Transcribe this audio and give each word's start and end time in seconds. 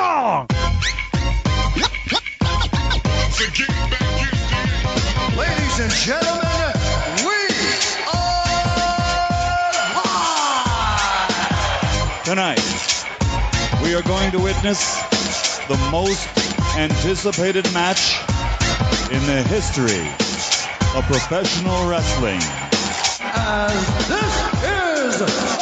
dong. 0.00 0.46
Ladies 5.36 5.76
and 5.84 5.92
gentlemen! 5.92 6.46
Tonight, 12.24 12.60
we 13.82 13.94
are 13.94 14.02
going 14.02 14.30
to 14.30 14.38
witness 14.38 14.80
the 15.68 15.76
most 15.90 16.28
anticipated 16.76 17.64
match 17.74 18.20
in 19.10 19.20
the 19.26 19.42
history 19.48 20.06
of 20.96 21.04
professional 21.06 21.88
wrestling. 21.88 22.40
As 23.20 24.08
this 24.08 25.24
is 25.24 25.59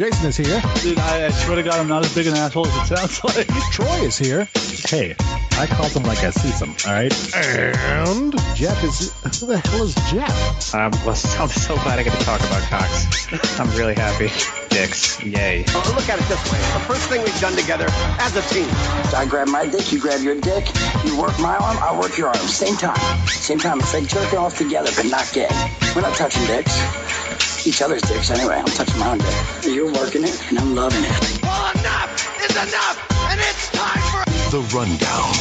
Jason 0.00 0.28
is 0.28 0.36
here. 0.38 0.62
Dude, 0.80 0.98
I, 0.98 1.26
I 1.26 1.28
swear 1.28 1.56
to 1.56 1.62
God, 1.62 1.74
I'm 1.74 1.86
not 1.86 2.02
as 2.02 2.14
big 2.14 2.26
an 2.26 2.32
asshole 2.32 2.66
as 2.66 2.90
it 2.90 2.96
sounds 2.96 3.22
like. 3.36 3.46
Troy 3.70 4.00
is 4.00 4.16
here. 4.16 4.48
Hey, 4.88 5.14
I 5.58 5.66
called 5.66 5.92
him 5.92 6.04
like 6.04 6.24
I 6.24 6.30
see 6.30 6.48
him, 6.48 6.74
all 6.86 6.94
right? 6.94 7.12
And 7.36 8.32
Jeff 8.56 8.82
is. 8.82 9.12
Who 9.40 9.48
the 9.48 9.58
hell 9.58 9.82
is 9.82 9.94
Jeff? 10.10 10.74
Um, 10.74 10.90
well, 11.04 11.08
I'm 11.38 11.48
so 11.50 11.74
glad 11.84 11.98
I 11.98 12.02
get 12.02 12.18
to 12.18 12.24
talk 12.24 12.40
about 12.40 12.62
cocks. 12.62 13.60
I'm 13.60 13.68
really 13.76 13.92
happy. 13.92 14.30
Dicks, 14.70 15.22
yay. 15.22 15.66
Well, 15.68 15.94
look 15.94 16.08
at 16.08 16.18
it 16.18 16.28
this 16.28 16.50
way. 16.50 16.58
The 16.58 16.84
first 16.88 17.06
thing 17.10 17.22
we've 17.22 17.38
done 17.38 17.54
together 17.54 17.84
as 18.20 18.34
a 18.36 18.42
team. 18.48 18.68
I 19.14 19.26
grab 19.28 19.48
my 19.48 19.66
dick, 19.66 19.92
you 19.92 20.00
grab 20.00 20.22
your 20.22 20.40
dick. 20.40 20.66
You 21.04 21.20
work 21.20 21.38
my 21.38 21.58
arm, 21.58 21.76
I 21.76 21.94
work 22.00 22.16
your 22.16 22.28
arm. 22.28 22.48
Same 22.48 22.76
time. 22.76 22.96
Same 23.26 23.58
time. 23.58 23.80
It's 23.80 23.92
like 23.92 24.06
jerking 24.08 24.38
off 24.38 24.56
together, 24.56 24.90
but 24.96 25.10
not 25.10 25.30
gay. 25.34 25.50
We're 25.94 26.00
not 26.00 26.16
touching 26.16 26.46
dicks. 26.46 26.72
Each 27.66 27.82
other's 27.82 28.00
dicks 28.02 28.30
anyway. 28.30 28.54
I'm 28.56 28.64
touching 28.64 28.98
my 28.98 29.12
own 29.12 29.18
dick. 29.18 29.34
You're 29.64 29.92
working 29.92 30.24
it, 30.24 30.48
and 30.48 30.58
I'm 30.58 30.74
loving 30.74 31.04
it. 31.04 31.42
Well, 31.42 31.70
enough 31.78 32.40
is 32.42 32.56
enough, 32.56 33.06
and 33.30 33.38
it's 33.38 33.70
time 33.70 34.00
for 34.10 34.24
The 34.50 34.60
Rundown. 34.74 35.34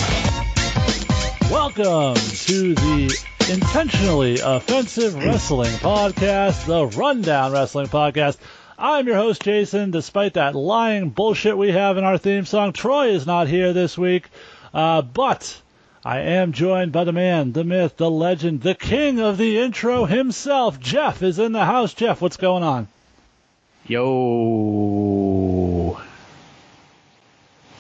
Welcome 1.50 2.16
to 2.16 2.76
the 2.76 3.26
intentionally 3.50 4.40
offensive 4.44 5.16
wrestling 5.16 5.72
podcast, 5.76 6.66
the 6.66 6.88
Rundown 6.88 7.54
Wrestling 7.54 7.88
Podcast. 7.88 8.36
I'm 8.78 9.08
your 9.08 9.16
host, 9.16 9.42
Jason. 9.42 9.92
Despite 9.92 10.34
that 10.34 10.56
lying 10.56 11.12
bullshit 11.12 11.58
we 11.58 11.72
have 11.72 11.98
in 11.98 12.04
our 12.04 12.18
theme 12.18 12.46
song, 12.46 12.74
Troy 12.74 13.12
is 13.12 13.26
not 13.26 13.48
here 13.48 13.72
this 13.72 13.98
week, 13.98 14.28
uh, 14.74 15.02
but 15.04 15.62
I 16.04 16.20
am 16.20 16.54
joined 16.54 16.94
by 16.94 17.04
the 17.04 17.12
man, 17.12 17.52
the 17.52 17.66
myth, 17.66 17.98
the 17.98 18.10
legend, 18.10 18.62
the 18.62 18.74
king 18.74 19.20
of 19.20 19.38
the 19.38 19.60
intro 19.60 20.06
himself. 20.06 20.80
Jeff 20.80 21.22
is 21.22 21.40
in 21.40 21.52
the 21.52 21.66
house. 21.66 21.94
Jeff, 21.94 22.22
what's 22.22 22.38
going 22.38 22.64
on? 22.64 22.88
Yo. 23.86 24.40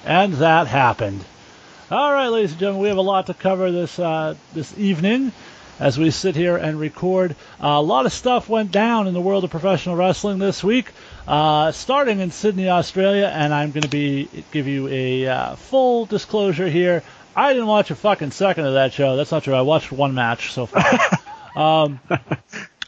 And 0.05 0.33
that 0.33 0.67
happened. 0.67 1.23
All 1.89 2.11
right, 2.11 2.27
ladies 2.27 2.51
and 2.51 2.59
gentlemen, 2.59 2.81
we 2.83 2.89
have 2.89 2.97
a 2.97 3.01
lot 3.01 3.27
to 3.27 3.33
cover 3.33 3.71
this 3.71 3.97
uh, 3.97 4.35
this 4.53 4.77
evening 4.77 5.31
as 5.79 5.97
we 5.97 6.11
sit 6.11 6.35
here 6.35 6.57
and 6.57 6.79
record. 6.79 7.31
Uh, 7.63 7.67
a 7.67 7.81
lot 7.81 8.05
of 8.05 8.11
stuff 8.11 8.49
went 8.49 8.71
down 8.71 9.07
in 9.07 9.13
the 9.13 9.21
world 9.21 9.43
of 9.45 9.49
professional 9.49 9.95
wrestling 9.95 10.39
this 10.39 10.61
week, 10.63 10.91
uh, 11.27 11.71
starting 11.71 12.19
in 12.19 12.31
Sydney, 12.31 12.69
Australia, 12.69 13.31
and 13.33 13.53
I'm 13.53 13.71
going 13.71 13.83
to 13.83 13.89
be 13.89 14.27
give 14.51 14.67
you 14.67 14.87
a 14.89 15.27
uh, 15.27 15.55
full 15.55 16.05
disclosure 16.05 16.67
here. 16.67 17.01
I 17.35 17.53
didn't 17.53 17.67
watch 17.67 17.91
a 17.91 17.95
fucking 17.95 18.31
second 18.31 18.65
of 18.65 18.73
that 18.73 18.93
show. 18.93 19.15
That's 19.15 19.31
not 19.31 19.43
true. 19.43 19.53
I 19.53 19.61
watched 19.61 19.91
one 19.91 20.13
match 20.13 20.51
so 20.51 20.65
far. 20.65 20.83
um, 21.55 21.99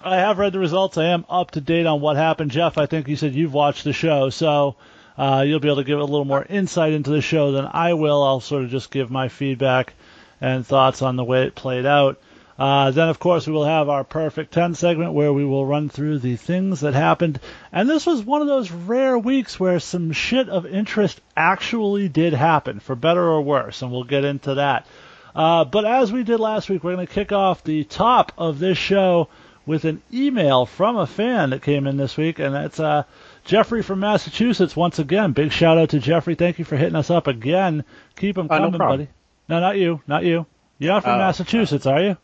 I 0.03 0.17
have 0.17 0.39
read 0.39 0.53
the 0.53 0.59
results. 0.59 0.97
I 0.97 1.05
am 1.05 1.25
up 1.29 1.51
to 1.51 1.61
date 1.61 1.85
on 1.85 2.01
what 2.01 2.17
happened. 2.17 2.51
Jeff, 2.51 2.77
I 2.77 2.85
think 2.85 3.07
you 3.07 3.15
said 3.15 3.35
you've 3.35 3.53
watched 3.53 3.83
the 3.83 3.93
show, 3.93 4.29
so 4.29 4.75
uh, 5.17 5.43
you'll 5.45 5.59
be 5.59 5.67
able 5.67 5.77
to 5.77 5.83
give 5.83 5.99
a 5.99 6.03
little 6.03 6.25
more 6.25 6.43
insight 6.43 6.93
into 6.93 7.11
the 7.11 7.21
show 7.21 7.51
than 7.51 7.69
I 7.71 7.93
will. 7.93 8.23
I'll 8.23 8.39
sort 8.39 8.63
of 8.63 8.69
just 8.69 8.91
give 8.91 9.11
my 9.11 9.27
feedback 9.27 9.93
and 10.39 10.65
thoughts 10.65 11.01
on 11.01 11.15
the 11.15 11.23
way 11.23 11.43
it 11.43 11.55
played 11.55 11.85
out. 11.85 12.19
Uh, 12.59 12.91
then, 12.91 13.09
of 13.09 13.17
course, 13.19 13.47
we 13.47 13.53
will 13.53 13.65
have 13.65 13.89
our 13.89 14.03
Perfect 14.03 14.53
10 14.53 14.75
segment 14.75 15.13
where 15.13 15.33
we 15.33 15.43
will 15.45 15.65
run 15.65 15.89
through 15.89 16.19
the 16.19 16.35
things 16.35 16.81
that 16.81 16.93
happened. 16.93 17.39
And 17.71 17.89
this 17.89 18.05
was 18.05 18.23
one 18.23 18.41
of 18.41 18.47
those 18.47 18.69
rare 18.71 19.17
weeks 19.17 19.59
where 19.59 19.79
some 19.79 20.11
shit 20.11 20.47
of 20.49 20.65
interest 20.65 21.19
actually 21.35 22.07
did 22.09 22.33
happen, 22.33 22.79
for 22.79 22.95
better 22.95 23.23
or 23.23 23.41
worse, 23.41 23.81
and 23.81 23.91
we'll 23.91 24.03
get 24.03 24.25
into 24.25 24.55
that. 24.55 24.85
Uh, 25.33 25.63
but 25.65 25.85
as 25.85 26.11
we 26.11 26.23
did 26.23 26.39
last 26.39 26.69
week, 26.69 26.83
we're 26.83 26.93
going 26.95 27.07
to 27.07 27.13
kick 27.13 27.31
off 27.31 27.63
the 27.63 27.83
top 27.85 28.31
of 28.37 28.59
this 28.59 28.77
show 28.77 29.29
with 29.65 29.85
an 29.85 30.01
email 30.13 30.65
from 30.65 30.97
a 30.97 31.07
fan 31.07 31.51
that 31.51 31.61
came 31.61 31.87
in 31.87 31.95
this 31.97 32.17
week, 32.17 32.39
and 32.39 32.53
that's 32.53 32.79
uh, 32.79 33.03
Jeffrey 33.45 33.81
from 33.81 34.01
Massachusetts. 34.01 34.75
Once 34.75 34.99
again, 34.99 35.31
big 35.31 35.51
shout 35.51 35.77
out 35.77 35.89
to 35.89 35.99
Jeffrey. 35.99 36.35
Thank 36.35 36.59
you 36.59 36.65
for 36.65 36.75
hitting 36.75 36.95
us 36.95 37.09
up 37.09 37.27
again. 37.27 37.85
Keep 38.17 38.35
them 38.35 38.47
no 38.47 38.57
coming, 38.57 38.77
buddy. 38.77 39.07
No, 39.47 39.59
not 39.59 39.77
you, 39.77 40.01
not 40.05 40.23
you. 40.25 40.45
You're 40.79 40.93
not 40.93 41.03
from 41.03 41.13
Oh, 41.13 41.17
Massachusetts, 41.19 41.85
are 41.85 42.01
you? 42.01 42.17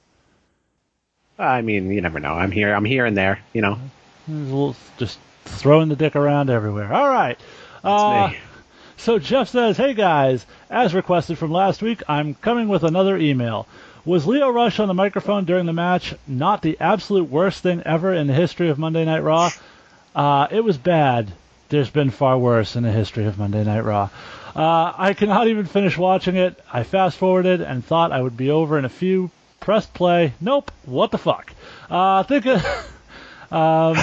I 1.40 1.62
mean, 1.62 1.92
you 1.92 2.02
never 2.02 2.20
know. 2.20 2.34
I'm 2.34 2.52
here. 2.52 2.74
I'm 2.74 2.86
here 2.86 3.06
and 3.06 3.16
there. 3.16 3.40
You 3.54 3.62
know, 3.62 3.80
little- 4.28 4.76
Just 4.98 5.20
throwing 5.46 5.90
the 5.90 5.96
dick 5.96 6.16
around 6.16 6.50
everywhere. 6.50 6.92
All 6.94 7.08
right. 7.10 7.38
that's 7.84 8.02
Uh, 8.04 8.28
me. 8.32 8.38
So 8.98 9.20
Jeff 9.20 9.50
says, 9.50 9.78
"Hey 9.78 9.94
guys, 9.94 10.46
as 10.70 10.94
requested 10.96 11.38
from 11.38 11.52
last 11.52 11.82
week, 11.84 12.02
I'm 12.10 12.34
coming 12.36 12.68
with 12.68 12.84
another 12.84 13.16
email. 13.18 13.68
Was 14.06 14.26
Lio 14.26 14.50
Rush 14.50 14.80
on 14.80 14.88
the 14.88 14.94
microphone 14.94 15.46
during 15.46 15.66
the 15.68 15.74
match 15.74 16.16
not 16.28 16.62
the 16.62 16.78
absolute 16.80 17.30
worst 17.30 17.62
thing 17.62 17.84
ever 17.86 18.14
in 18.14 18.28
the 18.28 18.34
history 18.34 18.70
of 18.70 18.80
Monday 18.80 19.06
Night 19.06 19.20
Raw? 19.22 19.52
Uh, 20.16 20.48
it 20.50 20.64
was 20.64 20.78
bad. 20.78 21.32
There's 21.70 21.90
been 21.90 22.10
far 22.10 22.38
worse 22.38 22.76
in 22.76 22.84
the 22.84 22.92
history 22.92 23.26
of 23.26 23.38
Monday 23.38 23.64
Night 23.64 23.84
Raw. 23.84 24.10
Uh, 24.56 24.94
I 24.98 25.14
cannot 25.14 25.48
even 25.48 25.66
finish 25.66 25.98
watching 25.98 26.36
it. 26.38 26.58
I 26.74 26.84
fast 26.84 27.18
forwarded 27.18 27.62
and 27.62 27.86
thought 27.86 28.12
I 28.12 28.22
would 28.22 28.38
be 28.38 28.50
over 28.50 28.80
in 28.80 28.86
a 28.86 28.90
few. 28.90 29.30
Pressed 29.68 29.94
play. 29.94 30.32
Nope. 30.40 30.72
What 30.86 31.12
the 31.12 31.18
fuck? 31.18 31.52
Uh, 31.92 32.20
I 32.20 32.24
think. 32.24 32.46
um, 33.52 33.98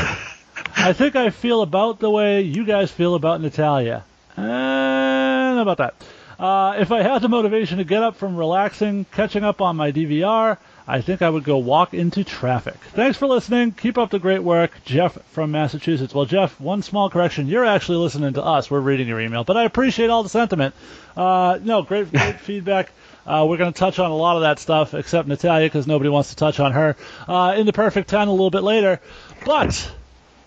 I 0.77 0.93
think 0.93 1.17
I 1.17 1.31
feel 1.31 1.63
about 1.63 2.01
the 2.01 2.11
way 2.11 2.43
you 2.43 2.67
guys 2.67 2.91
feel 2.91 3.15
about 3.15 3.41
Natalya. 3.41 4.05
And 4.37 5.59
about 5.59 5.79
that. 5.79 5.95
Uh, 6.39 6.77
if 6.81 6.93
I 6.93 7.01
had 7.01 7.23
the 7.23 7.31
motivation 7.31 7.79
to 7.79 7.85
get 7.85 8.03
up 8.03 8.17
from 8.17 8.37
relaxing, 8.37 9.07
catching 9.13 9.43
up 9.43 9.63
on 9.63 9.77
my 9.77 9.91
DVR, 9.91 10.59
I 10.87 11.01
think 11.01 11.23
I 11.23 11.31
would 11.31 11.45
go 11.45 11.57
walk 11.57 11.95
into 11.95 12.25
traffic. 12.25 12.75
Thanks 12.93 13.17
for 13.17 13.27
listening. 13.27 13.73
Keep 13.73 13.97
up 13.97 14.11
the 14.11 14.19
great 14.19 14.43
work. 14.43 14.73
Jeff 14.85 15.17
from 15.31 15.51
Massachusetts. 15.51 16.13
Well, 16.15 16.27
Jeff, 16.27 16.61
one 16.61 16.83
small 16.83 17.09
correction. 17.09 17.47
You're 17.47 17.65
actually 17.65 17.97
listening 17.97 18.35
to 18.35 18.45
us. 18.45 18.71
We're 18.71 18.81
reading 18.81 19.09
your 19.09 19.19
email, 19.19 19.45
but 19.45 19.57
I 19.57 19.65
appreciate 19.65 20.11
all 20.11 20.23
the 20.25 20.29
sentiment. 20.29 20.75
Uh, 21.17 21.59
no, 21.63 21.81
great, 21.81 22.11
great 22.11 22.39
feedback. 22.41 22.93
Uh, 23.27 23.47
we're 23.49 23.57
going 23.57 23.73
to 23.73 23.79
touch 23.79 23.99
on 23.99 24.11
a 24.11 24.17
lot 24.17 24.37
of 24.37 24.43
that 24.43 24.59
stuff, 24.59 24.95
except 24.95 25.29
Natalya, 25.29 25.67
because 25.67 25.87
nobody 25.87 26.11
wants 26.11 26.31
to 26.31 26.37
touch 26.37 26.61
on 26.61 26.73
her 26.73 26.97
uh, 27.27 27.55
in 27.57 27.67
the 27.67 27.73
perfect 27.73 28.09
10 28.09 28.29
a 28.29 28.31
little 28.31 28.51
bit 28.51 28.63
later. 28.63 29.01
But 29.45 29.91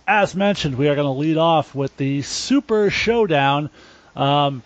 as 0.08 0.36
mentioned, 0.36 0.76
we 0.76 0.88
are 0.88 0.96
going 0.96 1.06
to 1.06 1.12
lead 1.12 1.38
off 1.38 1.76
with 1.76 1.96
the 1.98 2.22
Super 2.22 2.90
Showdown. 2.90 3.70
Um, 4.16 4.64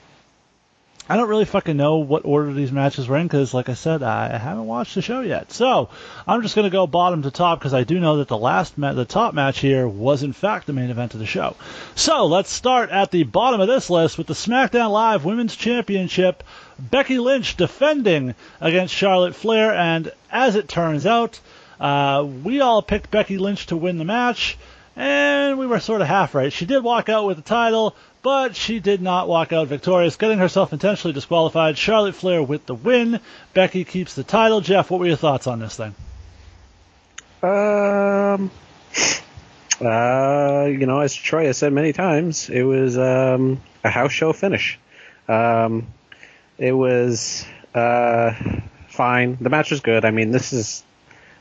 I 1.09 1.17
don't 1.17 1.27
really 1.27 1.45
fucking 1.45 1.75
know 1.75 1.97
what 1.97 2.23
order 2.23 2.53
these 2.53 2.71
matches 2.71 3.05
were 3.07 3.17
in 3.17 3.27
because, 3.27 3.53
like 3.53 3.67
I 3.67 3.73
said, 3.73 4.01
I 4.01 4.37
haven't 4.37 4.65
watched 4.65 4.95
the 4.95 5.01
show 5.01 5.19
yet. 5.19 5.51
So 5.51 5.89
I'm 6.25 6.41
just 6.41 6.55
going 6.55 6.63
to 6.63 6.69
go 6.69 6.87
bottom 6.87 7.23
to 7.23 7.31
top 7.31 7.59
because 7.59 7.73
I 7.73 7.83
do 7.83 7.99
know 7.99 8.17
that 8.17 8.29
the 8.29 8.37
last 8.37 8.77
ma- 8.77 8.93
the 8.93 9.03
top 9.03 9.33
match 9.33 9.59
here 9.59 9.85
was 9.85 10.23
in 10.23 10.31
fact 10.31 10.67
the 10.67 10.73
main 10.73 10.89
event 10.89 11.13
of 11.13 11.19
the 11.19 11.25
show. 11.25 11.57
So 11.95 12.27
let's 12.27 12.49
start 12.49 12.91
at 12.91 13.11
the 13.11 13.23
bottom 13.23 13.59
of 13.59 13.67
this 13.67 13.89
list 13.89 14.17
with 14.17 14.27
the 14.27 14.35
SmackDown 14.35 14.91
Live 14.91 15.25
Women's 15.25 15.55
Championship. 15.55 16.43
Becky 16.89 17.19
Lynch 17.19 17.57
defending 17.57 18.33
against 18.59 18.93
Charlotte 18.93 19.35
Flair, 19.35 19.73
and 19.73 20.11
as 20.31 20.55
it 20.55 20.67
turns 20.67 21.05
out, 21.05 21.39
uh, 21.79 22.25
we 22.43 22.61
all 22.61 22.81
picked 22.81 23.11
Becky 23.11 23.37
Lynch 23.37 23.67
to 23.67 23.77
win 23.77 23.97
the 23.97 24.05
match, 24.05 24.57
and 24.95 25.59
we 25.59 25.67
were 25.67 25.79
sort 25.79 26.01
of 26.01 26.07
half 26.07 26.33
right. 26.33 26.51
She 26.51 26.65
did 26.65 26.83
walk 26.83 27.09
out 27.09 27.25
with 27.25 27.37
the 27.37 27.43
title, 27.43 27.95
but 28.23 28.55
she 28.55 28.79
did 28.79 29.01
not 29.01 29.27
walk 29.27 29.53
out 29.53 29.67
victorious, 29.67 30.15
getting 30.15 30.39
herself 30.39 30.73
intentionally 30.73 31.13
disqualified. 31.13 31.77
Charlotte 31.77 32.15
Flair 32.15 32.41
with 32.43 32.65
the 32.65 32.75
win. 32.75 33.19
Becky 33.53 33.83
keeps 33.83 34.15
the 34.15 34.23
title. 34.23 34.61
Jeff, 34.61 34.91
what 34.91 34.99
were 34.99 35.07
your 35.07 35.17
thoughts 35.17 35.47
on 35.47 35.59
this 35.59 35.75
thing? 35.75 35.95
Um, 37.43 38.51
uh, 39.81 40.65
you 40.65 40.85
know, 40.85 40.99
as 40.99 41.15
Troy 41.15 41.45
has 41.45 41.57
said 41.57 41.73
many 41.73 41.93
times, 41.93 42.49
it 42.49 42.63
was 42.63 42.97
um, 42.97 43.61
a 43.83 43.89
house 43.89 44.11
show 44.11 44.33
finish. 44.33 44.79
Um, 45.27 45.87
it 46.61 46.73
was 46.73 47.43
uh, 47.73 48.33
fine. 48.87 49.37
The 49.41 49.49
match 49.49 49.71
was 49.71 49.79
good. 49.79 50.05
I 50.05 50.11
mean, 50.11 50.31
this 50.31 50.53
is. 50.53 50.83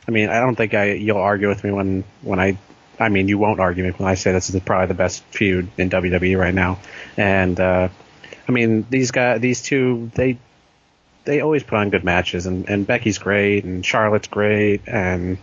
I 0.08 0.12
mean, 0.12 0.30
I 0.30 0.40
don't 0.40 0.56
think 0.56 0.72
I 0.72 0.92
you'll 0.92 1.18
argue 1.18 1.48
with 1.48 1.62
me 1.62 1.70
when 1.70 2.04
when 2.22 2.40
I. 2.40 2.58
I 2.98 3.10
mean, 3.10 3.28
you 3.28 3.38
won't 3.38 3.60
argue 3.60 3.84
me 3.84 3.90
when 3.90 4.08
I 4.08 4.14
say 4.14 4.32
this 4.32 4.48
is 4.50 4.60
probably 4.60 4.88
the 4.88 4.94
best 4.94 5.22
feud 5.24 5.70
in 5.78 5.90
WWE 5.90 6.38
right 6.38 6.54
now. 6.54 6.80
And 7.16 7.58
uh, 7.60 7.88
I 8.48 8.52
mean, 8.52 8.86
these 8.90 9.10
guys, 9.10 9.40
these 9.40 9.62
two, 9.62 10.10
they 10.14 10.38
they 11.24 11.42
always 11.42 11.62
put 11.62 11.76
on 11.76 11.90
good 11.90 12.04
matches, 12.04 12.46
and, 12.46 12.68
and 12.68 12.86
Becky's 12.86 13.18
great, 13.18 13.64
and 13.64 13.84
Charlotte's 13.84 14.28
great, 14.28 14.82
and 14.86 15.38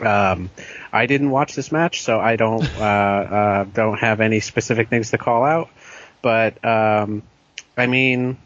Um, 0.00 0.50
I 0.92 1.06
didn't 1.06 1.30
watch 1.30 1.54
this 1.54 1.70
match, 1.70 2.02
so 2.02 2.18
I 2.18 2.36
don't 2.36 2.70
uh, 2.78 2.82
uh, 2.82 3.64
don't 3.64 3.98
have 3.98 4.20
any 4.20 4.40
specific 4.40 4.88
things 4.88 5.10
to 5.10 5.18
call 5.18 5.44
out. 5.44 5.68
But 6.22 6.64
um, 6.64 7.22
I 7.76 7.86
mean, 7.86 8.38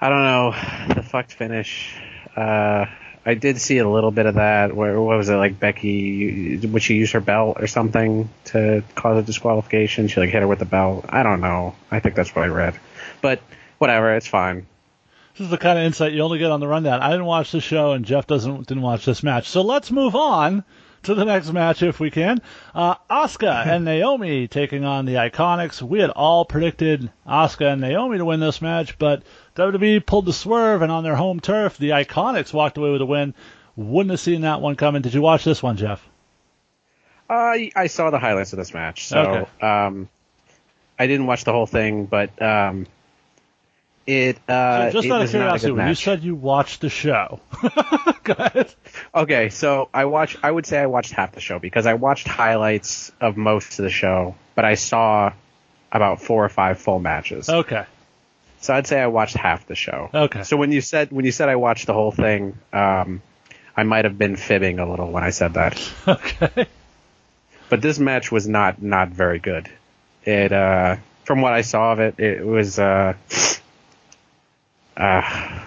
I 0.00 0.08
don't 0.08 0.22
know 0.22 0.94
the 0.94 1.02
fucked 1.02 1.32
finish. 1.32 1.94
Uh, 2.34 2.86
I 3.26 3.34
did 3.34 3.60
see 3.60 3.78
a 3.78 3.88
little 3.88 4.10
bit 4.10 4.24
of 4.24 4.36
that. 4.36 4.74
Where 4.74 4.98
what 5.00 5.18
was 5.18 5.28
it 5.28 5.34
like? 5.34 5.60
Becky 5.60 6.56
would 6.66 6.82
she 6.82 6.94
use 6.94 7.12
her 7.12 7.20
belt 7.20 7.58
or 7.60 7.66
something 7.66 8.30
to 8.46 8.82
cause 8.94 9.18
a 9.18 9.22
disqualification? 9.22 10.08
She 10.08 10.20
like 10.20 10.30
hit 10.30 10.40
her 10.40 10.48
with 10.48 10.58
the 10.58 10.64
belt. 10.64 11.04
I 11.08 11.22
don't 11.22 11.40
know. 11.40 11.74
I 11.90 12.00
think 12.00 12.14
that's 12.14 12.34
what 12.34 12.44
I 12.44 12.48
read, 12.48 12.78
but 13.20 13.42
whatever. 13.76 14.14
It's 14.14 14.26
fine. 14.26 14.66
This 15.40 15.46
is 15.46 15.50
the 15.52 15.56
kind 15.56 15.78
of 15.78 15.86
insight 15.86 16.12
you 16.12 16.20
only 16.20 16.38
get 16.38 16.50
on 16.50 16.60
the 16.60 16.68
rundown. 16.68 17.00
I 17.00 17.08
didn't 17.12 17.24
watch 17.24 17.50
the 17.50 17.62
show, 17.62 17.92
and 17.92 18.04
Jeff 18.04 18.26
doesn't 18.26 18.66
didn't 18.66 18.82
watch 18.82 19.06
this 19.06 19.22
match. 19.22 19.48
So 19.48 19.62
let's 19.62 19.90
move 19.90 20.14
on 20.14 20.64
to 21.04 21.14
the 21.14 21.24
next 21.24 21.50
match 21.50 21.82
if 21.82 21.98
we 21.98 22.10
can. 22.10 22.42
Uh, 22.74 22.96
Asuka 23.10 23.66
and 23.66 23.86
Naomi 23.86 24.48
taking 24.48 24.84
on 24.84 25.06
the 25.06 25.14
Iconics. 25.14 25.80
We 25.80 26.00
had 26.00 26.10
all 26.10 26.44
predicted 26.44 27.10
Asuka 27.26 27.72
and 27.72 27.80
Naomi 27.80 28.18
to 28.18 28.24
win 28.26 28.40
this 28.40 28.60
match, 28.60 28.98
but 28.98 29.22
WWE 29.56 30.04
pulled 30.04 30.26
the 30.26 30.34
swerve, 30.34 30.82
and 30.82 30.92
on 30.92 31.04
their 31.04 31.16
home 31.16 31.40
turf, 31.40 31.78
the 31.78 31.88
Iconics 31.92 32.52
walked 32.52 32.76
away 32.76 32.90
with 32.90 33.00
a 33.00 33.06
win. 33.06 33.32
Wouldn't 33.76 34.10
have 34.10 34.20
seen 34.20 34.42
that 34.42 34.60
one 34.60 34.76
coming. 34.76 35.00
Did 35.00 35.14
you 35.14 35.22
watch 35.22 35.42
this 35.42 35.62
one, 35.62 35.78
Jeff? 35.78 36.06
Uh, 37.30 37.56
I 37.74 37.86
saw 37.86 38.10
the 38.10 38.18
highlights 38.18 38.52
of 38.52 38.58
this 38.58 38.74
match, 38.74 39.06
so 39.06 39.18
Okay. 39.20 39.66
um, 39.66 40.10
I 40.98 41.06
didn't 41.06 41.24
watch 41.24 41.44
the 41.44 41.52
whole 41.52 41.64
thing, 41.66 42.04
but 42.04 42.42
um, 42.42 42.86
it 44.06 44.38
uh, 44.48 44.90
Just 44.90 45.06
it 45.06 45.10
out 45.10 45.16
of 45.16 45.22
was 45.22 45.34
not 45.34 45.40
a 45.40 45.58
curiosity, 45.58 45.72
when 45.72 45.88
you 45.88 45.94
said 45.94 46.22
you 46.24 46.34
watched 46.34 46.80
the 46.80 46.88
show, 46.88 47.40
go 48.24 48.34
ahead. 48.36 48.74
Okay, 49.14 49.48
so 49.50 49.88
I 49.92 50.06
watched. 50.06 50.38
I 50.42 50.50
would 50.50 50.66
say 50.66 50.78
I 50.78 50.86
watched 50.86 51.12
half 51.12 51.32
the 51.32 51.40
show 51.40 51.58
because 51.58 51.86
I 51.86 51.94
watched 51.94 52.26
highlights 52.26 53.12
of 53.20 53.36
most 53.36 53.78
of 53.78 53.84
the 53.84 53.90
show, 53.90 54.34
but 54.54 54.64
I 54.64 54.74
saw 54.74 55.32
about 55.92 56.22
four 56.22 56.44
or 56.44 56.48
five 56.48 56.78
full 56.78 56.98
matches. 56.98 57.48
Okay. 57.48 57.84
So 58.60 58.74
I'd 58.74 58.86
say 58.86 59.00
I 59.00 59.06
watched 59.06 59.36
half 59.36 59.66
the 59.66 59.74
show. 59.74 60.10
Okay. 60.12 60.42
So 60.42 60.56
when 60.56 60.72
you 60.72 60.80
said 60.80 61.12
when 61.12 61.24
you 61.24 61.32
said 61.32 61.48
I 61.48 61.56
watched 61.56 61.86
the 61.86 61.94
whole 61.94 62.12
thing, 62.12 62.58
um, 62.72 63.22
I 63.76 63.84
might 63.84 64.04
have 64.04 64.18
been 64.18 64.36
fibbing 64.36 64.78
a 64.78 64.88
little 64.88 65.10
when 65.10 65.24
I 65.24 65.30
said 65.30 65.54
that. 65.54 65.80
Okay. 66.08 66.66
But 67.68 67.80
this 67.80 67.98
match 68.00 68.32
was 68.32 68.48
not 68.48 68.82
not 68.82 69.10
very 69.10 69.38
good. 69.38 69.70
It 70.24 70.52
uh, 70.52 70.96
from 71.24 71.40
what 71.40 71.52
I 71.52 71.62
saw 71.62 71.92
of 71.92 72.00
it, 72.00 72.18
it 72.18 72.44
was 72.44 72.78
uh, 72.78 73.14
uh, 74.96 75.60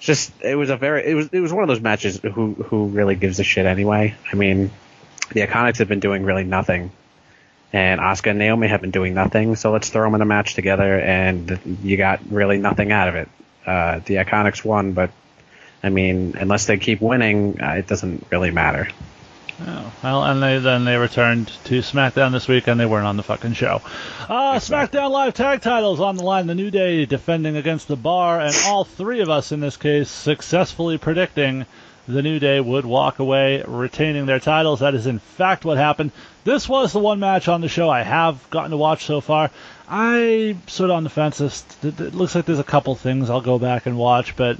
just 0.00 0.32
it 0.42 0.54
was 0.54 0.70
a 0.70 0.76
very 0.76 1.04
it 1.04 1.14
was 1.14 1.28
it 1.32 1.40
was 1.40 1.52
one 1.52 1.62
of 1.62 1.68
those 1.68 1.80
matches 1.80 2.18
who 2.20 2.54
who 2.54 2.86
really 2.86 3.16
gives 3.16 3.38
a 3.40 3.44
shit 3.44 3.66
anyway. 3.66 4.14
I 4.32 4.36
mean, 4.36 4.70
the 5.32 5.40
Iconics 5.40 5.78
have 5.78 5.88
been 5.88 6.00
doing 6.00 6.24
really 6.24 6.44
nothing, 6.44 6.90
and 7.72 8.00
Asuka 8.00 8.30
and 8.30 8.38
Naomi 8.38 8.68
have 8.68 8.80
been 8.80 8.90
doing 8.90 9.14
nothing. 9.14 9.56
So 9.56 9.72
let's 9.72 9.88
throw 9.88 10.04
them 10.04 10.14
in 10.14 10.22
a 10.22 10.26
match 10.26 10.54
together, 10.54 10.98
and 10.98 11.78
you 11.82 11.96
got 11.96 12.20
really 12.30 12.58
nothing 12.58 12.92
out 12.92 13.08
of 13.08 13.16
it. 13.16 13.28
Uh, 13.66 14.00
the 14.04 14.16
Iconics 14.16 14.64
won, 14.64 14.92
but 14.92 15.10
I 15.82 15.90
mean, 15.90 16.36
unless 16.38 16.66
they 16.66 16.78
keep 16.78 17.00
winning, 17.00 17.60
uh, 17.60 17.72
it 17.72 17.86
doesn't 17.86 18.26
really 18.30 18.50
matter. 18.50 18.88
Oh, 19.60 19.92
well, 20.04 20.24
and 20.24 20.40
they 20.40 20.58
then 20.58 20.84
they 20.84 20.96
returned 20.96 21.48
to 21.64 21.80
SmackDown 21.80 22.30
this 22.30 22.46
week, 22.46 22.68
and 22.68 22.78
they 22.78 22.86
weren't 22.86 23.06
on 23.06 23.16
the 23.16 23.24
fucking 23.24 23.54
show. 23.54 23.82
Uh, 24.28 24.54
SmackDown 24.60 25.10
Live 25.10 25.34
tag 25.34 25.62
titles 25.62 25.98
on 26.00 26.16
the 26.16 26.22
line. 26.22 26.46
The 26.46 26.54
New 26.54 26.70
Day 26.70 27.06
defending 27.06 27.56
against 27.56 27.88
the 27.88 27.96
Bar, 27.96 28.40
and 28.40 28.54
all 28.66 28.84
three 28.84 29.20
of 29.20 29.28
us 29.28 29.50
in 29.50 29.58
this 29.60 29.76
case 29.76 30.08
successfully 30.08 30.96
predicting 30.96 31.66
the 32.06 32.22
New 32.22 32.38
Day 32.38 32.60
would 32.60 32.86
walk 32.86 33.18
away 33.18 33.62
retaining 33.66 34.26
their 34.26 34.40
titles. 34.40 34.80
That 34.80 34.94
is 34.94 35.06
in 35.06 35.18
fact 35.18 35.64
what 35.64 35.76
happened. 35.76 36.12
This 36.44 36.68
was 36.68 36.92
the 36.92 37.00
one 37.00 37.18
match 37.18 37.48
on 37.48 37.60
the 37.60 37.68
show 37.68 37.90
I 37.90 38.02
have 38.02 38.48
gotten 38.50 38.70
to 38.70 38.76
watch 38.76 39.04
so 39.04 39.20
far. 39.20 39.50
I 39.88 40.56
sort 40.68 40.90
of 40.90 40.96
on 40.96 41.04
the 41.04 41.10
fence. 41.10 41.40
It 41.82 42.14
looks 42.14 42.34
like 42.34 42.44
there's 42.44 42.58
a 42.58 42.64
couple 42.64 42.94
things 42.94 43.28
I'll 43.28 43.40
go 43.40 43.58
back 43.58 43.86
and 43.86 43.98
watch, 43.98 44.36
but 44.36 44.56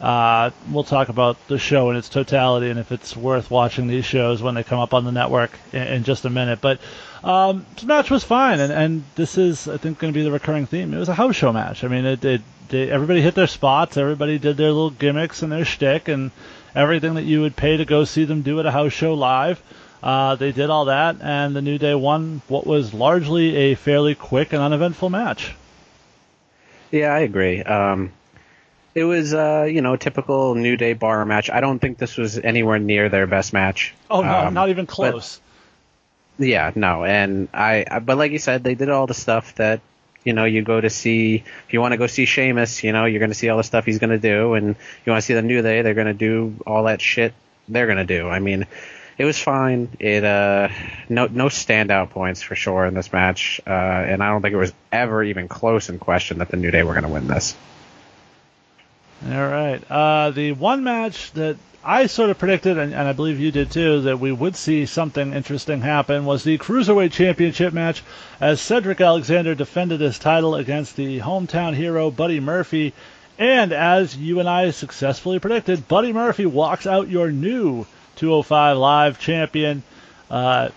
uh, 0.00 0.50
we'll 0.70 0.84
talk 0.84 1.08
about 1.08 1.36
the 1.48 1.58
show 1.58 1.90
in 1.90 1.96
its 1.96 2.08
totality 2.08 2.70
and 2.70 2.78
if 2.78 2.92
it's 2.92 3.16
worth 3.16 3.50
watching 3.50 3.88
these 3.88 4.04
shows 4.04 4.40
when 4.40 4.54
they 4.54 4.62
come 4.62 4.78
up 4.78 4.94
on 4.94 5.04
the 5.04 5.12
network 5.12 5.50
in, 5.72 5.82
in 5.82 6.04
just 6.04 6.24
a 6.24 6.30
minute. 6.30 6.60
But 6.60 6.78
um, 7.24 7.66
this 7.74 7.84
match 7.84 8.10
was 8.10 8.22
fine, 8.22 8.60
and, 8.60 8.72
and 8.72 9.04
this 9.16 9.38
is, 9.38 9.66
I 9.66 9.76
think, 9.76 9.98
going 9.98 10.12
to 10.12 10.18
be 10.18 10.22
the 10.22 10.30
recurring 10.30 10.66
theme. 10.66 10.94
It 10.94 10.98
was 10.98 11.08
a 11.08 11.14
house 11.14 11.34
show 11.34 11.52
match. 11.52 11.82
I 11.82 11.88
mean, 11.88 12.04
it, 12.04 12.24
it, 12.24 12.42
everybody 12.72 13.20
hit 13.20 13.34
their 13.34 13.48
spots, 13.48 13.96
everybody 13.96 14.38
did 14.38 14.56
their 14.56 14.68
little 14.68 14.90
gimmicks 14.90 15.42
and 15.42 15.50
their 15.50 15.64
shtick, 15.64 16.08
and 16.08 16.30
everything 16.74 17.14
that 17.14 17.24
you 17.24 17.40
would 17.40 17.56
pay 17.56 17.76
to 17.76 17.84
go 17.84 18.04
see 18.04 18.24
them 18.24 18.42
do 18.42 18.60
at 18.60 18.66
a 18.66 18.70
house 18.70 18.92
show 18.92 19.14
live. 19.14 19.60
Uh, 20.00 20.36
they 20.36 20.52
did 20.52 20.70
all 20.70 20.84
that, 20.84 21.16
and 21.20 21.56
the 21.56 21.62
New 21.62 21.76
Day 21.78 21.94
won 21.94 22.40
what 22.46 22.66
was 22.66 22.94
largely 22.94 23.56
a 23.56 23.74
fairly 23.74 24.14
quick 24.14 24.52
and 24.52 24.62
uneventful 24.62 25.10
match. 25.10 25.56
Yeah, 26.92 27.12
I 27.12 27.20
agree. 27.20 27.62
Um, 27.62 28.12
it 28.98 29.04
was, 29.04 29.32
uh, 29.32 29.66
you 29.70 29.80
know, 29.80 29.94
a 29.94 29.98
typical 29.98 30.54
New 30.54 30.76
Day 30.76 30.92
bar 30.92 31.24
match. 31.24 31.50
I 31.50 31.60
don't 31.60 31.78
think 31.78 31.98
this 31.98 32.16
was 32.16 32.38
anywhere 32.38 32.78
near 32.78 33.08
their 33.08 33.26
best 33.26 33.52
match. 33.52 33.94
Oh, 34.10 34.22
no, 34.22 34.28
Um, 34.46 34.54
not 34.54 34.68
even 34.70 34.86
close. 34.86 35.40
yeah, 36.38 36.72
no, 36.74 37.04
and 37.04 37.48
I, 37.54 37.84
I- 37.90 37.98
but 38.00 38.16
like 38.18 38.32
you 38.32 38.38
said, 38.38 38.64
they 38.64 38.74
did 38.74 38.88
all 38.90 39.06
the 39.06 39.14
stuff 39.14 39.54
that 39.56 39.80
you 40.24 40.32
know 40.32 40.44
you 40.44 40.62
go 40.62 40.80
to 40.80 40.90
see. 40.90 41.44
If 41.66 41.72
you 41.72 41.80
want 41.80 41.92
to 41.92 41.98
go 41.98 42.06
see 42.06 42.24
Sheamus, 42.26 42.82
you 42.84 42.92
know, 42.92 43.04
you're 43.06 43.20
going 43.20 43.30
to 43.30 43.34
see 43.36 43.48
all 43.48 43.56
the 43.56 43.64
stuff 43.64 43.84
he's 43.86 43.98
going 43.98 44.10
to 44.10 44.18
do, 44.18 44.54
and 44.54 44.66
you 45.06 45.12
want 45.12 45.22
to 45.22 45.26
see 45.26 45.34
the 45.34 45.42
New 45.42 45.62
Day, 45.62 45.82
they're 45.82 45.94
going 45.94 46.06
to 46.08 46.14
do 46.14 46.56
all 46.66 46.84
that 46.84 47.00
shit 47.00 47.32
they're 47.70 47.86
going 47.86 47.98
to 47.98 48.04
do. 48.20 48.28
I 48.28 48.38
mean, 48.38 48.66
it 49.18 49.24
was 49.26 49.38
fine. 49.38 49.88
It 50.00 50.24
uh, 50.24 50.68
no 51.08 51.26
no 51.26 51.46
standout 51.46 52.10
points 52.10 52.40
for 52.42 52.54
sure 52.56 52.86
in 52.86 52.94
this 52.94 53.12
match, 53.12 53.60
uh, 53.66 53.70
and 53.70 54.22
I 54.22 54.30
don't 54.30 54.42
think 54.42 54.54
it 54.54 54.58
was 54.58 54.72
ever 54.92 55.22
even 55.22 55.48
close 55.48 55.88
in 55.88 55.98
question 55.98 56.38
that 56.38 56.48
the 56.50 56.56
New 56.56 56.70
Day 56.70 56.82
were 56.82 56.92
going 56.94 57.04
to 57.04 57.10
win 57.10 57.26
this. 57.26 57.56
All 59.30 59.46
right. 59.46 59.82
Uh, 59.90 60.30
the 60.30 60.52
one 60.52 60.84
match 60.84 61.32
that 61.32 61.56
I 61.84 62.06
sort 62.06 62.30
of 62.30 62.38
predicted, 62.38 62.78
and, 62.78 62.94
and 62.94 63.06
I 63.06 63.12
believe 63.12 63.38
you 63.38 63.50
did 63.50 63.70
too, 63.70 64.00
that 64.02 64.18
we 64.18 64.32
would 64.32 64.56
see 64.56 64.86
something 64.86 65.34
interesting 65.34 65.82
happen 65.82 66.24
was 66.24 66.44
the 66.44 66.56
Cruiserweight 66.56 67.12
Championship 67.12 67.74
match 67.74 68.02
as 68.40 68.60
Cedric 68.60 69.02
Alexander 69.02 69.54
defended 69.54 70.00
his 70.00 70.18
title 70.18 70.54
against 70.54 70.96
the 70.96 71.20
hometown 71.20 71.74
hero 71.74 72.10
Buddy 72.10 72.40
Murphy. 72.40 72.94
And 73.38 73.72
as 73.72 74.16
you 74.16 74.40
and 74.40 74.48
I 74.48 74.70
successfully 74.70 75.38
predicted, 75.38 75.88
Buddy 75.88 76.12
Murphy 76.14 76.46
walks 76.46 76.86
out 76.86 77.08
your 77.08 77.30
new 77.30 77.86
205 78.16 78.78
Live 78.78 79.20
champion. 79.20 79.82
Uh, 80.30 80.70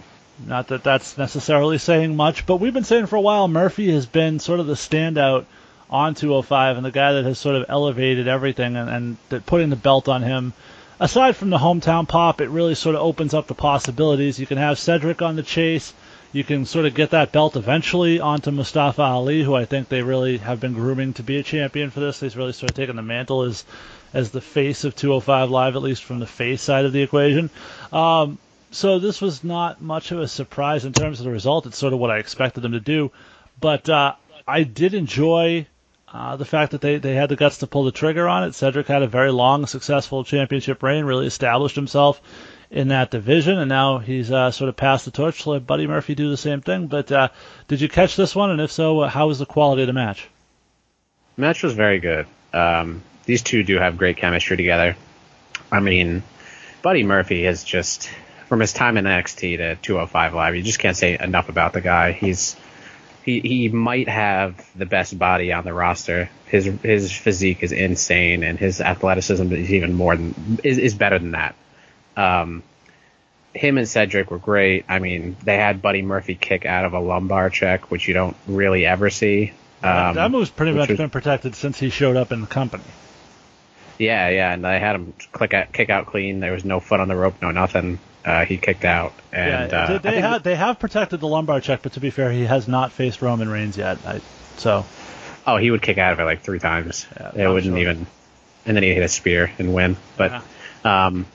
not 0.46 0.68
that 0.68 0.84
that's 0.84 1.18
necessarily 1.18 1.78
saying 1.78 2.18
much, 2.18 2.46
but 2.46 2.58
we've 2.58 2.74
been 2.74 2.84
saying 2.84 3.06
for 3.06 3.16
a 3.16 3.22
while 3.22 3.48
Murphy 3.48 3.92
has 3.92 4.06
been 4.06 4.40
sort 4.40 4.60
of 4.60 4.68
the 4.68 4.74
standout 4.74 5.46
on 5.92 6.16
205 6.16 6.78
and 6.78 6.86
the 6.86 6.92
guy 6.92 7.14
that 7.14 7.26
has 7.26 7.38
sort 7.38 7.56
of 7.56 7.66
elevated 7.68 8.28
everything 8.28 8.78
and, 8.78 8.90
and 8.90 9.18
that 9.30 9.46
putting 9.46 9.70
the 9.70 9.76
belt 9.76 10.08
on 10.08 10.24
him. 10.24 10.54
Aside 11.00 11.36
from 11.36 11.50
the 11.50 11.58
hometown 11.58 12.08
pop, 12.08 12.42
it 12.42 12.50
really 12.50 12.76
sort 12.76 12.96
of 12.96 13.02
opens 13.02 13.34
up 13.34 13.48
the 13.48 13.56
possibilities. 13.56 14.40
You 14.40 14.46
can 14.46 14.58
have 14.58 14.78
Cedric 14.78 15.22
on 15.22 15.36
the 15.36 15.44
chase. 15.44 15.94
You 16.32 16.44
can 16.46 16.66
sort 16.66 16.86
of 16.86 16.94
get 16.94 17.10
that 17.10 17.34
belt 17.34 17.58
eventually 17.58 18.20
onto 18.22 18.52
Mustafa 18.52 19.02
Ali, 19.02 19.44
who 19.44 19.54
I 19.54 19.66
think 19.66 19.90
they 19.90 20.02
really 20.02 20.38
have 20.38 20.62
been 20.62 20.74
grooming 20.74 21.14
to 21.14 21.24
be 21.24 21.38
a 21.38 21.44
champion 21.44 21.90
for 21.90 22.00
this. 22.00 22.22
He's 22.22 22.38
really 22.38 22.54
sort 22.54 22.70
of 22.70 22.76
taken 22.76 22.96
the 22.96 23.02
mantle 23.02 23.42
as 23.42 23.66
as 24.14 24.32
the 24.32 24.42
face 24.42 24.84
of 24.84 24.96
205 24.96 25.50
Live, 25.50 25.76
at 25.76 25.82
least 25.82 26.04
from 26.04 26.20
the 26.20 26.28
face 26.28 26.62
side 26.62 26.86
of 26.86 26.94
the 26.94 27.02
equation. 27.02 27.50
Um, 27.92 28.38
so 28.70 29.00
this 29.00 29.22
was 29.22 29.44
not 29.44 29.82
much 29.82 30.12
of 30.12 30.20
a 30.20 30.28
surprise 30.28 30.86
in 30.86 30.94
terms 30.94 31.20
of 31.20 31.26
the 31.26 31.32
result. 31.32 31.66
It's 31.66 31.78
sort 31.78 31.94
of 31.94 32.00
what 32.00 32.12
I 32.12 32.20
expected 32.20 32.62
them 32.62 32.74
to 32.74 32.80
do, 32.80 33.12
but 33.60 33.90
uh, 33.90 34.16
I 34.48 34.64
did 34.64 34.94
enjoy 34.94 35.66
uh, 36.14 36.36
the 36.36 36.46
fact 36.46 36.72
that 36.72 36.82
they, 36.82 36.98
they 36.98 37.16
had 37.16 37.30
the 37.30 37.36
guts 37.36 37.60
to 37.60 37.68
pull 37.68 37.84
the 37.84 37.92
trigger 37.92 38.28
on 38.28 38.44
it. 38.44 38.56
Cedric 38.56 38.88
had 38.88 39.04
a 39.04 39.08
very 39.08 39.32
long, 39.32 39.66
successful 39.66 40.24
championship 40.24 40.84
reign, 40.84 41.06
really 41.06 41.28
established 41.28 41.76
himself 41.76 42.22
in 42.70 42.90
that 42.90 43.12
division, 43.12 43.58
and 43.58 43.70
now 43.70 43.98
he's 43.98 44.32
uh, 44.32 44.52
sort 44.52 44.70
of 44.70 44.76
passed 44.76 45.06
the 45.06 45.12
torch 45.12 45.44
to 45.44 45.52
let 45.52 45.68
Buddy 45.68 45.88
Murphy 45.88 46.16
do 46.16 46.30
the 46.30 46.38
same 46.38 46.62
thing. 46.62 46.88
But 46.88 47.12
uh, 47.12 47.30
did 47.68 47.82
you 47.82 47.90
catch 47.90 48.16
this 48.16 48.36
one? 48.36 48.52
And 48.52 48.62
if 48.62 48.72
so, 48.72 49.02
uh, 49.02 49.10
how 49.10 49.28
was 49.28 49.40
the 49.40 49.46
quality 49.46 49.84
of 49.84 49.88
the 49.88 49.94
match? 49.94 50.28
match 51.38 51.64
was 51.64 51.74
very 51.74 52.00
good. 52.00 52.28
Um, 52.54 53.02
these 53.26 53.42
two 53.42 53.64
do 53.64 53.78
have 53.78 53.98
great 53.98 54.18
chemistry 54.18 54.58
together. 54.58 54.96
I 55.72 55.80
mean, 55.80 56.24
Buddy 56.82 57.04
Murphy 57.04 57.46
is 57.46 57.64
just 57.64 58.10
from 58.48 58.60
his 58.60 58.74
time 58.74 58.98
in 58.98 59.06
NXT 59.06 59.58
to 59.58 59.76
205 59.78 60.34
Live. 60.34 60.56
You 60.56 60.62
just 60.62 60.80
can't 60.80 60.98
say 60.98 61.18
enough 61.18 61.50
about 61.50 61.74
the 61.74 61.82
guy. 61.82 62.12
He's 62.12 62.56
he 63.24 63.40
he 63.40 63.70
might 63.70 64.10
have 64.10 64.66
the 64.78 64.86
best 64.86 65.18
body 65.18 65.54
on 65.54 65.64
the 65.64 65.74
roster. 65.74 66.30
His 66.48 66.66
his 66.66 67.12
physique 67.12 67.64
is 67.64 67.72
insane, 67.72 68.44
and 68.44 68.58
his 68.58 68.82
athleticism 68.82 69.52
is 69.54 69.72
even 69.72 69.94
more 69.94 70.16
than 70.16 70.60
is, 70.64 70.78
is 70.78 70.96
better 70.96 71.20
than 71.20 71.32
that. 71.32 71.56
Um, 72.18 72.64
him 73.54 73.78
and 73.78 73.88
Cedric 73.88 74.32
were 74.32 74.40
great. 74.40 74.86
I 74.88 75.00
mean, 75.00 75.36
they 75.44 75.58
had 75.58 75.82
Buddy 75.82 76.02
Murphy 76.02 76.36
kick 76.36 76.66
out 76.66 76.86
of 76.86 76.94
a 76.94 77.00
lumbar 77.00 77.50
check, 77.50 77.92
which 77.92 78.08
you 78.08 78.14
don't 78.14 78.36
really 78.48 78.86
ever 78.86 79.10
see. 79.10 79.54
Um, 79.84 80.16
that 80.16 80.32
move's 80.32 80.50
pretty 80.50 80.74
much 80.74 80.90
was- 80.90 80.98
been 80.98 81.10
protected 81.10 81.56
since 81.56 81.80
he 81.80 81.90
showed 81.90 82.16
up 82.16 82.32
in 82.32 82.42
the 82.42 82.48
company. 82.48 82.84
Yeah, 83.98 84.30
yeah, 84.30 84.54
and 84.54 84.64
they 84.64 84.80
had 84.80 84.96
him 84.96 85.14
click 85.32 85.54
out, 85.54 85.72
kick 85.74 85.90
out 85.90 86.08
clean. 86.08 86.40
There 86.40 86.54
was 86.54 86.66
no 86.66 86.80
foot 86.80 87.00
on 87.00 87.08
the 87.08 87.16
rope, 87.16 87.36
no 87.42 87.52
nothing. 87.52 88.00
Uh, 88.24 88.46
he 88.46 88.58
kicked 88.58 88.86
out, 88.86 89.14
and 89.32 89.72
yeah, 89.72 89.78
uh, 89.84 89.98
they, 89.98 90.12
they 90.12 90.22
have 90.22 90.44
they 90.44 90.56
have 90.56 90.80
protected 90.80 91.20
the 91.20 91.28
lumbar 91.28 91.60
check, 91.60 91.82
but 91.82 91.94
to 91.94 92.00
be 92.00 92.12
fair, 92.12 92.32
he 92.32 92.46
has 92.46 92.68
not 92.68 92.92
faced 92.92 93.22
Roman 93.22 93.50
Reigns 93.50 93.78
yet. 93.78 93.98
I, 94.06 94.22
so 94.58 94.86
oh, 95.48 95.58
he 95.58 95.72
would 95.72 95.82
kick 95.82 95.98
out 95.98 96.14
of 96.14 96.20
it 96.20 96.24
like 96.26 96.42
three 96.44 96.60
times. 96.60 97.08
Yeah, 97.20 97.32
it 97.34 97.48
wouldn't 97.48 97.74
sure. 97.74 97.78
even, 97.80 98.06
and 98.66 98.76
then 98.78 98.84
he'd 98.84 98.94
hit 98.94 99.04
a 99.04 99.08
spear 99.10 99.52
and 99.58 99.74
win. 99.74 99.98
But 100.18 100.44
um, 100.84 101.26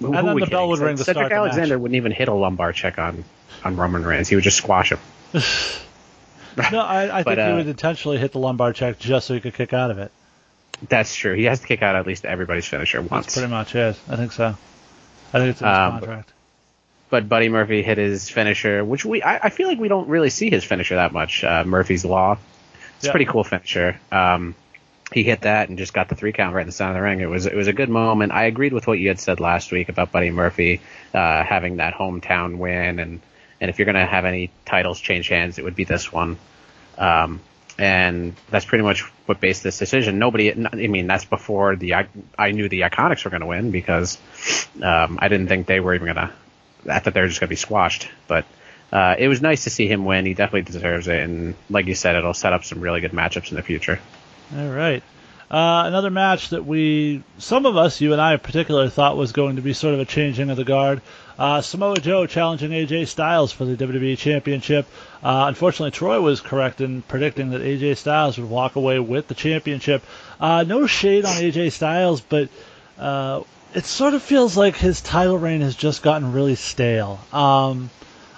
who- 0.00 0.06
And 0.06 0.16
who 0.16 0.22
then 0.26 0.36
the 0.40 0.46
bell 0.46 0.68
would 0.68 0.78
ring 0.80 0.96
Cedric 0.96 1.30
Alexander 1.30 1.78
wouldn't 1.78 1.96
even 1.96 2.12
hit 2.12 2.28
a 2.28 2.34
lumbar 2.34 2.72
check 2.72 2.98
on 2.98 3.24
on 3.64 3.76
Roman 3.76 4.04
Reigns. 4.04 4.28
He 4.28 4.34
would 4.34 4.44
just 4.44 4.56
squash 4.58 4.92
him. 4.92 4.98
no, 6.72 6.80
I, 6.80 7.18
I 7.18 7.22
But, 7.22 7.36
think 7.36 7.46
he 7.46 7.52
uh, 7.52 7.56
would 7.56 7.66
intentionally 7.68 8.18
hit 8.18 8.32
the 8.32 8.38
lumbar 8.38 8.72
check 8.72 8.98
just 8.98 9.26
so 9.26 9.34
he 9.34 9.40
could 9.40 9.54
kick 9.54 9.72
out 9.72 9.90
of 9.90 9.98
it. 9.98 10.10
That's 10.88 11.14
true. 11.14 11.34
He 11.34 11.44
has 11.44 11.60
to 11.60 11.66
kick 11.66 11.82
out 11.82 11.96
at 11.96 12.06
least 12.06 12.24
everybody's 12.24 12.66
finisher 12.66 13.00
That's 13.00 13.10
once. 13.10 13.34
pretty 13.34 13.50
much 13.50 13.74
it. 13.74 13.98
I 14.08 14.16
think 14.16 14.32
so. 14.32 14.56
I 15.36 15.38
think 15.40 15.50
it's 15.50 15.60
in 15.60 15.68
his 15.68 15.76
Um, 15.78 15.90
contract. 15.98 16.32
but 17.10 17.28
Buddy 17.28 17.48
Murphy 17.48 17.82
hit 17.82 17.98
his 17.98 18.28
finisher, 18.30 18.84
which 18.84 19.04
we 19.04 19.22
I, 19.22 19.36
I 19.44 19.48
feel 19.50 19.68
like 19.68 19.78
we 19.78 19.88
don't 19.88 20.08
really 20.08 20.30
see 20.30 20.50
his 20.50 20.64
finisher 20.64 20.96
that 20.96 21.12
much. 21.12 21.44
Uh, 21.44 21.64
Murphy's 21.64 22.04
Law. 22.04 22.38
It's 22.96 23.04
Yeah. 23.04 23.10
a 23.10 23.12
pretty 23.12 23.26
cool 23.26 23.44
finisher. 23.44 23.98
Um, 24.10 24.54
he 25.12 25.22
hit 25.22 25.42
that 25.42 25.68
and 25.68 25.78
just 25.78 25.92
got 25.94 26.08
the 26.08 26.16
three 26.16 26.32
count 26.32 26.54
right 26.54 26.62
in 26.62 26.66
the 26.66 26.72
center 26.72 26.90
of 26.90 26.96
the 26.96 27.02
ring. 27.02 27.20
It 27.20 27.28
was 27.28 27.46
it 27.46 27.54
was 27.54 27.68
a 27.68 27.72
good 27.72 27.88
moment. 27.90 28.32
I 28.32 28.44
agreed 28.44 28.72
with 28.72 28.86
what 28.86 28.98
you 28.98 29.08
had 29.08 29.20
said 29.20 29.38
last 29.38 29.70
week 29.70 29.88
about 29.88 30.10
Buddy 30.10 30.30
Murphy 30.30 30.80
uh, 31.14 31.44
having 31.44 31.76
that 31.76 31.94
hometown 31.94 32.56
win, 32.58 32.98
and 32.98 33.20
and 33.60 33.70
if 33.70 33.78
you're 33.78 33.86
gonna 33.86 34.04
have 34.06 34.24
any 34.24 34.50
titles 34.64 34.98
change 35.00 35.28
hands, 35.28 35.58
it 35.58 35.64
would 35.64 35.76
be 35.76 35.84
this 35.84 36.10
one. 36.12 36.38
Um, 36.98 37.40
and 37.78 38.34
that's 38.50 38.64
pretty 38.64 38.84
much 38.84 39.02
what 39.26 39.40
based 39.40 39.62
this 39.62 39.78
decision. 39.78 40.18
Nobody, 40.18 40.52
I 40.52 40.74
mean, 40.74 41.06
that's 41.06 41.24
before 41.24 41.76
the 41.76 41.94
I, 42.38 42.50
knew 42.52 42.68
the 42.68 42.80
Iconics 42.82 43.24
were 43.24 43.30
going 43.30 43.42
to 43.42 43.46
win 43.46 43.70
because 43.70 44.18
um, 44.82 45.18
I 45.20 45.28
didn't 45.28 45.48
think 45.48 45.66
they 45.66 45.80
were 45.80 45.94
even 45.94 46.06
going 46.06 46.28
to. 46.28 46.32
I 46.88 47.00
thought 47.00 47.14
they 47.14 47.20
were 47.20 47.28
just 47.28 47.40
going 47.40 47.48
to 47.48 47.52
be 47.52 47.56
squashed. 47.56 48.08
But 48.28 48.46
uh, 48.92 49.16
it 49.18 49.28
was 49.28 49.42
nice 49.42 49.64
to 49.64 49.70
see 49.70 49.88
him 49.88 50.04
win. 50.04 50.24
He 50.24 50.34
definitely 50.34 50.72
deserves 50.72 51.08
it, 51.08 51.20
and 51.20 51.54
like 51.68 51.86
you 51.86 51.94
said, 51.94 52.16
it'll 52.16 52.34
set 52.34 52.52
up 52.52 52.64
some 52.64 52.80
really 52.80 53.00
good 53.00 53.12
matchups 53.12 53.50
in 53.50 53.56
the 53.56 53.62
future. 53.62 54.00
All 54.56 54.70
right. 54.70 55.02
Uh, 55.50 55.84
another 55.86 56.10
match 56.10 56.50
that 56.50 56.64
we, 56.64 57.22
some 57.38 57.66
of 57.66 57.76
us, 57.76 58.00
you 58.00 58.12
and 58.12 58.20
I 58.20 58.32
in 58.32 58.40
particular, 58.40 58.88
thought 58.88 59.16
was 59.16 59.32
going 59.32 59.56
to 59.56 59.62
be 59.62 59.74
sort 59.74 59.94
of 59.94 60.00
a 60.00 60.04
changing 60.04 60.50
of 60.50 60.56
the 60.56 60.64
guard. 60.64 61.02
Uh, 61.38 61.60
Samoa 61.60 61.96
Joe 61.96 62.26
challenging 62.26 62.70
AJ 62.70 63.08
Styles 63.08 63.52
for 63.52 63.64
the 63.64 63.76
WWE 63.76 64.16
Championship. 64.16 64.86
Uh, 65.22 65.44
unfortunately, 65.48 65.90
Troy 65.90 66.20
was 66.20 66.40
correct 66.40 66.80
in 66.80 67.02
predicting 67.02 67.50
that 67.50 67.60
AJ 67.60 67.98
Styles 67.98 68.38
would 68.38 68.48
walk 68.48 68.76
away 68.76 68.98
with 68.98 69.28
the 69.28 69.34
championship. 69.34 70.02
Uh, 70.40 70.64
no 70.66 70.86
shade 70.86 71.24
on 71.24 71.36
AJ 71.36 71.72
Styles, 71.72 72.20
but 72.20 72.48
uh, 72.98 73.42
it 73.74 73.84
sort 73.84 74.14
of 74.14 74.22
feels 74.22 74.56
like 74.56 74.76
his 74.76 75.02
title 75.02 75.36
reign 75.36 75.60
has 75.60 75.76
just 75.76 76.02
gotten 76.02 76.32
really 76.32 76.54
stale. 76.54 77.20
Um, 77.32 77.90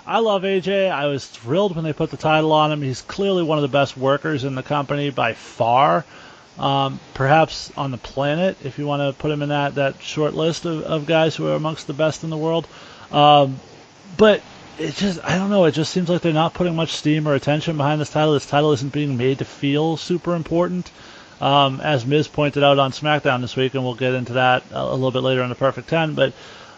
I 0.05 0.19
love 0.19 0.43
AJ. 0.43 0.91
I 0.91 1.07
was 1.07 1.27
thrilled 1.27 1.77
when 1.77 1.85
they 1.85 1.93
put 1.93 2.11
the 2.11 2.17
title 2.17 2.53
on 2.53 2.73
him. 2.73 2.83
He's 2.83 3.03
clearly 3.03 3.43
one 3.43 3.59
of 3.59 3.63
the 3.63 3.69
best 3.69 3.97
workers 3.97 4.43
in 4.43 4.55
the 4.55 4.63
company 4.63 5.11
by 5.11 5.35
far. 5.35 6.05
Um, 6.59 6.99
perhaps 7.15 7.71
on 7.77 7.93
the 7.93 7.99
planet, 7.99 8.57
if 8.65 8.79
you 8.79 8.87
want 8.87 9.01
to 9.01 9.21
put 9.21 9.31
him 9.31 9.43
in 9.43 9.51
that, 9.51 9.77
that 9.77 10.03
short 10.03 10.35
list 10.35 10.65
of, 10.65 10.83
of 10.83 11.07
guys 11.07 11.37
who 11.37 11.47
are 11.47 11.55
amongst 11.55 11.87
the 11.87 11.93
best 11.93 12.25
in 12.25 12.31
the 12.31 12.37
world. 12.37 12.67
Um, 13.11 13.59
but 14.17 14.43
it 14.79 14.95
just, 14.95 15.21
I 15.25 15.37
don't 15.39 15.51
know, 15.51 15.65
it 15.65 15.73
just 15.73 15.93
seems 15.93 16.09
like 16.09 16.23
they're 16.23 16.33
not 16.33 16.55
putting 16.55 16.77
much 16.77 16.93
steam 16.93 17.27
or 17.27 17.35
attention 17.35 17.77
behind 17.77 18.01
this 18.01 18.11
title. 18.11 18.35
This 18.35 18.47
title 18.47 18.73
isn't 18.73 18.93
being 18.93 19.17
made 19.17 19.39
to 19.39 19.45
feel 19.45 19.97
super 19.97 20.35
important. 20.35 20.91
Um, 21.41 21.81
as 21.81 22.05
Miz 22.05 22.27
pointed 22.27 22.65
out 22.65 22.81
on 22.81 22.91
SmackDown 22.91 23.43
this 23.43 23.55
week, 23.55 23.75
and 23.75 23.85
we'll 23.85 23.95
get 23.95 24.15
into 24.15 24.33
that 24.35 24.65
a, 24.73 24.81
a 24.81 24.95
little 24.95 25.13
bit 25.13 25.23
later 25.23 25.43
on 25.43 25.49
the 25.49 25.55
Perfect 25.55 25.89
10. 25.89 26.15
But 26.15 26.33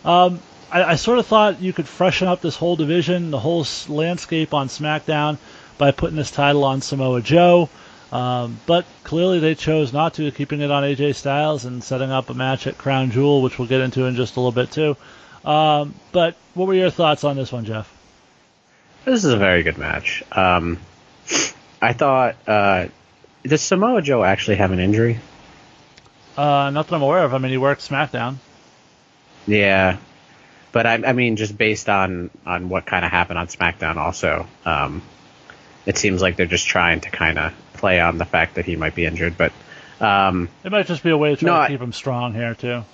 um, 0.05 0.39
I, 0.71 0.85
I 0.85 0.95
sort 0.97 1.19
of 1.19 1.27
thought 1.27 1.63
you 1.63 1.73
could 1.73 1.89
freshen 1.89 2.29
up 2.29 2.43
this 2.43 2.57
whole 2.57 2.77
division, 2.77 3.31
the 3.31 3.39
whole 3.39 3.63
s- 3.63 3.89
landscape 3.89 4.53
on 4.53 4.69
SmackDown 4.69 5.39
by 5.79 5.93
putting 5.93 6.17
this 6.17 6.31
title 6.31 6.65
on 6.65 6.83
Samoa 6.83 7.23
Joe. 7.23 7.71
Um, 8.13 8.59
but 8.67 8.85
clearly 9.05 9.39
they 9.39 9.55
chose 9.55 9.93
not 9.93 10.15
to, 10.15 10.31
keeping 10.31 10.61
it 10.61 10.71
on 10.71 10.83
AJ 10.83 11.15
Styles 11.15 11.65
and 11.65 11.83
setting 11.83 12.11
up 12.11 12.29
a 12.29 12.35
match 12.35 12.67
at 12.67 12.77
Crown 12.77 13.13
Jewel, 13.13 13.41
which 13.41 13.59
we'll 13.59 13.69
get 13.69 13.81
into 13.81 14.05
in 14.05 14.17
just 14.17 14.37
a 14.37 14.41
little 14.41 14.53
bit 14.53 14.71
too. 14.71 14.97
Um, 15.45 15.95
but 16.13 16.37
what 16.55 16.69
were 16.69 16.75
your 16.75 16.91
thoughts 16.91 17.25
on 17.25 17.37
this 17.37 17.51
one, 17.53 17.65
Jeff? 17.65 17.91
This 19.05 19.25
is 19.25 19.33
a 19.33 19.37
very 19.39 19.63
good 19.63 19.79
match. 19.79 20.23
Um, 20.33 20.79
I 21.81 21.93
thought, 21.95 22.37
uh, 22.47 22.89
does 23.43 23.63
Samoa 23.63 24.03
Joe 24.03 24.23
actually 24.23 24.57
have 24.57 24.73
an 24.73 24.79
injury? 24.81 25.19
Uh, 26.37 26.71
not 26.71 26.87
that 26.89 26.95
I'm 26.95 27.03
aware 27.03 27.25
of. 27.25 27.33
I 27.35 27.39
mean, 27.39 27.51
he 27.53 27.59
worked 27.59 27.81
SmackDown. 27.89 28.37
Yeah, 29.47 29.97
but 30.73 30.87
I, 30.87 30.95
I 30.95 31.13
mean, 31.15 31.37
just 31.37 31.57
based 31.57 31.89
on 31.89 32.31
on 32.45 32.69
what 32.69 32.85
kind 32.87 33.05
of 33.05 33.11
happened 33.11 33.39
on 33.39 33.47
SmackDown, 33.49 33.97
also, 33.97 34.47
um, 34.67 35.03
it 35.87 35.97
seems 35.97 36.21
like 36.21 36.37
they're 36.37 36.47
just 36.47 36.67
trying 36.67 37.01
to 37.01 37.11
kind 37.11 37.39
of 37.39 37.55
play 37.73 38.01
on 38.01 38.19
the 38.19 38.27
fact 38.27 38.57
that 38.57 38.67
he 38.67 38.77
might 38.77 38.95
be 38.95 39.07
injured. 39.07 39.37
But 39.39 39.53
um, 40.01 40.51
It 40.63 40.71
might 40.71 40.87
just 40.87 41.03
be 41.03 41.11
a 41.11 41.17
way 41.17 41.31
to 41.31 41.37
try 41.37 41.47
No, 41.47 41.55
to 41.57 41.61
I- 41.63 41.69
keep 41.69 41.81
him 41.81 41.93
strong 41.95 42.35
here 42.35 42.55
too. 42.55 42.85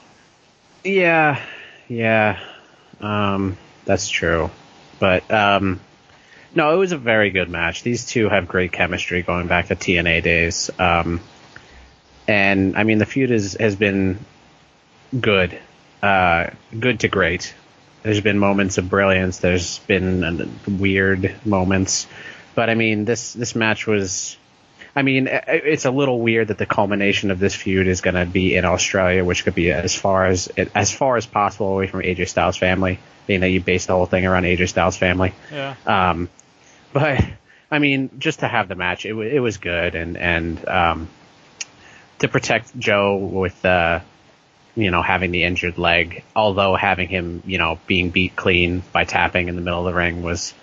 yeah, 0.84 1.42
yeah, 1.88 2.38
um, 3.00 3.56
that's 3.84 4.08
true. 4.08 4.50
But 4.98 5.30
um, 5.30 5.80
no, 6.54 6.72
it 6.72 6.76
was 6.76 6.92
a 6.92 6.98
very 6.98 7.30
good 7.30 7.50
match. 7.50 7.82
These 7.82 8.06
two 8.06 8.28
have 8.28 8.48
great 8.48 8.72
chemistry 8.72 9.22
going 9.22 9.46
back 9.46 9.66
to 9.66 9.76
TNA 9.76 10.22
days. 10.22 10.70
Um, 10.78 11.20
and 12.26 12.76
I 12.76 12.82
mean, 12.82 12.98
the 12.98 13.06
feud 13.06 13.30
is, 13.30 13.56
has 13.60 13.76
been 13.76 14.18
good, 15.18 15.58
uh, 16.02 16.50
good 16.78 17.00
to 17.00 17.08
great. 17.08 17.54
There's 18.02 18.20
been 18.20 18.38
moments 18.38 18.78
of 18.78 18.88
brilliance. 18.88 19.38
There's 19.38 19.80
been 19.80 20.24
uh, 20.24 20.46
weird 20.66 21.34
moments, 21.44 22.06
but 22.54 22.70
I 22.70 22.74
mean, 22.74 23.04
this 23.04 23.32
this 23.32 23.54
match 23.54 23.86
was. 23.86 24.36
I 24.96 25.02
mean, 25.02 25.28
it's 25.30 25.84
a 25.84 25.90
little 25.90 26.18
weird 26.18 26.48
that 26.48 26.56
the 26.56 26.64
culmination 26.64 27.30
of 27.30 27.38
this 27.38 27.54
feud 27.54 27.86
is 27.86 28.00
going 28.00 28.14
to 28.14 28.24
be 28.24 28.56
in 28.56 28.64
Australia, 28.64 29.22
which 29.22 29.44
could 29.44 29.54
be 29.54 29.70
as 29.70 29.94
far 29.94 30.24
as 30.24 30.48
as 30.74 30.90
far 30.90 31.18
as 31.18 31.26
possible 31.26 31.68
away 31.74 31.86
from 31.86 32.00
AJ 32.00 32.28
Styles' 32.28 32.56
family, 32.56 32.98
being 33.26 33.40
that 33.40 33.50
you 33.50 33.60
base 33.60 33.84
the 33.84 33.92
whole 33.92 34.06
thing 34.06 34.24
around 34.24 34.44
AJ 34.44 34.70
Styles' 34.70 34.96
family. 34.96 35.34
Yeah. 35.52 35.74
Um, 35.84 36.30
but 36.94 37.22
I 37.70 37.78
mean, 37.78 38.08
just 38.18 38.40
to 38.40 38.48
have 38.48 38.68
the 38.68 38.74
match, 38.74 39.04
it, 39.04 39.14
it 39.14 39.40
was 39.40 39.58
good, 39.58 39.94
and 39.94 40.16
and 40.16 40.66
um, 40.66 41.08
to 42.20 42.28
protect 42.28 42.76
Joe 42.78 43.16
with 43.16 43.66
uh, 43.66 44.00
you 44.76 44.90
know 44.90 45.02
having 45.02 45.30
the 45.30 45.44
injured 45.44 45.76
leg, 45.76 46.24
although 46.34 46.74
having 46.74 47.08
him 47.08 47.42
you 47.44 47.58
know 47.58 47.78
being 47.86 48.08
beat 48.08 48.34
clean 48.34 48.82
by 48.92 49.04
tapping 49.04 49.48
in 49.48 49.56
the 49.56 49.62
middle 49.62 49.86
of 49.86 49.92
the 49.92 49.98
ring 49.98 50.22
was 50.22 50.54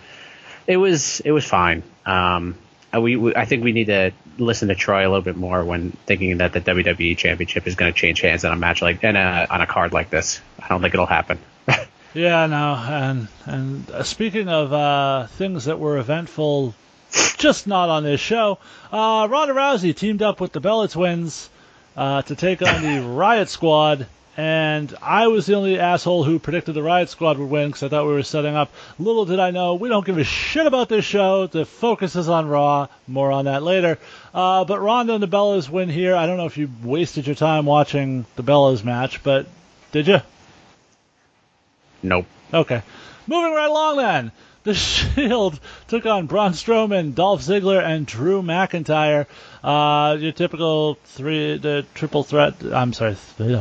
it 0.66 0.78
was 0.78 1.20
it 1.20 1.32
was 1.32 1.46
fine. 1.46 1.84
Um, 2.04 2.58
we, 3.00 3.16
we 3.16 3.36
I 3.36 3.46
think 3.46 3.64
we 3.64 3.72
need 3.72 3.88
to 3.88 4.12
listen 4.38 4.68
to 4.70 4.76
Troy 4.76 5.02
a 5.02 5.10
little 5.10 5.22
bit 5.22 5.36
more 5.36 5.64
when 5.64 5.92
thinking 6.06 6.38
that 6.38 6.54
the 6.54 6.62
WWE 6.62 7.18
Championship 7.18 7.68
is 7.68 7.76
going 7.76 7.92
to 7.92 7.98
change 7.98 8.22
hands 8.22 8.44
in 8.44 8.52
a 8.52 8.56
match 8.56 8.82
like 8.82 9.04
in 9.04 9.16
a 9.16 9.48
on 9.50 9.62
a 9.62 9.68
card 9.68 9.94
like 9.94 10.10
this. 10.10 10.42
I 10.60 10.68
don't 10.68 10.82
think 10.82 10.94
it'll 10.94 11.06
happen. 11.06 11.40
Yeah, 12.14 12.46
no, 12.46 12.76
and 12.76 13.28
and 13.48 13.90
uh, 13.90 14.04
speaking 14.04 14.48
of 14.48 14.72
uh, 14.72 15.26
things 15.26 15.66
that 15.66 15.80
were 15.80 15.98
eventful, 15.98 16.76
just 17.40 17.66
not 17.66 17.90
on 17.90 18.04
this 18.04 18.22
show, 18.22 18.60
uh, 18.92 19.28
Ronda 19.28 19.56
Rousey 19.56 19.96
teamed 19.96 20.22
up 20.22 20.40
with 20.40 20.52
the 20.52 20.60
Bella 20.60 20.88
Twins 20.88 21.50
uh, 21.98 22.22
to 22.22 22.36
take 22.36 22.62
on 22.62 22.84
the 22.84 23.02
Riot 23.02 23.50
Squad, 23.50 24.06
and 24.36 24.96
I 25.02 25.28
was 25.28 25.46
the 25.46 25.56
only 25.56 25.80
asshole 25.80 26.24
who 26.24 26.40
predicted 26.40 26.74
the 26.74 26.82
Riot 26.82 27.10
Squad 27.10 27.38
would 27.38 27.50
win 27.50 27.70
because 27.70 27.84
I 27.84 27.90
thought 27.90 28.08
we 28.08 28.14
were 28.14 28.24
setting 28.24 28.56
up. 28.56 28.72
Little 28.98 29.26
did 29.26 29.40
I 29.40 29.52
know, 29.52 29.76
we 29.76 29.90
don't 29.90 30.06
give 30.06 30.18
a 30.18 30.24
shit 30.24 30.66
about 30.66 30.90
this 30.90 31.06
show. 31.06 31.46
The 31.48 31.66
focus 31.66 32.16
is 32.16 32.30
on 32.30 32.48
Raw. 32.48 32.88
More 33.08 33.32
on 33.32 33.46
that 33.46 33.62
later. 33.62 34.00
Uh, 34.34 34.66
but 34.66 34.80
Ronda 34.82 35.14
and 35.14 35.22
the 35.22 35.28
Bellas 35.28 35.70
win 35.70 35.90
here. 35.90 36.16
I 36.16 36.26
don't 36.26 36.38
know 36.38 36.48
if 36.48 36.58
you 36.58 36.70
wasted 36.84 37.28
your 37.28 37.36
time 37.36 37.66
watching 37.66 38.26
the 38.36 38.44
Bellas 38.44 38.84
match, 38.84 39.22
but 39.22 39.46
did 39.92 40.08
you? 40.08 40.22
Nope. 42.02 42.26
Okay. 42.52 42.82
Moving 43.28 43.54
right 43.54 43.70
along 43.70 43.98
then. 43.98 44.32
The 44.64 44.74
Shield 44.74 45.60
took 45.90 46.06
on 46.06 46.26
Braun 46.28 46.54
Strowman, 46.54 47.14
Dolph 47.16 47.42
Ziggler, 47.42 47.84
and 47.84 48.06
Drew 48.06 48.42
McIntyre. 48.42 49.26
Uh, 49.64 50.16
your 50.18 50.32
typical 50.32 50.96
three, 51.06 51.58
the 51.58 51.86
triple 51.94 52.24
threat. 52.24 52.56
I'm 52.72 52.94
sorry, 52.94 53.18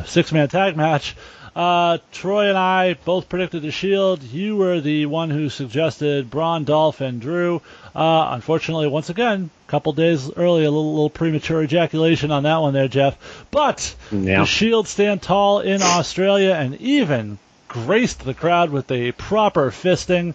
six 0.06 0.30
man 0.32 0.48
tag 0.48 0.76
match. 0.76 1.16
Uh, 1.54 1.98
Troy 2.12 2.48
and 2.48 2.56
I 2.56 2.94
both 3.04 3.28
predicted 3.28 3.62
the 3.62 3.70
Shield. 3.72 4.22
You 4.22 4.56
were 4.56 4.80
the 4.80 5.04
one 5.06 5.28
who 5.28 5.50
suggested 5.50 6.30
Braun, 6.30 6.64
Dolph, 6.64 7.00
and 7.02 7.20
Drew. 7.20 7.60
Uh, 7.94 8.28
unfortunately, 8.30 8.86
once 8.86 9.10
again, 9.10 9.50
a 9.68 9.70
couple 9.70 9.92
days 9.92 10.30
early, 10.34 10.64
a 10.64 10.70
little, 10.70 10.92
little 10.94 11.10
premature 11.10 11.62
ejaculation 11.62 12.30
on 12.30 12.44
that 12.44 12.62
one 12.62 12.72
there, 12.72 12.88
Jeff. 12.88 13.18
But 13.50 13.94
Yeah. 14.10 14.40
the 14.40 14.44
Shield 14.46 14.88
stand 14.88 15.20
tall 15.20 15.60
in 15.60 15.82
Australia 15.82 16.52
and 16.54 16.80
even 16.80 17.38
graced 17.68 18.24
the 18.24 18.34
crowd 18.34 18.70
with 18.70 18.90
a 18.90 19.12
proper 19.12 19.70
fisting. 19.70 20.32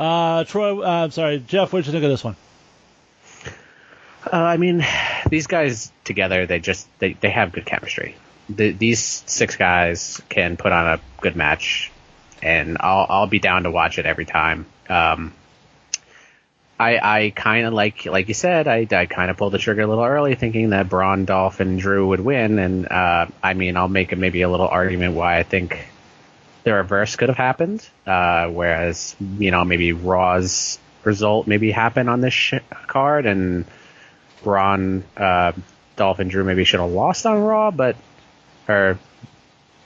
Uh, 0.00 0.44
Troy, 0.44 0.80
uh, 0.82 1.04
I'm 1.04 1.10
sorry, 1.10 1.44
Jeff, 1.46 1.72
what'd 1.72 1.84
you 1.86 1.92
think 1.92 2.04
of 2.04 2.10
this 2.10 2.24
one? 2.24 2.34
Uh, 4.32 4.36
I 4.36 4.56
mean, 4.56 4.82
these 5.28 5.46
guys 5.46 5.92
together, 6.04 6.46
they 6.46 6.58
just 6.58 6.88
they, 6.98 7.12
they 7.12 7.30
have 7.30 7.52
good 7.52 7.66
chemistry. 7.66 8.16
the, 8.48 8.72
these 8.72 9.00
six 9.26 9.56
guys 9.56 10.20
can 10.28 10.56
put 10.56 10.72
on 10.72 10.86
a 10.86 11.00
good 11.20 11.36
match, 11.36 11.90
and 12.42 12.78
I'll 12.80 13.06
I'll 13.08 13.26
be 13.26 13.38
down 13.38 13.64
to 13.64 13.70
watch 13.70 13.98
it 13.98 14.06
every 14.06 14.24
time. 14.24 14.66
Um, 14.88 15.32
I 16.78 16.98
I 16.98 17.32
kind 17.34 17.66
of 17.66 17.74
like 17.74 18.06
like 18.06 18.28
you 18.28 18.34
said, 18.34 18.68
I 18.68 18.86
I 18.90 19.06
kind 19.06 19.30
of 19.30 19.36
pulled 19.36 19.52
the 19.52 19.58
trigger 19.58 19.82
a 19.82 19.86
little 19.86 20.04
early, 20.04 20.34
thinking 20.34 20.70
that 20.70 20.88
Braun, 20.88 21.26
Dolph, 21.26 21.60
and 21.60 21.78
Drew 21.78 22.08
would 22.08 22.20
win, 22.20 22.58
and 22.58 22.90
uh, 22.90 23.26
I 23.42 23.54
mean 23.54 23.76
I'll 23.76 23.88
make 23.88 24.16
maybe 24.16 24.42
a 24.42 24.48
little 24.48 24.68
argument 24.68 25.14
why 25.14 25.38
I 25.38 25.42
think 25.42 25.78
the 26.64 26.72
reverse 26.74 27.16
could 27.16 27.28
have 27.28 27.38
happened, 27.38 27.86
uh, 28.06 28.46
whereas 28.48 29.16
you 29.38 29.50
know 29.50 29.64
maybe 29.64 29.92
Raw's 29.92 30.78
result 31.04 31.46
maybe 31.46 31.70
happened 31.70 32.10
on 32.10 32.20
this 32.20 32.34
sh- 32.34 32.54
card, 32.86 33.26
and 33.26 33.64
Braun, 34.42 35.04
uh, 35.16 35.52
Dolph, 35.96 36.18
and 36.18 36.30
Drew 36.30 36.44
maybe 36.44 36.64
should 36.64 36.80
have 36.80 36.90
lost 36.90 37.26
on 37.26 37.38
Raw, 37.40 37.70
but 37.70 37.96
or 38.68 38.98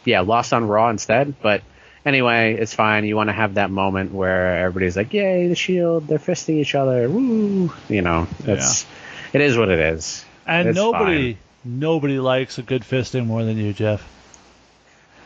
yeah, 0.05 0.21
lost 0.21 0.53
on 0.53 0.67
Raw 0.67 0.91
instead. 0.91 1.35
But 1.41 1.63
anyway, 2.05 2.55
it's 2.55 2.75
fine. 2.75 3.05
You 3.05 3.17
want 3.17 3.29
to 3.29 3.35
have 3.35 3.55
that 3.55 3.71
moment 3.71 4.13
where 4.13 4.59
everybody's 4.65 4.97
like, 4.97 5.13
"Yay, 5.13 5.49
the 5.49 5.55
Shield! 5.55 6.07
They're 6.09 6.19
fisting 6.19 6.61
each 6.61 6.75
other!" 6.75 7.09
Woo! 7.09 7.73
You 7.89 8.03
know, 8.03 8.27
it's 8.45 8.87
it 9.33 9.41
is 9.41 9.57
what 9.57 9.69
it 9.69 9.79
is. 9.79 10.25
And 10.47 10.69
It's 10.69 10.77
nobody, 10.77 11.35
fine. 11.35 11.41
nobody 11.65 12.19
likes 12.19 12.59
a 12.59 12.63
good 12.63 12.83
fisting 12.83 13.27
more 13.27 13.45
than 13.45 13.57
you, 13.57 13.73
Jeff. 13.73 14.07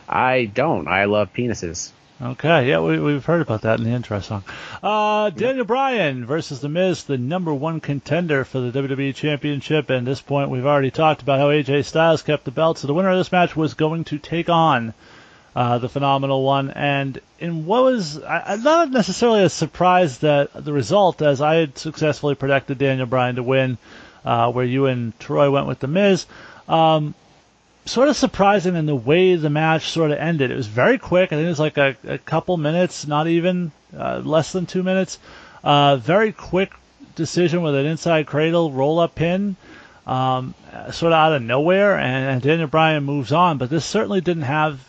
I 0.09 0.45
don't. 0.45 0.87
I 0.87 1.05
love 1.05 1.33
penises. 1.33 1.91
Okay, 2.21 2.67
yeah, 2.67 2.81
we, 2.81 2.99
we've 2.99 3.23
heard 3.23 3.41
about 3.41 3.61
that 3.61 3.79
in 3.79 3.85
the 3.85 3.91
intro 3.91 4.19
song. 4.19 4.43
Uh, 4.83 5.29
Daniel 5.29 5.63
Bryan 5.63 6.25
versus 6.25 6.59
The 6.59 6.67
Miz, 6.67 7.03
the 7.03 7.17
number 7.17 7.53
one 7.53 7.79
contender 7.79 8.43
for 8.43 8.59
the 8.59 8.77
WWE 8.77 9.15
Championship. 9.15 9.89
And 9.89 9.99
at 9.99 10.05
this 10.05 10.19
point, 10.19 10.49
we've 10.49 10.65
already 10.65 10.91
talked 10.91 11.21
about 11.21 11.39
how 11.39 11.47
AJ 11.47 11.85
Styles 11.85 12.21
kept 12.21 12.43
the 12.43 12.51
belt. 12.51 12.77
So 12.77 12.87
the 12.87 12.93
winner 12.93 13.11
of 13.11 13.17
this 13.17 13.31
match 13.31 13.55
was 13.55 13.73
going 13.73 14.03
to 14.05 14.17
take 14.17 14.49
on 14.49 14.93
uh, 15.55 15.77
the 15.77 15.87
phenomenal 15.87 16.43
one. 16.43 16.71
And 16.71 17.21
in 17.39 17.65
what 17.65 17.83
was 17.83 18.21
I, 18.21 18.53
I'm 18.53 18.63
not 18.63 18.91
necessarily 18.91 19.43
as 19.43 19.53
surprised 19.53 20.21
that 20.21 20.49
the 20.53 20.73
result, 20.73 21.21
as 21.21 21.39
I 21.39 21.55
had 21.55 21.77
successfully 21.77 22.35
predicted 22.35 22.79
Daniel 22.79 23.07
Bryan 23.07 23.35
to 23.35 23.43
win, 23.43 23.77
uh, 24.25 24.51
where 24.51 24.65
you 24.65 24.87
and 24.87 25.17
Troy 25.19 25.49
went 25.49 25.67
with 25.67 25.79
The 25.79 25.87
Miz. 25.87 26.25
Um, 26.67 27.15
sort 27.89 28.09
of 28.09 28.15
surprising 28.15 28.75
in 28.75 28.85
the 28.85 28.95
way 28.95 29.35
the 29.35 29.49
match 29.49 29.89
sort 29.89 30.11
of 30.11 30.17
ended. 30.17 30.51
It 30.51 30.55
was 30.55 30.67
very 30.67 30.97
quick. 30.97 31.31
I 31.31 31.35
think 31.35 31.45
it 31.45 31.49
was 31.49 31.59
like 31.59 31.77
a, 31.77 31.95
a 32.05 32.17
couple 32.17 32.57
minutes, 32.57 33.07
not 33.07 33.27
even 33.27 33.71
uh, 33.97 34.21
less 34.23 34.51
than 34.51 34.65
two 34.65 34.83
minutes. 34.83 35.17
Uh, 35.63 35.97
very 35.97 36.31
quick 36.31 36.71
decision 37.15 37.61
with 37.61 37.75
an 37.75 37.85
inside 37.85 38.27
cradle 38.27 38.71
roll 38.71 38.99
up 38.99 39.15
pin, 39.15 39.55
um, 40.07 40.53
sort 40.91 41.11
of 41.11 41.17
out 41.17 41.33
of 41.33 41.41
nowhere, 41.41 41.97
and, 41.97 42.29
and 42.29 42.41
Daniel 42.41 42.67
Bryan 42.67 43.03
moves 43.03 43.31
on. 43.31 43.57
But 43.57 43.69
this 43.69 43.85
certainly 43.85 44.21
didn't 44.21 44.43
have 44.43 44.79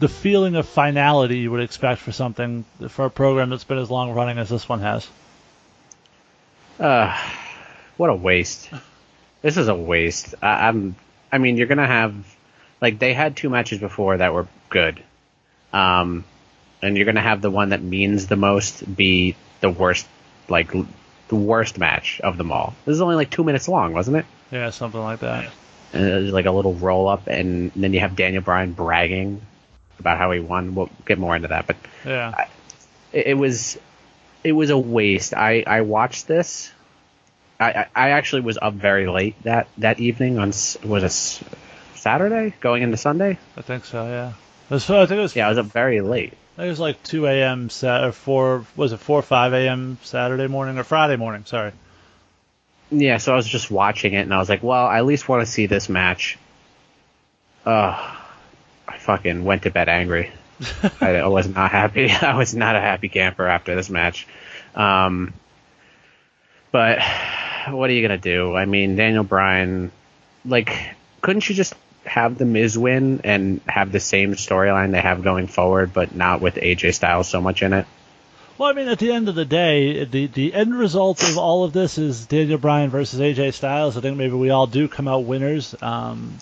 the 0.00 0.08
feeling 0.08 0.54
of 0.56 0.68
finality 0.68 1.38
you 1.38 1.50
would 1.50 1.62
expect 1.62 2.00
for 2.00 2.12
something 2.12 2.64
for 2.88 3.06
a 3.06 3.10
program 3.10 3.50
that's 3.50 3.64
been 3.64 3.78
as 3.78 3.90
long 3.90 4.12
running 4.12 4.38
as 4.38 4.48
this 4.48 4.68
one 4.68 4.80
has. 4.80 5.08
Uh, 6.78 7.16
what 7.96 8.10
a 8.10 8.14
waste. 8.14 8.70
This 9.42 9.56
is 9.56 9.68
a 9.68 9.74
waste. 9.74 10.34
I, 10.42 10.68
I'm. 10.68 10.96
I 11.30 11.38
mean, 11.38 11.56
you're 11.56 11.66
gonna 11.66 11.86
have 11.86 12.14
like 12.80 12.98
they 12.98 13.14
had 13.14 13.36
two 13.36 13.48
matches 13.50 13.78
before 13.78 14.16
that 14.18 14.32
were 14.34 14.46
good, 14.70 15.02
um, 15.72 16.24
and 16.82 16.96
you're 16.96 17.06
gonna 17.06 17.20
have 17.20 17.40
the 17.42 17.50
one 17.50 17.70
that 17.70 17.82
means 17.82 18.26
the 18.26 18.36
most 18.36 18.96
be 18.96 19.36
the 19.60 19.70
worst, 19.70 20.06
like 20.48 20.74
l- 20.74 20.86
the 21.28 21.36
worst 21.36 21.78
match 21.78 22.20
of 22.22 22.36
them 22.38 22.52
all. 22.52 22.74
This 22.84 22.94
is 22.94 23.00
only 23.00 23.16
like 23.16 23.30
two 23.30 23.44
minutes 23.44 23.68
long, 23.68 23.92
wasn't 23.92 24.18
it? 24.18 24.26
Yeah, 24.50 24.70
something 24.70 25.00
like 25.00 25.20
that. 25.20 25.52
And 25.92 26.04
it 26.06 26.22
was 26.22 26.32
like 26.32 26.46
a 26.46 26.50
little 26.52 26.74
roll 26.74 27.08
up, 27.08 27.26
and 27.26 27.72
then 27.74 27.92
you 27.92 28.00
have 28.00 28.14
Daniel 28.16 28.42
Bryan 28.42 28.72
bragging 28.72 29.40
about 29.98 30.18
how 30.18 30.30
he 30.30 30.40
won. 30.40 30.74
We'll 30.74 30.90
get 31.06 31.18
more 31.18 31.34
into 31.34 31.48
that, 31.48 31.66
but 31.66 31.76
Yeah. 32.04 32.46
it, 33.12 33.28
it 33.28 33.34
was 33.34 33.78
it 34.44 34.52
was 34.52 34.70
a 34.70 34.78
waste. 34.78 35.34
I 35.34 35.64
I 35.66 35.80
watched 35.80 36.28
this. 36.28 36.70
I, 37.60 37.70
I 37.72 37.86
I 37.94 38.10
actually 38.10 38.42
was 38.42 38.56
up 38.60 38.74
very 38.74 39.08
late 39.08 39.34
that 39.42 39.66
that 39.78 39.98
evening 39.98 40.38
on 40.38 40.52
was 40.84 41.42
Saturday 41.98 42.54
going 42.60 42.82
into 42.82 42.96
Sunday. 42.96 43.38
I 43.56 43.62
think 43.62 43.84
so. 43.84 44.04
Yeah. 44.06 44.32
It 44.70 44.74
was- 44.74 44.88
I 44.90 45.06
think 45.06 45.18
it 45.18 45.22
was 45.22 45.36
Yeah, 45.36 45.46
I 45.46 45.48
was 45.50 45.58
up 45.58 45.66
very 45.66 46.00
late. 46.00 46.32
I 46.56 46.62
think 46.62 46.66
it 46.66 46.70
was 46.70 46.80
like 46.80 47.02
2 47.04 47.26
a.m. 47.26 47.70
Sat 47.70 48.04
or 48.04 48.12
4 48.12 48.64
was 48.76 48.92
it 48.92 48.98
4 48.98 49.22
5 49.22 49.52
a.m. 49.52 49.98
Saturday 50.02 50.46
morning 50.46 50.78
or 50.78 50.84
Friday 50.84 51.16
morning? 51.16 51.44
Sorry. 51.44 51.72
Yeah, 52.90 53.18
so 53.18 53.32
I 53.32 53.36
was 53.36 53.46
just 53.46 53.70
watching 53.70 54.14
it 54.14 54.20
and 54.22 54.32
I 54.34 54.38
was 54.38 54.48
like, 54.48 54.62
well, 54.62 54.86
I 54.86 54.98
at 54.98 55.06
least 55.06 55.28
want 55.28 55.44
to 55.44 55.50
see 55.50 55.66
this 55.66 55.88
match. 55.88 56.38
Uh, 57.66 58.14
I 58.88 58.98
fucking 58.98 59.44
went 59.44 59.62
to 59.64 59.70
bed 59.70 59.88
angry. 59.88 60.32
I, 61.00 61.16
I 61.16 61.26
was 61.26 61.46
not 61.46 61.70
happy. 61.70 62.10
I 62.10 62.36
was 62.36 62.54
not 62.54 62.74
a 62.76 62.80
happy 62.80 63.08
camper 63.08 63.46
after 63.46 63.74
this 63.74 63.90
match. 63.90 64.26
Um, 64.74 65.34
but 66.72 66.98
what 67.68 67.90
are 67.90 67.92
you 67.92 68.02
gonna 68.02 68.18
do? 68.18 68.54
I 68.56 68.64
mean, 68.64 68.96
Daniel 68.96 69.24
Bryan, 69.24 69.90
like, 70.44 70.74
couldn't 71.20 71.48
you 71.48 71.54
just 71.54 71.74
have 72.08 72.38
the 72.38 72.44
Miz 72.44 72.76
win 72.76 73.20
and 73.24 73.60
have 73.66 73.92
the 73.92 74.00
same 74.00 74.34
storyline 74.34 74.92
they 74.92 75.00
have 75.00 75.22
going 75.22 75.46
forward, 75.46 75.92
but 75.92 76.14
not 76.14 76.40
with 76.40 76.56
AJ 76.56 76.94
Styles 76.94 77.28
so 77.28 77.40
much 77.40 77.62
in 77.62 77.72
it? 77.72 77.86
Well, 78.56 78.68
I 78.68 78.72
mean, 78.72 78.88
at 78.88 78.98
the 78.98 79.12
end 79.12 79.28
of 79.28 79.36
the 79.36 79.44
day, 79.44 80.04
the 80.04 80.26
the 80.26 80.52
end 80.52 80.76
result 80.76 81.22
of 81.22 81.38
all 81.38 81.62
of 81.62 81.72
this 81.72 81.96
is 81.96 82.26
Daniel 82.26 82.58
Bryan 82.58 82.90
versus 82.90 83.20
AJ 83.20 83.54
Styles. 83.54 83.96
I 83.96 84.00
think 84.00 84.16
maybe 84.16 84.34
we 84.34 84.50
all 84.50 84.66
do 84.66 84.88
come 84.88 85.06
out 85.06 85.20
winners. 85.20 85.76
Um, 85.80 86.38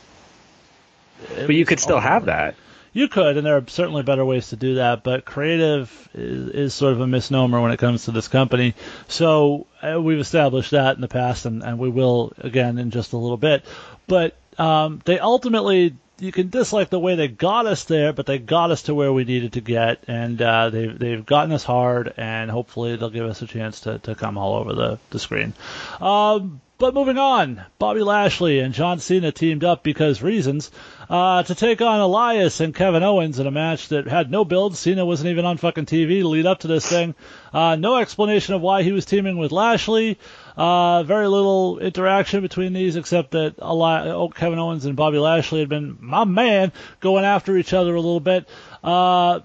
But 1.36 1.54
you 1.54 1.66
could 1.66 1.80
still 1.80 2.00
have 2.00 2.24
that. 2.26 2.54
You 2.94 3.08
could, 3.08 3.36
and 3.36 3.46
there 3.46 3.58
are 3.58 3.64
certainly 3.66 4.02
better 4.02 4.24
ways 4.24 4.48
to 4.48 4.56
do 4.56 4.76
that. 4.76 5.02
But 5.02 5.26
creative 5.26 6.08
is, 6.14 6.48
is 6.48 6.74
sort 6.74 6.94
of 6.94 7.02
a 7.02 7.06
misnomer 7.06 7.60
when 7.60 7.70
it 7.70 7.78
comes 7.78 8.06
to 8.06 8.12
this 8.12 8.28
company. 8.28 8.74
So 9.08 9.66
uh, 9.82 10.00
we've 10.00 10.18
established 10.18 10.70
that 10.70 10.94
in 10.94 11.02
the 11.02 11.08
past, 11.08 11.44
and, 11.44 11.62
and 11.62 11.78
we 11.78 11.90
will 11.90 12.32
again 12.38 12.78
in 12.78 12.90
just 12.90 13.12
a 13.12 13.18
little 13.18 13.36
bit. 13.36 13.62
But 14.06 14.34
um, 14.58 15.00
they 15.04 15.18
ultimately, 15.18 15.96
you 16.18 16.32
can 16.32 16.48
dislike 16.48 16.90
the 16.90 16.98
way 16.98 17.14
they 17.14 17.28
got 17.28 17.66
us 17.66 17.84
there, 17.84 18.12
but 18.12 18.26
they 18.26 18.38
got 18.38 18.70
us 18.70 18.82
to 18.82 18.94
where 18.94 19.12
we 19.12 19.24
needed 19.24 19.54
to 19.54 19.60
get, 19.60 20.04
and 20.08 20.40
uh, 20.40 20.70
they've 20.70 20.98
they've 20.98 21.26
gotten 21.26 21.52
us 21.52 21.64
hard, 21.64 22.12
and 22.16 22.50
hopefully 22.50 22.96
they'll 22.96 23.10
give 23.10 23.26
us 23.26 23.42
a 23.42 23.46
chance 23.46 23.80
to, 23.80 23.98
to 24.00 24.14
come 24.14 24.38
all 24.38 24.56
over 24.56 24.72
the 24.72 24.98
the 25.10 25.18
screen. 25.18 25.52
Um, 26.00 26.60
but 26.78 26.92
moving 26.92 27.16
on, 27.16 27.62
Bobby 27.78 28.02
Lashley 28.02 28.58
and 28.58 28.74
John 28.74 28.98
Cena 28.98 29.32
teamed 29.32 29.64
up 29.64 29.82
because 29.82 30.22
reasons 30.22 30.70
uh, 31.08 31.42
to 31.44 31.54
take 31.54 31.80
on 31.80 32.00
Elias 32.00 32.60
and 32.60 32.74
Kevin 32.74 33.02
Owens 33.02 33.38
in 33.38 33.46
a 33.46 33.50
match 33.50 33.88
that 33.88 34.06
had 34.06 34.30
no 34.30 34.44
build. 34.44 34.76
Cena 34.76 35.06
wasn't 35.06 35.30
even 35.30 35.46
on 35.46 35.56
fucking 35.56 35.86
TV 35.86 36.20
to 36.20 36.28
lead 36.28 36.44
up 36.44 36.60
to 36.60 36.68
this 36.68 36.86
thing. 36.86 37.14
Uh, 37.50 37.76
no 37.76 37.96
explanation 37.96 38.54
of 38.54 38.60
why 38.60 38.82
he 38.82 38.92
was 38.92 39.06
teaming 39.06 39.38
with 39.38 39.52
Lashley. 39.52 40.18
Uh, 40.56 41.02
very 41.02 41.28
little 41.28 41.78
interaction 41.78 42.40
between 42.40 42.72
these 42.72 42.96
except 42.96 43.32
that 43.32 43.56
Eli- 43.58 44.08
oh, 44.08 44.28
Kevin 44.30 44.58
Owens 44.58 44.86
and 44.86 44.96
Bobby 44.96 45.18
Lashley 45.18 45.60
had 45.60 45.68
been, 45.68 45.98
my 46.00 46.24
man, 46.24 46.72
going 47.00 47.24
after 47.24 47.56
each 47.56 47.74
other 47.74 47.94
a 47.94 48.00
little 48.00 48.20
bit. 48.20 48.48
Uh, 48.82 49.40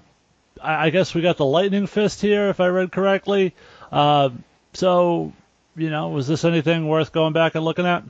I 0.61 0.85
I 0.85 0.89
guess 0.89 1.13
we 1.13 1.21
got 1.21 1.37
the 1.37 1.45
lightning 1.45 1.87
fist 1.87 2.21
here, 2.21 2.49
if 2.49 2.59
I 2.59 2.67
read 2.67 2.91
correctly. 2.91 3.53
Uh, 3.91 4.29
so, 4.73 5.33
you 5.75 5.89
know, 5.89 6.09
was 6.09 6.27
this 6.27 6.45
anything 6.45 6.87
worth 6.87 7.11
going 7.11 7.33
back 7.33 7.55
and 7.55 7.65
looking 7.65 7.85
at? 7.85 8.03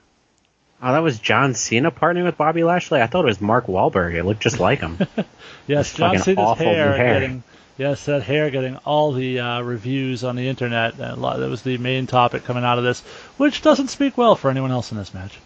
Oh, 0.83 0.91
that 0.91 1.03
was 1.03 1.19
John 1.19 1.53
Cena 1.53 1.91
partnering 1.91 2.25
with 2.25 2.37
Bobby 2.37 2.63
Lashley. 2.63 3.01
I 3.01 3.07
thought 3.07 3.23
it 3.23 3.27
was 3.27 3.41
Mark 3.41 3.67
Wahlberg. 3.67 4.15
It 4.15 4.23
looked 4.23 4.41
just 4.41 4.59
like 4.59 4.79
him. 4.79 4.97
Yes, 5.67 5.93
John 5.93 6.17
Cena's 6.17 6.57
hair, 6.57 6.97
hair. 6.97 7.19
getting 7.19 7.43
yes, 7.77 8.05
that 8.05 8.23
hair 8.23 8.49
getting 8.49 8.77
all 8.77 9.11
the 9.11 9.39
uh, 9.39 9.61
reviews 9.61 10.23
on 10.23 10.35
the 10.35 10.47
internet. 10.47 10.99
A 10.99 11.15
lot, 11.15 11.37
that 11.39 11.49
was 11.49 11.61
the 11.61 11.77
main 11.77 12.07
topic 12.07 12.43
coming 12.43 12.63
out 12.63 12.77
of 12.77 12.83
this, 12.83 13.01
which 13.37 13.61
doesn't 13.61 13.89
speak 13.89 14.17
well 14.17 14.35
for 14.35 14.49
anyone 14.49 14.71
else 14.71 14.91
in 14.91 14.97
this 14.97 15.13
match. 15.13 15.37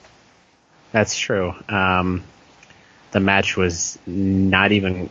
That's 0.92 1.18
true. 1.18 1.54
Um, 1.70 2.24
the 3.12 3.20
match 3.20 3.58
was 3.58 3.98
not 4.06 4.72
even. 4.72 5.10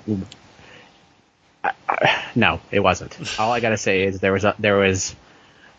I- 1.62 2.22
No, 2.34 2.60
it 2.70 2.80
wasn't. 2.80 3.16
All 3.38 3.52
I 3.52 3.60
gotta 3.60 3.76
say 3.78 4.04
is 4.04 4.20
there 4.20 4.32
was 4.32 4.44
a, 4.44 4.54
there 4.58 4.76
was 4.76 5.14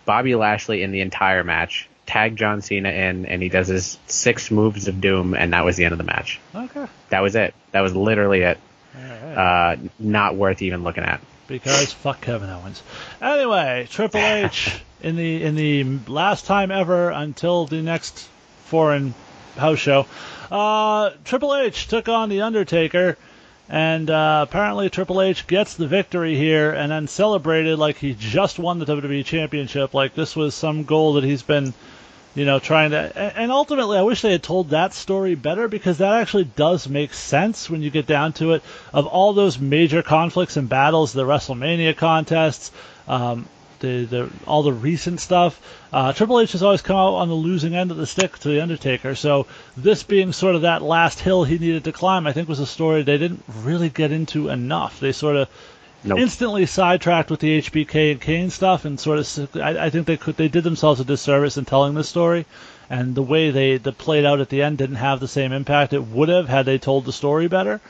Bobby 0.05 0.35
Lashley 0.35 0.81
in 0.83 0.91
the 0.91 1.01
entire 1.01 1.43
match. 1.43 1.89
Tag 2.05 2.35
John 2.35 2.61
Cena 2.61 2.89
in, 2.89 3.25
and 3.25 3.41
he 3.41 3.49
does 3.49 3.67
his 3.67 3.97
six 4.05 4.51
moves 4.51 4.87
of 4.87 5.01
doom, 5.01 5.33
and 5.33 5.53
that 5.53 5.65
was 5.65 5.75
the 5.75 5.85
end 5.85 5.91
of 5.91 5.97
the 5.97 6.03
match. 6.03 6.39
Okay, 6.53 6.85
That 7.09 7.21
was 7.21 7.35
it. 7.35 7.55
That 7.71 7.81
was 7.81 7.95
literally 7.95 8.41
it. 8.41 8.59
Right. 8.95 9.73
Uh, 9.73 9.75
not 9.99 10.35
worth 10.35 10.61
even 10.61 10.83
looking 10.83 11.03
at. 11.03 11.21
because 11.47 11.93
fuck 11.93 12.21
Kevin 12.21 12.49
Owens. 12.49 12.81
Anyway, 13.21 13.87
Triple 13.89 14.21
H 14.21 14.81
in 15.01 15.15
the 15.15 15.43
in 15.43 15.55
the 15.55 15.83
last 16.07 16.45
time 16.45 16.71
ever 16.71 17.09
until 17.09 17.65
the 17.65 17.81
next 17.81 18.27
foreign 18.65 19.13
house 19.57 19.79
show. 19.79 20.05
Uh, 20.51 21.11
Triple 21.23 21.55
H 21.55 21.87
took 21.87 22.07
on 22.09 22.29
the 22.29 22.41
Undertaker, 22.41 23.17
and 23.69 24.09
uh, 24.09 24.45
apparently 24.47 24.89
Triple 24.89 25.21
H 25.21 25.47
gets 25.47 25.75
the 25.75 25.87
victory 25.87 26.35
here, 26.35 26.71
and 26.71 26.91
then 26.91 27.07
celebrated 27.07 27.77
like 27.79 27.97
he 27.97 28.13
just 28.13 28.59
won 28.59 28.79
the 28.79 28.85
WWE 28.85 29.25
Championship, 29.25 29.93
like 29.93 30.13
this 30.15 30.35
was 30.35 30.53
some 30.55 30.83
goal 30.83 31.13
that 31.13 31.23
he's 31.23 31.43
been 31.43 31.73
you 32.35 32.43
know, 32.43 32.59
trying 32.59 32.91
to, 32.91 33.17
and 33.17 33.49
ultimately, 33.49 33.97
I 33.97 34.01
wish 34.01 34.21
they 34.21 34.33
had 34.33 34.43
told 34.43 34.69
that 34.69 34.93
story 34.93 35.35
better 35.35 35.69
because 35.69 35.99
that 35.99 36.21
actually 36.21 36.43
does 36.43 36.87
make 36.89 37.13
sense 37.13 37.69
when 37.69 37.81
you 37.81 37.89
get 37.89 38.05
down 38.05 38.33
to 38.33 38.51
it. 38.53 38.63
Of 38.93 39.07
all 39.07 39.31
those 39.31 39.57
major 39.57 40.03
conflicts 40.03 40.57
and 40.57 40.67
battles, 40.67 41.13
the 41.13 41.23
WrestleMania 41.23 41.95
contests, 41.95 42.73
um, 43.07 43.47
the, 43.79 44.03
the 44.03 44.29
all 44.45 44.63
the 44.63 44.73
recent 44.73 45.21
stuff, 45.21 45.61
uh, 45.93 46.11
Triple 46.11 46.41
H 46.41 46.51
has 46.51 46.63
always 46.63 46.81
come 46.81 46.97
out 46.97 47.13
on 47.13 47.29
the 47.29 47.35
losing 47.35 47.73
end 47.73 47.91
of 47.91 47.97
the 47.97 48.05
stick 48.05 48.37
to 48.39 48.49
the 48.49 48.61
Undertaker. 48.61 49.15
So 49.15 49.47
this 49.77 50.03
being 50.03 50.33
sort 50.33 50.55
of 50.55 50.63
that 50.63 50.81
last 50.81 51.21
hill 51.21 51.45
he 51.45 51.57
needed 51.57 51.85
to 51.85 51.93
climb, 51.93 52.27
I 52.27 52.33
think 52.33 52.49
was 52.49 52.59
a 52.59 52.65
story 52.65 53.03
they 53.03 53.17
didn't 53.17 53.43
really 53.47 53.89
get 53.89 54.11
into 54.11 54.49
enough. 54.49 54.99
They 54.99 55.13
sort 55.13 55.37
of 55.37 55.47
Nope. 56.05 56.19
instantly 56.19 56.65
sidetracked 56.65 57.31
with 57.31 57.39
the 57.39 57.61
HBK 57.61 58.11
and 58.11 58.21
Kane 58.21 58.49
stuff, 58.49 58.85
and 58.85 58.99
sort 58.99 59.19
of 59.19 59.55
I, 59.55 59.85
I, 59.85 59.89
think 59.89 60.05
they 60.05 60.17
could 60.17 60.37
they 60.37 60.47
did 60.47 60.63
themselves 60.63 60.99
a 60.99 61.05
disservice 61.05 61.57
in 61.57 61.65
telling 61.65 61.95
this 61.95 62.07
story, 62.09 62.45
and 62.89 63.15
the 63.15 63.23
way 63.23 63.51
they 63.51 63.77
the 63.77 63.91
played 63.91 64.25
out 64.25 64.39
at 64.39 64.49
the 64.49 64.61
end 64.61 64.77
didn't 64.77 64.97
have 64.97 65.19
the 65.19 65.27
same 65.27 65.51
impact 65.51 65.93
it 65.93 66.05
would 66.05 66.29
have 66.29 66.47
had 66.47 66.65
they 66.65 66.77
told 66.77 67.05
the 67.05 67.13
story 67.13 67.47
better. 67.47 67.81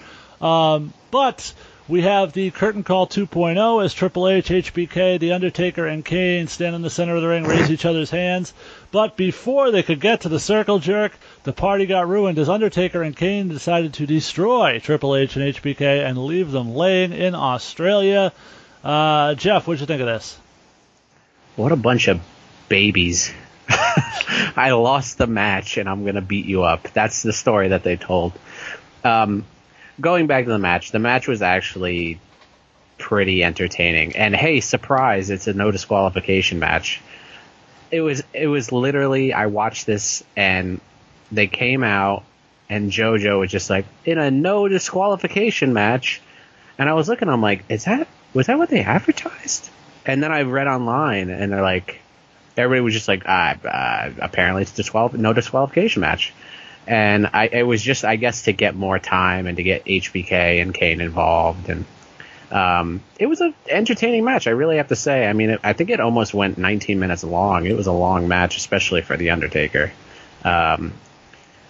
Um, 0.41 0.93
but 1.11 1.53
we 1.87 2.01
have 2.01 2.33
the 2.33 2.49
Curtain 2.49 2.83
Call 2.83 3.05
2.0 3.05 3.83
as 3.83 3.93
Triple 3.93 4.27
H, 4.27 4.49
HBK, 4.49 5.19
The 5.19 5.33
Undertaker, 5.33 5.85
and 5.85 6.03
Kane 6.03 6.47
stand 6.47 6.75
in 6.75 6.81
the 6.81 6.89
center 6.89 7.15
of 7.15 7.21
the 7.21 7.27
ring, 7.27 7.43
raise 7.43 7.69
each 7.69 7.85
other's 7.85 8.09
hands. 8.09 8.53
But 8.91 9.15
before 9.15 9.69
they 9.69 9.83
could 9.83 9.99
get 9.99 10.21
to 10.21 10.29
the 10.29 10.39
circle 10.39 10.79
jerk, 10.79 11.11
the 11.45 11.53
party 11.53 11.85
got 11.85 12.07
ruined 12.07 12.39
as 12.39 12.49
Undertaker 12.49 13.03
and 13.03 13.15
Kane 13.15 13.49
decided 13.49 13.93
to 13.93 14.07
destroy 14.07 14.79
Triple 14.79 15.15
H 15.15 15.35
and 15.35 15.53
HBK 15.53 16.03
and 16.03 16.17
leave 16.17 16.51
them 16.51 16.73
laying 16.73 17.13
in 17.13 17.35
Australia. 17.35 18.33
Uh, 18.83 19.35
Jeff, 19.35 19.67
what'd 19.67 19.79
you 19.79 19.85
think 19.85 20.01
of 20.01 20.07
this? 20.07 20.37
What 21.55 21.71
a 21.71 21.75
bunch 21.75 22.07
of 22.07 22.19
babies. 22.67 23.31
I 23.69 24.71
lost 24.71 25.19
the 25.19 25.27
match 25.27 25.77
and 25.77 25.87
I'm 25.87 26.01
going 26.01 26.15
to 26.15 26.21
beat 26.21 26.47
you 26.47 26.63
up. 26.63 26.87
That's 26.93 27.21
the 27.21 27.31
story 27.31 27.69
that 27.69 27.83
they 27.83 27.95
told. 27.95 28.33
Um, 29.03 29.45
going 30.01 30.25
back 30.25 30.45
to 30.45 30.51
the 30.51 30.57
match, 30.57 30.91
the 30.91 30.99
match 30.99 31.27
was 31.27 31.43
actually 31.43 32.19
pretty 32.97 33.43
entertaining. 33.43 34.15
And 34.15 34.35
hey, 34.35 34.61
surprise, 34.61 35.29
it's 35.29 35.45
a 35.45 35.53
no 35.53 35.69
disqualification 35.69 36.57
match. 36.57 37.01
It 37.91 38.01
was 38.01 38.23
it 38.33 38.47
was 38.47 38.71
literally 38.71 39.31
I 39.31 39.45
watched 39.45 39.85
this 39.85 40.23
and 40.35 40.81
they 41.31 41.47
came 41.47 41.83
out 41.83 42.23
and 42.69 42.91
JoJo 42.91 43.39
was 43.39 43.51
just 43.51 43.69
like 43.69 43.85
in 44.05 44.17
a 44.17 44.31
no 44.31 44.67
disqualification 44.67 45.73
match, 45.73 46.21
and 46.77 46.89
I 46.89 46.93
was 46.93 47.07
looking, 47.07 47.29
I'm 47.29 47.41
like, 47.41 47.63
is 47.69 47.85
that 47.85 48.07
was 48.33 48.47
that 48.47 48.57
what 48.57 48.69
they 48.69 48.81
advertised? 48.81 49.69
And 50.05 50.21
then 50.21 50.31
I 50.31 50.41
read 50.43 50.67
online 50.67 51.29
and 51.29 51.51
they're 51.51 51.61
like, 51.61 51.99
everybody 52.57 52.81
was 52.81 52.93
just 52.93 53.07
like, 53.07 53.23
ah, 53.27 53.55
uh, 53.63 54.11
apparently 54.21 54.63
it's 54.63 54.71
disqual 54.71 55.09
no 55.13 55.33
disqualification 55.33 56.01
match 56.01 56.33
and 56.87 57.27
I 57.33 57.47
it 57.47 57.63
was 57.63 57.81
just 57.81 58.05
I 58.05 58.15
guess 58.15 58.43
to 58.43 58.53
get 58.53 58.75
more 58.75 58.99
time 58.99 59.47
and 59.47 59.57
to 59.57 59.63
get 59.63 59.85
HBK 59.85 60.61
and 60.61 60.73
Kane 60.73 61.01
involved 61.01 61.69
and 61.69 61.85
um, 62.51 63.01
it 63.19 63.25
was 63.25 63.41
an 63.41 63.55
entertaining 63.67 64.23
match. 64.23 64.45
I 64.45 64.51
really 64.51 64.77
have 64.77 64.89
to 64.89 64.95
say. 64.95 65.27
I 65.27 65.33
mean, 65.33 65.49
it, 65.49 65.59
I 65.63 65.73
think 65.73 65.89
it 65.89 65.99
almost 65.99 66.33
went 66.33 66.59
19 66.59 66.99
minutes 66.99 67.23
long. 67.23 67.65
It 67.65 67.75
was 67.75 67.87
a 67.87 67.91
long 67.91 68.27
match, 68.27 68.55
especially 68.55 69.01
for 69.01 69.17
the 69.17 69.31
Undertaker. 69.31 69.91
Um, 70.43 70.93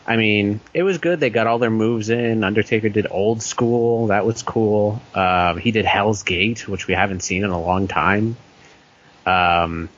I 0.08 0.18
mean, 0.18 0.60
it 0.74 0.84
was 0.84 1.00
good. 1.00 1.20
They 1.20 1.30
got 1.32 1.48
all 1.48 1.58
their 1.58 1.72
moves 1.72 2.10
in. 2.10 2.44
Undertaker 2.44 2.90
did 2.90 3.08
old 3.10 3.42
school. 3.42 4.08
That 4.08 4.26
was 4.26 4.44
cool. 4.44 5.02
Um, 5.16 5.58
he 5.58 5.72
did 5.72 5.86
Hell's 5.86 6.24
Gate, 6.24 6.68
which 6.68 6.86
we 6.88 6.94
haven't 6.94 7.22
seen 7.22 7.44
in 7.44 7.50
a 7.50 7.60
long 7.60 7.88
time. 7.88 8.38
Um, 9.26 9.90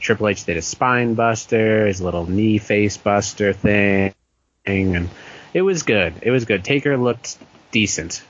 Triple 0.00 0.28
H 0.28 0.44
did 0.44 0.56
a 0.56 0.62
spine 0.62 1.14
buster, 1.14 1.86
his 1.86 2.00
little 2.00 2.28
knee 2.28 2.58
face 2.58 2.96
buster 2.96 3.52
thing 3.52 4.14
and 4.64 5.08
it 5.52 5.62
was 5.62 5.82
good. 5.82 6.14
It 6.22 6.30
was 6.30 6.44
good. 6.44 6.64
Taker 6.64 6.96
looked 6.96 7.38
decent, 7.70 8.22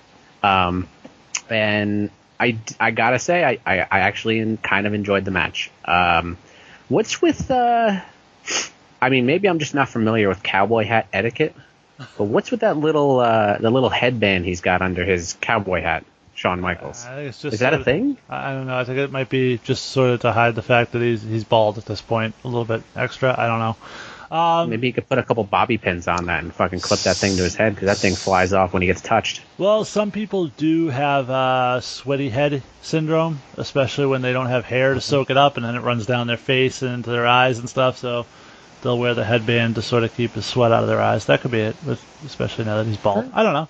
um, 0.42 0.88
and 1.48 2.10
I, 2.38 2.58
I 2.80 2.90
gotta 2.90 3.18
say 3.18 3.44
I, 3.44 3.58
I, 3.66 3.80
I 3.80 4.00
actually 4.00 4.58
kind 4.62 4.86
of 4.86 4.94
enjoyed 4.94 5.24
the 5.24 5.30
match. 5.30 5.70
Um, 5.84 6.38
what's 6.88 7.22
with 7.22 7.50
uh, 7.50 8.00
I 9.02 9.10
mean 9.10 9.26
maybe 9.26 9.48
I'm 9.48 9.58
just 9.58 9.74
not 9.74 9.88
familiar 9.88 10.28
with 10.28 10.42
cowboy 10.42 10.84
hat 10.84 11.08
etiquette, 11.12 11.54
but 11.98 12.24
what's 12.24 12.52
with 12.52 12.60
that 12.60 12.76
little 12.76 13.18
uh, 13.18 13.58
the 13.58 13.68
little 13.68 13.90
headband 13.90 14.44
he's 14.44 14.60
got 14.60 14.80
under 14.80 15.04
his 15.04 15.36
cowboy 15.40 15.82
hat? 15.82 16.04
Shawn 16.34 16.60
Michaels. 16.60 17.04
Uh, 17.04 17.30
Is 17.30 17.58
that 17.58 17.74
a 17.74 17.80
of, 17.80 17.84
thing? 17.84 18.16
I 18.28 18.52
don't 18.52 18.66
know. 18.66 18.78
I 18.78 18.84
think 18.84 18.98
it 18.98 19.12
might 19.12 19.28
be 19.28 19.58
just 19.58 19.84
sort 19.86 20.10
of 20.10 20.20
to 20.20 20.32
hide 20.32 20.54
the 20.54 20.62
fact 20.62 20.92
that 20.92 21.02
he's 21.02 21.22
he's 21.22 21.44
bald 21.44 21.76
at 21.76 21.84
this 21.84 22.00
point, 22.00 22.34
a 22.42 22.48
little 22.48 22.64
bit 22.64 22.82
extra. 22.96 23.34
I 23.38 23.46
don't 23.46 23.58
know. 23.58 23.76
Um, 24.36 24.70
Maybe 24.70 24.86
he 24.86 24.92
could 24.92 25.06
put 25.06 25.18
a 25.18 25.22
couple 25.22 25.44
bobby 25.44 25.76
pins 25.76 26.08
on 26.08 26.24
that 26.26 26.42
and 26.42 26.54
fucking 26.54 26.80
clip 26.80 27.00
that 27.00 27.16
thing 27.16 27.36
to 27.36 27.42
his 27.42 27.54
head 27.54 27.74
because 27.74 27.86
that 27.86 27.98
thing 27.98 28.14
flies 28.14 28.54
off 28.54 28.72
when 28.72 28.80
he 28.80 28.86
gets 28.86 29.02
touched. 29.02 29.42
Well, 29.58 29.84
some 29.84 30.10
people 30.10 30.46
do 30.46 30.88
have 30.88 31.28
uh, 31.28 31.80
sweaty 31.82 32.30
head 32.30 32.62
syndrome, 32.80 33.42
especially 33.58 34.06
when 34.06 34.22
they 34.22 34.32
don't 34.32 34.46
have 34.46 34.64
hair 34.64 34.94
to 34.94 35.02
soak 35.02 35.28
it 35.28 35.36
up 35.36 35.58
and 35.58 35.66
then 35.66 35.74
it 35.74 35.80
runs 35.80 36.06
down 36.06 36.28
their 36.28 36.38
face 36.38 36.80
and 36.80 36.94
into 36.94 37.10
their 37.10 37.26
eyes 37.26 37.58
and 37.58 37.68
stuff. 37.68 37.98
So 37.98 38.24
they'll 38.82 38.98
wear 38.98 39.14
the 39.14 39.24
headband 39.24 39.76
to 39.76 39.82
sort 39.82 40.04
of 40.04 40.14
keep 40.14 40.32
the 40.34 40.42
sweat 40.42 40.72
out 40.72 40.82
of 40.82 40.88
their 40.88 41.00
eyes. 41.00 41.26
That 41.26 41.40
could 41.40 41.50
be 41.50 41.60
it, 41.60 41.76
with, 41.84 42.04
especially 42.26 42.64
now 42.64 42.76
that 42.76 42.86
he's 42.86 42.96
bald. 42.96 43.30
I 43.32 43.42
don't 43.42 43.54
know. 43.54 43.68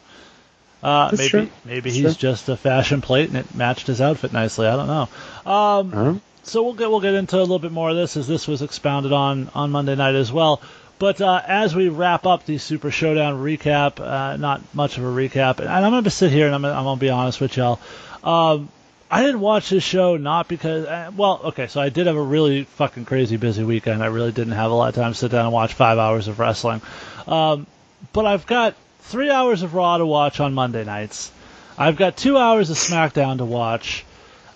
Uh, 0.83 1.11
maybe 1.13 1.29
true. 1.29 1.51
maybe 1.65 1.91
That's 1.91 1.95
he's 1.95 2.17
true. 2.17 2.31
just 2.31 2.49
a 2.49 2.57
fashion 2.57 3.03
plate 3.03 3.29
and 3.29 3.39
it 3.39 3.55
matched 3.55 3.87
his 3.87 4.01
outfit 4.01 4.33
nicely. 4.33 4.67
I 4.67 4.75
don't 4.75 4.89
know. 4.89 5.51
Um, 5.51 6.21
so 6.43 6.65
we'll 6.65 6.75
get 6.75 6.91
we'll 6.91 7.01
get 7.01 7.15
into 7.15 7.37
a 7.37 7.41
little 7.41 7.61
bit 7.61 7.71
more 7.71 7.91
of 7.91 7.97
this 7.97 8.17
as 8.17 8.27
this 8.27 8.49
was 8.49 8.63
expounded 8.63 9.13
on 9.13 9.49
on 9.55 9.71
Monday 9.71 9.95
night 9.95 10.17
as 10.17 10.33
well. 10.33 10.61
But 10.99 11.21
uh, 11.21 11.41
as 11.47 11.75
we 11.75 11.89
wrap 11.89 12.27
up 12.27 12.47
the 12.47 12.59
Super 12.59 12.91
Showdown 12.91 13.41
recap, 13.43 14.01
uh, 14.01 14.37
not 14.37 14.61
much 14.75 14.99
of 14.99 15.05
a 15.05 15.09
recap, 15.09 15.59
and 15.61 15.69
I'm 15.69 15.91
going 15.91 16.05
to 16.05 16.11
sit 16.11 16.31
here 16.31 16.47
and 16.47 16.55
I'm, 16.55 16.65
I'm 16.65 16.85
going 16.85 16.97
to 16.97 17.01
be 17.01 17.11
honest 17.11 17.41
with 17.41 17.57
y'all. 17.57 17.81
Um, 18.23 18.69
I 19.13 19.21
didn't 19.21 19.41
watch 19.41 19.69
this 19.69 19.85
show 19.85 20.17
not 20.17 20.49
because, 20.49 20.87
uh, 20.87 21.11
well, 21.15 21.39
okay, 21.45 21.67
so 21.67 21.83
I 21.83 21.91
did 21.91 22.07
have 22.07 22.17
a 22.17 22.23
really 22.23 22.65
fucking 22.65 23.05
crazy 23.05 23.37
busy 23.37 23.63
weekend. 23.63 24.03
I 24.03 24.07
really 24.07 24.33
didn't 24.33 24.55
have 24.55 24.71
a 24.71 24.75
lot 24.75 24.89
of 24.89 24.95
time 24.95 25.13
to 25.13 25.19
sit 25.19 25.31
down 25.31 25.45
and 25.45 25.53
watch 25.53 25.75
five 25.75 25.99
hours 25.99 26.29
of 26.29 26.39
wrestling. 26.39 26.81
Um, 27.29 27.67
but 28.15 28.25
I've 28.25 28.47
got 28.47 28.75
three 29.01 29.31
hours 29.31 29.63
of 29.63 29.75
Raw 29.75 29.99
to 29.99 30.07
watch 30.07 30.41
on 30.41 30.55
Monday 30.55 30.85
nights. 30.85 31.31
I've 31.77 31.97
got 31.97 32.17
two 32.17 32.39
hours 32.39 32.71
of 32.71 32.79
SmackDown 32.79 33.37
to 33.37 33.45
watch. 33.45 34.07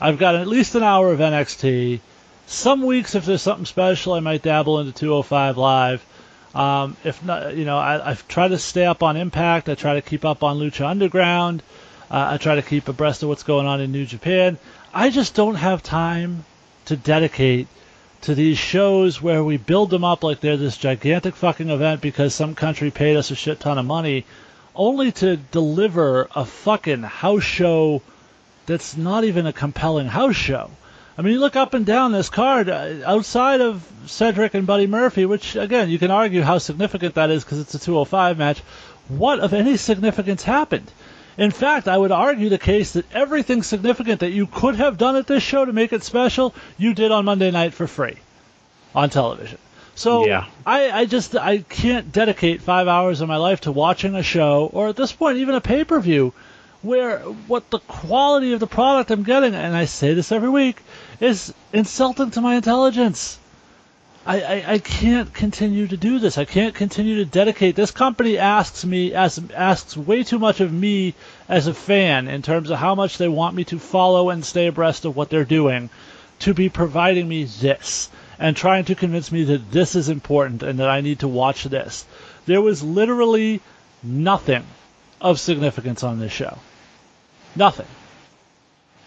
I've 0.01 0.17
got 0.17 0.37
at 0.37 0.49
least 0.49 0.75
an 0.75 0.83
hour 0.83 1.13
of 1.13 1.19
NXT. 1.19 2.01
Some 2.47 2.83
weeks, 2.83 3.15
if 3.15 3.27
there's 3.27 3.43
something 3.43 3.67
special, 3.67 4.15
I 4.15 4.21
might 4.21 4.41
dabble 4.41 4.81
into 4.81 4.93
205 4.93 5.59
Live. 5.59 6.07
Um, 6.55 6.97
if 7.05 7.23
not, 7.23 7.55
you 7.55 7.67
know, 7.67 7.77
I, 7.77 8.13
I 8.13 8.15
try 8.15 8.49
to 8.49 8.57
stay 8.57 8.87
up 8.87 9.03
on 9.03 9.19
Impact. 9.19 9.69
I 9.69 9.75
try 9.75 9.97
to 9.97 10.03
keep 10.03 10.25
up 10.25 10.43
on 10.43 10.59
Lucha 10.59 10.87
Underground. 10.87 11.63
Uh, 12.11 12.31
I 12.33 12.37
try 12.37 12.55
to 12.55 12.63
keep 12.63 12.89
abreast 12.89 13.23
of 13.23 13.29
what's 13.29 13.43
going 13.43 13.67
on 13.67 13.81
in 13.81 13.93
New 13.93 14.07
Japan. 14.07 14.59
I 14.95 15.11
just 15.11 15.35
don't 15.35 15.57
have 15.57 15.83
time 15.83 16.45
to 16.87 16.97
dedicate 16.97 17.69
to 18.23 18.35
these 18.35 18.59
shows 18.59 19.21
where 19.21 19.43
we 19.45 19.57
build 19.57 19.91
them 19.91 20.05
up 20.05 20.25
like 20.25 20.41
they're 20.41 20.57
this 20.57 20.77
gigantic 20.77 21.35
fucking 21.35 21.71
event 21.71 22.01
because 22.01 22.35
some 22.35 22.55
country 22.55 22.91
paid 22.91 23.17
us 23.17 23.31
a 23.31 23.35
shit 23.35 23.61
ton 23.61 23.79
of 23.79 23.87
money, 23.87 24.25
only 24.75 25.13
to 25.13 25.37
deliver 25.37 26.29
a 26.35 26.45
fucking 26.45 27.03
house 27.03 27.43
show 27.43 28.03
that's 28.67 28.97
not 28.97 29.25
even 29.25 29.47
a 29.47 29.53
compelling 29.53 30.07
house 30.07 30.37
show. 30.37 30.71
I 31.19 31.23
mean, 31.23 31.33
you 31.33 31.41
look 31.41 31.57
up 31.57 31.73
and 31.73 31.87
down 31.87 32.13
this 32.13 32.29
card 32.29 32.69
uh, 32.69 32.97
outside 33.07 33.61
of 33.61 33.89
Cedric 34.07 34.55
and 34.55 34.67
Buddy 34.67 34.87
Murphy, 34.87 35.25
which 35.25 35.57
again 35.57 35.89
you 35.89 35.99
can 35.99 36.11
argue 36.11 36.43
how 36.43 36.59
significant 36.59 37.15
that 37.15 37.31
is 37.31 37.43
because 37.43 37.59
it's 37.59 37.75
a 37.75 37.79
205 37.79 38.37
match. 38.37 38.61
What 39.09 39.41
of 39.41 39.55
any 39.55 39.77
significance 39.77 40.43
happened? 40.43 40.91
In 41.39 41.51
fact, 41.51 41.87
I 41.87 41.99
would 41.99 42.13
argue 42.13 42.49
the 42.49 42.59
case 42.59 42.93
that 42.93 43.05
everything 43.13 43.63
significant 43.63 44.21
that 44.21 44.31
you 44.31 44.47
could 44.47 44.77
have 44.77 44.97
done 44.97 45.17
at 45.17 45.27
this 45.27 45.43
show 45.43 45.65
to 45.65 45.73
make 45.73 45.93
it 45.93 46.03
special, 46.03 46.55
you 46.79 46.95
did 46.95 47.13
on 47.13 47.25
Monday 47.25 47.51
night 47.51 47.75
for 47.75 47.87
free 47.87 48.17
on 48.95 49.11
television. 49.11 49.59
So 49.95 50.27
yeah. 50.27 50.47
I, 50.65 50.91
I 50.91 51.05
just 51.07 51.37
I 51.37 51.59
can't 51.59 52.13
dedicate 52.13 52.61
five 52.63 52.87
hours 52.87 53.21
of 53.21 53.29
my 53.29 53.37
life 53.37 53.63
to 53.63 53.73
watching 53.73 54.15
a 54.15 54.23
show 54.23 54.71
or 54.73 54.89
at 54.89 54.97
this 54.97 55.13
point 55.13 55.39
even 55.39 55.55
a 55.55 55.61
pay 55.61 55.85
per 55.85 56.01
view 56.01 56.33
where 56.83 57.19
what 57.21 57.69
the 57.71 57.79
quality 57.81 58.53
of 58.53 58.61
the 58.61 58.67
product 58.67 59.11
I'm 59.11 59.23
getting, 59.23 59.55
and 59.55 59.77
I 59.77 59.87
say 59.87 60.15
this 60.15 60.33
every 60.33 60.51
week, 60.51 60.81
is 61.21 61.53
insulting 61.73 62.31
to 62.33 62.41
my 62.41 62.57
intelligence. 62.57 63.39
I, 64.27 64.41
I, 64.41 64.73
I 64.73 64.79
can't 64.79 65.33
continue 65.33 65.87
to 65.87 65.97
do 65.97 66.19
this. 66.19 66.37
I 66.37 66.45
can't 66.45 66.75
continue 66.75 67.17
to 67.17 67.25
dedicate. 67.25 67.77
This 67.77 67.93
company 67.93 68.39
asks 68.39 68.85
me 68.85 69.15
as 69.15 69.41
asks 69.55 69.97
way 69.97 70.25
too 70.25 70.41
much 70.41 70.61
of 70.61 70.73
me 70.73 71.15
as 71.49 71.69
a 71.69 71.75
fan 71.75 72.27
in 72.27 72.43
terms 72.43 72.71
of 72.71 72.79
how 72.79 72.97
much 72.97 73.19
they 73.19 73.29
want 73.29 73.55
me 73.55 73.63
to 73.65 73.79
follow 73.79 74.31
and 74.31 74.45
stay 74.45 74.67
abreast 74.67 75.05
of 75.05 75.15
what 75.15 75.31
they're 75.31 75.45
doing, 75.45 75.91
to 76.41 76.55
be 76.55 76.69
providing 76.69 77.29
me 77.29 77.45
this 77.45 78.11
and 78.39 78.57
trying 78.57 78.85
to 78.87 78.97
convince 78.97 79.31
me 79.31 79.45
that 79.45 79.71
this 79.71 79.95
is 79.95 80.09
important 80.09 80.65
and 80.65 80.81
that 80.81 80.89
I 80.89 81.03
need 81.03 81.21
to 81.21 81.29
watch 81.29 81.63
this. 81.63 82.05
There 82.47 82.61
was 82.61 82.83
literally 82.83 83.61
nothing 84.03 84.65
of 85.21 85.39
significance 85.39 86.03
on 86.03 86.19
this 86.19 86.33
show. 86.33 86.59
Nothing. 87.55 87.87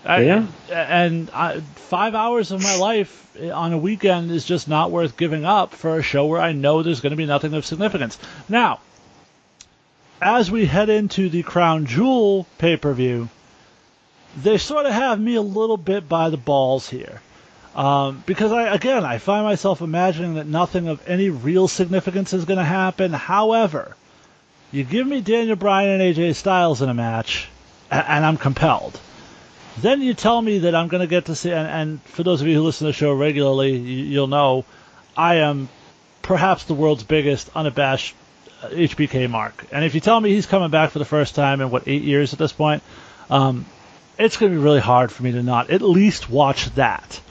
I, 0.05 0.21
Yeah. 0.23 0.45
And 0.69 1.29
I, 1.31 1.59
five 1.59 2.15
hours 2.15 2.51
of 2.51 2.63
my 2.63 2.77
life 2.77 3.25
on 3.39 3.73
a 3.73 3.77
weekend 3.77 4.31
is 4.31 4.45
just 4.45 4.67
not 4.67 4.91
worth 4.91 5.17
giving 5.17 5.45
up 5.45 5.73
for 5.73 5.97
a 5.97 6.03
show 6.03 6.25
where 6.25 6.41
I 6.41 6.51
know 6.51 6.83
there's 6.83 7.01
going 7.01 7.11
to 7.11 7.17
be 7.17 7.25
nothing 7.25 7.53
of 7.53 7.65
significance. 7.65 8.17
Now, 8.47 8.79
as 10.21 10.51
we 10.51 10.65
head 10.65 10.89
into 10.89 11.29
the 11.29 11.43
Crown 11.43 11.85
Jewel 11.85 12.45
pay 12.57 12.77
per 12.77 12.93
view, 12.93 13.29
they 14.41 14.57
sort 14.57 14.85
of 14.85 14.93
have 14.93 15.19
me 15.19 15.35
a 15.35 15.41
little 15.41 15.77
bit 15.77 16.07
by 16.07 16.29
the 16.29 16.37
balls 16.37 16.89
here. 16.89 17.21
Um, 17.75 18.23
because 18.25 18.51
I 18.51 18.73
again 18.73 19.05
I 19.05 19.19
find 19.19 19.45
myself 19.45 19.81
imagining 19.81 20.35
that 20.35 20.47
nothing 20.47 20.87
of 20.87 21.07
any 21.07 21.29
real 21.29 21.67
significance 21.67 22.33
is 22.33 22.45
going 22.45 22.57
to 22.57 22.63
happen. 22.65 23.13
However, 23.13 23.95
you 24.71 24.83
give 24.83 25.05
me 25.07 25.21
Daniel 25.21 25.55
Bryan 25.55 26.01
and 26.01 26.15
AJ 26.15 26.35
Styles 26.35 26.81
in 26.81 26.89
a 26.89 26.93
match, 26.93 27.47
a- 27.91 28.11
and 28.11 28.25
I'm 28.25 28.37
compelled. 28.37 28.99
Then 29.81 30.01
you 30.01 30.13
tell 30.13 30.41
me 30.41 30.59
that 30.59 30.75
I'm 30.75 30.87
going 30.87 31.01
to 31.01 31.07
get 31.07 31.25
to 31.25 31.35
see, 31.35 31.51
and, 31.51 31.67
and 31.67 32.01
for 32.03 32.23
those 32.23 32.41
of 32.41 32.47
you 32.47 32.55
who 32.55 32.63
listen 32.63 32.85
to 32.85 32.91
the 32.91 32.97
show 32.97 33.13
regularly, 33.13 33.75
you, 33.77 34.03
you'll 34.05 34.27
know 34.27 34.65
I 35.15 35.35
am 35.35 35.69
perhaps 36.21 36.65
the 36.65 36.73
world's 36.73 37.03
biggest 37.03 37.49
unabashed 37.55 38.15
uh, 38.61 38.69
HBK 38.69 39.29
mark. 39.29 39.65
And 39.71 39.85
if 39.85 39.95
you 39.95 40.01
tell 40.01 40.19
me 40.19 40.31
he's 40.31 40.45
coming 40.45 40.69
back 40.69 40.91
for 40.91 40.99
the 40.99 41.05
first 41.05 41.35
time 41.35 41.61
in 41.61 41.71
what 41.71 41.87
eight 41.87 42.03
years 42.03 42.33
at 42.33 42.39
this 42.39 42.51
point, 42.51 42.83
um, 43.29 43.65
it's 44.17 44.37
going 44.37 44.51
to 44.51 44.57
be 44.57 44.63
really 44.63 44.81
hard 44.81 45.11
for 45.11 45.23
me 45.23 45.31
to 45.31 45.41
not 45.41 45.69
at 45.69 45.81
least 45.81 46.29
watch 46.29 46.65
that. 46.75 47.21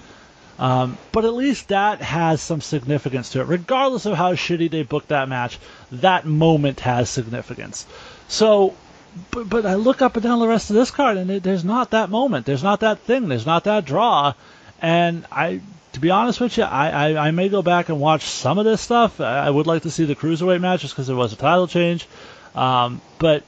Um, 0.58 0.98
but 1.12 1.24
at 1.24 1.34
least 1.34 1.68
that 1.68 2.02
has 2.02 2.40
some 2.40 2.60
significance 2.60 3.30
to 3.30 3.40
it. 3.40 3.44
Regardless 3.44 4.06
of 4.06 4.16
how 4.16 4.34
shitty 4.34 4.70
they 4.70 4.82
booked 4.82 5.08
that 5.08 5.28
match, 5.28 5.58
that 5.92 6.26
moment 6.26 6.80
has 6.80 7.08
significance. 7.08 7.86
So, 8.26 8.74
but, 9.30 9.48
but 9.48 9.66
I 9.66 9.74
look 9.74 10.02
up 10.02 10.16
and 10.16 10.22
down 10.22 10.38
the 10.38 10.48
rest 10.48 10.70
of 10.70 10.76
this 10.76 10.90
card, 10.90 11.16
and 11.16 11.30
it, 11.30 11.42
there's 11.42 11.64
not 11.64 11.90
that 11.90 12.10
moment. 12.10 12.46
There's 12.46 12.62
not 12.62 12.80
that 12.80 13.00
thing. 13.00 13.28
There's 13.28 13.46
not 13.46 13.64
that 13.64 13.84
draw. 13.84 14.34
And 14.80 15.26
I, 15.30 15.60
to 15.92 16.00
be 16.00 16.10
honest 16.10 16.40
with 16.40 16.56
you, 16.56 16.64
I, 16.64 16.90
I, 16.90 17.28
I 17.28 17.30
may 17.30 17.48
go 17.48 17.62
back 17.62 17.88
and 17.88 18.00
watch 18.00 18.22
some 18.22 18.58
of 18.58 18.64
this 18.64 18.80
stuff. 18.80 19.20
I, 19.20 19.46
I 19.46 19.50
would 19.50 19.66
like 19.66 19.82
to 19.82 19.90
see 19.90 20.04
the 20.04 20.14
cruiserweight 20.14 20.60
match 20.60 20.82
just 20.82 20.94
because 20.94 21.06
there 21.06 21.16
was 21.16 21.32
a 21.32 21.36
title 21.36 21.66
change. 21.66 22.06
Um, 22.54 23.00
but 23.18 23.44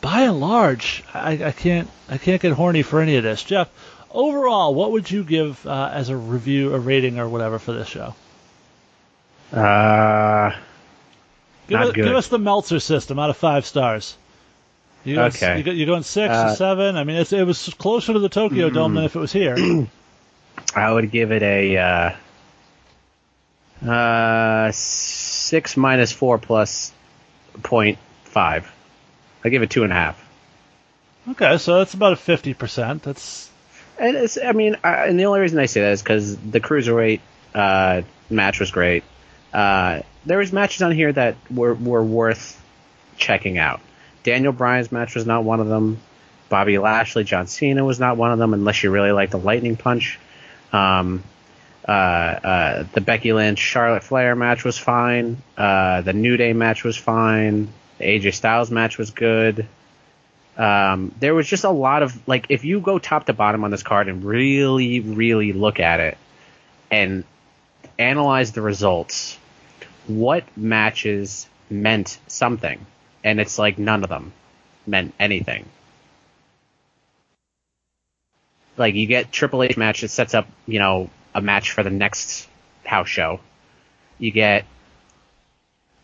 by 0.00 0.22
and 0.22 0.40
large, 0.40 1.02
I, 1.12 1.44
I 1.44 1.52
can't 1.52 1.88
I 2.08 2.18
can't 2.18 2.40
get 2.40 2.52
horny 2.52 2.82
for 2.82 3.00
any 3.00 3.16
of 3.16 3.24
this. 3.24 3.42
Jeff, 3.42 3.68
overall, 4.10 4.74
what 4.74 4.92
would 4.92 5.10
you 5.10 5.24
give 5.24 5.66
uh, 5.66 5.90
as 5.92 6.08
a 6.08 6.16
review, 6.16 6.74
a 6.74 6.78
rating, 6.78 7.18
or 7.18 7.28
whatever 7.28 7.58
for 7.58 7.72
this 7.72 7.88
show? 7.88 8.14
Uh, 9.52 10.52
Give, 11.68 11.78
Not 11.78 11.88
us, 11.88 11.94
give 11.94 12.06
us 12.06 12.28
the 12.28 12.38
Meltzer 12.38 12.80
system 12.80 13.18
out 13.18 13.28
of 13.28 13.36
five 13.36 13.66
stars. 13.66 14.16
You 15.08 15.20
Okay. 15.22 15.58
You 15.58 15.62
go, 15.64 15.70
you're 15.72 15.86
going 15.86 16.02
six 16.02 16.34
Uh, 16.34 16.50
or 16.52 16.56
seven? 16.56 16.96
I 16.96 17.04
mean, 17.04 17.16
it's, 17.16 17.32
it 17.32 17.46
was 17.46 17.72
closer 17.78 18.12
to 18.12 18.18
the 18.18 18.28
Tokyo 18.28 18.70
Dome 18.70 18.94
than 18.94 19.04
if 19.04 19.16
it 19.16 19.18
was 19.18 19.32
here. 19.32 19.56
I 20.74 20.92
would 20.92 21.10
give 21.10 21.32
it 21.32 21.42
a 21.42 21.76
uh, 23.84 23.88
uh, 23.90 24.70
six 24.72 25.76
minus 25.76 26.12
four 26.12 26.38
plus 26.38 26.92
point 27.62 27.98
five. 28.24 28.70
I 29.44 29.48
give 29.48 29.62
it 29.62 29.70
two 29.70 29.84
and 29.84 29.92
a 29.92 29.96
half. 29.96 30.28
okay, 31.30 31.58
so 31.58 31.78
that's 31.78 31.94
about 31.94 32.12
a 32.12 32.16
50%. 32.16 33.02
That's 33.02 33.48
And 33.98 34.16
it's, 34.16 34.36
I 34.36 34.52
mean, 34.52 34.76
I, 34.82 35.06
and 35.06 35.18
the 35.18 35.24
only 35.24 35.40
reason 35.40 35.58
I 35.58 35.66
say 35.66 35.80
that 35.82 35.92
is 35.92 36.02
because 36.02 36.36
the 36.36 36.60
cruiserweight 36.60 37.20
uh, 37.54 38.02
match 38.28 38.60
was 38.60 38.70
great. 38.70 39.04
Uh, 39.52 40.00
there 40.26 40.38
was 40.38 40.52
matches 40.52 40.82
on 40.82 40.92
here 40.92 41.12
that 41.12 41.36
were 41.50 41.72
were 41.74 42.02
worth 42.02 42.60
checking 43.16 43.56
out. 43.58 43.80
Daniel 44.22 44.52
Bryan's 44.52 44.92
match 44.92 45.14
was 45.14 45.26
not 45.26 45.44
one 45.44 45.60
of 45.60 45.68
them. 45.68 45.98
Bobby 46.48 46.78
Lashley, 46.78 47.24
John 47.24 47.46
Cena 47.46 47.84
was 47.84 48.00
not 48.00 48.16
one 48.16 48.32
of 48.32 48.38
them, 48.38 48.54
unless 48.54 48.82
you 48.82 48.90
really 48.90 49.12
like 49.12 49.30
the 49.30 49.38
lightning 49.38 49.76
punch. 49.76 50.18
Um, 50.72 51.22
uh, 51.86 51.90
uh, 51.90 52.84
the 52.92 53.00
Becky 53.00 53.32
Lynch 53.32 53.58
Charlotte 53.58 54.04
Flair 54.04 54.34
match 54.34 54.64
was 54.64 54.78
fine. 54.78 55.38
Uh, 55.56 56.02
the 56.02 56.12
New 56.12 56.36
Day 56.36 56.52
match 56.52 56.84
was 56.84 56.96
fine. 56.96 57.68
The 57.98 58.04
AJ 58.04 58.34
Styles 58.34 58.70
match 58.70 58.98
was 58.98 59.10
good. 59.10 59.66
Um, 60.56 61.14
there 61.20 61.34
was 61.34 61.46
just 61.46 61.64
a 61.64 61.70
lot 61.70 62.02
of 62.02 62.28
like 62.28 62.46
if 62.48 62.64
you 62.64 62.80
go 62.80 62.98
top 62.98 63.26
to 63.26 63.32
bottom 63.32 63.64
on 63.64 63.70
this 63.70 63.82
card 63.82 64.08
and 64.08 64.24
really, 64.24 65.00
really 65.00 65.52
look 65.52 65.80
at 65.80 66.00
it 66.00 66.18
and 66.90 67.24
analyze 67.98 68.52
the 68.52 68.60
results, 68.60 69.38
what 70.06 70.44
matches 70.56 71.46
meant 71.70 72.18
something? 72.26 72.84
And 73.24 73.40
it's 73.40 73.58
like 73.58 73.78
none 73.78 74.02
of 74.04 74.08
them 74.08 74.32
meant 74.86 75.14
anything. 75.18 75.66
Like 78.76 78.94
you 78.94 79.06
get 79.06 79.32
Triple 79.32 79.62
H 79.62 79.76
match 79.76 80.02
that 80.02 80.08
sets 80.08 80.34
up, 80.34 80.46
you 80.66 80.78
know, 80.78 81.10
a 81.34 81.40
match 81.40 81.72
for 81.72 81.82
the 81.82 81.90
next 81.90 82.48
house 82.84 83.08
show. 83.08 83.40
You 84.18 84.30
get 84.30 84.64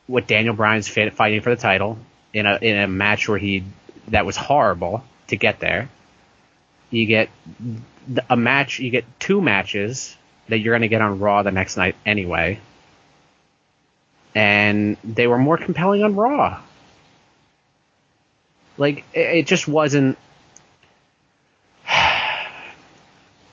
what 0.07 0.27
Daniel 0.27 0.55
Bryan's 0.55 0.89
fighting 0.89 1.41
for 1.41 1.51
the 1.51 1.61
title 1.61 1.99
in 2.33 2.47
a 2.47 2.59
in 2.61 2.77
a 2.77 2.89
match 2.89 3.29
where 3.29 3.39
he 3.39 3.65
that 4.09 4.27
was 4.27 4.37
horrible 4.37 5.05
to 5.29 5.37
get 5.37 5.61
there. 5.61 5.89
You 6.91 7.07
get 7.07 7.31
a 8.29 8.37
match. 8.37 8.81
You 8.81 8.91
get 8.91 9.05
two 9.19 9.41
matches 9.41 10.17
that 10.49 10.59
you're 10.59 10.73
going 10.73 10.83
to 10.83 10.89
get 10.89 11.01
on 11.01 11.21
Raw 11.21 11.43
the 11.43 11.53
next 11.53 11.77
night 11.77 11.97
anyway, 12.05 12.61
and 14.35 14.97
they 15.03 15.27
were 15.27 15.39
more 15.39 15.57
compelling 15.57 16.03
on 16.03 16.17
Raw. 16.17 16.61
Like 18.77 19.05
it, 19.13 19.39
it 19.39 19.47
just 19.47 19.69
wasn't. 19.69 20.19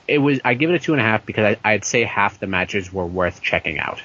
It 0.08 0.18
was. 0.18 0.40
I 0.44 0.54
give 0.54 0.68
it 0.68 0.74
a 0.74 0.78
two 0.80 0.92
and 0.92 1.00
a 1.00 1.04
half 1.04 1.24
because 1.24 1.56
I, 1.64 1.72
I'd 1.72 1.84
say 1.84 2.02
half 2.02 2.40
the 2.40 2.48
matches 2.48 2.92
were 2.92 3.06
worth 3.06 3.40
checking 3.40 3.78
out. 3.78 4.02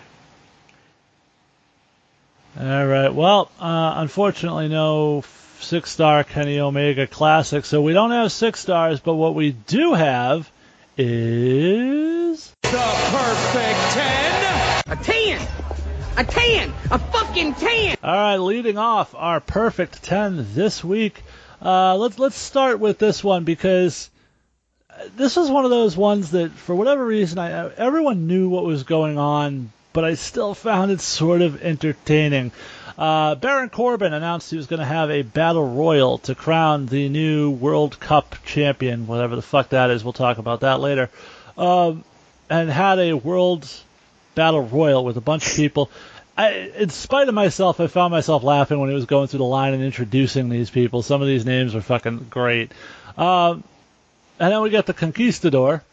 all 2.58 2.86
right. 2.86 3.14
Well, 3.14 3.50
uh, 3.60 3.96
unfortunately, 3.98 4.70
no 4.70 5.24
six 5.60 5.92
star 5.92 6.24
Kenny 6.24 6.60
Omega 6.60 7.08
Classic, 7.08 7.66
so 7.66 7.82
we 7.82 7.94
don't 7.94 8.12
have 8.12 8.32
six 8.32 8.60
stars, 8.60 9.00
but 9.00 9.16
what 9.16 9.36
we 9.36 9.52
do 9.52 9.94
have 9.96 10.50
is. 10.98 12.54
The 12.64 12.70
perfect 12.70 13.80
10. 13.94 14.84
A 14.88 14.96
10! 15.04 15.57
A 16.18 16.24
10! 16.24 16.74
A 16.90 16.98
fucking 16.98 17.54
10! 17.54 17.98
All 18.04 18.12
right, 18.12 18.38
leading 18.38 18.80
off 18.80 19.14
our 19.14 19.40
perfect 19.40 20.02
ten 20.02 20.48
this 20.56 20.84
week. 20.84 21.22
Uh, 21.62 21.96
let's 21.96 22.18
let's 22.18 22.36
start 22.36 22.80
with 22.80 22.98
this 22.98 23.24
one 23.24 23.44
because 23.44 24.10
this 25.16 25.36
was 25.36 25.52
one 25.52 25.64
of 25.64 25.70
those 25.70 25.96
ones 25.96 26.32
that, 26.32 26.52
for 26.52 26.74
whatever 26.74 27.06
reason, 27.06 27.38
I 27.38 27.70
everyone 27.76 28.26
knew 28.26 28.50
what 28.50 28.66
was 28.66 28.82
going 28.82 29.20
on, 29.20 29.72
but 29.94 30.06
I 30.06 30.16
still 30.16 30.56
found 30.56 30.90
it 30.90 31.02
sort 31.02 31.44
of 31.44 31.62
entertaining. 31.62 32.52
Uh, 32.98 33.36
Baron 33.36 33.70
Corbin 33.70 34.12
announced 34.12 34.50
he 34.50 34.58
was 34.58 34.66
going 34.66 34.80
to 34.80 34.86
have 34.88 35.12
a 35.12 35.22
battle 35.22 35.68
royal 35.68 36.18
to 36.20 36.34
crown 36.34 36.88
the 36.88 37.10
new 37.10 37.52
World 37.52 38.00
Cup 38.00 38.38
champion, 38.44 39.06
whatever 39.06 39.36
the 39.36 39.44
fuck 39.44 39.70
that 39.70 39.92
is. 39.92 40.04
We'll 40.04 40.14
talk 40.14 40.40
about 40.40 40.62
that 40.62 40.80
later. 40.80 41.12
Um, 41.60 42.04
and 42.50 42.72
had 42.72 42.98
a 42.98 43.14
world 43.14 43.70
battle 44.38 44.62
royal 44.62 45.04
with 45.04 45.18
a 45.18 45.22
bunch 45.22 45.48
of 45.48 45.56
people. 45.56 45.92
I, 46.38 46.52
in 46.78 46.90
spite 46.90 47.28
of 47.28 47.34
myself, 47.34 47.80
I 47.80 47.88
found 47.88 48.12
myself 48.12 48.44
laughing 48.44 48.80
when 48.80 48.90
he 48.90 48.96
was 48.96 49.06
going 49.06 49.28
through 49.28 49.40
the 49.40 49.46
line 49.46 49.74
and 49.74 49.84
introducing 49.84 50.50
these 50.50 50.70
people. 50.70 51.02
Some 51.02 51.22
of 51.22 51.28
these 51.28 51.46
names 51.46 51.74
were 51.74 51.82
fucking 51.82 52.28
great. 52.30 52.72
Um, 53.18 53.64
and 54.40 54.54
then 54.54 54.62
we 54.62 54.70
get 54.70 54.86
the 54.86 54.94
Conquistador, 54.94 55.84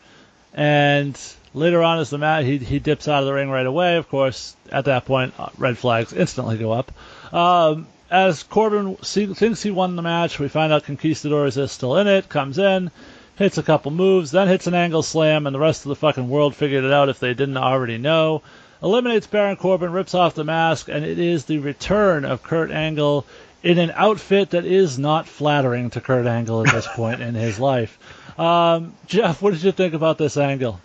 and 0.52 1.18
later 1.54 1.82
on 1.82 1.98
as 1.98 2.10
the 2.10 2.18
match, 2.18 2.44
he, 2.44 2.58
he 2.58 2.78
dips 2.78 3.08
out 3.08 3.22
of 3.22 3.26
the 3.26 3.32
ring 3.32 3.48
right 3.48 3.64
away. 3.64 3.96
Of 3.96 4.08
course, 4.10 4.54
at 4.70 4.84
that 4.84 5.06
point, 5.06 5.32
uh, 5.38 5.48
red 5.56 5.78
flags 5.78 6.12
instantly 6.12 6.58
go 6.58 6.72
up. 6.72 6.92
Um, 7.32 7.86
as 8.10 8.42
Corbin 8.42 8.96
thinks 8.96 9.62
he 9.62 9.70
won 9.70 9.96
the 9.96 10.02
match, 10.02 10.38
we 10.38 10.48
find 10.48 10.72
out 10.72 10.84
Conquistador 10.84 11.46
is 11.46 11.72
still 11.72 11.96
in 11.96 12.06
it, 12.06 12.28
comes 12.28 12.58
in, 12.58 12.90
hits 13.36 13.58
a 13.58 13.62
couple 13.62 13.90
moves, 13.90 14.30
then 14.30 14.48
hits 14.48 14.66
an 14.66 14.74
angle 14.74 15.02
slam, 15.02 15.46
and 15.46 15.54
the 15.54 15.60
rest 15.60 15.84
of 15.84 15.88
the 15.90 15.96
fucking 15.96 16.28
world 16.28 16.54
figured 16.54 16.84
it 16.84 16.92
out 16.92 17.08
if 17.08 17.18
they 17.20 17.34
didn't 17.34 17.56
already 17.56 17.98
know. 17.98 18.42
Eliminates 18.82 19.26
Baron 19.26 19.56
Corbin, 19.56 19.92
rips 19.92 20.14
off 20.14 20.34
the 20.34 20.44
mask, 20.44 20.88
and 20.88 21.04
it 21.04 21.18
is 21.18 21.46
the 21.46 21.58
return 21.58 22.24
of 22.24 22.42
Kurt 22.42 22.70
Angle 22.70 23.24
in 23.62 23.78
an 23.78 23.92
outfit 23.94 24.50
that 24.50 24.64
is 24.66 24.98
not 24.98 25.26
flattering 25.26 25.90
to 25.90 26.00
Kurt 26.00 26.26
Angle 26.26 26.66
at 26.66 26.72
this 26.74 26.86
point 26.94 27.22
in 27.22 27.34
his 27.34 27.58
life. 27.58 27.98
Um, 28.38 28.92
Jeff, 29.06 29.40
what 29.40 29.52
did 29.52 29.62
you 29.62 29.72
think 29.72 29.94
about 29.94 30.18
this 30.18 30.36
angle? 30.36 30.80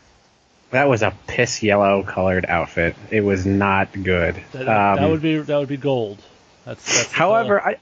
That 0.72 0.88
was 0.88 1.02
a 1.02 1.14
piss 1.28 1.64
yellow 1.64 2.04
colored 2.04 2.46
outfit. 2.46 2.96
It 3.10 3.22
was 3.22 3.46
not 3.46 3.92
good. 3.92 4.36
That, 4.52 4.66
that 4.66 5.00
Um, 5.04 5.10
would 5.12 5.22
be 5.22 5.38
that 5.40 5.58
would 5.58 5.68
be 5.68 5.78
gold. 5.78 6.20
That's, 6.64 6.86
that's 6.86 7.12
However, 7.12 7.60
color. 7.60 7.76
I, 7.76 7.78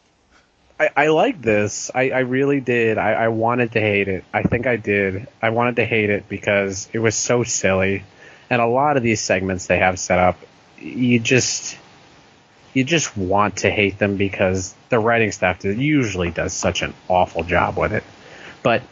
I 0.80 0.90
I 0.96 1.08
like 1.08 1.42
this. 1.42 1.92
I, 1.94 2.10
I 2.12 2.20
really 2.20 2.60
did. 2.60 2.98
I, 2.98 3.14
I 3.14 3.28
wanted 3.30 3.72
to 3.74 3.80
hate 3.80 4.08
it. 4.08 4.24
I 4.34 4.44
think 4.44 4.68
I 4.68 4.76
did. 4.76 5.28
I 5.42 5.50
wanted 5.50 5.78
to 5.78 5.86
hate 5.86 6.10
it 6.10 6.30
because 6.30 6.90
it 6.94 7.00
was 7.00 7.16
so 7.16 7.44
silly, 7.44 8.04
and 8.50 8.62
a 8.62 8.68
lot 8.68 8.98
of 8.98 9.04
these 9.04 9.22
segments 9.22 9.68
they 9.68 9.80
have 9.80 10.00
set 10.00 10.20
up, 10.20 10.38
you 10.80 11.20
just 11.20 11.78
you 12.74 12.84
just 12.84 13.18
want 13.18 13.58
to 13.58 13.72
hate 13.72 13.98
them 13.98 14.18
because 14.18 14.76
the 14.90 15.00
writing 15.00 15.32
staff 15.32 15.64
usually 15.66 16.30
does 16.30 16.54
such 16.54 16.84
an 16.84 16.94
awful 17.08 17.44
job 17.44 17.78
with 17.78 17.94
it. 17.94 18.04
But 18.62 18.84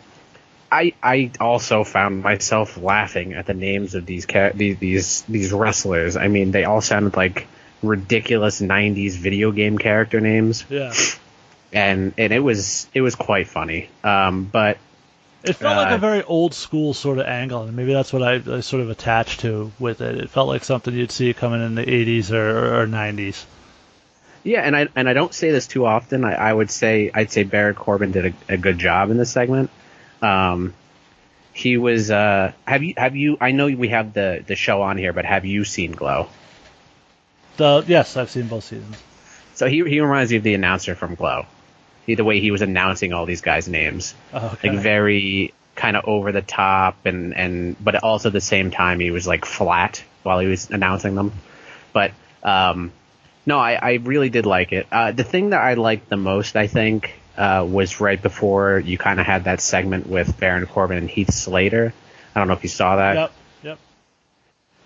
I 0.72 0.94
I 1.04 1.32
also 1.40 1.84
found 1.84 2.24
myself 2.24 2.78
laughing 2.78 3.34
at 3.34 3.46
the 3.46 3.54
names 3.54 3.94
of 3.94 4.06
these 4.06 4.26
these 4.56 4.78
these 4.80 5.22
these 5.24 5.54
wrestlers. 5.54 6.18
I 6.18 6.28
mean, 6.30 6.52
they 6.52 6.64
all 6.64 6.82
sounded 6.82 7.16
like 7.16 7.48
ridiculous 7.84 8.60
'90s 8.62 9.16
video 9.18 9.52
game 9.52 9.78
character 9.78 10.20
names, 10.20 10.66
Yeah. 10.70 10.94
And 11.76 12.14
and 12.18 12.34
it 12.34 12.40
was 12.40 12.90
it 12.96 13.02
was 13.02 13.16
quite 13.16 13.48
funny. 13.50 13.90
Um, 14.04 14.46
but 14.46 14.80
It 15.44 15.56
felt 15.58 15.78
like 15.78 15.92
Uh, 15.92 15.96
a 15.96 16.00
very 16.00 16.24
old 16.24 16.56
school 16.56 16.94
sort 16.96 17.20
of 17.20 17.28
angle, 17.28 17.64
and 17.64 17.76
maybe 17.76 17.94
that's 17.94 18.12
what 18.14 18.24
I, 18.24 18.42
I 18.58 18.62
sort 18.62 18.82
of 18.82 18.90
attached 18.90 19.42
to 19.42 19.72
with 19.80 20.02
it. 20.02 20.18
It 20.18 20.30
felt 20.32 20.48
like 20.48 20.64
something 20.64 20.94
you'd 20.94 21.12
see 21.12 21.34
coming 21.36 21.62
in 21.64 21.76
the 21.76 21.86
80s 21.86 22.32
or, 22.32 22.82
or 22.82 22.88
90s. 22.88 23.46
yeah, 24.44 24.62
and 24.62 24.76
I 24.76 24.88
and 24.96 25.10
I 25.10 25.14
don't 25.14 25.34
say 25.34 25.52
this 25.52 25.68
too 25.68 25.86
often. 25.86 26.24
I, 26.26 26.34
I 26.34 26.54
would 26.54 26.72
say 26.72 27.12
I'd 27.14 27.32
say 27.32 27.44
Baron 27.44 27.76
Corbin 27.76 28.12
did 28.12 28.26
a, 28.50 28.54
a 28.54 28.58
good 28.58 28.80
job 28.80 29.12
in 29.12 29.18
this 29.18 29.32
segment. 29.32 29.70
Um, 30.22 30.76
he 31.54 31.78
was. 31.78 32.12
Uh, 32.12 32.54
have 32.68 32.84
you 32.84 32.94
have 32.98 33.16
you? 33.16 33.38
I 33.42 33.52
know 33.52 33.68
we 33.68 33.90
have 33.90 34.14
the 34.14 34.44
the 34.48 34.56
show 34.56 34.82
on 34.82 34.98
here, 34.98 35.14
but 35.14 35.26
have 35.26 35.46
you 35.46 35.64
seen 35.66 35.92
Glow? 35.94 36.30
The, 37.58 37.84
yes, 37.88 38.18
I've 38.18 38.30
seen 38.30 38.48
both 38.48 38.66
seasons. 38.66 39.04
So 39.54 39.68
he 39.68 39.78
he 39.90 40.00
reminds 40.02 40.32
me 40.32 40.38
of 40.38 40.44
the 40.44 40.54
announcer 40.56 40.96
from 40.96 41.16
Glow. 41.16 41.46
He, 42.06 42.16
the 42.16 42.24
way 42.24 42.40
he 42.40 42.52
was 42.52 42.62
announcing 42.62 43.14
all 43.14 43.26
these 43.26 43.42
guys' 43.42 43.68
names, 43.68 44.14
Oh, 44.34 44.52
okay. 44.54 44.70
like 44.70 44.80
very 44.80 45.54
kind 45.76 45.98
of 45.98 46.06
over 46.06 46.32
the 46.32 46.42
top, 46.42 47.06
and 47.06 47.36
and 47.36 47.76
but 47.84 47.96
also 48.04 48.30
at 48.30 48.34
the 48.34 48.42
same 48.42 48.72
time 48.72 49.00
he 49.00 49.12
was 49.12 49.26
like 49.28 49.46
flat 49.46 50.04
while 50.24 50.40
he 50.40 50.48
was 50.48 50.70
announcing 50.70 51.16
them. 51.16 51.32
But 51.94 52.12
um, 52.44 52.92
no, 53.46 53.58
I, 53.60 53.74
I 53.74 53.94
really 53.96 54.30
did 54.30 54.46
like 54.46 54.72
it. 54.72 54.88
Uh, 54.92 55.12
the 55.12 55.24
thing 55.24 55.50
that 55.52 55.62
I 55.62 55.74
liked 55.76 56.10
the 56.10 56.18
most, 56.18 56.56
I 56.56 56.68
think, 56.68 57.14
uh, 57.38 57.66
was 57.68 58.00
right 58.00 58.22
before 58.22 58.80
you 58.80 58.98
kind 58.98 59.20
of 59.20 59.26
had 59.26 59.46
that 59.46 59.62
segment 59.62 60.08
with 60.08 60.40
Baron 60.40 60.66
Corbin 60.66 60.98
and 60.98 61.10
Heath 61.10 61.32
Slater. 61.34 61.94
I 62.36 62.40
don't 62.40 62.48
know 62.48 62.54
if 62.54 62.64
you 62.64 62.70
saw 62.70 62.98
that. 62.98 63.16
Yep, 63.16 63.32
yep. 63.64 63.80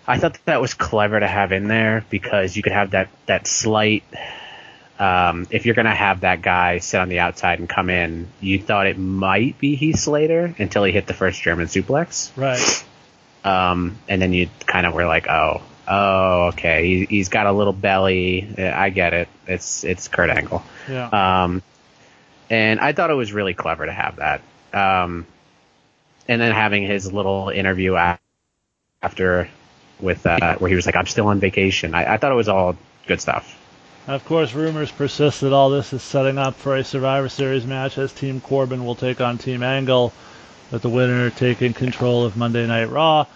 I 0.06 0.18
thought 0.18 0.32
that, 0.34 0.44
that 0.46 0.60
was 0.60 0.74
clever 0.74 1.18
to 1.20 1.26
have 1.26 1.52
in 1.52 1.68
there 1.68 2.04
because 2.10 2.56
you 2.56 2.62
could 2.62 2.72
have 2.72 2.90
that 2.92 3.08
that 3.26 3.46
slight. 3.46 4.04
Um, 5.00 5.46
if 5.50 5.64
you're 5.64 5.74
gonna 5.74 5.94
have 5.94 6.20
that 6.20 6.42
guy 6.42 6.78
sit 6.78 7.00
on 7.00 7.08
the 7.08 7.20
outside 7.20 7.58
and 7.58 7.68
come 7.68 7.88
in, 7.88 8.28
you 8.40 8.60
thought 8.60 8.86
it 8.86 8.98
might 8.98 9.58
be 9.58 9.74
Heath 9.74 9.98
Slater 9.98 10.54
until 10.58 10.84
he 10.84 10.92
hit 10.92 11.06
the 11.06 11.14
first 11.14 11.40
German 11.40 11.66
suplex, 11.68 12.30
Right. 12.36 12.84
um, 13.44 13.96
and 14.08 14.20
then 14.20 14.32
you 14.34 14.48
kind 14.66 14.86
of 14.86 14.92
were 14.92 15.06
like, 15.06 15.26
oh, 15.26 15.62
oh, 15.88 16.48
okay, 16.48 16.84
he, 16.86 17.04
he's 17.06 17.30
got 17.30 17.46
a 17.46 17.52
little 17.52 17.72
belly. 17.72 18.46
I 18.58 18.90
get 18.90 19.14
it. 19.14 19.28
It's 19.46 19.84
it's 19.84 20.06
Kurt 20.08 20.28
Angle. 20.30 20.62
Yeah. 20.88 21.08
Um, 21.44 21.62
and 22.50 22.78
I 22.78 22.92
thought 22.92 23.10
it 23.10 23.14
was 23.14 23.32
really 23.32 23.54
clever 23.54 23.86
to 23.86 23.92
have 23.92 24.16
that. 24.16 24.42
Um, 24.74 25.26
and 26.28 26.40
then 26.40 26.52
having 26.52 26.82
his 26.84 27.10
little 27.12 27.48
interview 27.48 27.96
after 29.02 29.48
with 29.98 30.26
uh, 30.26 30.56
where 30.58 30.68
he 30.68 30.74
was 30.76 30.86
like, 30.86 30.96
"I'm 30.96 31.06
still 31.06 31.26
on 31.28 31.40
vacation." 31.40 31.94
I, 31.94 32.14
I 32.14 32.16
thought 32.18 32.32
it 32.32 32.36
was 32.36 32.48
all 32.48 32.76
good 33.06 33.20
stuff. 33.20 33.56
Of 34.06 34.24
course, 34.24 34.54
rumors 34.54 34.90
persist 34.90 35.42
that 35.42 35.52
all 35.52 35.70
this 35.70 35.92
is 35.92 36.02
setting 36.02 36.38
up 36.38 36.54
for 36.56 36.76
a 36.76 36.82
Survivor 36.82 37.28
Series 37.28 37.66
match 37.66 37.98
as 37.98 38.12
Team 38.12 38.40
Corbin 38.40 38.84
will 38.84 38.94
take 38.94 39.20
on 39.20 39.38
Team 39.38 39.62
Angle, 39.62 40.12
with 40.70 40.82
the 40.82 40.88
winner 40.88 41.30
taking 41.30 41.74
control 41.74 42.24
of 42.24 42.36
Monday 42.36 42.66
Night 42.66 42.90
Raw. 42.90 43.26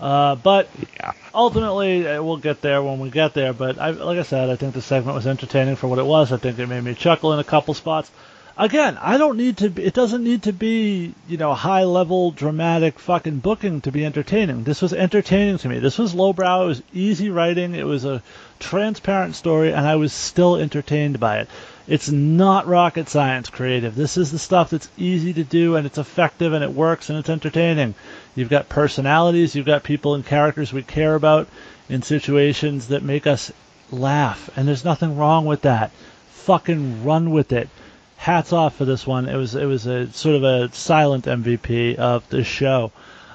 Uh, 0.00 0.34
but 0.34 0.68
Yeah. 0.98 1.12
ultimately, 1.34 2.06
uh, 2.06 2.22
we'll 2.22 2.36
get 2.36 2.62
there 2.62 2.82
when 2.82 2.98
we 2.98 3.10
get 3.10 3.34
there. 3.34 3.52
But 3.52 3.78
I, 3.78 3.90
like 3.90 4.18
I 4.18 4.22
said, 4.22 4.50
I 4.50 4.56
think 4.56 4.74
the 4.74 4.82
segment 4.82 5.14
was 5.14 5.26
entertaining 5.26 5.76
for 5.76 5.86
what 5.88 5.98
it 5.98 6.06
was. 6.06 6.32
I 6.32 6.36
think 6.36 6.58
it 6.58 6.66
made 6.68 6.82
me 6.82 6.94
chuckle 6.94 7.32
in 7.32 7.38
a 7.38 7.44
couple 7.44 7.74
spots. 7.74 8.10
Again, 8.56 8.96
I 9.00 9.18
don't 9.18 9.36
need 9.36 9.56
to. 9.58 9.70
Be, 9.70 9.82
it 9.82 9.94
doesn't 9.94 10.22
need 10.22 10.44
to 10.44 10.52
be, 10.52 11.12
you 11.28 11.36
know, 11.36 11.54
high 11.54 11.82
level 11.82 12.30
dramatic 12.30 13.00
fucking 13.00 13.38
booking 13.38 13.80
to 13.80 13.90
be 13.90 14.04
entertaining. 14.04 14.62
This 14.62 14.80
was 14.80 14.92
entertaining 14.92 15.58
to 15.58 15.68
me. 15.68 15.80
This 15.80 15.98
was 15.98 16.14
lowbrow. 16.14 16.62
It 16.64 16.66
was 16.66 16.82
easy 16.92 17.30
writing. 17.30 17.74
It 17.74 17.86
was 17.86 18.04
a 18.04 18.22
transparent 18.64 19.34
story, 19.34 19.72
and 19.72 19.86
I 19.86 19.96
was 19.96 20.12
still 20.12 20.56
entertained 20.56 21.20
by 21.20 21.40
it. 21.40 21.48
It's 21.86 22.10
not 22.10 22.66
rocket 22.66 23.10
science 23.10 23.50
creative. 23.50 23.94
This 23.94 24.16
is 24.16 24.30
the 24.30 24.38
stuff 24.38 24.70
that's 24.70 24.88
easy 24.96 25.34
to 25.34 25.44
do, 25.44 25.76
and 25.76 25.86
it's 25.86 25.98
effective, 25.98 26.54
and 26.54 26.64
it 26.64 26.72
works, 26.72 27.10
and 27.10 27.18
it's 27.18 27.28
entertaining. 27.28 27.94
You've 28.34 28.48
got 28.48 28.70
personalities. 28.70 29.54
You've 29.54 29.66
got 29.66 29.82
people 29.82 30.14
and 30.14 30.24
characters 30.24 30.72
we 30.72 30.82
care 30.82 31.14
about 31.14 31.46
in 31.88 32.00
situations 32.00 32.88
that 32.88 33.02
make 33.02 33.26
us 33.26 33.52
laugh, 33.90 34.48
and 34.56 34.66
there's 34.66 34.84
nothing 34.84 35.18
wrong 35.18 35.44
with 35.44 35.62
that. 35.62 35.90
Fucking 36.30 37.04
run 37.04 37.30
with 37.30 37.52
it 37.52 37.68
hats 38.24 38.54
off 38.54 38.74
for 38.76 38.86
this 38.86 39.06
one. 39.06 39.28
It 39.28 39.36
was 39.36 39.54
it 39.54 39.66
was 39.66 39.86
a 39.86 40.10
sort 40.12 40.36
of 40.36 40.44
a 40.44 40.72
silent 40.72 41.26
MVP 41.26 41.96
of 41.96 42.26
the 42.30 42.42
show. 42.42 42.90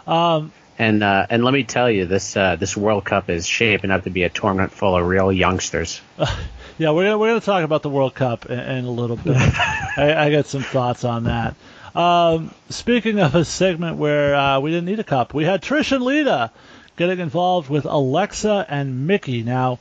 Um, 0.08 0.52
And 0.80 1.04
uh, 1.04 1.28
and 1.30 1.44
let 1.44 1.54
me 1.54 1.66
tell 1.66 1.92
you, 1.92 2.06
this 2.06 2.38
uh, 2.38 2.56
this 2.56 2.76
World 2.76 3.04
Cup 3.04 3.30
is 3.30 3.46
shaping 3.46 3.92
up 3.92 4.06
to 4.06 4.10
be 4.10 4.24
a 4.24 4.30
tournament 4.30 4.72
full 4.72 4.96
of 4.96 5.06
real 5.06 5.30
youngsters. 5.30 6.00
yeah, 6.78 6.92
we're 6.92 7.04
gonna 7.04 7.18
we're 7.18 7.28
gonna 7.28 7.42
talk 7.42 7.66
about 7.66 7.84
the 7.84 7.90
World 7.90 8.16
Cup 8.16 8.46
in, 8.46 8.58
in 8.58 8.86
a 8.86 8.92
little 8.92 9.18
bit. 9.18 9.36
I, 9.38 10.16
I 10.18 10.32
got 10.32 10.46
some 10.46 10.64
thoughts 10.64 11.04
on 11.04 11.26
that. 11.26 11.56
Um, 11.94 12.54
speaking 12.70 13.20
of 13.20 13.36
a 13.36 13.44
segment 13.44 13.98
where 13.98 14.34
uh, 14.34 14.60
we 14.62 14.72
didn't 14.72 14.86
need 14.86 15.00
a 15.00 15.04
cup, 15.04 15.34
we 15.34 15.44
had 15.44 15.62
Trish 15.62 15.92
and 15.92 16.04
Lita 16.04 16.50
getting 16.96 17.20
involved 17.20 17.70
with 17.70 17.84
Alexa 17.84 18.66
and 18.70 19.06
Mickey. 19.06 19.44
Now, 19.44 19.80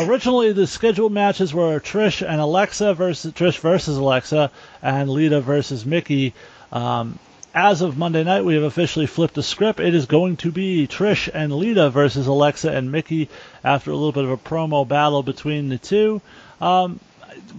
originally 0.00 0.52
the 0.52 0.66
scheduled 0.66 1.12
matches 1.12 1.54
were 1.54 1.78
Trish 1.78 2.28
and 2.28 2.40
Alexa 2.40 2.94
versus 2.94 3.32
Trish 3.34 3.60
versus 3.60 3.98
Alexa 3.98 4.50
and 4.82 5.08
Lita 5.08 5.40
versus 5.40 5.86
Mickey. 5.86 6.34
Um, 6.72 7.20
as 7.54 7.82
of 7.82 7.98
Monday 7.98 8.24
night, 8.24 8.44
we 8.44 8.54
have 8.54 8.62
officially 8.62 9.06
flipped 9.06 9.34
the 9.34 9.42
script. 9.42 9.80
It 9.80 9.94
is 9.94 10.06
going 10.06 10.36
to 10.38 10.52
be 10.52 10.86
Trish 10.86 11.28
and 11.32 11.52
Lita 11.52 11.90
versus 11.90 12.26
Alexa 12.26 12.70
and 12.70 12.92
Mickey 12.92 13.28
after 13.64 13.90
a 13.90 13.94
little 13.94 14.12
bit 14.12 14.24
of 14.24 14.30
a 14.30 14.36
promo 14.36 14.86
battle 14.86 15.22
between 15.22 15.68
the 15.68 15.78
two. 15.78 16.20
Um, 16.60 17.00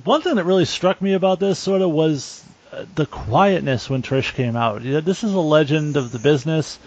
one 0.04 0.21
thing 0.21 0.36
that 0.36 0.43
really 0.45 0.65
struck 0.65 1.02
me 1.02 1.13
about 1.13 1.39
this 1.39 1.60
sort 1.60 1.82
of 1.82 1.89
was 1.91 2.43
uh, 2.71 2.86
the 2.95 3.06
quietness 3.06 3.89
when 3.89 4.02
Trish 4.02 4.34
came 4.34 4.56
out. 4.56 4.84
You 4.84 4.93
know, 4.93 5.02
this 5.02 5.23
is 5.23 5.34
a 5.34 5.39
legend 5.39 5.97
of 5.97 6.12
the 6.12 6.19
business. 6.19 6.80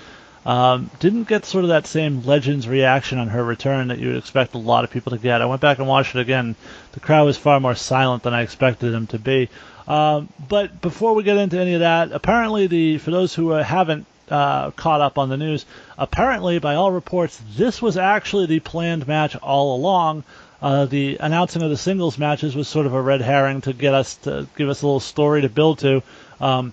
Um, 0.44 0.90
didn't 0.98 1.28
get 1.28 1.44
sort 1.44 1.64
of 1.64 1.68
that 1.68 1.86
same 1.86 2.24
Legends 2.24 2.66
reaction 2.66 3.18
on 3.18 3.28
her 3.28 3.44
return 3.44 3.88
that 3.88 3.98
you 3.98 4.08
would 4.08 4.16
expect 4.16 4.54
a 4.54 4.58
lot 4.58 4.82
of 4.82 4.90
people 4.90 5.12
to 5.12 5.18
get. 5.18 5.40
I 5.40 5.46
went 5.46 5.60
back 5.60 5.78
and 5.78 5.86
watched 5.86 6.16
it 6.16 6.20
again. 6.20 6.56
The 6.92 7.00
crowd 7.00 7.26
was 7.26 7.36
far 7.36 7.60
more 7.60 7.76
silent 7.76 8.24
than 8.24 8.34
I 8.34 8.42
expected 8.42 8.90
them 8.90 9.06
to 9.08 9.20
be. 9.20 9.48
Um, 9.86 10.28
but 10.48 10.80
before 10.80 11.14
we 11.14 11.22
get 11.22 11.36
into 11.36 11.58
any 11.58 11.74
of 11.74 11.80
that, 11.80 12.12
apparently 12.12 12.66
the 12.66 12.98
for 12.98 13.10
those 13.10 13.34
who 13.34 13.52
uh, 13.52 13.62
haven't 13.62 14.06
uh, 14.30 14.70
caught 14.72 15.00
up 15.00 15.18
on 15.18 15.28
the 15.28 15.36
news, 15.36 15.66
apparently 15.98 16.58
by 16.58 16.74
all 16.74 16.90
reports 16.90 17.40
this 17.56 17.82
was 17.82 17.96
actually 17.96 18.46
the 18.46 18.60
planned 18.60 19.06
match 19.06 19.36
all 19.36 19.76
along. 19.76 20.24
Uh, 20.60 20.86
the 20.86 21.18
announcing 21.18 21.60
of 21.62 21.70
the 21.70 21.76
singles 21.76 22.18
matches 22.18 22.54
was 22.54 22.68
sort 22.68 22.86
of 22.86 22.94
a 22.94 23.02
red 23.02 23.20
herring 23.20 23.60
to 23.60 23.72
get 23.72 23.94
us 23.94 24.14
to 24.18 24.46
give 24.56 24.68
us 24.68 24.82
a 24.82 24.86
little 24.86 25.00
story 25.00 25.42
to 25.42 25.48
build 25.48 25.80
to. 25.80 26.02
Um, 26.40 26.72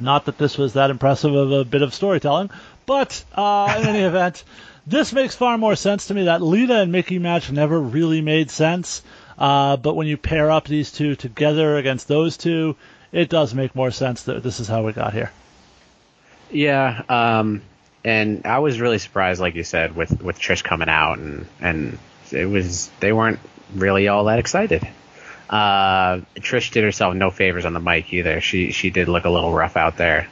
not 0.00 0.24
that 0.24 0.38
this 0.38 0.56
was 0.56 0.72
that 0.72 0.90
impressive 0.90 1.34
of 1.34 1.52
a 1.52 1.64
bit 1.64 1.82
of 1.82 1.92
storytelling, 1.92 2.50
but 2.86 3.22
uh, 3.34 3.76
in 3.78 3.86
any 3.86 3.98
event, 4.12 4.42
this 4.86 5.12
makes 5.12 5.36
far 5.36 5.58
more 5.58 5.76
sense 5.76 6.06
to 6.06 6.14
me. 6.14 6.24
That 6.24 6.40
Lita 6.42 6.80
and 6.80 6.90
Mickey 6.90 7.18
match 7.18 7.52
never 7.52 7.78
really 7.78 8.22
made 8.22 8.50
sense, 8.50 9.02
uh, 9.40 9.78
but 9.78 9.96
when 9.96 10.06
you 10.06 10.16
pair 10.18 10.50
up 10.50 10.66
these 10.66 10.92
two 10.92 11.16
together 11.16 11.76
against 11.76 12.06
those 12.06 12.36
two, 12.36 12.76
it 13.10 13.30
does 13.30 13.54
make 13.54 13.74
more 13.74 13.90
sense 13.90 14.24
that 14.24 14.42
this 14.42 14.60
is 14.60 14.68
how 14.68 14.84
we 14.84 14.92
got 14.92 15.14
here. 15.14 15.32
Yeah, 16.50 17.02
um, 17.08 17.62
and 18.04 18.42
I 18.44 18.58
was 18.58 18.80
really 18.80 18.98
surprised, 18.98 19.40
like 19.40 19.54
you 19.54 19.64
said, 19.64 19.96
with 19.96 20.22
with 20.22 20.38
Trish 20.38 20.62
coming 20.62 20.88
out, 20.88 21.18
and 21.18 21.46
and 21.60 21.98
it 22.30 22.46
was 22.46 22.90
they 23.00 23.12
weren't 23.12 23.40
really 23.74 24.08
all 24.08 24.24
that 24.24 24.38
excited. 24.38 24.86
Uh, 25.48 26.20
Trish 26.36 26.70
did 26.70 26.84
herself 26.84 27.14
no 27.14 27.30
favors 27.30 27.64
on 27.64 27.72
the 27.72 27.80
mic 27.80 28.12
either. 28.12 28.40
She 28.40 28.72
she 28.72 28.90
did 28.90 29.08
look 29.08 29.24
a 29.24 29.30
little 29.30 29.52
rough 29.52 29.76
out 29.76 29.96
there. 29.96 30.28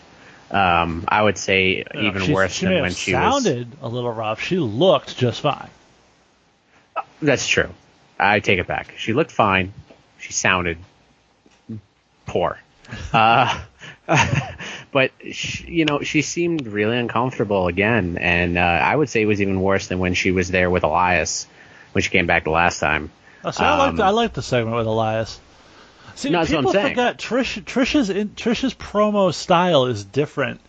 Um, 0.51 1.05
I 1.09 1.23
would 1.23 1.37
say 1.37 1.85
even 1.94 2.33
worse 2.33 2.53
she 2.53 2.66
than 2.66 2.83
when 2.83 2.92
she 2.92 3.14
was. 3.14 3.44
sounded 3.44 3.68
a 3.83 3.88
little 3.88 4.12
rough. 4.12 4.40
She 4.40 4.59
looked 4.59 5.16
just 5.16 5.40
fine. 5.40 5.68
That's 7.21 7.47
true. 7.47 7.71
I 8.19 8.41
take 8.41 8.59
it 8.59 8.67
back. 8.67 8.95
She 8.99 9.13
looked 9.13 9.31
fine. 9.31 9.73
She 10.19 10.33
sounded 10.33 10.79
poor. 12.27 12.59
Uh, 13.12 13.61
but 14.93 15.12
she, 15.31 15.66
you 15.66 15.85
know, 15.85 16.01
she 16.03 16.23
seemed 16.23 16.66
really 16.66 16.97
uncomfortable 16.97 17.69
again, 17.69 18.19
and 18.19 18.59
uh, 18.59 18.61
I 18.61 18.95
would 18.97 19.09
say 19.09 19.23
it 19.23 19.27
was 19.27 19.41
even 19.41 19.61
worse 19.61 19.89
than 19.89 19.99
when 19.99 20.14
she 20.14 20.31
was 20.31 20.51
there 20.51 20.71
with 20.71 20.85
Elias 20.85 21.47
when 21.93 22.03
she 22.03 22.11
came 22.11 22.27
back 22.27 22.45
the 22.45 22.51
last 22.51 22.81
time. 22.81 23.11
Oh, 23.45 23.51
see, 23.51 23.62
I 23.62 23.79
like 23.79 23.89
Um, 23.91 23.97
the, 23.97 24.05
I 24.05 24.11
like 24.11 24.33
the 24.33 24.43
segment 24.43 24.77
with 24.77 24.87
Elias. 24.87 25.41
See, 26.16 26.31
No, 26.31 26.41
that's 26.41 26.51
what 26.51 26.59
I'm 26.59 26.64
people 26.64 26.89
forget 26.89 27.19
Trish 27.19 27.62
Trish's 27.62 28.11
Trish's 28.35 28.75
promo 28.75 29.33
style 29.33 29.87
is 29.87 30.05
different 30.05 30.61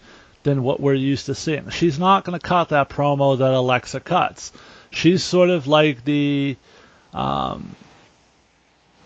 than 0.43 0.61
what 0.63 0.79
we're 0.79 0.93
used 0.93 1.25
to 1.25 1.35
seeing. 1.35 1.69
She's 1.71 1.97
not 1.97 2.23
going 2.23 2.39
to 2.39 2.45
cut 2.45 2.69
that 2.69 2.89
promo 2.89 3.37
that 3.37 3.51
Alexa 3.53 4.01
cuts. 4.01 4.51
She's 4.91 5.23
sort 5.23 5.49
of 5.49 5.65
like 5.67 6.05
the 6.05 6.55
um, 7.13 7.75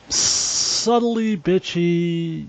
subtly 0.10 1.38
bitchy. 1.38 2.46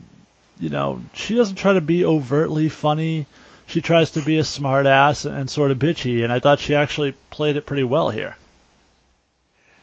You 0.61 0.69
know, 0.69 1.03
she 1.15 1.35
doesn't 1.35 1.57
try 1.57 1.75
to 1.75 1.81
be 1.81 2.05
overtly 2.05 2.69
funny. 2.69 3.27
she 3.67 3.81
tries 3.81 4.13
to 4.13 4.23
be 4.23 4.39
a 4.39 4.45
smart 4.45 4.87
ass 4.87 5.25
and 5.25 5.49
sort 5.49 5.71
of 5.71 5.79
bitchy, 5.79 6.23
and 6.23 6.33
I 6.33 6.39
thought 6.39 6.61
she 6.61 6.75
actually 6.75 7.13
played 7.31 7.57
it 7.57 7.67
pretty 7.67 7.85
well 7.85 8.11
here. 8.11 8.37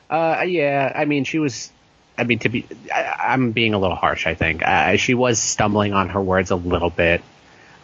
Uh, 0.10 0.44
yeah, 0.46 0.92
I 0.94 1.06
mean, 1.06 1.24
she 1.24 1.40
was. 1.40 1.72
I 2.18 2.26
mean, 2.26 2.40
to 2.40 2.50
be, 2.50 2.68
I, 2.94 3.34
am 3.34 3.52
being 3.52 3.74
a 3.74 3.80
little 3.80 3.96
harsh. 3.96 4.28
I 4.28 4.36
think 4.36 4.62
uh, 4.62 4.98
she 4.98 5.14
was 5.14 5.40
stumbling 5.40 5.94
on 5.94 6.10
her 6.10 6.22
words 6.22 6.52
a 6.52 6.56
little 6.58 6.90
bit. 6.90 7.22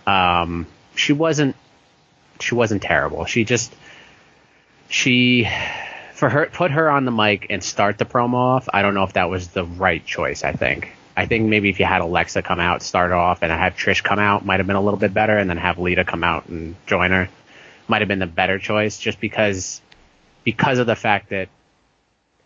Um, 0.06 0.68
she 0.96 1.14
wasn't. 1.14 1.56
She 2.42 2.54
wasn't 2.54 2.82
terrible. 2.82 3.26
She 3.26 3.46
just. 3.46 3.74
She, 4.90 5.50
for 6.18 6.30
her, 6.30 6.48
put 6.48 6.72
her 6.72 6.90
on 6.90 7.06
the 7.06 7.12
mic 7.12 7.48
and 7.50 7.64
start 7.64 7.98
the 7.98 8.06
promo 8.06 8.34
off. 8.36 8.70
I 8.74 8.82
don't 8.82 8.94
know 8.94 9.04
if 9.04 9.14
that 9.14 9.30
was 9.30 9.50
the 9.50 9.64
right 9.64 10.06
choice. 10.06 10.44
I 10.44 10.52
think. 10.52 10.94
I 11.16 11.26
think 11.26 11.46
maybe 11.50 11.70
if 11.70 11.80
you 11.80 11.86
had 11.86 12.02
Alexa 12.02 12.44
come 12.44 12.60
out, 12.60 12.84
start 12.84 13.12
off, 13.12 13.42
and 13.42 13.52
have 13.52 13.76
Trish 13.76 14.04
come 14.04 14.20
out, 14.20 14.46
might 14.46 14.60
have 14.60 14.68
been 14.68 14.76
a 14.76 14.82
little 14.82 15.00
bit 15.00 15.14
better, 15.14 15.38
and 15.38 15.50
then 15.50 15.58
have 15.58 15.80
Lita 15.80 16.04
come 16.04 16.24
out 16.24 16.48
and 16.48 16.76
join 16.86 17.10
her, 17.12 17.28
might 17.88 18.02
have 18.02 18.08
been 18.08 18.20
the 18.20 18.28
better 18.28 18.60
choice. 18.60 19.00
Just 19.00 19.20
because, 19.20 19.82
because 20.44 20.78
of 20.78 20.86
the 20.86 20.96
fact 20.96 21.30
that 21.30 21.50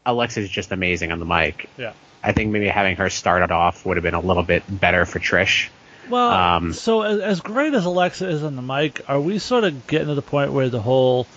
Alexa's 0.06 0.50
just 0.50 0.72
amazing 0.72 1.12
on 1.12 1.20
the 1.20 1.26
mic. 1.26 1.70
Yeah. 1.78 1.94
I 2.24 2.32
think 2.32 2.52
maybe 2.52 2.68
having 2.70 2.96
her 2.96 3.10
started 3.10 3.52
off 3.52 3.86
would 3.86 3.98
have 3.98 4.04
been 4.04 4.14
a 4.14 4.22
little 4.22 4.44
bit 4.44 4.64
better 4.70 5.06
for 5.06 5.20
Trish. 5.20 5.68
Well, 6.10 6.30
Um, 6.32 6.74
so 6.74 7.02
as, 7.02 7.20
as 7.20 7.42
great 7.42 7.74
as 7.74 7.86
Alexa 7.86 8.28
is 8.30 8.44
on 8.44 8.56
the 8.56 8.62
mic, 8.62 9.02
are 9.10 9.20
we 9.20 9.38
sort 9.40 9.64
of 9.66 9.86
getting 9.88 10.08
to 10.08 10.16
the 10.16 10.22
point 10.22 10.54
where 10.54 10.70
the 10.70 10.82
whole, 10.82 11.28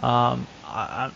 um, 0.00 0.46
I, 0.66 1.10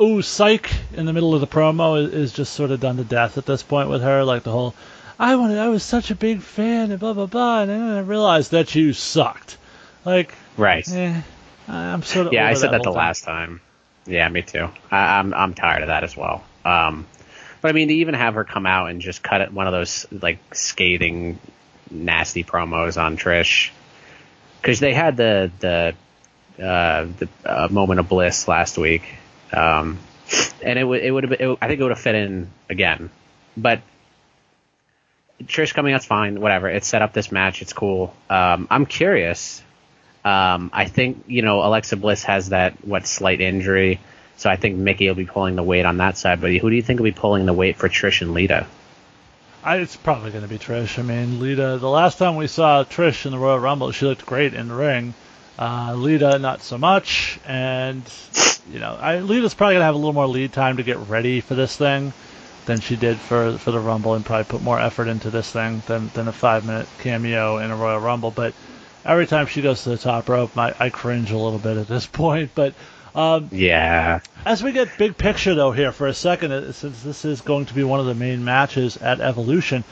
I, 0.00 0.02
ooh, 0.02 0.22
psych 0.22 0.70
in 0.94 1.06
the 1.06 1.12
middle 1.12 1.34
of 1.34 1.40
the 1.40 1.46
promo 1.46 2.02
is, 2.02 2.12
is 2.12 2.32
just 2.32 2.54
sort 2.54 2.70
of 2.70 2.80
done 2.80 2.96
to 2.96 3.04
death 3.04 3.38
at 3.38 3.46
this 3.46 3.62
point 3.62 3.88
with 3.88 4.02
her? 4.02 4.24
Like 4.24 4.42
the 4.42 4.50
whole, 4.50 4.74
I 5.18 5.36
wanted, 5.36 5.58
I 5.58 5.68
was 5.68 5.82
such 5.82 6.10
a 6.10 6.14
big 6.14 6.40
fan 6.40 6.90
and 6.90 6.98
blah 6.98 7.12
blah 7.12 7.26
blah, 7.26 7.62
and 7.62 7.70
then 7.70 7.82
I 7.82 8.00
realized 8.00 8.52
that 8.52 8.74
you 8.74 8.92
sucked. 8.92 9.58
Like, 10.04 10.34
Right. 10.56 10.88
eh, 10.90 11.20
I'm 11.68 12.02
sort 12.02 12.26
of 12.26 12.32
yeah, 12.32 12.46
I 12.46 12.54
said 12.54 12.72
that 12.72 12.78
the 12.78 12.84
whole 12.84 12.94
thing. 12.94 12.98
last 12.98 13.24
time. 13.24 13.60
Yeah, 14.06 14.28
me 14.28 14.42
too. 14.42 14.68
I, 14.90 15.18
I'm 15.18 15.34
I'm 15.34 15.54
tired 15.54 15.82
of 15.82 15.88
that 15.88 16.04
as 16.04 16.16
well. 16.16 16.42
Um, 16.64 17.06
but 17.60 17.68
I 17.68 17.72
mean, 17.72 17.88
to 17.88 17.94
even 17.94 18.14
have 18.14 18.34
her 18.34 18.44
come 18.44 18.66
out 18.66 18.90
and 18.90 19.00
just 19.00 19.22
cut 19.22 19.42
it 19.42 19.52
one 19.52 19.66
of 19.66 19.72
those 19.72 20.06
like 20.10 20.54
scathing, 20.54 21.38
nasty 21.90 22.42
promos 22.42 23.00
on 23.00 23.18
Trish, 23.18 23.70
because 24.60 24.80
they 24.80 24.94
had 24.94 25.16
the 25.16 25.50
the 25.60 25.94
uh, 26.64 27.06
the 27.18 27.28
uh, 27.44 27.68
moment 27.70 28.00
of 28.00 28.08
bliss 28.08 28.48
last 28.48 28.78
week, 28.78 29.02
um, 29.52 29.98
and 30.62 30.78
it 30.78 30.84
would 30.84 31.02
it 31.02 31.10
would 31.10 31.24
have 31.24 31.38
been, 31.38 31.50
it, 31.50 31.58
I 31.60 31.68
think 31.68 31.80
it 31.80 31.82
would 31.82 31.92
have 31.92 32.00
fit 32.00 32.14
in 32.14 32.50
again, 32.68 33.10
but. 33.56 33.80
Trish 35.42 35.72
coming 35.72 35.94
out's 35.94 36.04
fine, 36.04 36.38
whatever. 36.38 36.68
It 36.68 36.84
set 36.84 37.00
up 37.00 37.14
this 37.14 37.32
match. 37.32 37.62
It's 37.62 37.72
cool. 37.72 38.14
Um, 38.28 38.68
I'm 38.70 38.84
curious 38.84 39.62
um, 40.24 40.70
I 40.72 40.84
think 40.84 41.24
you 41.28 41.42
know 41.42 41.64
Alexa 41.64 41.96
Bliss 41.96 42.24
has 42.24 42.50
that 42.50 42.84
what 42.86 43.06
slight 43.06 43.40
injury, 43.40 44.00
so 44.36 44.50
I 44.50 44.56
think 44.56 44.76
Mickey 44.76 45.08
will 45.08 45.14
be 45.14 45.24
pulling 45.24 45.56
the 45.56 45.62
weight 45.62 45.86
on 45.86 45.96
that 45.98 46.18
side. 46.18 46.40
But 46.40 46.52
who 46.52 46.68
do 46.68 46.76
you 46.76 46.82
think 46.82 47.00
will 47.00 47.04
be 47.04 47.12
pulling 47.12 47.46
the 47.46 47.54
weight 47.54 47.76
for 47.76 47.88
Trish 47.88 48.20
and 48.20 48.34
Lita? 48.34 48.66
I, 49.64 49.76
it's 49.76 49.96
probably 49.96 50.30
going 50.30 50.42
to 50.42 50.48
be 50.48 50.58
Trish. 50.58 50.98
I 50.98 51.02
mean, 51.02 51.40
Lita. 51.40 51.78
The 51.80 51.88
last 51.88 52.18
time 52.18 52.36
we 52.36 52.48
saw 52.48 52.84
Trish 52.84 53.24
in 53.24 53.32
the 53.32 53.38
Royal 53.38 53.58
Rumble, 53.58 53.92
she 53.92 54.04
looked 54.04 54.26
great 54.26 54.52
in 54.52 54.68
the 54.68 54.74
ring. 54.74 55.14
Uh, 55.58 55.94
Lita, 55.94 56.38
not 56.38 56.60
so 56.60 56.76
much. 56.76 57.38
And 57.46 58.02
you 58.72 58.78
know, 58.78 58.96
I, 59.00 59.20
Lita's 59.20 59.54
probably 59.54 59.76
to 59.76 59.82
have 59.82 59.94
a 59.94 59.98
little 59.98 60.12
more 60.12 60.26
lead 60.26 60.52
time 60.52 60.76
to 60.78 60.82
get 60.82 60.98
ready 61.08 61.40
for 61.40 61.54
this 61.54 61.76
thing 61.76 62.12
than 62.66 62.80
she 62.80 62.96
did 62.96 63.16
for 63.18 63.58
for 63.58 63.70
the 63.70 63.80
Rumble, 63.80 64.14
and 64.14 64.24
probably 64.24 64.44
put 64.44 64.62
more 64.62 64.78
effort 64.78 65.08
into 65.08 65.30
this 65.30 65.50
thing 65.50 65.82
than 65.86 66.10
than 66.14 66.28
a 66.28 66.32
five 66.32 66.64
minute 66.64 66.88
cameo 67.00 67.58
in 67.58 67.70
a 67.70 67.76
Royal 67.76 67.98
Rumble. 67.98 68.30
But 68.30 68.54
every 69.04 69.26
time 69.26 69.46
she 69.46 69.62
goes 69.62 69.82
to 69.84 69.90
the 69.90 69.98
top 69.98 70.28
rope, 70.28 70.56
I, 70.56 70.74
I 70.78 70.90
cringe 70.90 71.30
a 71.30 71.38
little 71.38 71.58
bit 71.58 71.76
at 71.76 71.88
this 71.88 72.06
point. 72.12 72.50
But 72.54 72.74
um, 73.14 73.48
Yeah, 73.50 74.20
as 74.44 74.62
we 74.62 74.72
get 74.72 74.96
big 74.98 75.16
picture 75.16 75.54
though 75.54 75.72
here 75.72 75.92
for 75.92 76.06
a 76.06 76.14
second, 76.14 76.72
since 76.74 77.02
this 77.02 77.24
is 77.24 77.40
going 77.40 77.66
to 77.66 77.74
be 77.74 77.84
one 77.84 78.00
of 78.00 78.06
the 78.06 78.14
main 78.14 78.44
matches 78.44 78.96
at 78.98 79.20
Evolution, 79.20 79.84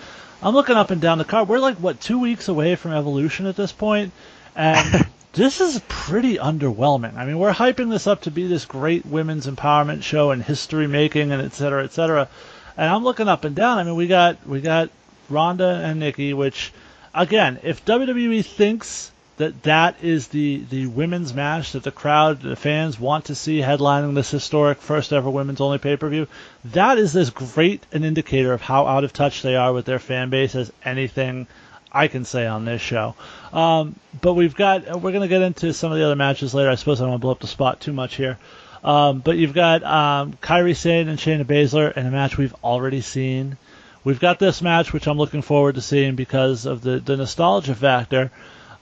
I'm 0.42 0.54
looking 0.54 0.76
up 0.76 0.90
and 0.90 1.00
down 1.00 1.18
the 1.18 1.24
card. 1.24 1.48
We're 1.48 1.58
like 1.58 1.78
what 1.78 2.00
two 2.00 2.18
weeks 2.18 2.48
away 2.48 2.76
from 2.76 2.92
Evolution 2.92 3.46
at 3.46 3.56
this 3.56 3.72
point, 3.72 4.12
and 4.54 5.06
this 5.39 5.61
is 5.61 5.80
pretty 5.86 6.36
underwhelming. 6.36 7.16
I 7.16 7.24
mean, 7.24 7.39
we're 7.39 7.53
hyping 7.53 7.91
this 7.91 8.09
up 8.09 8.22
to 8.22 8.30
be 8.32 8.49
this 8.49 8.64
great 8.64 9.07
women's 9.07 9.47
empowerment 9.47 10.03
show 10.03 10.32
and 10.32 10.43
history 10.43 10.89
making 10.89 11.30
and 11.30 11.41
et 11.41 11.53
cetera, 11.53 11.84
et 11.84 11.93
cetera. 11.93 12.28
And 12.76 12.91
I'm 12.91 13.05
looking 13.05 13.28
up 13.28 13.45
and 13.45 13.55
down. 13.55 13.78
I 13.78 13.84
mean, 13.84 13.95
we 13.95 14.09
got 14.09 14.45
we 14.49 14.61
got 14.61 14.91
Ronda 15.30 15.80
and 15.84 16.01
Nikki, 16.01 16.34
which 16.34 16.72
again, 17.14 17.61
if 17.62 17.84
WWE 17.84 18.45
thinks 18.45 19.12
that 19.36 19.62
that 19.62 19.95
is 20.03 20.26
the, 20.28 20.64
the 20.70 20.86
women's 20.86 21.32
match 21.32 21.70
that 21.70 21.84
the 21.84 21.93
crowd, 21.93 22.43
the 22.43 22.57
fans 22.57 22.99
want 22.99 23.26
to 23.26 23.36
see 23.36 23.61
headlining 23.61 24.16
this 24.16 24.32
historic 24.32 24.78
first 24.78 25.12
ever 25.12 25.30
women's 25.30 25.61
only 25.61 25.78
pay 25.78 25.97
per 25.97 26.09
view, 26.09 26.26
that 26.64 26.99
is 26.99 27.14
as 27.14 27.30
great 27.30 27.86
an 27.93 28.03
indicator 28.03 28.53
of 28.53 28.61
how 28.61 28.86
out 28.86 29.05
of 29.05 29.12
touch 29.12 29.43
they 29.43 29.55
are 29.55 29.72
with 29.72 29.84
their 29.84 30.01
fan 30.01 30.30
base 30.30 30.57
as 30.57 30.72
anything 30.84 31.47
I 31.93 32.09
can 32.09 32.24
say 32.24 32.47
on 32.47 32.64
this 32.64 32.82
show. 32.82 33.14
Um, 33.53 33.97
but 34.20 34.34
we've 34.34 34.55
got, 34.55 34.86
we're 35.01 35.12
going 35.12 35.22
to 35.22 35.28
get 35.28 35.43
into 35.43 35.72
some 35.72 35.93
of 35.93 35.99
the 35.99 36.05
other 36.05 36.16
matches 36.16 36.55
later. 36.55 36.70
I 36.70 36.74
suppose 36.74 37.01
I 37.01 37.05
don't 37.05 37.11
want 37.11 37.20
to 37.20 37.22
blow 37.22 37.32
up 37.32 37.41
the 37.41 37.47
spot 37.47 37.80
too 37.80 37.93
much 37.93 38.16
here. 38.16 38.39
Um, 38.84 39.20
but 39.20 39.36
you've 39.36 39.55
got 39.55 39.82
um, 39.82 40.34
Kairi 40.34 40.76
Sane 40.76 41.09
and 41.09 41.18
Shayna 41.18 41.45
Baszler 41.45 41.97
in 41.97 42.07
a 42.07 42.11
match 42.11 42.36
we've 42.36 42.55
already 42.62 43.01
seen. 43.01 43.57
We've 44.05 44.20
got 44.20 44.39
this 44.39 44.62
match, 44.62 44.93
which 44.93 45.09
I'm 45.09 45.18
looking 45.18 45.43
forward 45.43 45.74
to 45.74 45.80
seeing 45.80 46.14
because 46.14 46.66
of 46.66 46.82
the, 46.82 47.01
the 47.01 47.16
nostalgia 47.16 47.74
factor. 47.74 48.30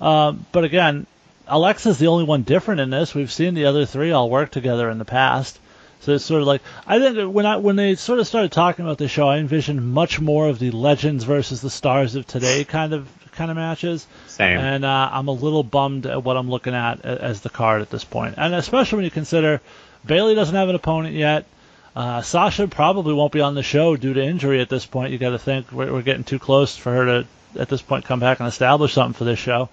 Um, 0.01 0.45
but 0.53 0.65
again, 0.65 1.07
Alexa's 1.49 1.99
the 1.99 2.09
only 2.09 2.25
one 2.25 2.43
different 2.43 2.81
in 2.81 2.91
this. 2.91 3.15
We've 3.15 3.33
seen 3.33 3.55
the 3.55 3.67
other 3.67 3.87
three 3.87 4.13
all 4.13 4.29
work 4.29 4.51
together 4.51 4.91
in 4.91 4.99
the 4.99 5.05
past. 5.05 5.59
So 6.01 6.13
it's 6.13 6.25
sort 6.25 6.43
of 6.43 6.47
like 6.47 6.63
I 6.87 6.99
think 6.99 7.33
when 7.35 7.47
I 7.47 7.57
when 7.57 7.77
they 7.77 7.97
sort 7.97 8.21
of 8.21 8.27
started 8.27 8.53
talking 8.53 8.85
about 8.85 8.99
the 8.99 9.09
show, 9.09 9.29
I 9.29 9.39
envisioned 9.39 9.93
much 9.93 10.21
more 10.21 10.49
of 10.49 10.59
the 10.59 10.71
legends 10.71 11.25
versus 11.25 11.61
the 11.61 11.71
stars 11.71 12.15
of 12.15 12.27
today 12.27 12.65
kind 12.65 12.93
of 12.93 13.09
kind 13.33 13.51
of 13.51 13.57
matches. 13.57 14.07
Same. 14.27 14.59
And 14.59 14.85
uh, 14.85 15.11
I'm 15.13 15.29
a 15.29 15.33
little 15.33 15.63
bummed 15.63 16.07
at 16.07 16.23
what 16.23 16.37
I'm 16.37 16.49
looking 16.49 16.75
at 16.75 17.05
as 17.05 17.41
the 17.41 17.51
card 17.51 17.83
at 17.83 17.91
this 17.91 18.05
point, 18.05 18.35
and 18.39 18.55
especially 18.55 18.97
when 18.97 19.05
you 19.05 19.11
consider 19.11 19.61
Bayley 20.05 20.35
doesn't 20.35 20.55
have 20.55 20.69
an 20.69 20.75
opponent 20.75 21.15
yet. 21.15 21.47
Uh, 21.95 22.21
Sasha 22.21 22.69
probably 22.69 23.15
won't 23.15 23.33
be 23.33 23.41
on 23.41 23.55
the 23.55 23.63
show 23.63 23.97
due 23.97 24.13
to 24.13 24.23
injury 24.23 24.61
at 24.61 24.69
this 24.69 24.85
point. 24.85 25.13
You 25.13 25.19
got 25.19 25.31
to 25.31 25.39
think 25.39 25.73
we're, 25.73 25.91
we're 25.91 26.03
getting 26.03 26.25
too 26.25 26.39
close 26.39 26.77
for 26.77 26.93
her 26.93 27.05
to 27.07 27.27
at 27.59 27.71
this 27.71 27.81
point 27.81 28.05
come 28.05 28.21
back 28.21 28.39
and 28.39 28.47
establish 28.47 28.93
something 28.93 29.15
for 29.15 29.25
this 29.25 29.39
show. 29.39 29.71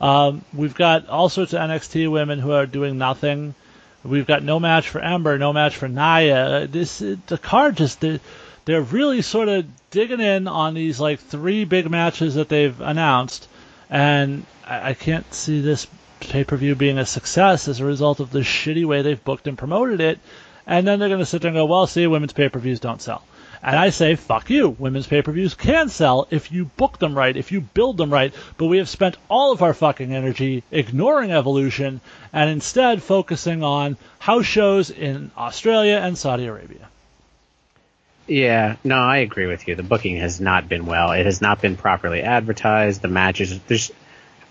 Um, 0.00 0.42
we've 0.54 0.74
got 0.74 1.08
all 1.08 1.28
sorts 1.28 1.52
of 1.52 1.60
NXT 1.60 2.10
women 2.10 2.38
who 2.38 2.52
are 2.52 2.66
doing 2.66 2.98
nothing. 2.98 3.54
We've 4.06 4.26
got 4.26 4.42
no 4.42 4.60
match 4.60 4.88
for 4.88 5.00
Ember, 5.00 5.38
no 5.38 5.52
match 5.52 5.76
for 5.76 5.88
Nia. 5.88 6.46
Uh, 6.46 6.66
this 6.68 7.02
uh, 7.02 7.16
the 7.26 7.38
card 7.38 7.76
just 7.76 8.00
they're, 8.00 8.20
they're 8.64 8.82
really 8.82 9.22
sort 9.22 9.48
of 9.48 9.66
digging 9.90 10.20
in 10.20 10.48
on 10.48 10.74
these 10.74 11.00
like 11.00 11.20
three 11.20 11.64
big 11.64 11.90
matches 11.90 12.34
that 12.34 12.48
they've 12.48 12.80
announced, 12.80 13.48
and 13.90 14.46
I, 14.66 14.90
I 14.90 14.94
can't 14.94 15.32
see 15.34 15.60
this 15.60 15.86
pay 16.20 16.44
per 16.44 16.56
view 16.56 16.74
being 16.74 16.98
a 16.98 17.06
success 17.06 17.68
as 17.68 17.80
a 17.80 17.84
result 17.84 18.20
of 18.20 18.30
the 18.30 18.40
shitty 18.40 18.84
way 18.84 19.02
they've 19.02 19.22
booked 19.22 19.46
and 19.46 19.58
promoted 19.58 20.00
it. 20.00 20.18
And 20.66 20.86
then 20.86 20.98
they're 20.98 21.08
going 21.08 21.20
to 21.20 21.26
sit 21.26 21.42
there 21.42 21.50
and 21.50 21.56
go, 21.56 21.66
well, 21.66 21.86
see, 21.86 22.06
women's 22.06 22.32
pay 22.32 22.48
per 22.48 22.58
views 22.58 22.80
don't 22.80 23.00
sell. 23.00 23.22
And 23.62 23.76
I 23.76 23.90
say, 23.90 24.14
fuck 24.14 24.50
you. 24.50 24.68
Women's 24.68 25.06
pay 25.06 25.22
per 25.22 25.32
views 25.32 25.54
can 25.54 25.88
sell 25.88 26.28
if 26.30 26.52
you 26.52 26.66
book 26.76 26.98
them 26.98 27.16
right, 27.16 27.36
if 27.36 27.52
you 27.52 27.60
build 27.60 27.96
them 27.96 28.12
right. 28.12 28.34
But 28.56 28.66
we 28.66 28.78
have 28.78 28.88
spent 28.88 29.16
all 29.28 29.52
of 29.52 29.62
our 29.62 29.74
fucking 29.74 30.14
energy 30.14 30.62
ignoring 30.70 31.32
evolution 31.32 32.00
and 32.32 32.50
instead 32.50 33.02
focusing 33.02 33.62
on 33.62 33.96
house 34.18 34.46
shows 34.46 34.90
in 34.90 35.30
Australia 35.36 36.00
and 36.02 36.16
Saudi 36.16 36.46
Arabia. 36.46 36.88
Yeah, 38.26 38.76
no, 38.82 38.96
I 38.96 39.18
agree 39.18 39.46
with 39.46 39.68
you. 39.68 39.76
The 39.76 39.84
booking 39.84 40.16
has 40.16 40.40
not 40.40 40.68
been 40.68 40.86
well. 40.86 41.12
It 41.12 41.26
has 41.26 41.40
not 41.40 41.62
been 41.62 41.76
properly 41.76 42.22
advertised. 42.22 43.00
The 43.00 43.08
matches, 43.08 43.58
there's 43.68 43.92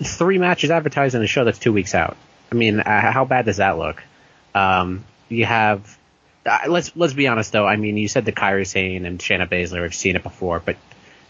three 0.01 0.38
matches 0.38 0.72
advertised 0.72 1.16
in 1.16 1.22
a 1.22 1.28
show 1.28 1.43
that's 1.43 1.60
two 1.60 1.74
weeks 1.74 1.93
out. 1.93 2.16
I 2.51 2.56
mean, 2.56 2.80
uh, 2.80 3.12
how 3.12 3.26
bad 3.26 3.45
does 3.45 3.58
that 3.58 3.78
look? 3.78 4.01
Um, 4.53 5.03
you 5.28 5.45
have, 5.45 5.97
uh, 6.46 6.60
let's 6.68 6.96
let's 6.96 7.14
be 7.14 7.28
honest 7.28 7.52
though. 7.52 7.66
I 7.66 7.76
mean, 7.76 7.98
you 7.98 8.08
said 8.08 8.26
the 8.26 8.32
Kairi 8.32 8.68
Sane 8.68 9.06
and 9.06 9.20
Shayna 9.20 9.48
Baszler. 9.50 9.82
We've 9.82 9.93
seen 9.93 10.16
it 10.16 10.24
before, 10.24 10.60
but 10.60 10.78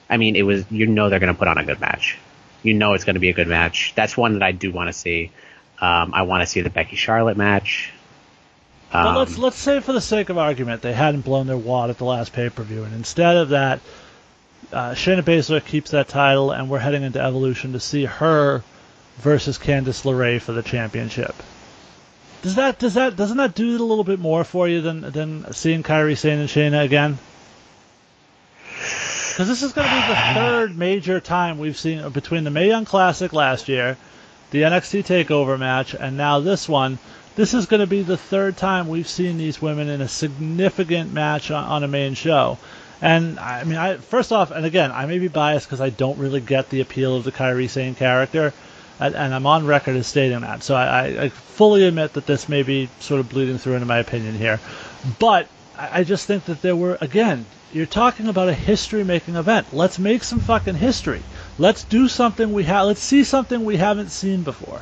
I 0.10 0.18
mean, 0.18 0.36
it 0.36 0.44
was 0.44 0.70
you 0.72 0.88
know 0.88 1.10
they're 1.10 1.20
going 1.20 1.34
to 1.34 1.38
put 1.38 1.48
on 1.48 1.58
a 1.58 1.64
good 1.66 1.80
match. 1.80 2.18
You 2.64 2.74
know 2.74 2.94
it's 2.94 3.04
going 3.04 3.16
to 3.16 3.20
be 3.20 3.30
a 3.30 3.34
good 3.34 3.48
match. 3.48 3.94
That's 3.96 4.18
one 4.18 4.34
that 4.34 4.44
I 4.44 4.52
do 4.52 4.72
want 4.72 4.90
to 4.90 4.94
see. 4.94 5.32
Um, 5.80 6.14
I 6.14 6.24
want 6.24 6.42
to 6.42 6.48
see 6.48 6.62
the 6.62 6.70
Becky 6.70 6.96
Charlotte 6.96 7.38
match. 7.38 7.92
But 8.92 9.08
Um, 9.08 9.16
let's 9.16 9.38
let's 9.38 9.58
say 9.58 9.80
for 9.82 9.94
the 9.94 10.02
sake 10.02 10.30
of 10.30 10.38
argument 10.38 10.82
they 10.82 10.94
hadn't 10.94 11.22
blown 11.22 11.48
their 11.48 11.58
wad 11.58 11.90
at 11.90 11.98
the 11.98 12.06
last 12.06 12.34
pay 12.34 12.50
per 12.50 12.64
view, 12.64 12.84
and 12.84 12.94
instead 12.94 13.36
of 13.36 13.50
that, 13.50 13.80
uh, 14.72 14.92
Shayna 14.92 15.22
Baszler 15.22 15.64
keeps 15.64 15.92
that 15.92 16.08
title, 16.08 16.52
and 16.52 16.70
we're 16.70 16.80
heading 16.80 17.04
into 17.04 17.22
Evolution 17.22 17.74
to 17.74 17.80
see 17.80 18.06
her 18.06 18.64
versus 19.18 19.58
Candice 19.58 20.04
LeRae 20.04 20.42
for 20.42 20.52
the 20.52 20.64
championship. 20.64 21.36
Does 22.46 22.54
that 22.58 22.78
does 22.78 22.94
that 22.94 23.16
doesn't 23.16 23.38
that 23.38 23.56
do 23.56 23.76
a 23.76 23.82
little 23.82 24.04
bit 24.04 24.20
more 24.20 24.44
for 24.44 24.68
you 24.68 24.80
than 24.80 25.02
than 25.02 25.52
seeing 25.52 25.82
Kairi 25.82 26.16
Sane 26.16 26.38
and 26.38 26.48
Shayna 26.48 26.84
again? 26.86 27.18
Because 28.70 29.48
this 29.48 29.64
is 29.64 29.74
going 29.74 29.88
to 29.88 29.96
be 29.96 30.08
the 30.08 30.34
third 30.36 30.78
major 30.78 31.20
time 31.20 31.58
we've 31.58 31.76
seen 31.76 32.08
between 32.10 32.44
the 32.44 32.52
Mae 32.52 32.68
Young 32.68 32.86
Classic 32.86 33.34
last 33.34 33.68
year, 33.68 33.98
the 34.52 34.62
NXT 34.62 35.08
Takeover 35.08 35.58
match, 35.58 35.96
and 35.96 36.18
now 36.18 36.40
this 36.40 36.70
one. 36.70 37.00
This 37.36 37.56
is 37.56 37.66
going 37.66 37.80
to 37.80 37.88
be 37.88 38.04
the 38.04 38.16
third 38.16 38.58
time 38.58 38.90
we've 38.90 39.10
seen 39.10 39.40
these 39.40 39.60
women 39.60 39.90
in 39.90 40.02
a 40.02 40.08
significant 40.08 41.12
match 41.12 41.50
on, 41.50 41.64
on 41.64 41.84
a 41.84 41.88
main 41.88 42.14
show. 42.14 42.60
And 43.02 43.40
I 43.40 43.64
mean, 43.64 43.78
I, 43.78 43.98
first 43.98 44.32
off, 44.32 44.52
and 44.52 44.68
again, 44.68 44.92
I 44.92 45.08
may 45.08 45.18
be 45.18 45.30
biased 45.30 45.66
because 45.66 45.82
I 45.82 45.90
don't 45.90 46.20
really 46.20 46.42
get 46.42 46.70
the 46.70 46.82
appeal 46.82 47.18
of 47.18 47.24
the 47.24 47.32
Kairi 47.32 47.68
Sane 47.72 47.96
character, 47.96 48.54
and, 49.00 49.34
I'm 49.34 49.46
on 49.46 49.66
record 49.66 49.96
as 49.96 50.08
stating 50.08 50.42
that. 50.42 50.64
So 50.64 50.76
I, 50.76 51.24
I, 51.24 51.30
fully 51.30 51.86
admit 51.86 52.14
that 52.14 52.26
this 52.26 52.48
may 52.48 52.64
be 52.64 52.90
sort 53.00 53.20
of 53.20 53.30
bleeding 53.30 53.58
through 53.58 53.74
into 53.74 53.86
my 53.86 54.00
opinion 54.00 54.36
here. 54.36 54.60
But 55.20 55.48
I, 55.78 56.00
I 56.00 56.04
just 56.04 56.28
think 56.28 56.46
that 56.46 56.62
there 56.62 56.76
were, 56.76 56.98
again, 57.02 57.46
you're 57.74 57.86
talking 57.86 58.28
about 58.28 58.48
a 58.48 58.54
history-making 58.54 59.36
event. 59.36 59.74
Let's 59.74 60.00
make 60.00 60.24
some 60.24 60.40
fucking 60.40 60.76
history. 60.76 61.22
Let's 61.58 61.84
do 61.84 62.08
something 62.08 62.54
we 62.54 62.64
have. 62.64 62.88
Let's 62.88 63.02
see 63.02 63.24
something 63.24 63.66
we 63.66 63.78
haven't 63.78 64.10
seen 64.10 64.44
before. 64.44 64.82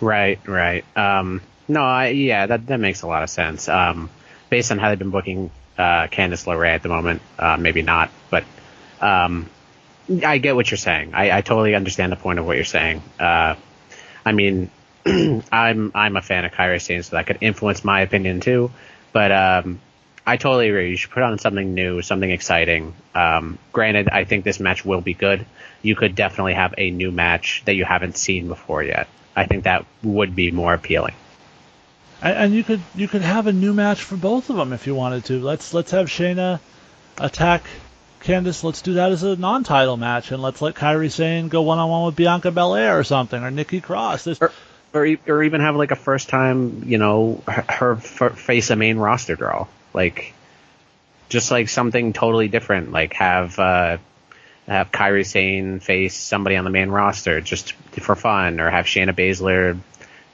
Right, 0.00 0.40
right. 0.46 0.84
Um, 0.96 1.42
no, 1.68 1.82
I, 1.82 2.08
yeah, 2.08 2.46
that 2.46 2.66
that 2.68 2.80
makes 2.80 3.02
a 3.02 3.06
lot 3.06 3.22
of 3.22 3.30
sense. 3.30 3.68
Um, 3.68 4.10
based 4.48 4.72
on 4.72 4.78
how 4.78 4.88
they've 4.88 4.98
been 4.98 5.10
booking 5.10 5.50
uh, 5.78 6.08
Candice 6.08 6.46
LeRae 6.46 6.74
at 6.74 6.82
the 6.82 6.88
moment, 6.88 7.22
uh, 7.38 7.56
maybe 7.58 7.82
not, 7.82 8.10
but 8.30 8.44
um, 9.00 9.48
I 10.10 10.38
get 10.38 10.56
what 10.56 10.70
you're 10.70 10.78
saying. 10.78 11.14
I, 11.14 11.38
I 11.38 11.40
totally 11.40 11.74
understand 11.74 12.10
the 12.10 12.16
point 12.16 12.38
of 12.38 12.46
what 12.46 12.56
you're 12.56 12.64
saying. 12.64 13.02
Uh, 13.18 13.54
I 14.24 14.32
mean, 14.32 14.70
I'm 15.06 15.92
I'm 15.94 16.16
a 16.16 16.22
fan 16.22 16.44
of 16.44 16.52
Kairi 16.52 16.80
Sane, 16.80 17.02
so 17.02 17.16
that 17.16 17.26
could 17.26 17.38
influence 17.40 17.84
my 17.84 18.00
opinion 18.00 18.40
too. 18.40 18.70
But 19.12 19.32
um, 19.32 19.80
I 20.26 20.36
totally 20.36 20.68
agree. 20.68 20.90
You 20.90 20.96
should 20.96 21.10
put 21.10 21.22
on 21.22 21.38
something 21.38 21.74
new, 21.74 22.02
something 22.02 22.30
exciting. 22.30 22.94
Um, 23.14 23.58
granted, 23.72 24.08
I 24.08 24.24
think 24.24 24.44
this 24.44 24.60
match 24.60 24.84
will 24.84 25.00
be 25.00 25.14
good. 25.14 25.46
You 25.82 25.94
could 25.96 26.14
definitely 26.14 26.54
have 26.54 26.74
a 26.76 26.90
new 26.90 27.10
match 27.10 27.62
that 27.64 27.74
you 27.74 27.84
haven't 27.84 28.16
seen 28.16 28.48
before 28.48 28.82
yet. 28.82 29.08
I 29.34 29.46
think 29.46 29.64
that 29.64 29.86
would 30.02 30.34
be 30.34 30.50
more 30.50 30.74
appealing. 30.74 31.14
And, 32.20 32.36
and 32.36 32.54
you 32.54 32.64
could 32.64 32.80
you 32.94 33.08
could 33.08 33.22
have 33.22 33.46
a 33.46 33.52
new 33.52 33.72
match 33.72 34.02
for 34.02 34.16
both 34.16 34.50
of 34.50 34.56
them 34.56 34.72
if 34.72 34.86
you 34.86 34.94
wanted 34.94 35.24
to. 35.26 35.40
Let's 35.40 35.72
let's 35.72 35.92
have 35.92 36.08
Shayna 36.08 36.60
attack 37.18 37.62
Candice. 38.20 38.62
Let's 38.62 38.82
do 38.82 38.94
that 38.94 39.12
as 39.12 39.22
a 39.22 39.36
non-title 39.36 39.96
match, 39.96 40.30
and 40.30 40.42
let's 40.42 40.62
let 40.62 40.74
Kairi 40.74 41.10
Sane 41.10 41.48
go 41.48 41.62
one-on-one 41.62 42.06
with 42.06 42.16
Bianca 42.16 42.50
Belair 42.50 42.98
or 42.98 43.04
something, 43.04 43.42
or 43.42 43.50
Nikki 43.50 43.80
Cross. 43.80 44.24
There's, 44.24 44.40
or, 44.40 44.52
or, 44.92 45.06
or 45.26 45.42
even 45.42 45.60
have 45.60 45.76
like 45.76 45.90
a 45.90 45.96
first 45.96 46.28
time, 46.28 46.84
you 46.86 46.98
know, 46.98 47.42
her, 47.46 47.94
her 48.18 48.30
face 48.30 48.70
a 48.70 48.76
main 48.76 48.98
roster 48.98 49.36
draw, 49.36 49.66
like 49.94 50.34
just 51.28 51.50
like 51.50 51.68
something 51.68 52.12
totally 52.12 52.48
different. 52.48 52.92
Like 52.92 53.14
have 53.14 53.58
uh, 53.58 53.98
have 54.66 54.92
Kairi 54.92 55.26
Sane 55.26 55.80
face 55.80 56.16
somebody 56.16 56.56
on 56.56 56.64
the 56.64 56.70
main 56.70 56.90
roster 56.90 57.40
just 57.40 57.72
for 57.72 58.14
fun, 58.14 58.60
or 58.60 58.68
have 58.68 58.84
Shayna 58.84 59.14
Baszler 59.14 59.78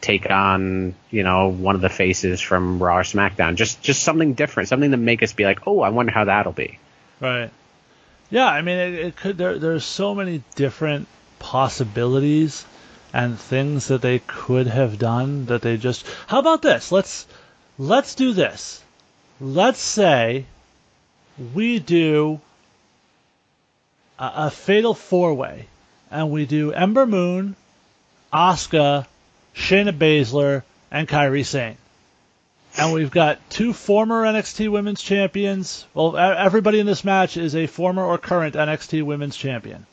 take 0.01 0.31
on 0.31 0.95
you 1.11 1.23
know 1.23 1.49
one 1.49 1.75
of 1.75 1.81
the 1.81 1.89
faces 1.89 2.41
from 2.41 2.83
Raw 2.83 2.99
or 2.99 3.03
SmackDown. 3.03 3.55
Just 3.55 3.83
just 3.83 4.03
something 4.03 4.35
different, 4.35 4.69
something 4.69 4.91
to 4.91 4.97
make 4.97 5.23
us 5.23 5.33
be 5.33 5.45
like, 5.45 5.67
oh, 5.67 5.81
I 5.81 5.91
wonder 5.91 6.13
how 6.13 6.25
that'll 6.25 6.53
be. 6.53 6.79
Right. 7.21 7.51
Yeah, 8.31 8.47
I 8.47 8.63
mean, 8.63 8.77
it, 8.77 8.95
it 8.95 9.17
could. 9.17 9.39
There, 9.39 9.59
there's 9.59 9.85
so 9.85 10.15
many 10.15 10.43
different 10.55 11.07
possibilities 11.39 12.65
and 13.13 13.39
things 13.39 13.89
that 13.89 14.03
they 14.03 14.19
could 14.19 14.67
have 14.67 14.99
done 14.99 15.47
that 15.47 15.63
they 15.63 15.77
just. 15.77 16.05
How 16.27 16.41
about 16.41 16.63
this? 16.63 16.91
Let's 16.91 17.27
let's 17.79 18.15
do 18.15 18.33
this. 18.33 18.83
Let's 19.41 19.81
say 19.81 20.47
we 21.55 21.79
do 21.79 22.41
a, 24.19 24.33
a 24.47 24.51
fatal 24.51 24.95
four 24.95 25.35
way, 25.35 25.67
and 26.11 26.31
we 26.31 26.47
do 26.47 26.73
Ember 26.73 27.07
Moon, 27.07 27.55
Asuka, 28.33 29.07
Shayna 29.55 29.97
Baszler, 29.97 30.63
and 30.91 31.07
Kairi 31.07 31.45
Sane. 31.45 31.77
And 32.79 32.93
we've 32.93 33.11
got 33.11 33.39
two 33.51 33.73
former 33.73 34.25
NXT 34.25 34.71
Women's 34.71 35.03
Champions. 35.03 35.87
Well, 35.95 36.17
everybody 36.17 36.79
in 36.79 36.87
this 36.87 37.05
match 37.05 37.37
is 37.37 37.55
a 37.57 37.67
former 37.67 38.05
or 38.05 38.19
current 38.19 38.55
NXT 38.55 39.03
Women's 39.03 39.37
Champion. 39.37 39.87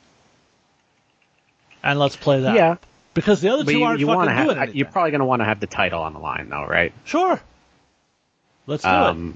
And 1.81 1.99
let's 1.99 2.15
play 2.15 2.41
that. 2.41 2.55
Yeah. 2.55 2.75
Because 3.13 3.41
the 3.41 3.49
other 3.49 3.63
but 3.63 3.71
two 3.71 3.77
you, 3.79 3.83
aren't 3.85 3.99
you 3.99 4.07
fucking 4.07 4.29
have, 4.29 4.45
doing 4.47 4.57
anything. 4.57 4.75
You're 4.77 4.87
probably 4.87 5.11
going 5.11 5.19
to 5.19 5.25
want 5.25 5.41
to 5.41 5.45
have 5.45 5.59
the 5.59 5.67
title 5.67 6.01
on 6.01 6.13
the 6.13 6.19
line, 6.19 6.49
though, 6.49 6.65
right? 6.65 6.93
Sure. 7.05 7.39
Let's 8.65 8.83
do 8.83 8.89
Um, 8.89 9.29
it. 9.29 9.35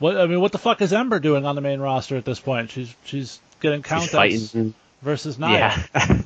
What 0.00 0.16
I 0.16 0.26
mean, 0.26 0.40
what 0.40 0.52
the 0.52 0.58
fuck 0.58 0.82
is 0.82 0.92
Ember 0.92 1.20
doing 1.20 1.46
on 1.46 1.54
the 1.54 1.60
main 1.60 1.80
roster 1.80 2.16
at 2.16 2.24
this 2.24 2.40
point? 2.40 2.70
She's 2.70 2.92
she's 3.04 3.38
getting 3.60 3.82
countouts 3.82 4.72
versus 5.02 5.38
Nia. 5.38 5.50
Yeah. 5.94 6.22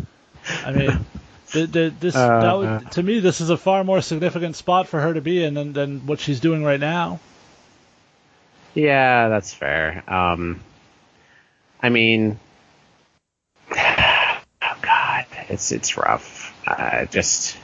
I 0.65 0.73
mean, 0.73 1.05
the, 1.53 1.67
the, 1.67 1.95
this 2.01 2.15
Uh, 2.15 2.41
that 2.41 2.57
would, 2.57 2.93
to 2.93 3.03
me, 3.03 3.21
this 3.21 3.41
is 3.41 3.51
a 3.51 3.57
far 3.57 3.85
more 3.85 4.01
significant 4.03 4.57
spot 4.57 4.89
for 4.89 5.01
her 5.01 5.15
to 5.15 5.21
be 5.21 5.43
in 5.43 5.55
than, 5.55 5.73
than 5.73 6.07
what 6.07 6.21
she's 6.21 6.41
doing 6.41 6.65
right 6.65 6.81
now. 6.81 7.21
Yeah, 8.75 9.29
that's 9.29 9.53
fair. 9.55 10.05
Um, 10.07 10.61
I 11.83 11.89
mean, 11.89 12.39
oh 13.71 14.39
god, 14.83 15.27
it's 15.49 15.73
it's 15.73 15.97
rough. 15.97 16.55
I 16.67 17.09
just, 17.11 17.57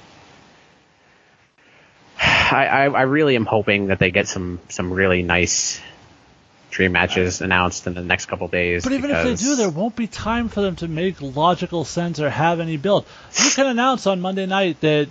I, 2.19 2.67
I 2.67 2.85
I 2.87 3.03
really 3.03 3.37
am 3.37 3.47
hoping 3.47 3.89
that 3.89 3.99
they 3.99 4.11
get 4.11 4.29
some 4.29 4.61
some 4.69 4.93
really 4.93 5.23
nice 5.23 5.81
dream 6.75 6.91
matches 6.93 7.41
announced 7.41 7.87
in 7.87 7.95
the 7.95 8.03
next 8.03 8.27
couple 8.27 8.49
days. 8.49 8.83
But 8.83 8.93
even 8.95 9.11
if 9.11 9.23
they 9.23 9.35
do, 9.37 9.55
there 9.55 9.71
won't 9.71 9.95
be 9.95 10.09
time 10.09 10.49
for 10.49 10.61
them 10.61 10.75
to 10.77 10.89
make 10.89 11.23
logical 11.23 11.85
sense 11.85 12.19
or 12.21 12.29
have 12.29 12.59
any 12.59 12.77
build. 12.77 13.07
You 13.43 13.51
can 13.51 13.67
announce 13.67 14.09
on 14.09 14.21
Monday 14.21 14.47
night 14.47 14.81
that 14.81 15.09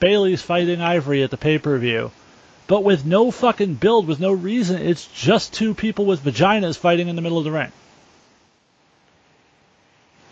Bayley's 0.00 0.42
fighting 0.42 0.80
Ivory 0.80 1.22
at 1.22 1.30
the 1.30 1.36
pay 1.36 1.58
per 1.58 1.78
view, 1.78 2.10
but 2.66 2.82
with 2.82 3.06
no 3.06 3.30
fucking 3.30 3.74
build, 3.74 4.08
with 4.08 4.18
no 4.18 4.32
reason. 4.32 4.82
It's 4.82 5.06
just 5.06 5.54
two 5.54 5.74
people 5.74 6.06
with 6.06 6.24
vaginas 6.24 6.76
fighting 6.76 7.06
in 7.06 7.14
the 7.14 7.22
middle 7.22 7.38
of 7.38 7.44
the 7.44 7.52
ring. 7.52 7.70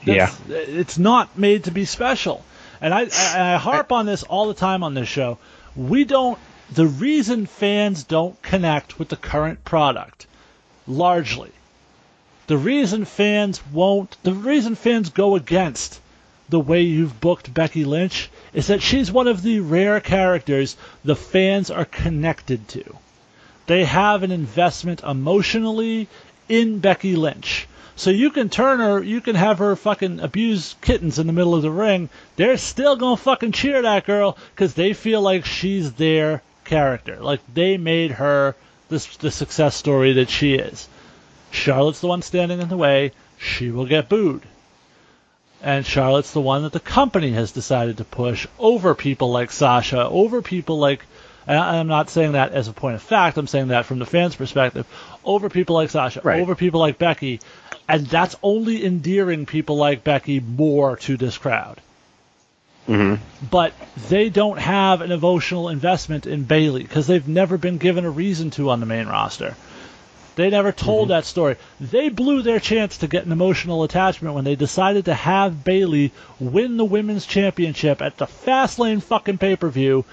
yeah, 0.04 0.34
It's 0.48 0.98
not 0.98 1.38
made 1.38 1.64
to 1.64 1.70
be 1.70 1.84
special. 1.84 2.44
And 2.80 2.92
I, 2.92 3.02
I, 3.02 3.54
I 3.54 3.56
harp 3.58 3.92
on 3.92 4.06
this 4.06 4.24
all 4.24 4.48
the 4.48 4.54
time 4.54 4.82
on 4.82 4.94
this 4.94 5.08
show. 5.08 5.38
We 5.76 6.04
don't, 6.04 6.38
the 6.72 6.86
reason 6.86 7.46
fans 7.46 8.02
don't 8.02 8.40
connect 8.42 8.98
with 8.98 9.08
the 9.08 9.16
current 9.16 9.64
product, 9.64 10.26
largely, 10.86 11.52
the 12.46 12.56
reason 12.58 13.04
fans 13.04 13.60
won't, 13.72 14.16
the 14.22 14.34
reason 14.34 14.74
fans 14.74 15.08
go 15.10 15.34
against 15.34 16.00
the 16.48 16.60
way 16.60 16.82
you've 16.82 17.20
booked 17.20 17.54
Becky 17.54 17.84
Lynch 17.84 18.28
is 18.52 18.66
that 18.66 18.82
she's 18.82 19.10
one 19.10 19.26
of 19.26 19.42
the 19.42 19.60
rare 19.60 19.98
characters 20.00 20.76
the 21.02 21.16
fans 21.16 21.70
are 21.70 21.86
connected 21.86 22.68
to. 22.68 22.96
They 23.66 23.84
have 23.84 24.22
an 24.22 24.30
investment 24.30 25.02
emotionally 25.02 26.06
in 26.48 26.80
Becky 26.80 27.16
Lynch. 27.16 27.66
So 27.96 28.10
you 28.10 28.30
can 28.30 28.50
turn 28.50 28.80
her, 28.80 29.02
you 29.02 29.20
can 29.20 29.36
have 29.36 29.58
her 29.58 29.74
fucking 29.76 30.20
abuse 30.20 30.74
kittens 30.82 31.18
in 31.18 31.26
the 31.26 31.32
middle 31.32 31.54
of 31.54 31.62
the 31.62 31.70
ring. 31.70 32.10
They're 32.36 32.58
still 32.58 32.96
gonna 32.96 33.16
fucking 33.16 33.52
cheer 33.52 33.80
that 33.80 34.04
girl 34.04 34.36
because 34.54 34.74
they 34.74 34.92
feel 34.92 35.22
like 35.22 35.46
she's 35.46 35.92
their 35.92 36.42
character. 36.64 37.16
Like 37.20 37.40
they 37.54 37.78
made 37.78 38.10
her 38.12 38.54
this 38.94 39.16
the 39.18 39.30
success 39.30 39.74
story 39.74 40.14
that 40.14 40.30
she 40.30 40.54
is. 40.54 40.88
Charlotte's 41.50 42.00
the 42.00 42.06
one 42.08 42.22
standing 42.22 42.60
in 42.60 42.68
the 42.68 42.76
way. 42.76 43.12
She 43.38 43.70
will 43.70 43.86
get 43.86 44.08
booed. 44.08 44.42
And 45.62 45.84
Charlotte's 45.86 46.32
the 46.32 46.40
one 46.40 46.62
that 46.62 46.72
the 46.72 46.80
company 46.80 47.30
has 47.32 47.52
decided 47.52 47.96
to 47.98 48.04
push 48.04 48.46
over 48.58 48.94
people 48.94 49.30
like 49.30 49.50
Sasha, 49.50 50.04
over 50.08 50.42
people 50.42 50.78
like 50.78 51.04
I'm 51.46 51.88
not 51.88 52.08
saying 52.08 52.32
that 52.32 52.52
as 52.52 52.68
a 52.68 52.72
point 52.72 52.94
of 52.94 53.02
fact. 53.02 53.36
I'm 53.36 53.46
saying 53.46 53.68
that 53.68 53.84
from 53.84 53.98
the 53.98 54.06
fans' 54.06 54.34
perspective. 54.34 54.86
Over 55.24 55.50
people 55.50 55.76
like 55.76 55.90
Sasha, 55.90 56.20
Right. 56.24 56.40
over 56.40 56.54
people 56.54 56.80
like 56.80 56.98
Becky, 56.98 57.40
and 57.88 58.06
that's 58.06 58.34
only 58.42 58.84
endearing 58.84 59.44
people 59.44 59.76
like 59.76 60.04
Becky 60.04 60.40
more 60.40 60.96
to 60.98 61.16
this 61.18 61.36
crowd. 61.36 61.80
Hmm 62.86 63.14
But 63.50 63.72
they 64.08 64.28
don't 64.28 64.58
have 64.58 65.00
an 65.00 65.12
emotional 65.12 65.68
investment 65.68 66.26
in 66.26 66.44
Bayley 66.44 66.82
because 66.82 67.06
they've 67.06 67.26
never 67.26 67.56
been 67.56 67.78
given 67.78 68.04
a 68.04 68.10
reason 68.10 68.50
to 68.52 68.70
on 68.70 68.80
the 68.80 68.86
main 68.86 69.06
roster. 69.06 69.56
They 70.36 70.50
never 70.50 70.72
told 70.72 71.10
that 71.10 71.24
story. 71.24 71.56
They 71.80 72.08
blew 72.08 72.42
their 72.42 72.58
chance 72.58 72.98
to 72.98 73.06
get 73.06 73.24
an 73.24 73.32
emotional 73.32 73.84
attachment 73.84 74.34
when 74.34 74.44
they 74.44 74.56
decided 74.56 75.04
to 75.04 75.14
have 75.14 75.62
Bayley 75.62 76.10
win 76.40 76.76
the 76.76 76.84
women's 76.84 77.24
championship 77.24 78.02
at 78.02 78.16
the 78.16 78.26
Fastlane 78.26 79.02
fucking 79.02 79.38
pay 79.38 79.54
per 79.54 79.68
view, 79.68 80.04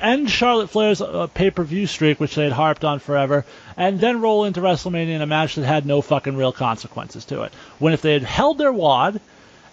end 0.00 0.30
Charlotte 0.30 0.70
Flair's 0.70 1.00
uh, 1.00 1.26
pay 1.26 1.50
per 1.50 1.64
view 1.64 1.86
streak, 1.86 2.20
which 2.20 2.34
they 2.34 2.44
had 2.44 2.52
harped 2.52 2.84
on 2.84 3.00
forever, 3.00 3.44
and 3.76 4.00
then 4.00 4.20
roll 4.20 4.44
into 4.44 4.60
WrestleMania 4.60 5.16
in 5.16 5.22
a 5.22 5.26
match 5.26 5.56
that 5.56 5.66
had 5.66 5.84
no 5.84 6.00
fucking 6.00 6.36
real 6.36 6.52
consequences 6.52 7.24
to 7.26 7.42
it. 7.42 7.52
When 7.78 7.92
if 7.92 8.02
they 8.02 8.12
had 8.12 8.22
held 8.22 8.58
their 8.58 8.72
wad 8.72 9.20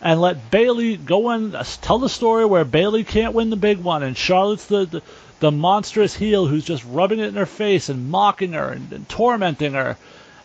and 0.02 0.22
let 0.22 0.52
Bayley 0.52 0.98
go 0.98 1.30
and 1.30 1.54
tell 1.82 2.00
the 2.00 2.10
story 2.10 2.46
where 2.46 2.66
Bayley 2.66 3.04
can't 3.04 3.34
win 3.34 3.50
the 3.50 3.56
big 3.56 3.80
one 3.80 4.04
and 4.04 4.16
Charlotte's 4.16 4.66
the, 4.68 4.86
the 4.86 5.02
the 5.40 5.52
monstrous 5.52 6.16
heel 6.16 6.48
who's 6.48 6.66
just 6.66 6.84
rubbing 6.86 7.20
it 7.20 7.28
in 7.28 7.36
her 7.36 7.46
face 7.46 7.90
and 7.90 8.10
mocking 8.10 8.54
her 8.54 8.70
and, 8.70 8.92
and 8.92 9.08
tormenting 9.08 9.74
her. 9.74 9.98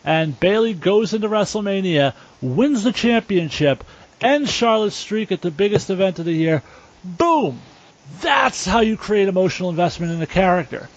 And 0.05 0.39
Bayley 0.39 0.73
goes 0.73 1.13
into 1.13 1.29
WrestleMania, 1.29 2.13
wins 2.41 2.83
the 2.83 2.91
championship, 2.91 3.83
ends 4.21 4.51
Charlotte's 4.51 4.95
streak 4.95 5.31
at 5.31 5.41
the 5.41 5.51
biggest 5.51 5.89
event 5.89 6.19
of 6.19 6.25
the 6.25 6.33
year. 6.33 6.61
Boom! 7.03 7.59
That's 8.21 8.65
how 8.65 8.81
you 8.81 8.97
create 8.97 9.29
emotional 9.29 9.69
investment 9.69 10.11
in 10.11 10.21
a 10.21 10.27
character. 10.27 10.89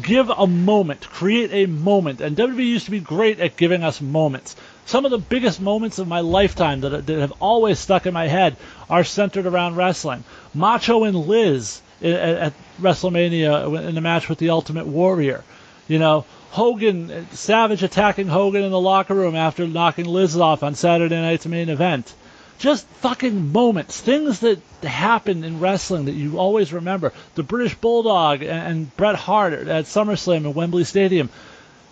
Give 0.00 0.30
a 0.30 0.46
moment, 0.46 1.08
create 1.08 1.50
a 1.52 1.66
moment. 1.66 2.20
And 2.20 2.36
WWE 2.36 2.64
used 2.64 2.86
to 2.86 2.90
be 2.90 3.00
great 3.00 3.40
at 3.40 3.56
giving 3.56 3.82
us 3.82 4.00
moments. 4.00 4.56
Some 4.90 5.04
of 5.04 5.12
the 5.12 5.18
biggest 5.18 5.60
moments 5.60 6.00
of 6.00 6.08
my 6.08 6.18
lifetime 6.18 6.80
that, 6.80 7.06
that 7.06 7.20
have 7.20 7.32
always 7.38 7.78
stuck 7.78 8.06
in 8.06 8.12
my 8.12 8.26
head 8.26 8.56
are 8.88 9.04
centered 9.04 9.46
around 9.46 9.76
wrestling. 9.76 10.24
Macho 10.52 11.04
and 11.04 11.14
Liz 11.14 11.80
at, 12.02 12.10
at 12.10 12.52
WrestleMania 12.80 13.86
in 13.86 13.94
the 13.94 14.00
match 14.00 14.28
with 14.28 14.38
the 14.38 14.50
Ultimate 14.50 14.88
Warrior. 14.88 15.44
You 15.86 16.00
know, 16.00 16.24
Hogan, 16.50 17.08
uh, 17.08 17.24
Savage 17.30 17.84
attacking 17.84 18.26
Hogan 18.26 18.64
in 18.64 18.72
the 18.72 18.80
locker 18.80 19.14
room 19.14 19.36
after 19.36 19.64
knocking 19.64 20.06
Liz 20.06 20.36
off 20.36 20.64
on 20.64 20.74
Saturday 20.74 21.20
night's 21.20 21.46
main 21.46 21.68
event. 21.68 22.12
Just 22.58 22.84
fucking 23.00 23.52
moments, 23.52 24.00
things 24.00 24.40
that 24.40 24.58
happen 24.82 25.44
in 25.44 25.60
wrestling 25.60 26.06
that 26.06 26.14
you 26.14 26.36
always 26.36 26.72
remember. 26.72 27.12
The 27.36 27.44
British 27.44 27.76
Bulldog 27.76 28.42
and, 28.42 28.50
and 28.50 28.96
Bret 28.96 29.14
Hart 29.14 29.52
at 29.52 29.84
SummerSlam 29.84 30.48
at 30.48 30.56
Wembley 30.56 30.82
Stadium. 30.82 31.30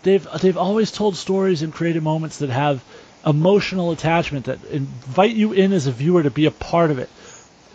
They've 0.03 0.27
they've 0.41 0.57
always 0.57 0.91
told 0.91 1.17
stories 1.17 1.63
and 1.63 1.73
created 1.73 2.03
moments 2.03 2.39
that 2.39 2.51
have 2.51 2.83
emotional 3.27 3.91
attachment 3.91 4.47
that 4.47 4.65
invite 4.67 5.35
you 5.35 5.53
in 5.53 5.73
as 5.73 5.87
a 5.87 5.93
viewer 5.93 6.23
to 6.23 6.31
be 6.31 6.47
a 6.47 6.51
part 6.51 6.91
of 6.91 6.99
it, 6.99 7.09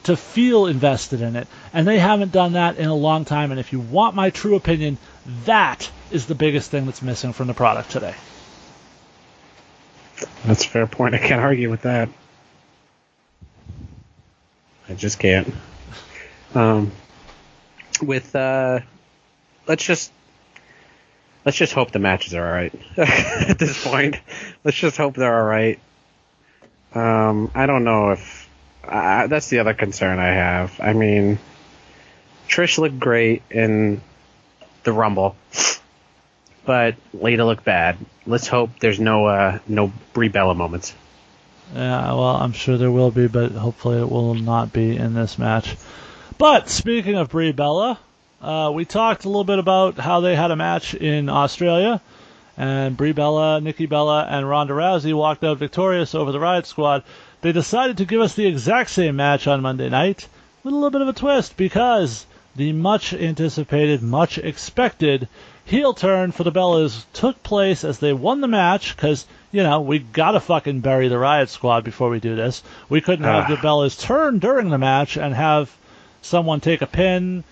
to 0.04 0.16
feel 0.16 0.66
invested 0.66 1.22
in 1.22 1.36
it. 1.36 1.48
And 1.74 1.88
they 1.88 2.00
haven't 2.00 2.32
done 2.32 2.54
that 2.54 2.78
in 2.78 2.88
a 2.88 2.96
long 2.96 3.26
time. 3.26 3.52
And 3.52 3.60
if 3.60 3.74
you 3.74 3.80
want 3.80 4.16
my 4.16 4.30
true 4.30 4.56
opinion, 4.56 4.98
that 5.46 5.90
is 6.12 6.26
the 6.26 6.36
biggest 6.36 6.72
thing 6.72 6.86
that's 6.86 7.02
missing 7.02 7.34
from 7.34 7.48
the 7.48 7.54
product 7.54 7.92
today. 7.92 8.16
That's 10.46 10.66
a 10.66 10.70
fair 10.70 10.88
point. 10.88 11.16
I 11.16 11.18
can't 11.18 11.42
argue 11.42 11.70
with 11.70 11.82
that. 11.82 12.10
I 14.90 14.94
just 14.94 15.20
can't. 15.20 15.54
Um, 16.56 16.92
with 18.02 18.36
uh, 18.36 18.80
let's 19.68 19.84
just 19.84 20.12
let's 21.46 21.58
just 21.58 21.74
hope 21.74 21.91
the 21.91 22.00
matches 22.00 22.34
are 22.34 22.46
all 22.46 22.52
right 22.52 22.74
at 22.98 23.58
this 23.60 23.84
point. 23.84 24.16
Let's 24.64 24.78
just 24.78 24.98
hope 24.98 25.16
they're 25.16 25.39
all 25.39 25.46
right. 25.46 25.80
Um, 26.94 27.52
I 27.56 27.66
don't 27.66 27.84
know 27.84 28.12
if 28.12 28.50
uh, 28.84 29.28
that's 29.28 29.50
the 29.50 29.60
other 29.60 29.74
concern 29.74 30.20
I 30.20 30.34
have. 30.34 30.80
I 30.80 30.94
mean, 30.94 31.39
Trish 32.48 32.78
looked 32.78 33.00
great 33.00 33.41
in 33.50 34.02
the 34.84 34.94
Rumble, 34.94 35.36
but 36.66 36.96
Lita 37.14 37.46
looked 37.46 37.66
bad. 37.66 37.98
Let's 38.26 38.48
hope 38.48 38.72
there's 38.80 39.00
no 39.00 39.26
uh, 39.26 39.60
no 39.68 39.91
Brie 40.14 40.30
Bella 40.30 40.54
moments. 40.54 40.94
Yeah, 41.74 42.14
well, 42.14 42.36
I'm 42.36 42.52
sure 42.52 42.78
there 42.78 42.91
will 42.91 43.10
be, 43.10 43.28
but 43.28 43.52
hopefully 43.52 44.00
it 44.00 44.10
will 44.10 44.36
not 44.36 44.72
be 44.72 44.96
in 44.96 45.14
this 45.14 45.39
match. 45.39 45.76
But 46.38 46.70
speaking 46.70 47.16
of 47.16 47.30
Brie 47.30 47.52
Bella, 47.52 48.00
uh, 48.44 48.72
we 48.72 48.84
talked 48.84 49.24
a 49.24 49.30
little 49.30 49.46
bit 49.46 49.58
about 49.58 49.98
how 49.98 50.20
they 50.20 50.36
had 50.36 50.52
a 50.52 50.56
match 50.56 50.94
in 50.94 51.30
Australia, 51.30 52.02
and 52.58 52.98
Brie 52.98 53.14
Bella, 53.14 53.62
Nikki 53.62 53.86
Bella, 53.86 54.28
and 54.30 54.48
Ronda 54.48 54.74
Rousey 54.74 55.14
walked 55.14 55.44
out 55.44 55.58
victorious 55.58 56.14
over 56.14 56.32
the 56.32 56.39
Riot 56.39 56.66
Squad. 56.66 57.04
They 57.41 57.52
decided 57.52 57.98
to 57.98 58.06
give 58.06 58.22
us 58.22 58.36
the 58.36 58.46
exact 58.46 58.89
same 58.89 59.16
match 59.16 59.48
on 59.48 59.62
Monday 59.62 59.89
night 59.89 60.28
with 60.64 60.74
a 60.74 60.76
little 60.76 60.91
bit 60.91 61.02
of 61.02 61.08
a 61.08 61.14
twist 61.14 61.58
because 61.58 62.26
the 62.56 62.74
much 62.74 63.14
anticipated, 63.14 64.04
much 64.04 64.38
expected 64.38 65.28
heel 65.66 65.94
turn 65.94 66.32
for 66.32 66.44
the 66.44 66.52
Bellas 66.52 67.06
took 67.14 67.41
place 67.44 67.84
as 67.84 68.00
they 68.00 68.12
won 68.14 68.41
the 68.41 68.48
match 68.48 68.96
because 68.96 69.26
you 69.54 69.62
know, 69.62 69.80
we 69.80 70.00
gotta 70.00 70.39
fucking 70.39 70.82
bury 70.82 71.08
the 71.08 71.18
Riot 71.18 71.48
Squad 71.48 71.84
before 71.84 72.10
we 72.10 72.20
do 72.20 72.36
this. 72.36 72.64
We 72.89 73.02
couldn't 73.02 73.26
have 73.26 73.48
the 73.48 73.56
Bellas 73.56 73.98
turn 73.98 74.39
during 74.39 74.70
the 74.70 74.80
match 74.80 75.16
and 75.16 75.34
have 75.34 75.74
someone 76.24 76.60
take 76.60 76.82
a 76.82 76.88
pin 76.88 77.44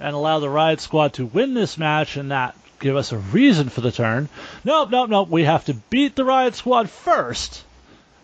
and 0.00 0.14
allow 0.14 0.38
the 0.38 0.50
Riot 0.50 0.80
Squad 0.80 1.14
to 1.14 1.26
win 1.26 1.54
this 1.54 1.78
match 1.78 2.16
and 2.16 2.28
not 2.28 2.54
give 2.80 2.96
us 2.96 3.12
a 3.12 3.18
reason 3.18 3.68
for 3.68 3.80
the 3.80 3.92
turn. 3.92 4.28
Nope, 4.64 4.90
nope, 4.90 5.10
nope. 5.10 5.28
We 5.28 5.44
have 5.44 5.64
to 5.66 5.74
beat 5.74 6.14
the 6.14 6.24
Riot 6.24 6.54
Squad 6.54 6.90
first, 6.90 7.64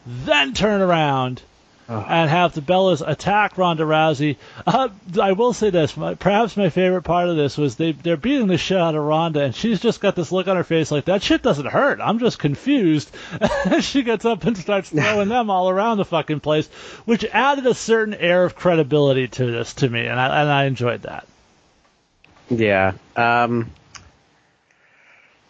then 0.07 0.53
turn 0.53 0.81
around 0.81 1.43
and 1.89 2.31
have 2.31 2.55
the 2.55 2.63
Bellas 2.63 3.07
attack 3.07 3.59
Ronda 3.59 3.85
Rousey. 3.85 4.37
Uh, 4.67 4.89
I 5.21 5.33
will 5.33 5.53
say 5.53 5.71
this: 5.71 5.97
my, 5.97 6.15
perhaps 6.15 6.57
my 6.57 6.71
favorite 6.71 7.03
part 7.03 7.29
of 7.29 7.37
this 7.37 7.59
was 7.59 7.77
they 7.77 7.93
they're 7.93 8.17
beating 8.17 8.47
the 8.47 8.57
shit 8.57 8.79
out 8.79 8.95
of 8.95 9.03
Ronda, 9.03 9.43
and 9.43 9.55
she's 9.55 9.81
just 9.81 10.01
got 10.01 10.17
this 10.17 10.33
look 10.33 10.49
on 10.49 10.57
her 10.57 10.65
face 10.65 10.91
like 10.91 11.07
that 11.07 11.23
shit 11.23 11.43
doesn't 11.43 11.67
hurt. 11.67 12.01
I'm 12.01 12.19
just 12.19 12.39
confused. 12.39 13.15
she 13.81 14.03
gets 14.03 14.25
up 14.25 14.45
and 14.45 14.57
starts 14.57 14.91
throwing 14.91 15.29
them 15.29 15.51
all 15.51 15.69
around 15.69 15.99
the 15.99 16.05
fucking 16.05 16.41
place, 16.41 16.69
which 17.05 17.25
added 17.25 17.67
a 17.67 17.75
certain 17.75 18.15
air 18.15 18.45
of 18.45 18.57
credibility 18.57 19.29
to 19.29 19.47
this 19.47 19.75
to 19.75 19.89
me, 19.89 20.07
and 20.07 20.19
I 20.19 20.43
and 20.43 20.51
I 20.51 20.65
enjoyed 20.65 21.03
that. 21.03 21.27
Yeah. 22.51 22.93
Um. 23.17 23.71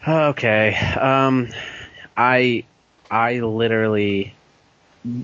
Okay. 0.07 0.74
Um. 0.76 1.51
I 2.16 2.64
I 3.11 3.40
literally 3.40 4.34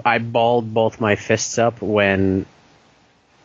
I 0.05 0.19
balled 0.19 0.73
both 0.73 1.01
my 1.01 1.17
fists 1.17 1.59
up 1.59 1.81
when 1.81 2.47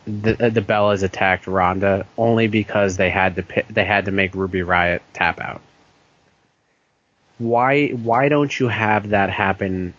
the 0.06 0.34
the 0.34 0.60
Bellas 0.60 1.02
attacked 1.02 1.46
Ronda 1.46 2.06
only 2.16 2.46
because 2.46 2.96
they 2.96 3.10
had 3.10 3.36
to 3.36 3.64
they 3.70 3.84
had 3.84 4.04
to 4.04 4.12
make 4.12 4.34
Ruby 4.34 4.62
Riot 4.62 5.02
tap 5.12 5.40
out. 5.40 5.60
Why 7.38 7.88
why 7.88 8.28
don't 8.28 8.58
you 8.58 8.68
have 8.68 9.10
that 9.10 9.30
happen? 9.30 9.94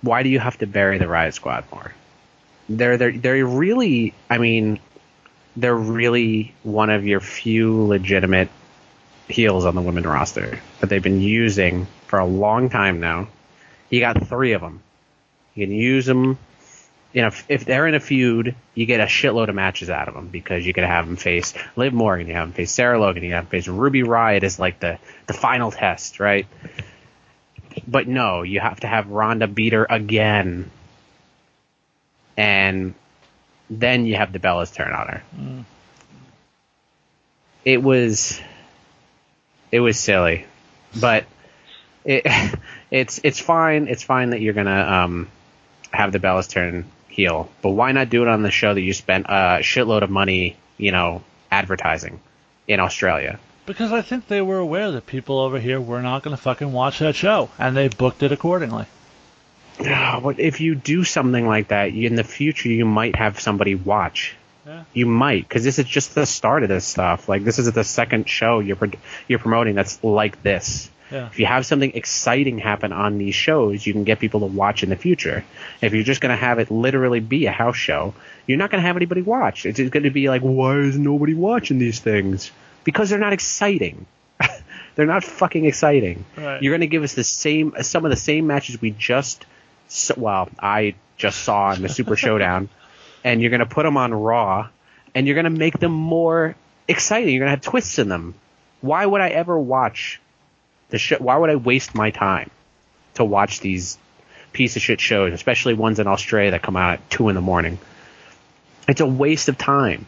Why 0.00 0.22
do 0.22 0.28
you 0.28 0.38
have 0.38 0.58
to 0.58 0.66
bury 0.66 0.98
the 0.98 1.08
Riot 1.08 1.34
Squad 1.34 1.64
more? 1.72 1.92
They're 2.68 2.96
they're 2.96 3.12
they're 3.12 3.46
really 3.46 4.14
I 4.30 4.38
mean 4.38 4.80
they're 5.56 5.74
really 5.74 6.54
one 6.62 6.90
of 6.90 7.06
your 7.06 7.20
few 7.20 7.84
legitimate 7.84 8.48
heels 9.28 9.64
on 9.64 9.74
the 9.74 9.82
women 9.82 10.04
roster 10.04 10.60
that 10.80 10.88
they've 10.88 11.02
been 11.02 11.20
using 11.20 11.86
for 12.06 12.18
a 12.18 12.26
long 12.26 12.70
time 12.70 13.00
now. 13.00 13.28
You 13.90 14.00
got 14.00 14.26
three 14.26 14.52
of 14.52 14.60
them 14.60 14.82
you 15.54 15.66
can 15.66 15.74
use 15.74 16.06
them. 16.06 16.38
You 17.12 17.22
know, 17.22 17.26
if, 17.28 17.44
if 17.48 17.64
they're 17.66 17.86
in 17.86 17.94
a 17.94 18.00
feud, 18.00 18.54
you 18.74 18.86
get 18.86 19.00
a 19.00 19.04
shitload 19.04 19.48
of 19.48 19.54
matches 19.54 19.90
out 19.90 20.08
of 20.08 20.14
them 20.14 20.28
because 20.28 20.64
you 20.64 20.72
can 20.72 20.84
have 20.84 21.06
them 21.06 21.16
face 21.16 21.52
Liv 21.76 21.92
Morgan, 21.92 22.26
you 22.26 22.32
have 22.32 22.48
them 22.48 22.54
face 22.54 22.72
Sarah 22.72 22.98
Logan, 22.98 23.22
you 23.22 23.34
have 23.34 23.44
them 23.44 23.50
face 23.50 23.68
Ruby 23.68 24.02
Riot 24.02 24.44
is 24.44 24.58
like 24.58 24.80
the 24.80 24.98
the 25.26 25.34
final 25.34 25.70
test, 25.70 26.20
right? 26.20 26.46
But 27.86 28.08
no, 28.08 28.42
you 28.42 28.60
have 28.60 28.80
to 28.80 28.86
have 28.86 29.08
Ronda 29.08 29.46
beat 29.46 29.74
her 29.74 29.86
again, 29.88 30.70
and 32.36 32.94
then 33.80 34.06
you 34.06 34.16
have 34.16 34.32
the 34.32 34.38
Bellas 34.38 34.72
turn 34.74 34.92
on 34.92 35.06
her. 35.08 35.22
Mm. 35.38 35.64
It 37.64 37.82
was, 37.82 38.40
it 39.70 39.80
was 39.80 39.98
silly, 39.98 40.46
but 40.98 41.24
it 42.04 42.26
it's 42.90 43.20
it's 43.22 43.40
fine. 43.40 43.88
It's 43.88 44.02
fine 44.02 44.30
that 44.30 44.40
you're 44.40 44.54
gonna 44.54 45.04
um 45.04 45.28
have 45.92 46.12
the 46.12 46.18
Bellas 46.18 46.48
turn 46.48 46.84
heel, 47.08 47.50
but 47.62 47.70
why 47.70 47.92
not 47.92 48.10
do 48.10 48.22
it 48.22 48.28
on 48.28 48.42
the 48.42 48.50
show 48.50 48.74
that 48.74 48.80
you 48.80 48.92
spent 48.92 49.26
a 49.26 49.60
shitload 49.60 50.02
of 50.02 50.10
money, 50.10 50.56
you 50.78 50.92
know, 50.92 51.22
advertising 51.50 52.20
in 52.66 52.80
Australia? 52.80 53.38
Because 53.64 53.92
I 53.92 54.02
think 54.02 54.26
they 54.26 54.42
were 54.42 54.58
aware 54.58 54.90
that 54.92 55.06
people 55.06 55.38
over 55.38 55.60
here 55.60 55.80
were 55.80 56.02
not 56.02 56.22
going 56.22 56.36
to 56.36 56.42
fucking 56.42 56.72
watch 56.72 56.98
that 56.98 57.14
show, 57.14 57.48
and 57.58 57.76
they 57.76 57.88
booked 57.88 58.22
it 58.22 58.32
accordingly. 58.32 58.86
Yeah, 59.80 60.20
but 60.22 60.38
if 60.38 60.60
you 60.60 60.74
do 60.74 61.04
something 61.04 61.46
like 61.46 61.68
that, 61.68 61.88
in 61.88 62.14
the 62.14 62.24
future 62.24 62.68
you 62.68 62.84
might 62.84 63.16
have 63.16 63.40
somebody 63.40 63.74
watch. 63.74 64.36
Yeah. 64.66 64.84
You 64.92 65.06
might, 65.06 65.48
because 65.48 65.64
this 65.64 65.78
is 65.78 65.86
just 65.86 66.14
the 66.14 66.24
start 66.24 66.62
of 66.62 66.68
this 66.68 66.84
stuff. 66.84 67.28
Like 67.28 67.42
this 67.44 67.58
is 67.58 67.70
the 67.72 67.84
second 67.84 68.28
show 68.28 68.60
you're 68.60 68.78
you're 69.26 69.40
promoting 69.40 69.74
that's 69.74 70.02
like 70.04 70.42
this. 70.42 70.88
Yeah. 71.12 71.26
If 71.26 71.38
you 71.38 71.46
have 71.46 71.66
something 71.66 71.92
exciting 71.94 72.58
happen 72.58 72.92
on 72.92 73.18
these 73.18 73.34
shows, 73.34 73.84
you 73.84 73.92
can 73.92 74.04
get 74.04 74.18
people 74.18 74.40
to 74.40 74.46
watch 74.46 74.82
in 74.82 74.88
the 74.88 74.96
future. 74.96 75.44
If 75.82 75.92
you're 75.92 76.04
just 76.04 76.22
going 76.22 76.30
to 76.30 76.36
have 76.36 76.58
it 76.58 76.70
literally 76.70 77.20
be 77.20 77.44
a 77.46 77.52
house 77.52 77.76
show, 77.76 78.14
you're 78.46 78.56
not 78.56 78.70
going 78.70 78.80
to 78.80 78.86
have 78.86 78.96
anybody 78.96 79.20
watch. 79.20 79.66
It's 79.66 79.78
going 79.78 80.04
to 80.04 80.10
be 80.10 80.30
like, 80.30 80.40
why 80.40 80.78
is 80.78 80.96
nobody 80.96 81.34
watching 81.34 81.78
these 81.78 82.00
things? 82.00 82.50
Because 82.84 83.10
they're 83.10 83.18
not 83.18 83.34
exciting. 83.34 84.06
they're 84.94 85.06
not 85.06 85.22
fucking 85.22 85.66
exciting. 85.66 86.24
Right. 86.34 86.62
You're 86.62 86.72
going 86.72 86.80
to 86.80 86.86
give 86.86 87.02
us 87.02 87.12
the 87.12 87.24
same, 87.24 87.74
some 87.82 88.06
of 88.06 88.10
the 88.10 88.16
same 88.16 88.46
matches 88.46 88.80
we 88.80 88.92
just, 88.92 89.44
well, 90.16 90.48
I 90.58 90.94
just 91.16 91.40
saw 91.40 91.72
in 91.72 91.82
the 91.82 91.88
Super 91.88 92.16
Showdown, 92.16 92.68
and 93.24 93.40
you're 93.40 93.50
going 93.50 93.60
to 93.60 93.66
put 93.66 93.84
them 93.84 93.96
on 93.96 94.12
Raw, 94.12 94.68
and 95.14 95.26
you're 95.26 95.34
going 95.34 95.44
to 95.44 95.50
make 95.50 95.78
them 95.78 95.92
more 95.92 96.54
exciting. 96.88 97.34
You're 97.34 97.40
going 97.40 97.56
to 97.56 97.56
have 97.56 97.72
twists 97.72 97.98
in 97.98 98.08
them. 98.08 98.34
Why 98.80 99.04
would 99.04 99.20
I 99.20 99.28
ever 99.28 99.58
watch 99.58 100.20
the 100.90 100.98
show, 100.98 101.16
why 101.18 101.36
would 101.36 101.50
I 101.50 101.56
waste 101.56 101.94
my 101.94 102.10
time 102.10 102.50
to 103.14 103.24
watch 103.24 103.60
these 103.60 103.98
piece 104.52 104.76
of 104.76 104.82
shit 104.82 105.00
shows, 105.00 105.32
especially 105.32 105.74
ones 105.74 105.98
in 105.98 106.06
Australia 106.06 106.50
that 106.52 106.62
come 106.62 106.76
out 106.76 106.94
at 106.94 107.10
two 107.10 107.28
in 107.28 107.34
the 107.34 107.40
morning? 107.40 107.78
It's 108.88 109.00
a 109.00 109.06
waste 109.06 109.48
of 109.48 109.56
time. 109.56 110.06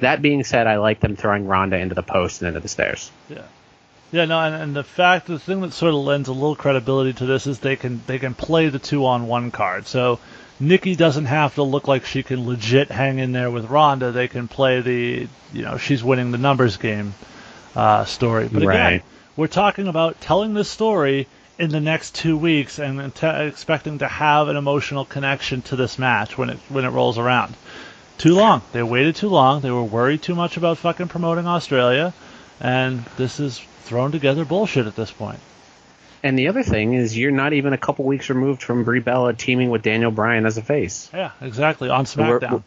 That 0.00 0.20
being 0.20 0.44
said, 0.44 0.66
I 0.66 0.76
like 0.76 1.00
them 1.00 1.16
throwing 1.16 1.46
Ronda 1.46 1.78
into 1.78 1.94
the 1.94 2.02
post 2.02 2.42
and 2.42 2.48
into 2.48 2.60
the 2.60 2.68
stairs. 2.68 3.10
Yeah. 3.28 3.42
Yeah, 4.10 4.24
no, 4.24 4.40
and, 4.40 4.54
and 4.54 4.76
the 4.76 4.84
fact, 4.84 5.26
the 5.26 5.38
thing 5.38 5.60
that 5.60 5.72
sort 5.72 5.92
of 5.92 6.00
lends 6.00 6.28
a 6.28 6.32
little 6.32 6.56
credibility 6.56 7.12
to 7.14 7.26
this 7.26 7.46
is 7.46 7.58
they 7.58 7.76
can 7.76 8.00
they 8.06 8.18
can 8.18 8.34
play 8.34 8.68
the 8.68 8.78
two 8.78 9.04
on 9.04 9.26
one 9.26 9.50
card. 9.50 9.86
So 9.86 10.18
Nikki 10.60 10.96
doesn't 10.96 11.26
have 11.26 11.54
to 11.56 11.62
look 11.62 11.86
like 11.86 12.04
she 12.06 12.22
can 12.22 12.46
legit 12.46 12.90
hang 12.90 13.18
in 13.18 13.32
there 13.32 13.50
with 13.50 13.66
Ronda. 13.66 14.12
They 14.12 14.28
can 14.28 14.48
play 14.48 14.80
the, 14.80 15.28
you 15.52 15.62
know, 15.62 15.76
she's 15.76 16.02
winning 16.02 16.30
the 16.32 16.38
numbers 16.38 16.78
game 16.78 17.14
uh, 17.76 18.06
story. 18.06 18.48
But 18.48 18.62
again, 18.62 19.02
we're 19.36 19.46
talking 19.46 19.88
about 19.88 20.20
telling 20.20 20.54
this 20.54 20.70
story 20.70 21.26
in 21.58 21.70
the 21.70 21.80
next 21.80 22.14
two 22.14 22.36
weeks 22.36 22.78
and 22.78 23.14
te- 23.14 23.46
expecting 23.46 23.98
to 23.98 24.08
have 24.08 24.48
an 24.48 24.56
emotional 24.56 25.04
connection 25.04 25.60
to 25.62 25.76
this 25.76 25.98
match 25.98 26.38
when 26.38 26.50
it 26.50 26.58
when 26.68 26.84
it 26.84 26.90
rolls 26.90 27.18
around. 27.18 27.54
Too 28.16 28.34
long. 28.34 28.62
They 28.72 28.82
waited 28.82 29.16
too 29.16 29.28
long. 29.28 29.60
They 29.60 29.70
were 29.70 29.84
worried 29.84 30.22
too 30.22 30.34
much 30.34 30.56
about 30.56 30.78
fucking 30.78 31.08
promoting 31.08 31.46
Australia, 31.46 32.14
and 32.60 33.04
this 33.16 33.38
is 33.38 33.60
thrown 33.88 34.12
together 34.12 34.44
bullshit 34.44 34.86
at 34.86 34.94
this 34.96 35.10
point. 35.10 35.40
And 36.22 36.38
the 36.38 36.48
other 36.48 36.62
thing 36.62 36.94
is, 36.94 37.16
you're 37.16 37.30
not 37.30 37.52
even 37.52 37.72
a 37.72 37.78
couple 37.78 38.04
weeks 38.04 38.28
removed 38.28 38.62
from 38.62 38.84
Brie 38.84 39.00
Bella 39.00 39.32
teaming 39.34 39.70
with 39.70 39.82
Daniel 39.82 40.10
Bryan 40.10 40.46
as 40.46 40.58
a 40.58 40.62
face. 40.62 41.08
Yeah, 41.14 41.30
exactly. 41.40 41.88
On 41.88 42.04
We're- 42.16 42.40
SmackDown. 42.40 42.62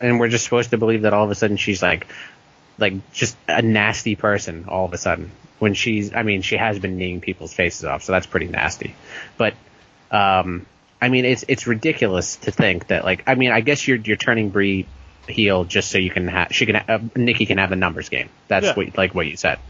and 0.00 0.18
we're 0.18 0.28
just 0.28 0.44
supposed 0.44 0.70
to 0.70 0.78
believe 0.78 1.02
that 1.02 1.12
all 1.12 1.24
of 1.24 1.30
a 1.30 1.34
sudden 1.34 1.56
she's 1.56 1.80
like, 1.82 2.06
like 2.78 3.12
just 3.12 3.36
a 3.46 3.62
nasty 3.62 4.16
person 4.16 4.64
all 4.68 4.84
of 4.84 4.92
a 4.92 4.98
sudden. 4.98 5.30
When 5.60 5.74
she's, 5.74 6.12
I 6.12 6.24
mean, 6.24 6.42
she 6.42 6.56
has 6.56 6.80
been 6.80 6.96
kneeing 6.96 7.20
people's 7.20 7.54
faces 7.54 7.84
off, 7.84 8.02
so 8.02 8.10
that's 8.10 8.26
pretty 8.26 8.48
nasty. 8.48 8.96
But, 9.38 9.54
um, 10.10 10.66
I 11.00 11.08
mean, 11.08 11.24
it's 11.24 11.44
it's 11.46 11.68
ridiculous 11.68 12.34
to 12.36 12.50
think 12.50 12.88
that 12.88 13.04
like, 13.04 13.22
I 13.28 13.36
mean, 13.36 13.52
I 13.52 13.60
guess 13.60 13.86
you're 13.86 13.98
you're 13.98 14.16
turning 14.16 14.50
Brie 14.50 14.86
heel 15.28 15.62
just 15.64 15.88
so 15.92 15.98
you 15.98 16.10
can 16.10 16.26
have 16.26 16.48
she 16.52 16.66
can 16.66 16.74
uh, 16.76 16.98
Nikki 17.14 17.46
can 17.46 17.58
have 17.58 17.70
the 17.70 17.76
numbers 17.76 18.08
game. 18.08 18.28
That's 18.48 18.66
Yeah. 18.66 18.72
what 18.74 18.96
like 18.98 19.14
what 19.14 19.26
you 19.28 19.36
said. 19.36 19.60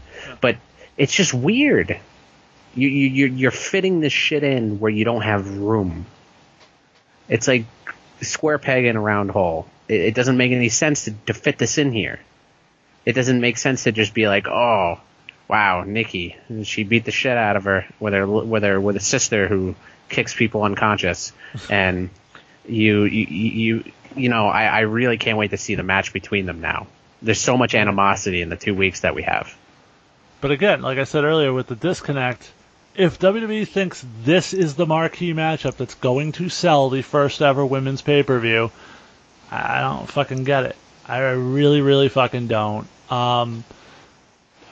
But 0.41 0.55
it's 0.97 1.13
just 1.13 1.33
weird. 1.33 1.99
You 2.75 2.87
you 2.87 3.07
you're, 3.07 3.27
you're 3.29 3.51
fitting 3.51 3.99
this 3.99 4.13
shit 4.13 4.43
in 4.43 4.79
where 4.79 4.91
you 4.91 5.05
don't 5.05 5.21
have 5.21 5.57
room. 5.57 6.05
It's 7.29 7.47
like 7.47 7.65
square 8.21 8.57
peg 8.57 8.85
in 8.85 8.95
a 8.95 9.01
round 9.01 9.31
hole. 9.31 9.67
It, 9.87 10.01
it 10.01 10.15
doesn't 10.15 10.37
make 10.37 10.51
any 10.51 10.69
sense 10.69 11.05
to, 11.05 11.11
to 11.27 11.33
fit 11.33 11.57
this 11.57 11.77
in 11.77 11.91
here. 11.91 12.19
It 13.05 13.13
doesn't 13.13 13.41
make 13.41 13.57
sense 13.57 13.83
to 13.83 13.91
just 13.91 14.13
be 14.13 14.27
like, 14.27 14.47
oh, 14.47 14.99
wow, 15.47 15.83
Nikki, 15.83 16.37
she 16.63 16.83
beat 16.83 17.05
the 17.05 17.11
shit 17.11 17.37
out 17.37 17.57
of 17.57 17.65
her 17.65 17.85
with 17.99 18.13
her 18.13 18.25
with 18.25 18.63
her 18.63 18.79
with 18.79 18.95
a 18.95 19.01
sister 19.01 19.47
who 19.47 19.75
kicks 20.09 20.33
people 20.33 20.63
unconscious, 20.63 21.33
and 21.69 22.09
you 22.65 23.03
you 23.03 23.25
you 23.27 23.91
you 24.15 24.29
know, 24.29 24.47
I, 24.47 24.65
I 24.65 24.79
really 24.81 25.17
can't 25.17 25.37
wait 25.37 25.51
to 25.51 25.57
see 25.57 25.75
the 25.75 25.83
match 25.83 26.13
between 26.13 26.45
them 26.45 26.61
now. 26.61 26.87
There's 27.21 27.39
so 27.39 27.57
much 27.57 27.73
animosity 27.73 28.41
in 28.41 28.49
the 28.49 28.57
two 28.57 28.75
weeks 28.75 29.01
that 29.01 29.15
we 29.15 29.23
have. 29.23 29.55
But 30.43 30.51
again, 30.51 30.81
like 30.81 30.97
I 30.97 31.05
said 31.05 31.23
earlier, 31.23 31.53
with 31.53 31.67
the 31.67 31.75
disconnect, 31.75 32.51
if 32.97 33.17
WWE 33.17 33.65
thinks 33.65 34.05
this 34.25 34.53
is 34.53 34.75
the 34.75 34.85
marquee 34.85 35.33
matchup 35.33 35.77
that's 35.77 35.95
going 35.95 36.33
to 36.33 36.49
sell 36.49 36.89
the 36.89 37.01
first 37.01 37.41
ever 37.41 37.65
women's 37.65 38.01
pay 38.01 38.23
per 38.23 38.37
view, 38.39 38.69
I 39.49 39.79
don't 39.79 40.05
fucking 40.05 40.43
get 40.43 40.65
it. 40.65 40.75
I 41.07 41.19
really, 41.19 41.79
really 41.79 42.09
fucking 42.09 42.47
don't. 42.47 42.85
Um, 43.09 43.63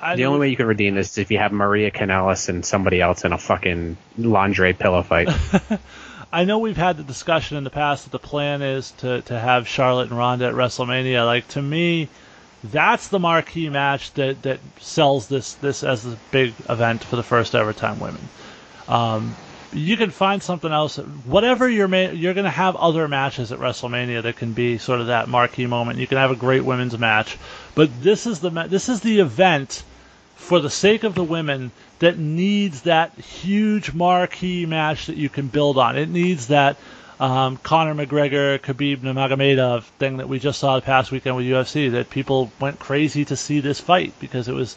I 0.02 0.18
The 0.18 0.26
only 0.26 0.42
way 0.42 0.50
you 0.50 0.58
can 0.58 0.66
redeem 0.66 0.96
this 0.96 1.12
is 1.12 1.20
if 1.20 1.32
you 1.32 1.38
have 1.38 1.54
Maria 1.54 1.90
Kanellis 1.90 2.50
and 2.50 2.66
somebody 2.66 3.00
else 3.00 3.24
in 3.24 3.32
a 3.32 3.38
fucking 3.38 3.96
lingerie 4.18 4.74
pillow 4.74 5.04
fight. 5.04 5.30
I 6.34 6.44
know 6.44 6.60
we've 6.60 6.76
had 6.76 6.98
the 6.98 7.04
discussion 7.04 7.56
in 7.56 7.64
the 7.64 7.70
past 7.70 8.04
that 8.04 8.12
the 8.12 8.20
plan 8.20 8.62
is 8.62 8.92
to, 8.98 9.22
to 9.22 9.40
have 9.40 9.70
Charlotte 9.70 10.10
and 10.10 10.18
Ronda 10.18 10.48
at 10.48 10.54
WrestleMania. 10.54 11.26
Like 11.26 11.48
to 11.50 11.62
me, 11.62 12.10
that's 12.64 13.08
the 13.08 13.20
marquee 13.20 13.70
match 13.70 14.14
that, 14.14 14.42
that 14.44 14.60
sells 14.80 15.28
this 15.28 15.54
this 15.56 15.84
as 15.84 16.06
a 16.06 16.18
big 16.32 16.54
event 16.70 17.04
for 17.04 17.16
the 17.16 17.24
first 17.24 17.56
ever 17.56 17.74
time 17.74 18.00
women. 18.00 18.22
Um, 18.88 19.36
you 19.74 19.96
can 19.98 20.12
find 20.12 20.44
something 20.44 20.72
else. 20.72 20.98
Whatever 20.98 21.70
you're 21.70 21.88
ma- 21.88 22.12
you're 22.12 22.34
going 22.34 22.46
to 22.46 22.52
have 22.52 22.76
other 22.76 23.08
matches 23.08 23.52
at 23.52 23.60
WrestleMania 23.60 24.24
that 24.24 24.36
can 24.36 24.54
be 24.54 24.78
sort 24.78 25.00
of 25.02 25.08
that 25.08 25.30
marquee 25.30 25.66
moment. 25.66 26.00
You 26.00 26.08
can 26.08 26.18
have 26.18 26.32
a 26.32 26.36
great 26.36 26.64
women's 26.64 26.98
match, 26.98 27.38
but 27.74 28.02
this 28.02 28.28
is 28.28 28.42
the 28.42 28.52
ma- 28.52 28.68
this 28.68 28.90
is 28.90 29.02
the 29.02 29.20
event 29.20 29.84
for 30.36 30.60
the 30.60 30.70
sake 30.70 31.04
of 31.04 31.16
the 31.16 31.24
women 31.24 31.72
that 32.00 32.18
needs 32.18 32.82
that 32.82 33.14
huge 33.18 33.94
marquee 33.94 34.66
match 34.66 35.06
that 35.06 35.16
you 35.16 35.30
can 35.30 35.48
build 35.48 35.78
on. 35.78 35.98
It 35.98 36.10
needs 36.10 36.48
that 36.48 36.78
um, 37.22 37.58
Conor 37.58 37.94
McGregor, 37.94 38.58
Khabib 38.60 38.98
Nurmagomedov 38.98 39.84
thing 40.00 40.18
that 40.18 40.28
we 40.28 40.40
just 40.40 40.60
saw 40.60 40.76
the 40.76 40.82
past 40.82 41.12
weekend 41.12 41.36
with 41.36 41.46
UFC. 41.46 41.92
That 41.92 42.10
people 42.10 42.52
went 42.60 42.80
crazy 42.80 43.24
to 43.26 43.36
see 43.36 43.60
this 43.60 43.80
fight 43.80 44.14
because 44.20 44.48
it 44.48 44.56
was 44.56 44.76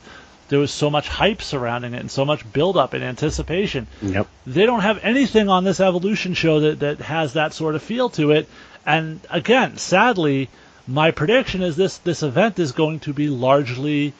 there 0.48 0.58
was 0.58 0.70
so 0.70 0.90
much 0.90 1.08
hype 1.08 1.40
surrounding 1.40 1.94
it 1.94 2.00
and 2.00 2.10
so 2.10 2.22
much 2.22 2.52
build 2.52 2.76
up 2.76 2.92
and 2.92 3.02
anticipation. 3.02 3.86
yep. 4.02 4.28
They 4.46 4.66
don't 4.66 4.82
have 4.82 5.02
anything 5.02 5.48
on 5.48 5.64
this 5.64 5.80
Evolution 5.80 6.34
show 6.34 6.60
that, 6.60 6.80
that 6.80 7.00
has 7.00 7.32
that 7.32 7.54
sort 7.54 7.76
of 7.76 7.82
feel 7.82 8.10
to 8.10 8.32
it. 8.32 8.46
And 8.84 9.20
again, 9.30 9.78
sadly, 9.78 10.50
my 10.86 11.12
prediction 11.12 11.62
is 11.62 11.76
this 11.76 11.96
this 11.96 12.22
event 12.22 12.58
is 12.58 12.72
going 12.72 13.00
to 13.00 13.14
be 13.14 13.28
largely 13.28 14.12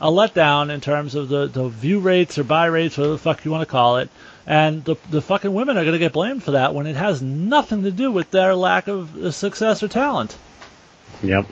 a 0.00 0.10
letdown 0.10 0.70
in 0.70 0.80
terms 0.80 1.14
of 1.14 1.28
the, 1.28 1.46
the 1.46 1.68
view 1.68 2.00
rates 2.00 2.38
or 2.38 2.44
buy 2.44 2.66
rates, 2.66 2.98
whatever 2.98 3.12
the 3.12 3.18
fuck 3.18 3.44
you 3.44 3.52
want 3.52 3.62
to 3.62 3.70
call 3.70 3.98
it. 3.98 4.10
And 4.48 4.82
the, 4.82 4.96
the 5.10 5.20
fucking 5.20 5.52
women 5.52 5.76
are 5.76 5.82
going 5.82 5.92
to 5.92 5.98
get 5.98 6.14
blamed 6.14 6.42
for 6.42 6.52
that 6.52 6.74
when 6.74 6.86
it 6.86 6.96
has 6.96 7.20
nothing 7.20 7.82
to 7.82 7.90
do 7.90 8.10
with 8.10 8.30
their 8.30 8.54
lack 8.54 8.88
of 8.88 9.14
uh, 9.14 9.30
success 9.30 9.82
or 9.82 9.88
talent. 9.88 10.34
Yep. 11.22 11.46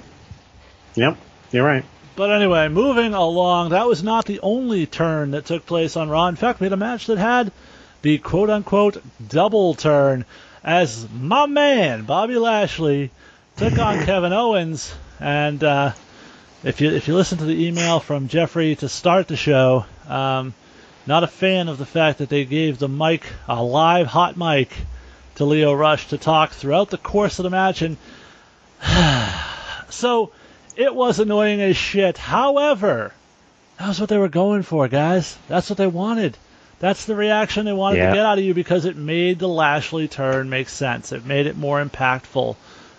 Yep. 0.95 1.19
You're 1.53 1.67
right. 1.67 1.85
But 2.17 2.31
anyway, 2.31 2.69
moving 2.69 3.13
along, 3.13 3.69
that 3.69 3.87
was 3.87 4.03
not 4.03 4.25
the 4.25 4.41
only 4.41 4.87
turn 4.87 5.33
that 5.33 5.45
took 5.45 5.67
place 5.67 5.95
on 5.99 6.09
Raw. 6.09 6.29
In 6.29 6.37
fact, 6.37 6.59
we 6.59 6.65
had 6.65 6.73
a 6.73 6.79
match 6.79 7.09
that 7.09 7.19
had 7.19 7.53
the 8.01 8.17
quote 8.17 8.49
unquote 8.49 9.03
double 9.29 9.75
turn 9.75 10.25
as 10.65 11.07
my 11.13 11.45
man, 11.45 12.05
Bobby 12.05 12.39
Lashley, 12.39 13.11
took 13.59 13.79
on 13.79 14.05
Kevin 14.07 14.33
Owens. 14.33 14.95
And 15.21 15.63
uh, 15.63 15.93
if 16.65 16.81
you 16.81 16.93
if 16.93 17.09
you 17.09 17.15
listen 17.15 17.37
to 17.39 17.45
the 17.45 17.67
email 17.67 18.01
from 18.01 18.29
Jeffrey 18.29 18.75
to 18.77 18.89
start 18.89 19.29
the 19.29 19.37
show, 19.37 19.85
um, 20.09 20.55
not 21.07 21.25
a 21.25 21.29
fan 21.29 21.69
of 21.69 21.79
the 21.79 21.87
fact 21.87 22.19
that 22.19 22.29
they 22.29 22.45
gave 22.45 22.79
the 22.79 22.89
mic, 22.89 23.25
a 23.49 23.63
live 23.63 24.07
hot 24.07 24.37
mic, 24.37 24.71
to 25.37 25.45
Lio 25.45 25.73
Rush 25.73 26.09
to 26.09 26.19
talk 26.19 26.53
throughout 26.53 26.91
the 26.91 26.99
course 26.99 27.39
of 27.39 27.43
the 27.45 27.51
match. 27.51 27.83
And 27.83 27.97
so 29.91 30.33
it 30.77 30.95
was 30.95 31.19
annoying 31.21 31.61
as 31.61 31.77
shit. 31.77 32.19
However, 32.19 33.13
that 33.79 33.89
was 33.89 34.01
what 34.01 34.09
they 34.09 34.19
were 34.19 34.29
going 34.29 34.63
for, 34.63 34.89
guys. 34.89 35.37
That's 35.49 35.69
what 35.71 35.77
they 35.77 35.87
wanted. 35.87 36.37
That's 36.79 37.07
the 37.07 37.15
reaction 37.15 37.65
they 37.65 37.73
wanted 37.73 37.99
Yeah. 37.99 38.09
to 38.11 38.15
get 38.17 38.27
out 38.27 38.39
of 38.39 38.45
you 38.45 38.53
because 38.55 38.85
it 38.85 38.97
made 38.97 39.39
the 39.39 39.49
Lashley 39.49 40.09
turn 40.09 40.51
make 40.51 40.69
sense. 40.69 41.13
It 41.13 41.25
made 41.25 41.47
it 41.47 41.57
more 41.57 41.83
impactful 41.83 42.57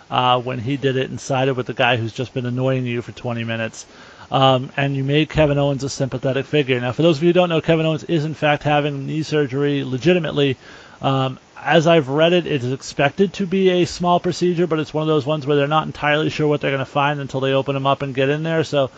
uh, 0.10 0.42
when 0.42 0.58
he 0.60 0.78
did 0.78 0.96
it 0.98 1.10
and 1.10 1.20
sided 1.20 1.56
with 1.56 1.68
the 1.68 1.74
guy 1.74 1.98
who's 1.98 2.14
just 2.14 2.34
been 2.34 2.46
annoying 2.46 2.86
you 2.86 3.02
for 3.02 3.12
20 3.12 3.44
minutes. 3.44 3.86
Um, 4.30 4.72
and 4.76 4.96
you 4.96 5.04
made 5.04 5.30
Kevin 5.30 5.58
Owens 5.58 5.84
a 5.84 5.90
sympathetic 5.90 6.46
figure. 6.46 6.80
Now, 6.82 6.92
for 6.92 7.02
those 7.02 7.18
of 7.18 7.24
you 7.24 7.30
who 7.30 7.34
don't 7.34 7.50
know, 7.50 7.62
Kevin 7.62 7.86
Owens 7.86 8.04
is 8.04 8.26
in 8.26 8.34
fact 8.34 8.64
having 8.64 9.08
knee 9.08 9.24
surgery 9.24 9.84
legitimately. 9.84 10.58
Um, 11.02 11.40
as 11.60 11.88
I've 11.88 12.10
read 12.10 12.34
it, 12.34 12.46
it 12.46 12.64
is 12.64 12.72
expected 12.72 13.34
to 13.34 13.46
be 13.46 13.70
a 13.70 13.86
small 13.86 14.20
procedure, 14.20 14.68
but 14.68 14.80
it's 14.80 14.94
one 14.94 15.02
of 15.02 15.08
those 15.08 15.26
ones 15.26 15.46
where 15.46 15.58
they're 15.58 15.68
not 15.68 15.86
entirely 15.86 16.30
sure 16.30 16.48
what 16.48 16.62
they're 16.62 16.72
going 16.72 16.80
to 16.80 16.86
find 16.86 17.20
until 17.20 17.40
they 17.40 17.54
open 17.54 17.76
him 17.76 17.88
up 17.88 18.02
and 18.02 18.14
get 18.14 18.30
in 18.30 18.44
there. 18.44 18.64
So, 18.64 18.92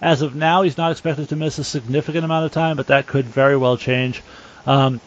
as 0.00 0.22
of 0.22 0.34
now, 0.34 0.62
he's 0.62 0.76
not 0.76 0.92
expected 0.92 1.28
to 1.30 1.36
miss 1.36 1.58
a 1.58 1.64
significant 1.64 2.24
amount 2.24 2.46
of 2.46 2.52
time, 2.52 2.76
but 2.76 2.88
that 2.88 3.06
could 3.06 3.24
very 3.24 3.56
well 3.56 3.76
change. 3.76 4.22
Um, 4.66 5.00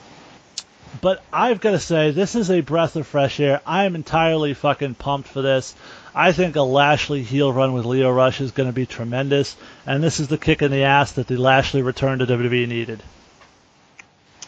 but 1.02 1.24
I've 1.32 1.62
got 1.62 1.72
to 1.72 1.80
say, 1.80 2.12
this 2.12 2.36
is 2.36 2.50
a 2.50 2.62
breath 2.62 2.96
of 2.96 3.08
fresh 3.08 3.40
air. 3.40 3.62
I 3.66 3.86
am 3.86 3.96
entirely 3.96 4.54
fucking 4.54 4.96
pumped 4.96 5.30
for 5.30 5.42
this. 5.42 5.76
I 6.14 6.32
think 6.32 6.56
a 6.56 6.62
Lashley 6.62 7.24
heel 7.24 7.54
run 7.54 7.74
with 7.74 7.86
Lio 7.86 8.12
Rush 8.12 8.42
is 8.42 8.52
going 8.52 8.68
to 8.68 8.74
be 8.74 8.86
tremendous, 8.86 9.56
and 9.86 10.04
this 10.04 10.20
is 10.20 10.28
the 10.28 10.38
kick 10.38 10.62
in 10.62 10.72
the 10.72 10.84
ass 10.84 11.14
that 11.14 11.28
the 11.28 11.38
Lashley 11.38 11.82
return 11.82 12.20
to 12.20 12.26
WWE 12.26 12.68
needed. 12.68 13.02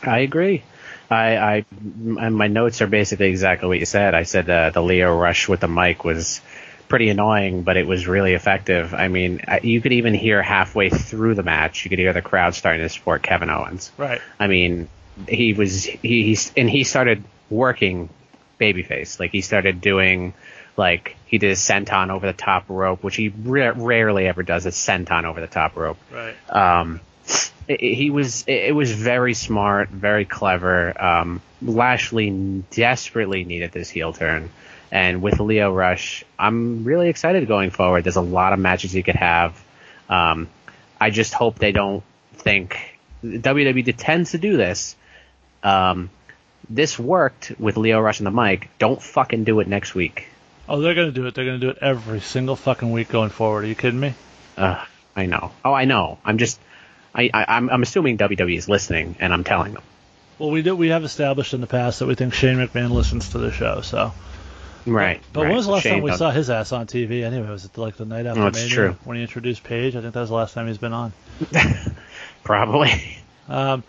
I 0.03 0.19
agree. 0.19 0.63
I, 1.09 1.37
I 1.37 1.65
my 1.83 2.47
notes 2.47 2.81
are 2.81 2.87
basically 2.87 3.27
exactly 3.27 3.67
what 3.67 3.79
you 3.79 3.85
said. 3.85 4.15
I 4.15 4.23
said 4.23 4.49
uh, 4.49 4.69
the 4.69 4.81
Lio 4.81 5.15
Rush 5.15 5.49
with 5.49 5.59
the 5.59 5.67
mic 5.67 6.03
was 6.03 6.41
pretty 6.87 7.09
annoying, 7.09 7.63
but 7.63 7.77
it 7.77 7.85
was 7.85 8.07
really 8.07 8.33
effective. 8.33 8.93
I 8.93 9.07
mean, 9.07 9.41
you 9.61 9.81
could 9.81 9.93
even 9.93 10.13
hear 10.13 10.41
halfway 10.41 10.89
through 10.89 11.35
the 11.35 11.43
match, 11.43 11.85
you 11.85 11.89
could 11.89 11.99
hear 11.99 12.13
the 12.13 12.21
crowd 12.21 12.55
starting 12.55 12.81
to 12.81 12.89
support 12.89 13.23
Kevin 13.23 13.49
Owens. 13.49 13.91
Right. 13.97 14.21
I 14.39 14.47
mean, 14.47 14.87
he 15.27 15.53
was 15.53 15.83
he 15.83 16.23
he's 16.23 16.51
and 16.55 16.69
he 16.69 16.83
started 16.83 17.23
working 17.49 18.09
babyface. 18.59 19.19
Like 19.19 19.31
he 19.31 19.41
started 19.41 19.81
doing 19.81 20.33
like 20.77 21.15
he 21.25 21.37
did 21.37 21.51
a 21.51 21.55
senton 21.55 22.09
over 22.09 22.25
the 22.27 22.33
top 22.33 22.65
rope, 22.69 23.03
which 23.03 23.15
he 23.15 23.29
ra- 23.29 23.73
rarely 23.75 24.27
ever 24.27 24.43
does 24.43 24.65
a 24.65 24.69
senton 24.69 25.23
over 25.25 25.41
the 25.41 25.47
top 25.47 25.75
rope. 25.75 25.97
Right. 26.11 26.35
Um, 26.49 26.99
it, 27.67 27.81
it- 27.81 27.93
he 27.95 28.09
was 28.09 28.43
it, 28.47 28.65
it 28.69 28.75
was 28.75 28.91
very 28.91 29.33
smart, 29.33 29.89
very 29.89 30.25
clever. 30.25 31.01
Um, 31.01 31.41
Lashley 31.61 32.63
desperately 32.71 33.43
needed 33.43 33.71
this 33.71 33.89
heel 33.89 34.13
turn, 34.13 34.49
and 34.91 35.21
with 35.21 35.39
Lio 35.39 35.73
Rush, 35.73 36.23
I'm 36.39 36.83
really 36.83 37.09
excited 37.09 37.47
going 37.47 37.69
forward. 37.69 38.03
There's 38.03 38.15
a 38.15 38.21
lot 38.21 38.53
of 38.53 38.59
matches 38.59 38.91
he 38.91 39.03
could 39.03 39.15
have. 39.15 39.61
Um, 40.09 40.47
I 40.99 41.09
just 41.11 41.33
hope 41.33 41.59
they 41.59 41.71
don't 41.71 42.03
think 42.33 42.77
WWE 43.23 43.93
tends 43.97 44.31
to 44.31 44.37
do 44.37 44.57
this. 44.57 44.95
Um, 45.63 46.09
this 46.69 46.97
worked 46.97 47.53
with 47.59 47.77
Lio 47.77 47.99
Rush 47.99 48.19
and 48.19 48.27
the 48.27 48.31
mic. 48.31 48.69
Don't 48.79 49.01
fucking 49.01 49.43
do 49.43 49.59
it 49.59 49.67
next 49.67 49.93
week. 49.93 50.27
Oh, 50.73 50.79
they're 50.79 50.95
gonna 50.95 51.11
do 51.11 51.25
it. 51.27 51.35
They're 51.35 51.43
gonna 51.45 51.59
do 51.59 51.69
it 51.69 51.79
every 51.81 52.21
single 52.21 52.55
fucking 52.55 52.89
week 52.91 53.09
going 53.09 53.29
forward. 53.29 53.65
Are 53.65 53.67
you 53.67 53.75
kidding 53.75 53.99
me? 53.99 54.13
Uh, 54.57 54.83
I 55.15 55.25
know. 55.25 55.51
Oh, 55.65 55.73
I 55.73 55.83
know. 55.83 56.17
I'm 56.23 56.37
just, 56.37 56.59
I, 57.13 57.29
I 57.33 57.45
I'm, 57.57 57.69
I'm 57.69 57.83
assuming 57.83 58.17
WWE 58.17 58.57
is 58.57 58.69
listening, 58.69 59.15
and 59.19 59.33
I'm 59.33 59.43
telling 59.43 59.73
them. 59.73 59.83
Well, 60.39 60.49
we 60.49 60.61
do. 60.61 60.73
We 60.75 60.87
have 60.87 61.03
established 61.03 61.53
in 61.53 61.59
the 61.59 61.67
past 61.67 61.99
that 61.99 62.05
we 62.07 62.15
think 62.15 62.33
Shane 62.33 62.55
McMahon 62.55 62.91
listens 62.91 63.29
to 63.31 63.37
the 63.37 63.51
show. 63.51 63.81
So, 63.81 64.13
Right. 64.85 65.21
but 65.33 65.41
right. 65.41 65.47
when 65.49 65.57
was 65.57 65.65
the 65.65 65.73
last 65.73 65.83
Shane 65.83 65.95
time 65.95 66.03
we 66.03 66.09
don't- 66.11 66.17
saw 66.17 66.31
his 66.31 66.49
ass 66.49 66.71
on 66.71 66.87
TV? 66.87 67.23
Anyway, 67.23 67.49
was 67.49 67.65
it 67.65 67.77
like 67.77 67.97
the 67.97 68.05
night 68.05 68.25
after 68.25 68.41
Oh, 68.41 68.49
Mania 68.49 68.69
true. 68.69 68.95
when 69.03 69.17
he 69.17 69.23
introduced 69.23 69.63
Paige? 69.65 69.97
I 69.97 70.01
think 70.01 70.13
that 70.13 70.21
was 70.21 70.29
the 70.29 70.35
last 70.35 70.53
time 70.53 70.67
he's 70.67 70.77
been 70.77 70.93
on. 70.93 71.11
Probably. 72.43 72.91
Um, 73.49 73.83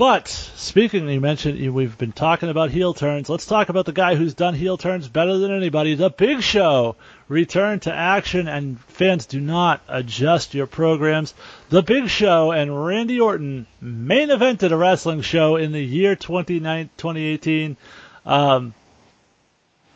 but 0.00 0.28
speaking, 0.28 1.06
you 1.10 1.20
mentioned 1.20 1.74
we've 1.74 1.98
been 1.98 2.12
talking 2.12 2.48
about 2.48 2.70
heel 2.70 2.94
turns. 2.94 3.28
Let's 3.28 3.44
talk 3.44 3.68
about 3.68 3.84
the 3.84 3.92
guy 3.92 4.14
who's 4.14 4.32
done 4.32 4.54
heel 4.54 4.78
turns 4.78 5.08
better 5.08 5.36
than 5.36 5.52
anybody. 5.52 5.94
The 5.94 6.08
Big 6.08 6.40
Show 6.40 6.96
returned 7.28 7.82
to 7.82 7.92
action, 7.92 8.48
and 8.48 8.80
fans 8.80 9.26
do 9.26 9.38
not 9.40 9.82
adjust 9.88 10.54
your 10.54 10.66
programs. 10.66 11.34
The 11.68 11.82
Big 11.82 12.08
Show 12.08 12.50
and 12.50 12.86
Randy 12.86 13.20
Orton 13.20 13.66
main 13.78 14.30
evented 14.30 14.72
a 14.72 14.76
wrestling 14.78 15.20
show 15.20 15.56
in 15.56 15.72
the 15.72 15.84
year 15.84 16.16
29 16.16 16.88
2018. 16.96 17.76
Um, 18.24 18.72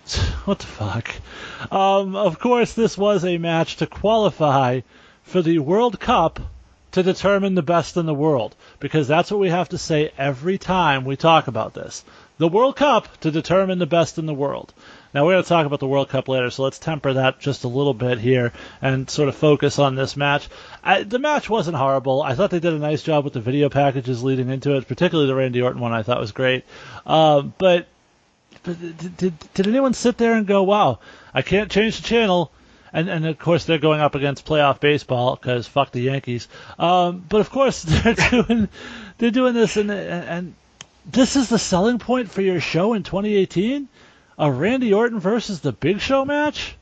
what 0.45 0.59
the 0.59 0.67
fuck? 0.67 1.15
Um, 1.73 2.15
of 2.15 2.39
course, 2.39 2.75
this 2.75 2.99
was 2.99 3.25
a 3.25 3.39
match 3.39 3.77
to 3.77 3.87
qualify 3.87 4.83
for 5.23 5.41
the 5.41 5.61
World 5.61 5.99
Cup 5.99 6.41
to 6.95 7.03
determine 7.03 7.57
the 7.57 7.63
best 7.63 7.97
in 7.97 8.07
the 8.07 8.15
world 8.15 8.55
because 8.79 9.09
that's 9.09 9.29
what 9.29 9.41
we 9.41 9.51
have 9.51 9.69
to 9.69 9.79
say 9.79 10.13
every 10.17 10.59
time 10.59 11.05
we 11.05 11.17
talk 11.17 11.49
about 11.49 11.75
this. 11.75 12.05
The 12.39 12.47
World 12.47 12.77
Cup 12.77 13.21
to 13.21 13.33
determine 13.33 13.81
the 13.81 13.87
best 13.87 14.17
in 14.17 14.27
the 14.27 14.35
world. 14.35 14.73
Now 15.13 15.25
we're 15.25 15.33
going 15.33 15.43
to 15.43 15.49
talk 15.49 15.67
about 15.67 15.81
the 15.81 15.89
World 15.89 16.09
Cup 16.09 16.29
later, 16.29 16.51
so 16.51 16.63
let's 16.63 16.79
temper 16.79 17.15
that 17.15 17.41
just 17.41 17.65
a 17.65 17.69
little 17.69 17.95
bit 17.95 18.21
here 18.21 18.53
and 18.81 19.11
sort 19.11 19.29
of 19.29 19.35
focus 19.35 19.81
on 19.81 19.97
this 19.97 20.17
match. 20.17 20.49
I, 20.85 21.03
the 21.03 21.19
match 21.19 21.51
wasn't 21.51 21.77
horrible. 21.77 22.23
I 22.23 22.37
thought 22.37 22.51
they 22.51 22.61
did 22.61 22.75
a 22.75 22.79
nice 22.79 23.03
job 23.03 23.25
with 23.25 23.33
the 23.33 23.41
video 23.41 23.69
packages 23.69 24.23
leading 24.23 24.49
into 24.49 24.77
it, 24.77 24.87
particularly 24.87 25.27
the 25.27 25.35
Randy 25.35 25.63
Orton 25.63 25.81
one. 25.81 25.93
I 25.93 26.05
thought 26.05 26.21
was 26.21 26.31
great. 26.31 26.65
Um, 27.07 27.55
but 27.59 27.89
but 28.63 28.81
did, 28.81 29.17
did, 29.17 29.35
did 29.55 29.67
anyone 29.67 29.95
sit 29.95 30.17
there 30.17 30.35
and 30.35 30.47
go, 30.47 30.63
"Wow, 30.63 31.01
I 31.35 31.43
can't 31.43 31.73
change 31.73 31.97
the 31.97 32.07
channel"? 32.07 32.53
And, 32.95 33.09
and 33.11 33.27
of 33.27 33.39
course 33.39 33.65
they're 33.65 33.79
going 33.79 34.01
up 34.01 34.15
against 34.15 34.47
playoff 34.47 34.79
baseball 34.81 35.35
because 35.37 35.67
fuck 35.67 35.91
the 35.91 36.01
Yankees. 36.01 36.49
Um, 36.79 37.25
but 37.29 37.41
of 37.41 37.51
course 37.51 37.83
they're 37.87 38.15
doing 38.15 38.69
they're 39.19 39.31
doing 39.33 39.53
this 39.53 39.77
and 39.77 39.91
and 39.91 40.55
this 41.05 41.37
is 41.37 41.49
the 41.51 41.59
selling 41.59 41.99
point 41.99 42.31
for 42.31 42.41
your 42.41 42.61
show 42.61 42.95
in 42.95 43.03
2018, 43.03 43.89
a 44.39 44.51
Randy 44.51 44.95
Orton 44.95 45.19
versus 45.21 45.61
the 45.61 45.73
Big 45.73 46.01
Show 46.01 46.25
match 46.25 46.77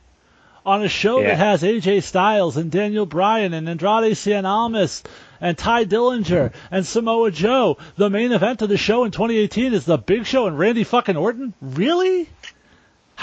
on 0.65 0.81
a 0.81 0.87
show 0.87 1.19
Yeah. 1.19 1.29
that 1.29 1.37
has 1.39 1.61
AJ 1.63 2.03
Styles 2.03 2.55
and 2.55 2.71
Daniel 2.71 3.05
Bryan 3.05 3.53
and 3.53 3.67
Andrade 3.67 4.13
Cien 4.15 4.45
Almas 4.45 5.03
and 5.41 5.57
Tye 5.57 5.83
Dillinger 5.83 6.53
and 6.71 6.85
Samoa 6.85 7.31
Joe. 7.31 7.77
The 7.97 8.09
main 8.09 8.31
event 8.31 8.61
of 8.61 8.69
the 8.69 8.77
show 8.77 9.03
in 9.03 9.11
2018 9.11 9.73
is 9.73 9.83
the 9.83 9.97
Big 9.97 10.25
Show 10.25 10.47
and 10.47 10.57
Randy 10.57 10.85
fucking 10.85 11.17
Orton. 11.17 11.53
Really? 11.59 12.29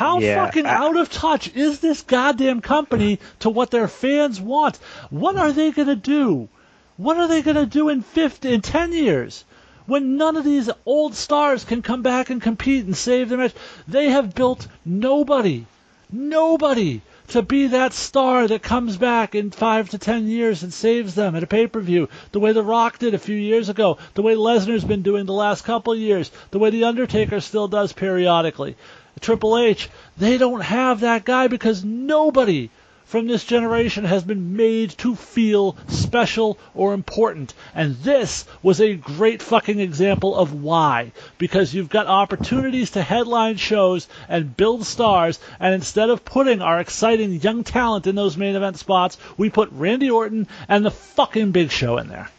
How 0.01 0.19
Yeah, 0.19 0.47
fucking 0.47 0.65
I- 0.65 0.77
out 0.77 0.97
of 0.97 1.11
touch 1.11 1.55
is 1.55 1.81
this 1.81 2.01
goddamn 2.01 2.63
company 2.63 3.19
to 3.41 3.51
what 3.51 3.71
their 3.71 3.87
fans 3.87 4.41
want? 4.41 4.79
What 5.11 5.37
are 5.37 5.53
they 5.53 5.73
gonna 5.73 5.95
do? 5.95 6.49
What 6.97 7.19
are 7.19 7.29
they 7.29 7.43
gonna 7.43 7.67
do 7.67 7.91
in 7.91 8.01
50, 8.01 8.51
in 8.51 8.63
10 8.63 8.95
years? 8.95 9.45
When 9.85 10.17
none 10.17 10.39
of 10.39 10.45
these 10.45 10.71
old 10.87 11.15
stars 11.15 11.65
can 11.65 11.83
come 11.83 12.01
back 12.01 12.31
and 12.31 12.41
compete 12.41 12.87
and 12.87 12.97
save 12.97 13.29
their 13.29 13.37
match, 13.37 13.53
they 13.87 14.09
have 14.09 14.35
built 14.35 14.69
nobody, 14.87 15.67
nobody 16.11 17.03
to 17.29 17.43
be 17.43 17.67
that 17.67 17.93
star 17.93 18.49
that 18.49 18.63
comes 18.63 18.97
back 18.97 19.35
in 19.35 19.51
five 19.51 19.91
to 19.91 19.99
ten 19.99 20.27
years 20.27 20.63
and 20.63 20.73
saves 20.73 21.15
them 21.15 21.37
at 21.37 21.43
a 21.43 21.47
pay-per-view, 21.47 22.09
the 22.33 22.41
way 22.41 22.53
The 22.53 22.63
Rock 22.63 22.99
did 22.99 23.13
a 23.13 23.19
few 23.19 23.37
years 23.37 23.69
ago, 23.69 23.99
the 24.15 24.23
way 24.23 24.35
Lesnar's 24.35 24.83
been 24.83 25.03
doing 25.03 25.27
the 25.27 25.35
last 25.35 25.63
couple 25.67 25.93
of 25.93 25.99
years, 25.99 26.31
the 26.53 26.59
way 26.59 26.71
The 26.71 26.85
Undertaker 26.85 27.41
still 27.41 27.69
does 27.69 27.93
periodically. 27.93 28.77
Triple 29.21 29.59
H, 29.59 29.89
they 30.17 30.39
don't 30.39 30.61
have 30.61 31.01
that 31.01 31.25
guy 31.25 31.49
because 31.49 31.85
nobody 31.85 32.71
from 33.11 33.27
this 33.27 33.43
generation 33.43 34.05
has 34.05 34.23
been 34.23 34.57
made 34.57 34.91
to 34.91 35.17
feel 35.17 35.77
special 35.89 36.57
or 36.75 36.95
important. 36.95 37.53
And 37.75 37.97
this 37.97 38.47
was 38.63 38.81
a 38.81 38.95
great 38.95 39.43
fucking 39.43 39.81
example 39.81 40.37
of 40.37 40.55
why. 40.55 41.11
Because 41.37 41.75
you've 41.75 41.89
got 41.89 42.07
opportunities 42.07 42.93
to 42.93 43.03
headline 43.03 43.57
shows 43.57 44.07
and 44.29 44.57
build 44.57 44.87
stars, 44.87 45.41
and 45.59 45.75
instead 45.75 46.09
of 46.09 46.25
putting 46.25 46.63
our 46.63 46.79
exciting 46.79 47.33
young 47.41 47.65
talent 47.65 48.07
in 48.07 48.15
those 48.15 48.37
main 48.37 48.55
event 48.55 48.79
spots, 48.79 49.19
we 49.37 49.51
put 49.51 49.73
Randy 49.73 50.09
Orton 50.09 50.47
and 50.69 50.85
the 50.85 50.93
fucking 50.93 51.51
Big 51.51 51.73
Show 51.73 51.99
in 51.99 52.07
there. 52.07 52.31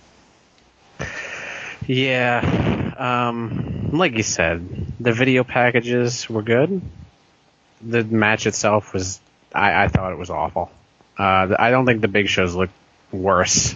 Yeah. 1.86 2.94
Um, 2.98 3.81
like 3.92 4.16
you 4.16 4.24
said, 4.24 4.68
the 5.00 5.12
video 5.12 5.44
packages 5.44 6.30
were 6.30 6.42
good. 6.42 6.82
The 7.82 8.04
match 8.04 8.48
itself 8.48 8.94
was, 8.94 9.20
I, 9.54 9.84
I 9.84 9.88
thought 9.88 10.12
it 10.14 10.18
was 10.18 10.30
awful. 10.30 10.72
Uh, 11.18 11.56
I 11.58 11.72
don't 11.72 11.86
think 11.86 12.02
the 12.02 12.08
big 12.08 12.28
shows 12.28 12.56
look 12.56 12.70
worse 13.12 13.76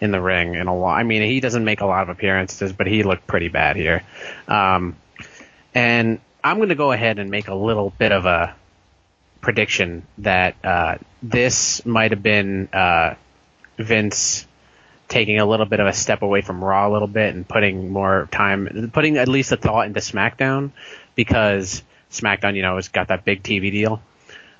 in 0.00 0.12
the 0.12 0.20
ring 0.20 0.54
in 0.54 0.66
a 0.66 0.74
while. 0.74 0.94
I 0.94 1.02
mean, 1.02 1.22
he 1.22 1.40
doesn't 1.40 1.64
make 1.64 1.80
a 1.80 1.86
lot 1.86 2.02
of 2.02 2.08
appearances, 2.08 2.72
but 2.72 2.86
he 2.86 3.02
looked 3.02 3.26
pretty 3.26 3.48
bad 3.48 3.76
here. 3.76 4.02
Um, 4.48 4.96
and 5.74 6.20
I'm 6.42 6.56
going 6.56 6.70
to 6.70 6.74
go 6.74 6.92
ahead 6.92 7.18
and 7.18 7.30
make 7.30 7.48
a 7.48 7.54
little 7.54 7.90
bit 7.98 8.12
of 8.12 8.24
a 8.24 8.54
prediction 9.40 10.06
that 10.18 10.54
uh, 10.64 10.98
this 11.22 11.84
might 11.84 12.12
have 12.12 12.22
been 12.22 12.68
uh, 12.72 13.14
Vince 13.76 14.46
taking 15.10 15.38
a 15.38 15.44
little 15.44 15.66
bit 15.66 15.80
of 15.80 15.86
a 15.86 15.92
step 15.92 16.22
away 16.22 16.40
from 16.40 16.64
Raw 16.64 16.88
a 16.88 16.92
little 16.92 17.08
bit 17.08 17.34
and 17.34 17.46
putting 17.46 17.90
more 17.90 18.28
time, 18.30 18.90
putting 18.94 19.18
at 19.18 19.28
least 19.28 19.52
a 19.52 19.56
thought 19.58 19.86
into 19.86 20.00
SmackDown 20.00 20.70
because 21.14 21.82
SmackDown, 22.10 22.56
you 22.56 22.62
know, 22.62 22.76
has 22.76 22.88
got 22.88 23.08
that 23.08 23.24
big 23.24 23.42
TV 23.42 23.70
deal. 23.70 24.00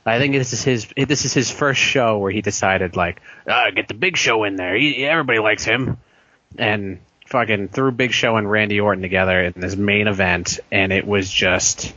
I 0.05 0.19
think 0.19 0.35
this 0.35 0.53
is 0.53 0.65
his 0.65 0.87
this 0.97 1.25
is 1.25 1.33
his 1.33 1.51
first 1.51 1.81
show 1.81 2.19
where 2.19 2.33
he 2.33 2.41
decided 2.41 2.97
like, 2.97 3.21
ah, 3.47 3.71
get 3.71 3.87
the 3.87 3.95
Big 3.95 4.17
Show 4.17 4.45
in 4.45 4.57
there. 4.57 4.75
He, 4.75 5.05
everybody 5.05 5.39
likes 5.39 5.63
him, 5.63 5.99
and 6.59 7.01
fucking 7.27 7.69
threw 7.69 7.93
Big 7.93 8.13
Show 8.13 8.37
and 8.37 8.51
Randy 8.51 8.81
Orton 8.81 9.03
together 9.03 9.41
in 9.43 9.53
this 9.57 9.77
main 9.77 10.09
event, 10.09 10.59
and 10.73 10.93
it 10.93 11.07
was 11.07 11.31
just. 11.31 11.95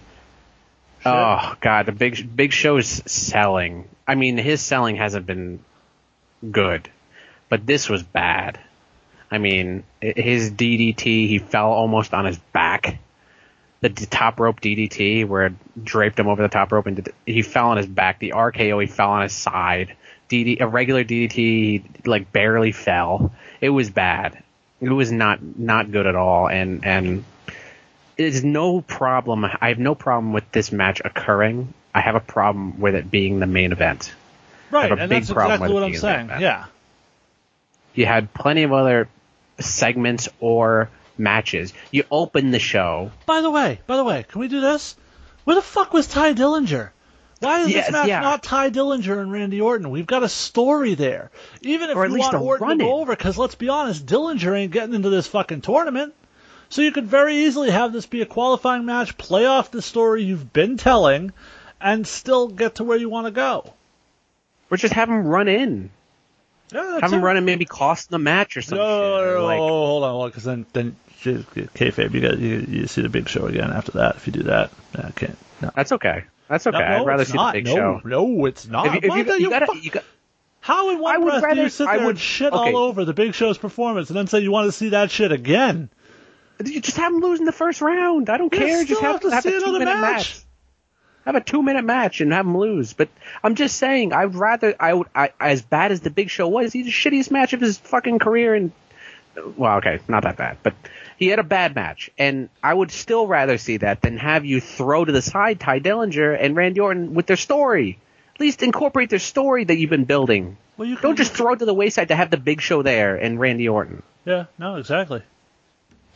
Oh 1.05 1.55
god, 1.59 1.85
the 1.85 1.91
big 1.91 2.35
Big 2.35 2.53
Show's 2.53 2.87
selling. 3.11 3.87
I 4.07 4.15
mean, 4.15 4.37
his 4.37 4.61
selling 4.61 4.97
hasn't 4.97 5.25
been 5.25 5.59
good, 6.51 6.89
but 7.49 7.65
this 7.65 7.89
was 7.89 8.03
bad. 8.03 8.59
I 9.29 9.37
mean, 9.39 9.83
his 9.99 10.51
DDT, 10.51 11.27
he 11.27 11.39
fell 11.39 11.71
almost 11.71 12.13
on 12.13 12.25
his 12.25 12.37
back. 12.37 12.99
The 13.81 13.89
top 13.89 14.39
rope 14.39 14.61
DDT, 14.61 15.27
where 15.27 15.47
it 15.47 15.83
draped 15.83 16.17
him 16.17 16.27
over 16.27 16.41
the 16.41 16.47
top 16.47 16.71
rope, 16.71 16.85
and 16.85 17.09
he 17.25 17.41
fell 17.41 17.69
on 17.69 17.77
his 17.77 17.87
back. 17.87 18.19
The 18.19 18.31
RKO, 18.31 18.79
he 18.79 18.87
fell 18.87 19.09
on 19.09 19.23
his 19.23 19.33
side. 19.33 19.95
DD, 20.29 20.61
a 20.61 20.67
regular 20.67 21.03
DDT, 21.03 21.33
he 21.33 21.83
like 22.05 22.31
barely 22.31 22.71
fell. 22.71 23.33
It 23.59 23.69
was 23.69 23.89
bad. 23.89 24.41
It 24.79 24.89
was 24.89 25.11
not 25.11 25.41
not 25.41 25.91
good 25.91 26.07
at 26.07 26.15
all, 26.15 26.47
and 26.47 26.85
and 26.85 27.25
it's 28.17 28.41
no 28.43 28.81
problem. 28.81 29.45
I 29.45 29.69
have 29.69 29.79
no 29.79 29.95
problem 29.95 30.31
with 30.31 30.49
this 30.51 30.71
match 30.71 31.01
occurring. 31.03 31.73
I 31.93 32.01
have 32.01 32.15
a 32.15 32.19
problem 32.19 32.79
with 32.79 32.95
it 32.95 33.11
being 33.11 33.39
the 33.39 33.47
main 33.47 33.71
event. 33.71 34.13
Right, 34.71 34.89
have 34.89 34.97
a 34.97 35.01
and 35.01 35.09
big 35.09 35.23
that's 35.23 35.33
problem 35.33 35.55
exactly 35.55 35.73
with 35.73 35.83
what 35.83 35.87
I'm 35.87 36.29
saying. 36.29 36.41
Yeah. 36.41 36.65
You 37.93 38.05
had 38.05 38.33
plenty 38.33 38.63
of 38.63 38.73
other 38.73 39.07
segments 39.59 40.29
or 40.39 40.89
matches. 41.17 41.73
You 41.91 42.03
open 42.09 42.51
the 42.51 42.59
show. 42.59 43.11
By 43.25 43.41
the 43.41 43.51
way, 43.51 43.79
by 43.87 43.97
the 43.97 44.03
way, 44.03 44.25
can 44.27 44.41
we 44.41 44.47
do 44.47 44.61
this? 44.61 44.95
Where 45.43 45.55
the 45.55 45.61
fuck 45.61 45.93
was 45.93 46.07
Tye 46.07 46.33
Dillinger? 46.33 46.89
Why 47.39 47.61
is 47.61 47.69
Yes, 47.69 47.87
this 47.87 47.93
match 47.93 48.07
yeah. 48.07 48.21
not 48.21 48.41
Tye 48.41 48.69
Dillinger 48.69 49.19
and 49.19 49.31
Randy 49.31 49.59
Orton? 49.59 49.89
We've 49.89 50.07
got 50.07 50.23
a 50.23 50.29
story 50.29 50.95
there. 50.95 51.29
Even 51.61 51.89
if 51.89 51.97
Or 51.97 52.07
you 52.07 52.17
want 52.17 52.35
Orton 52.35 52.77
to 52.79 52.85
go 52.85 53.01
over, 53.01 53.15
because 53.15 53.37
let's 53.37 53.55
be 53.55 53.69
honest, 53.69 54.05
Dillinger 54.05 54.57
ain't 54.57 54.71
getting 54.71 54.95
into 54.95 55.09
this 55.09 55.27
fucking 55.27 55.61
tournament. 55.61 56.13
So 56.69 56.81
you 56.81 56.91
could 56.91 57.05
very 57.05 57.45
easily 57.45 57.69
have 57.69 57.93
this 57.93 58.05
be 58.05 58.21
a 58.21 58.25
qualifying 58.25 58.85
match, 58.85 59.17
play 59.17 59.45
off 59.45 59.69
the 59.69 59.81
story 59.81 60.23
you've 60.23 60.53
been 60.53 60.77
telling, 60.77 61.33
and 61.79 62.07
still 62.07 62.47
get 62.47 62.75
to 62.75 62.83
where 62.83 62.97
you 62.97 63.09
want 63.09 63.27
to 63.27 63.31
go. 63.31 63.73
Or 64.71 64.77
just 64.77 64.93
have 64.93 65.09
him 65.09 65.27
run 65.27 65.47
in. 65.49 65.91
Have 66.73 67.11
him 67.13 67.23
run 67.23 67.37
and 67.37 67.45
maybe 67.45 67.65
cost 67.65 68.09
the 68.09 68.19
match 68.19 68.57
or 68.57 68.61
something. 68.61 68.77
some 68.77 68.87
no, 68.87 69.17
shit. 69.19 69.27
no, 69.27 69.39
no, 69.39 69.45
like- 69.45 69.59
oh, 69.59 69.63
oh, 69.63 69.85
hold 69.85 70.03
on, 70.03 70.09
hold 70.11 70.23
on, 70.23 70.29
because 70.29 70.43
then, 70.43 70.65
then 70.73 70.95
kayfabe, 71.23 72.13
you 72.13 72.21
got 72.21 72.37
you, 72.37 72.65
you 72.67 72.87
see 72.87 73.01
the 73.01 73.09
big 73.09 73.29
show 73.29 73.45
again 73.45 73.71
after 73.71 73.93
that. 73.93 74.15
If 74.17 74.27
you 74.27 74.33
do 74.33 74.43
that, 74.43 74.71
I 74.95 75.11
can't. 75.11 75.37
No. 75.61 75.71
That's 75.75 75.91
okay. 75.93 76.23
That's 76.49 76.67
okay. 76.67 76.77
I'd 76.77 77.05
rather 77.05 77.25
see 77.25 77.33
not. 77.33 77.53
the 77.53 77.61
big 77.61 77.73
show. 77.73 78.01
No, 78.03 78.45
it's 78.45 78.67
not. 78.67 78.87
If 78.87 78.93
you, 78.93 78.99
if 79.03 79.09
Why 79.09 79.17
you, 79.19 79.33
you 79.35 79.49
gotta, 79.49 79.65
fuck- 79.67 79.83
you 79.83 79.91
got, 79.91 80.03
How 80.59 80.89
in 80.91 80.99
one 80.99 81.15
I 81.15 81.17
would 81.17 81.29
breath 81.39 81.41
do 81.43 81.47
you 81.49 81.55
rather- 81.63 81.69
sit 81.69 81.87
I 81.87 81.97
would- 81.97 82.07
and 82.09 82.19
shit 82.19 82.51
okay. 82.51 82.73
all 82.73 82.77
over 82.77 83.05
the 83.05 83.13
Big 83.13 83.33
Show's 83.33 83.57
performance 83.57 84.09
and 84.09 84.17
then 84.17 84.27
say 84.27 84.39
you 84.39 84.51
want 84.51 84.67
to 84.67 84.71
see 84.73 84.89
that 84.89 85.09
shit 85.11 85.31
again? 85.31 85.89
You 86.63 86.81
just 86.81 86.97
have 86.97 87.11
him 87.13 87.19
lose 87.21 87.39
in 87.39 87.45
the 87.45 87.51
first 87.51 87.81
round. 87.81 88.29
I 88.29 88.37
don't 88.37 88.53
You 88.53 88.59
care. 88.59 88.83
Just 88.85 89.01
have 89.01 89.13
have, 89.13 89.21
to 89.21 89.31
have 89.31 89.43
see 89.43 89.53
a 89.53 89.57
another 89.57 89.79
match. 89.85 90.01
match. 90.01 90.39
Have 91.25 91.35
a 91.35 91.41
two 91.41 91.63
minute 91.63 91.85
match 91.85 92.21
and 92.21 92.33
have 92.33 92.45
him 92.45 92.57
lose. 92.57 92.93
But 92.93 93.09
I'm 93.43 93.55
just 93.55 93.77
saying, 93.77 94.13
I'd 94.13 94.35
rather 94.35 94.75
I 94.79 94.93
would 94.93 95.07
I, 95.15 95.31
as 95.39 95.61
bad 95.61 95.91
as 95.91 96.01
the 96.01 96.09
Big 96.09 96.29
Show 96.29 96.47
was, 96.47 96.73
he's 96.73 96.85
the 96.85 96.91
shittiest 96.91 97.31
match 97.31 97.53
of 97.53 97.61
his 97.61 97.77
fucking 97.77 98.19
career. 98.19 98.53
And 98.53 98.71
well, 99.55 99.77
okay, 99.77 99.99
not 100.07 100.23
that 100.23 100.37
bad, 100.37 100.57
but 100.63 100.73
he 101.17 101.27
had 101.27 101.39
a 101.39 101.43
bad 101.43 101.75
match, 101.75 102.11
and 102.17 102.49
I 102.61 102.73
would 102.73 102.91
still 102.91 103.27
rather 103.27 103.57
see 103.57 103.77
that 103.77 104.01
than 104.01 104.17
have 104.17 104.45
you 104.45 104.59
throw 104.59 105.05
to 105.05 105.11
the 105.11 105.21
side 105.21 105.59
Tye 105.59 105.79
Dillinger 105.79 106.37
and 106.39 106.55
Randy 106.55 106.81
Orton 106.81 107.13
with 107.13 107.25
their 107.25 107.37
story. 107.37 107.97
At 108.35 108.41
least 108.41 108.63
incorporate 108.63 109.09
their 109.09 109.19
story 109.19 109.63
that 109.63 109.77
you've 109.77 109.89
been 109.89 110.05
building. 110.05 110.57
Well, 110.75 110.87
you 110.87 110.95
can, 110.95 111.03
Don't 111.03 111.15
just 111.15 111.33
throw 111.33 111.53
it 111.53 111.59
to 111.59 111.65
the 111.65 111.73
wayside 111.73 112.07
to 112.07 112.15
have 112.15 112.31
the 112.31 112.37
Big 112.37 112.61
Show 112.61 112.81
there 112.81 113.15
and 113.15 113.39
Randy 113.39 113.69
Orton. 113.69 114.01
Yeah, 114.25 114.45
no, 114.57 114.75
exactly. 114.77 115.21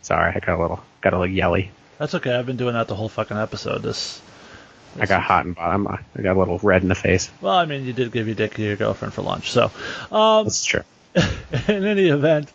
Sorry, 0.01 0.34
I 0.36 0.39
got 0.39 0.58
a 0.58 0.62
little 0.62 0.84
got 1.01 1.14
a 1.14 1.20
little 1.20 1.34
yelly. 1.34 1.72
That's 1.97 2.16
okay. 2.16 2.34
I've 2.34 2.45
been 2.45 2.58
doing 2.58 2.74
that 2.74 2.88
the 2.88 2.95
whole 2.95 3.10
fucking 3.10 3.38
episode. 3.38 3.82
This. 3.82 4.22
I 5.00 5.06
got 5.06 5.22
hot 5.22 5.46
and 5.46 5.56
bottom. 5.56 5.88
I 5.88 6.22
got 6.22 6.36
a 6.36 6.40
little 6.40 6.60
red 6.60 6.82
in 6.82 6.90
the 6.90 6.96
face. 6.96 7.30
Well, 7.42 7.54
I 7.54 7.66
mean, 7.66 7.86
you 7.86 7.94
did 7.94 8.12
give 8.12 8.28
your 8.28 8.36
dick 8.36 8.56
to 8.56 8.64
your 8.64 8.76
girlfriend 8.76 9.14
for 9.14 9.22
lunch, 9.22 9.52
so. 9.52 9.72
Um, 10.12 10.46
That's 10.46 10.66
true. 10.66 10.84
in 11.68 11.86
any 11.86 12.08
event, 12.08 12.52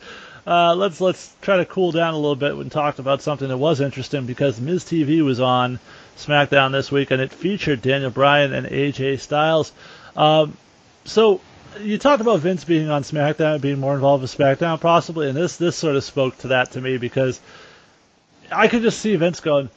uh, 0.47 0.75
let's 0.75 1.01
let's 1.01 1.35
try 1.41 1.59
to 1.59 1.65
cool 1.65 1.93
down 1.93 2.15
a 2.15 2.17
little 2.17 2.37
bit 2.37 2.53
and 2.55 2.71
talk 2.71 2.99
about 2.99 3.23
something 3.23 3.49
that 3.49 3.59
was 3.59 3.81
interesting 3.81 4.27
because 4.27 4.61
Miz 4.61 4.85
TV 4.85 5.25
was 5.25 5.41
on 5.41 5.79
SmackDown 6.17 6.73
this 6.73 6.91
week 6.91 7.11
and 7.11 7.21
it 7.21 7.33
featured 7.33 7.83
Daniel 7.83 8.11
Bryan 8.11 8.53
and 8.53 8.67
AJ 8.67 9.21
Styles. 9.21 9.73
Um, 10.17 10.57
so 11.05 11.41
you 11.81 11.99
talked 11.99 12.21
about 12.21 12.41
Vince 12.41 12.65
being 12.65 12.91
on 12.91 13.03
SmackDown, 13.03 13.61
being 13.61 13.79
more 13.79 13.95
involved 13.95 14.23
with 14.23 14.37
SmackDown, 14.37 14.81
possibly, 14.81 15.29
and 15.29 15.37
this 15.37 15.57
this 15.57 15.77
sort 15.77 15.97
of 15.97 16.05
spoke 16.05 16.37
to 16.39 16.49
that 16.49 16.73
to 16.73 16.81
me 16.81 16.99
because 16.99 17.41
I 18.51 18.69
could 18.69 18.83
just 18.83 18.99
see 18.99 19.17
Vince 19.17 19.41
going. 19.41 19.71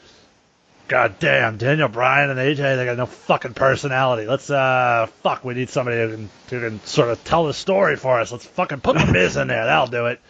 God 0.87 1.15
damn, 1.19 1.57
Daniel 1.57 1.87
Bryan 1.87 2.29
and 2.29 2.39
AJ, 2.39 2.75
they 2.77 2.85
got 2.85 2.97
no 2.97 3.07
fucking 3.07 3.55
personality. 3.55 4.27
Let's, 4.27 4.49
uh, 4.51 5.07
fuck, 5.23 5.43
we 5.43 5.55
need 5.55 5.69
somebody 5.69 5.97
who 5.97 6.09
can, 6.11 6.29
who 6.49 6.59
can 6.59 6.85
sort 6.85 7.09
of 7.09 7.23
tell 7.23 7.45
the 7.45 7.53
story 7.55 7.95
for 7.95 8.19
us. 8.19 8.31
Let's 8.31 8.45
fucking 8.45 8.81
put 8.81 8.97
the 8.97 9.05
Miz 9.11 9.35
in 9.35 9.47
there. 9.47 9.65
That'll 9.65 9.87
do 9.87 10.05
it. 10.07 10.21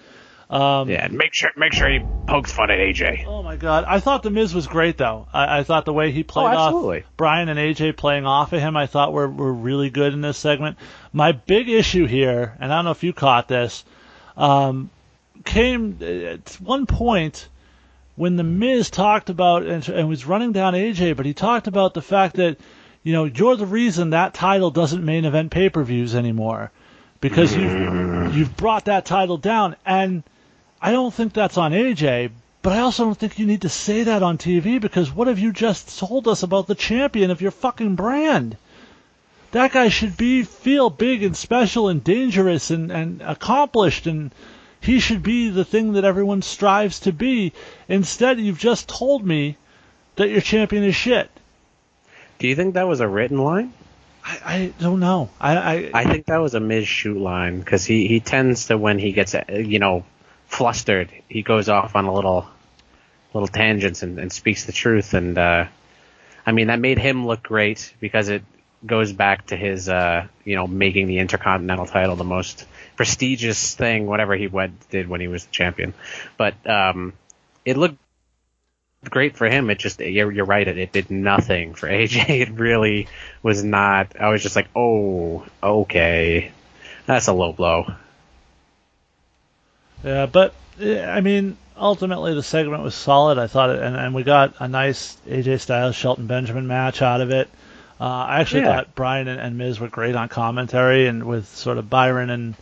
Um, 0.49 0.89
Yeah, 0.89 1.07
make 1.07 1.33
sure 1.33 1.49
make 1.57 1.73
sure 1.73 1.89
he 1.89 1.99
pokes 2.27 2.51
fun 2.53 2.69
at 2.69 2.77
AJ. 2.77 3.25
Oh 3.25 3.41
my 3.41 3.55
god, 3.55 3.83
I 3.87 3.99
thought 3.99 4.21
the 4.21 4.29
Miz 4.29 4.53
was 4.53 4.67
great 4.67 4.95
though. 4.95 5.27
I, 5.33 5.59
I 5.59 5.63
thought 5.63 5.85
the 5.85 5.91
way 5.93 6.11
he 6.11 6.23
played 6.23 6.53
Oh, 6.53 6.57
off. 6.57 7.03
Bryan 7.17 7.49
and 7.49 7.57
AJ 7.57 7.97
playing 7.97 8.27
off 8.27 8.53
of 8.53 8.61
him, 8.61 8.77
I 8.77 8.85
thought 8.85 9.11
were 9.11 9.27
were 9.27 9.51
really 9.51 9.89
good 9.89 10.13
in 10.13 10.21
this 10.21 10.37
segment. 10.37 10.77
My 11.11 11.31
big 11.31 11.67
issue 11.67 12.05
here, 12.05 12.55
and 12.59 12.71
I 12.71 12.75
don't 12.77 12.85
know 12.85 12.91
if 12.91 13.03
you 13.03 13.11
caught 13.11 13.47
this, 13.47 13.83
um, 14.37 14.91
came 15.45 15.97
at 16.01 16.57
one 16.61 16.85
point 16.85 17.47
when 18.15 18.35
the 18.35 18.43
Miz 18.43 18.89
talked 18.89 19.29
about 19.29 19.63
and, 19.63 19.87
and 19.89 20.07
was 20.07 20.25
running 20.25 20.51
down 20.51 20.73
AJ, 20.73 21.15
but 21.17 21.25
he 21.25 21.33
talked 21.33 21.67
about 21.67 21.93
the 21.93 22.01
fact 22.01 22.35
that 22.35 22.57
you 23.03 23.13
know 23.13 23.25
you're 23.25 23.55
the 23.55 23.65
reason 23.65 24.11
that 24.11 24.33
title 24.33 24.71
doesn't 24.71 25.03
main 25.03 25.25
event 25.25 25.51
pay 25.51 25.69
per 25.69 25.83
views 25.83 26.15
anymore 26.15 26.71
because 27.21 27.55
you've 27.55 28.35
you've 28.35 28.57
brought 28.57 28.85
that 28.85 29.05
title 29.05 29.37
down 29.37 29.75
and. 29.85 30.23
I 30.81 30.91
don't 30.91 31.13
think 31.13 31.33
that's 31.33 31.57
on 31.57 31.71
AJ, 31.71 32.29
but 32.61 32.73
I 32.73 32.79
also 32.79 33.05
don't 33.05 33.17
think 33.17 33.39
you 33.39 33.47
need 33.47 33.61
to 33.61 33.69
say 33.69 34.03
that 34.03 34.21
on 34.21 34.37
TV 34.37 34.79
because 34.79 35.11
what 35.11 35.27
have 35.27 35.39
you 35.39 35.51
just 35.51 35.97
told 35.97 36.27
us 36.27 36.43
about 36.43 36.67
the 36.67 36.75
champion 36.75 37.31
of 37.31 37.41
your 37.41 37.49
fucking 37.49 37.95
brand? 37.95 38.55
That 39.51 39.71
guy 39.71 39.89
should 39.89 40.15
be 40.15 40.43
feel 40.43 40.91
big 40.91 41.23
and 41.23 41.35
special 41.35 41.87
and 41.89 42.03
dangerous 42.03 42.69
and, 42.69 42.91
and 42.91 43.21
accomplished 43.23 44.05
and 44.05 44.31
he 44.85 44.99
should 44.99 45.23
be 45.23 45.49
the 45.49 45.65
thing 45.65 45.93
that 45.93 46.05
everyone 46.05 46.43
strives 46.43 46.99
to 47.01 47.11
be. 47.11 47.53
Instead, 47.89 48.39
you've 48.39 48.59
just 48.59 48.87
told 48.87 49.25
me 49.25 49.57
that 50.15 50.29
your 50.29 50.41
champion 50.41 50.83
is 50.83 50.95
shit. 50.95 51.29
Do 52.37 52.47
you 52.47 52.55
think 52.55 52.75
that 52.75 52.87
was 52.87 52.99
a 52.99 53.07
written 53.07 53.39
line? 53.39 53.73
I, 54.23 54.37
I 54.45 54.73
don't 54.79 54.99
know. 54.99 55.29
I, 55.39 55.57
I, 55.57 55.91
I 55.93 56.03
think 56.05 56.27
that 56.27 56.37
was 56.37 56.53
a 56.53 56.59
Miz 56.59 56.87
shoot 56.87 57.17
line 57.17 57.59
because 57.59 57.83
he, 57.83 58.07
he 58.07 58.19
tends 58.19 58.67
to 58.67 58.77
when 58.77 58.99
he 58.99 59.11
gets 59.11 59.35
you 59.49 59.79
know 59.79 60.05
flustered, 60.47 61.09
he 61.29 61.41
goes 61.41 61.67
off 61.67 61.95
on 61.95 62.05
a 62.05 62.13
little 62.13 62.47
little 63.33 63.47
tangents 63.47 64.03
and, 64.03 64.19
and 64.19 64.31
speaks 64.31 64.65
the 64.65 64.71
truth. 64.71 65.13
And 65.13 65.37
uh, 65.37 65.65
I 66.45 66.51
mean 66.51 66.67
that 66.67 66.79
made 66.79 66.99
him 66.99 67.25
look 67.25 67.43
great 67.43 67.93
because 67.99 68.29
it 68.29 68.43
goes 68.85 69.13
back 69.13 69.47
to 69.47 69.55
his 69.55 69.89
uh, 69.89 70.27
you 70.43 70.55
know 70.55 70.67
making 70.67 71.07
the 71.07 71.19
Intercontinental 71.19 71.85
title 71.85 72.15
the 72.15 72.23
most 72.23 72.65
prestigious 72.95 73.75
thing, 73.75 74.07
whatever 74.07 74.35
he 74.35 74.47
went, 74.47 74.89
did 74.89 75.07
when 75.07 75.21
he 75.21 75.27
was 75.27 75.45
the 75.45 75.51
champion. 75.51 75.93
But 76.37 76.55
um, 76.69 77.13
it 77.65 77.77
looked 77.77 77.97
great 79.09 79.37
for 79.37 79.47
him. 79.47 79.69
It 79.69 79.79
just 79.79 79.99
you're, 79.99 80.31
you're 80.31 80.45
right. 80.45 80.67
It, 80.67 80.77
it 80.77 80.91
did 80.91 81.11
nothing 81.11 81.73
for 81.73 81.87
AJ. 81.89 82.29
It 82.29 82.51
really 82.51 83.07
was 83.43 83.63
not. 83.63 84.19
I 84.19 84.29
was 84.29 84.41
just 84.41 84.55
like, 84.55 84.67
oh, 84.75 85.45
okay, 85.61 86.51
that's 87.05 87.27
a 87.27 87.33
low 87.33 87.51
blow. 87.53 87.85
Yeah, 90.03 90.25
but 90.27 90.53
eh, 90.79 91.03
I 91.03 91.21
mean, 91.21 91.57
ultimately 91.77 92.33
the 92.33 92.43
segment 92.43 92.83
was 92.83 92.95
solid. 92.95 93.37
I 93.37 93.47
thought, 93.47 93.69
it, 93.71 93.81
and, 93.81 93.95
and 93.95 94.13
we 94.13 94.23
got 94.23 94.55
a 94.59 94.67
nice 94.67 95.17
AJ 95.27 95.61
Styles 95.61 95.95
Shelton 95.95 96.27
Benjamin 96.27 96.67
match 96.67 97.01
out 97.01 97.21
of 97.21 97.31
it. 97.31 97.49
Uh, 97.99 98.03
I 98.03 98.41
actually 98.41 98.61
Yeah. 98.61 98.75
thought 98.75 98.95
Bryan 98.95 99.27
and, 99.27 99.39
and 99.39 99.57
Miz 99.57 99.79
were 99.79 99.87
great 99.87 100.15
on 100.15 100.27
commentary, 100.29 101.07
and 101.07 101.23
with 101.23 101.47
sort 101.47 101.77
of 101.77 101.89
Byron 101.89 102.29
and 102.29 102.55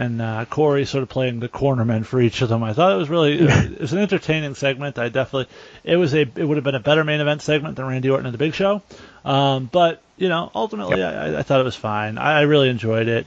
and 0.00 0.22
uh, 0.22 0.46
Corey 0.46 0.86
sort 0.86 1.02
of 1.02 1.10
playing 1.10 1.40
the 1.40 1.48
cornerman 1.48 2.06
for 2.06 2.22
each 2.22 2.40
of 2.40 2.48
them. 2.48 2.62
I 2.62 2.72
thought 2.72 2.92
it 2.92 2.96
was 2.96 3.10
really 3.10 3.38
it 3.40 3.80
was 3.80 3.92
an 3.92 3.98
entertaining 3.98 4.54
segment. 4.54 4.98
I 4.98 5.10
definitely 5.10 5.52
it 5.84 5.96
was 5.96 6.14
a 6.14 6.22
it 6.22 6.44
would 6.44 6.56
have 6.56 6.64
been 6.64 6.74
a 6.74 6.80
better 6.80 7.04
main 7.04 7.20
event 7.20 7.42
segment 7.42 7.76
than 7.76 7.84
Randy 7.84 8.08
Orton 8.08 8.24
and 8.24 8.32
the 8.32 8.38
Big 8.38 8.54
Show. 8.54 8.80
Um, 9.26 9.68
but 9.70 10.00
you 10.16 10.30
know, 10.30 10.50
ultimately, 10.54 11.02
I, 11.02 11.40
I 11.40 11.42
thought 11.42 11.60
it 11.60 11.64
was 11.64 11.76
fine. 11.76 12.16
I, 12.16 12.38
I 12.38 12.40
really 12.42 12.70
enjoyed 12.70 13.08
it. 13.08 13.26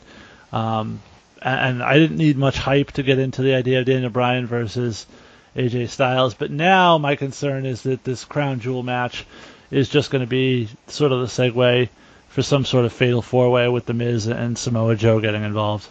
Um, 0.51 0.99
and 1.43 1.83
I 1.83 1.99
didn't 1.99 2.17
need 2.17 2.37
much 2.37 2.57
hype 2.57 2.93
to 2.93 3.03
get 3.03 3.19
into 3.19 3.43
the 3.43 3.53
idea 3.53 3.79
of 3.79 3.85
Daniel 3.85 4.09
Bryan 4.09 4.47
versus 4.47 5.05
AJ 5.55 5.89
Styles. 5.89 6.33
But 6.33 6.49
now 6.49 6.97
my 6.97 7.15
concern 7.15 7.67
is 7.67 7.83
that 7.83 8.03
this 8.03 8.25
crown 8.25 8.61
jewel 8.61 8.81
match 8.81 9.25
is 9.69 9.89
just 9.89 10.09
going 10.09 10.21
to 10.21 10.27
be 10.27 10.69
sort 10.87 11.11
of 11.11 11.19
the 11.19 11.27
segue 11.27 11.89
for 12.29 12.41
some 12.41 12.65
sort 12.65 12.85
of 12.85 12.93
fatal 12.93 13.21
four 13.21 13.51
way 13.51 13.67
with 13.67 13.85
the 13.85 13.93
Miz 13.93 14.25
and 14.25 14.57
Samoa 14.57 14.95
Joe 14.95 15.19
getting 15.19 15.43
involved. 15.43 15.87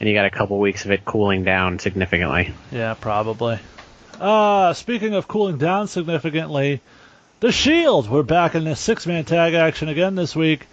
And 0.00 0.08
you 0.08 0.14
got 0.14 0.24
a 0.24 0.30
couple 0.30 0.58
weeks 0.58 0.86
of 0.86 0.90
it 0.90 1.04
cooling 1.04 1.44
down 1.44 1.78
significantly. 1.78 2.54
Yeah, 2.72 2.94
probably. 2.94 3.58
Uh, 4.18 4.72
speaking 4.72 5.14
of 5.14 5.28
cooling 5.28 5.58
down 5.58 5.88
significantly, 5.88 6.80
the 7.40 7.52
Shield. 7.52 8.08
We're 8.08 8.22
back 8.22 8.54
in 8.54 8.64
the 8.64 8.74
six 8.76 9.06
man 9.06 9.24
tag 9.26 9.52
action 9.52 9.88
again 9.88 10.14
this 10.14 10.34
week 10.34 10.66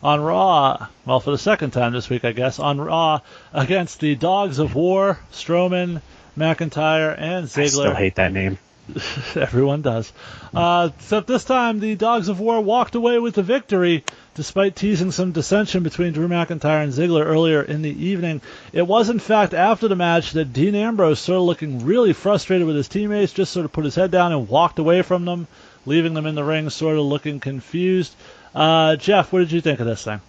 on 0.00 0.20
Raw. 0.20 0.86
Well, 1.04 1.18
for 1.18 1.32
the 1.32 1.38
second 1.38 1.72
time 1.72 1.92
this 1.92 2.08
week, 2.08 2.24
I 2.24 2.30
guess, 2.30 2.60
on 2.60 2.80
Raw 2.80 3.20
against 3.52 3.98
the 3.98 4.14
Dogs 4.14 4.60
of 4.60 4.76
War, 4.76 5.18
Strowman, 5.32 6.00
McIntyre, 6.36 7.16
and 7.18 7.50
I 7.56 7.66
still 7.66 7.94
hate 7.94 8.14
that 8.14 8.32
name. 8.32 8.58
Everyone 9.34 9.82
does. 9.82 10.12
Uh, 10.54 10.90
except 10.96 11.26
this 11.26 11.44
time, 11.44 11.80
the 11.80 11.94
Dogs 11.94 12.28
of 12.28 12.40
War 12.40 12.60
walked 12.60 12.94
away 12.94 13.18
with 13.18 13.34
the 13.34 13.42
victory, 13.42 14.04
despite 14.38 14.76
teasing 14.76 15.10
some 15.10 15.32
dissension 15.32 15.82
between 15.82 16.12
Drew 16.12 16.28
McIntyre 16.28 16.84
and 16.84 16.92
Ziggler 16.92 17.26
earlier 17.26 17.60
in 17.60 17.82
the 17.82 17.90
evening. 17.90 18.40
It 18.72 18.86
was, 18.86 19.10
in 19.10 19.18
fact, 19.18 19.52
after 19.52 19.88
the 19.88 19.96
match 19.96 20.30
that 20.32 20.52
Dean 20.52 20.76
Ambrose, 20.76 21.18
sort 21.18 21.38
of 21.38 21.42
looking 21.42 21.84
really 21.84 22.12
frustrated 22.12 22.64
with 22.64 22.76
his 22.76 22.86
teammates, 22.86 23.32
just 23.32 23.52
sort 23.52 23.64
of 23.64 23.72
put 23.72 23.84
his 23.84 23.96
head 23.96 24.12
down 24.12 24.30
and 24.30 24.48
walked 24.48 24.78
away 24.78 25.02
from 25.02 25.24
them, 25.24 25.48
leaving 25.86 26.14
them 26.14 26.24
in 26.24 26.36
the 26.36 26.44
ring, 26.44 26.70
sort 26.70 26.96
of 26.96 27.04
looking 27.04 27.40
confused. 27.40 28.14
Uh, 28.54 28.94
Jeff, 28.94 29.32
what 29.32 29.40
did 29.40 29.50
you 29.50 29.60
think 29.60 29.80
of 29.80 29.86
this 29.86 30.04
thing? 30.04 30.20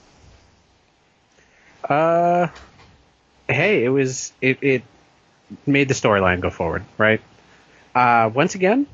Uh, 1.87 2.47
hey, 3.47 3.85
it 3.85 3.89
was 3.89 4.33
it 4.41 4.57
it 4.63 4.83
made 5.67 5.87
the 5.87 5.93
storyline 5.93 6.39
go 6.39 6.49
forward, 6.49 6.83
right? 6.97 7.21
Uh, 7.93 8.31
once 8.33 8.55
again, 8.55 8.87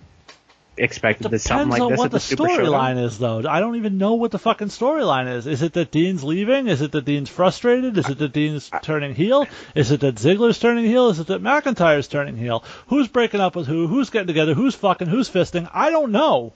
expected 0.77 1.31
this 1.31 1.43
something 1.43 1.69
Depends 1.69 1.79
like 1.79 1.81
on 1.81 1.91
this 1.91 1.99
what 1.99 2.05
at 2.05 2.11
the 2.11 2.35
the 2.35 2.43
storyline 2.43 3.03
is, 3.03 3.17
though. 3.17 3.43
I 3.47 3.59
don't 3.59 3.75
even 3.75 3.97
know 3.97 4.15
what 4.15 4.31
the 4.31 4.39
fucking 4.39 4.67
storyline 4.67 5.33
is. 5.33 5.47
Is 5.47 5.61
it 5.61 5.73
that 5.73 5.91
Dean's 5.91 6.23
leaving? 6.23 6.67
Is 6.67 6.81
it 6.81 6.91
that 6.91 7.05
Dean's 7.05 7.29
frustrated? 7.29 7.97
Is 7.97 8.09
it 8.09 8.17
that 8.17 8.33
Dean's 8.33 8.69
turning 8.81 9.15
heel? 9.15 9.47
Is 9.73 9.91
it 9.91 10.01
that 10.01 10.15
Ziggler's 10.15 10.59
turning 10.59 10.85
heel? 10.85 11.09
Is 11.09 11.19
it 11.19 11.27
that 11.27 11.41
McIntyre's 11.41 12.07
turning 12.07 12.37
heel? 12.37 12.63
Who's 12.87 13.07
breaking 13.07 13.41
up 13.41 13.55
with 13.55 13.67
who? 13.67 13.87
Who's 13.87 14.09
getting 14.09 14.27
together? 14.27 14.53
Who's 14.53 14.75
fucking? 14.75 15.07
Who's 15.07 15.29
fisting? 15.29 15.69
I 15.73 15.89
don't 15.89 16.11
know. 16.11 16.53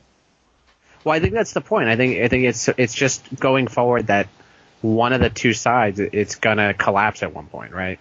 Well, 1.04 1.16
I 1.16 1.20
think 1.20 1.34
that's 1.34 1.54
the 1.54 1.62
point. 1.62 1.88
I 1.88 1.96
think 1.96 2.20
I 2.20 2.28
think 2.28 2.46
it's 2.46 2.68
it's 2.78 2.94
just 2.94 3.24
going 3.40 3.68
forward 3.68 4.08
that 4.08 4.28
one 4.82 5.14
of 5.14 5.22
the 5.22 5.30
two 5.30 5.54
sides 5.54 6.00
it's 6.00 6.36
gonna 6.36 6.74
collapse 6.74 7.24
at 7.24 7.34
one 7.34 7.48
point, 7.48 7.74
right? 7.74 8.00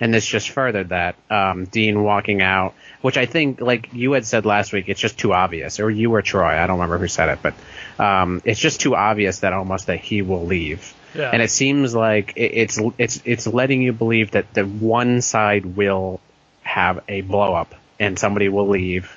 And 0.00 0.12
this 0.12 0.26
just 0.26 0.50
furthered 0.50 0.88
that. 0.88 1.14
Um, 1.30 1.66
Dean 1.66 2.02
walking 2.02 2.42
out, 2.42 2.74
which 3.02 3.16
I 3.16 3.26
think, 3.26 3.60
like 3.60 3.90
you 3.92 4.12
had 4.12 4.26
said 4.26 4.44
last 4.44 4.72
week, 4.72 4.88
it's 4.88 5.00
just 5.00 5.18
too 5.18 5.32
obvious. 5.32 5.78
Or 5.78 5.90
you 5.90 6.12
or 6.12 6.22
Troy, 6.22 6.58
I 6.58 6.66
don't 6.66 6.80
remember 6.80 6.98
who 6.98 7.08
said 7.08 7.28
it, 7.28 7.38
but 7.40 7.54
um, 8.02 8.42
it's 8.44 8.58
just 8.58 8.80
too 8.80 8.96
obvious 8.96 9.40
that 9.40 9.52
almost 9.52 9.86
that 9.86 10.00
he 10.00 10.22
will 10.22 10.44
leave. 10.44 10.92
Yeah. 11.14 11.30
And 11.30 11.42
it 11.42 11.50
seems 11.50 11.94
like 11.94 12.32
it, 12.36 12.52
it's 12.54 12.80
it's 12.98 13.22
it's 13.24 13.46
letting 13.46 13.82
you 13.82 13.92
believe 13.92 14.32
that 14.32 14.52
the 14.54 14.64
one 14.64 15.20
side 15.20 15.64
will 15.64 16.20
have 16.62 17.04
a 17.06 17.20
blow 17.20 17.54
up 17.54 17.74
and 18.00 18.18
somebody 18.18 18.48
will 18.48 18.68
leave, 18.68 19.16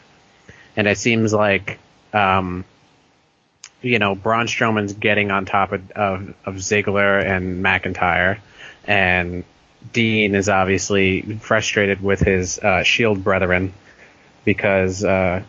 and 0.76 0.88
it 0.88 0.98
seems 0.98 1.34
like, 1.34 1.80
um, 2.14 2.66
you 3.82 3.98
know, 3.98 4.14
Braun 4.14 4.48
Strowman's 4.48 4.94
getting 4.94 5.32
on 5.32 5.46
top 5.46 5.72
of, 5.72 5.92
of, 5.92 6.36
of 6.46 6.56
Ziggler 6.56 7.26
and 7.26 7.64
McIntyre, 7.64 8.40
and 8.86 9.44
Dean 9.94 10.36
is 10.36 10.50
obviously 10.50 11.22
frustrated 11.22 12.02
with 12.02 12.20
his 12.20 12.60
uh, 12.60 12.84
Shield 12.84 13.24
brethren 13.24 13.74
because 14.44 15.04
uh, 15.04 15.44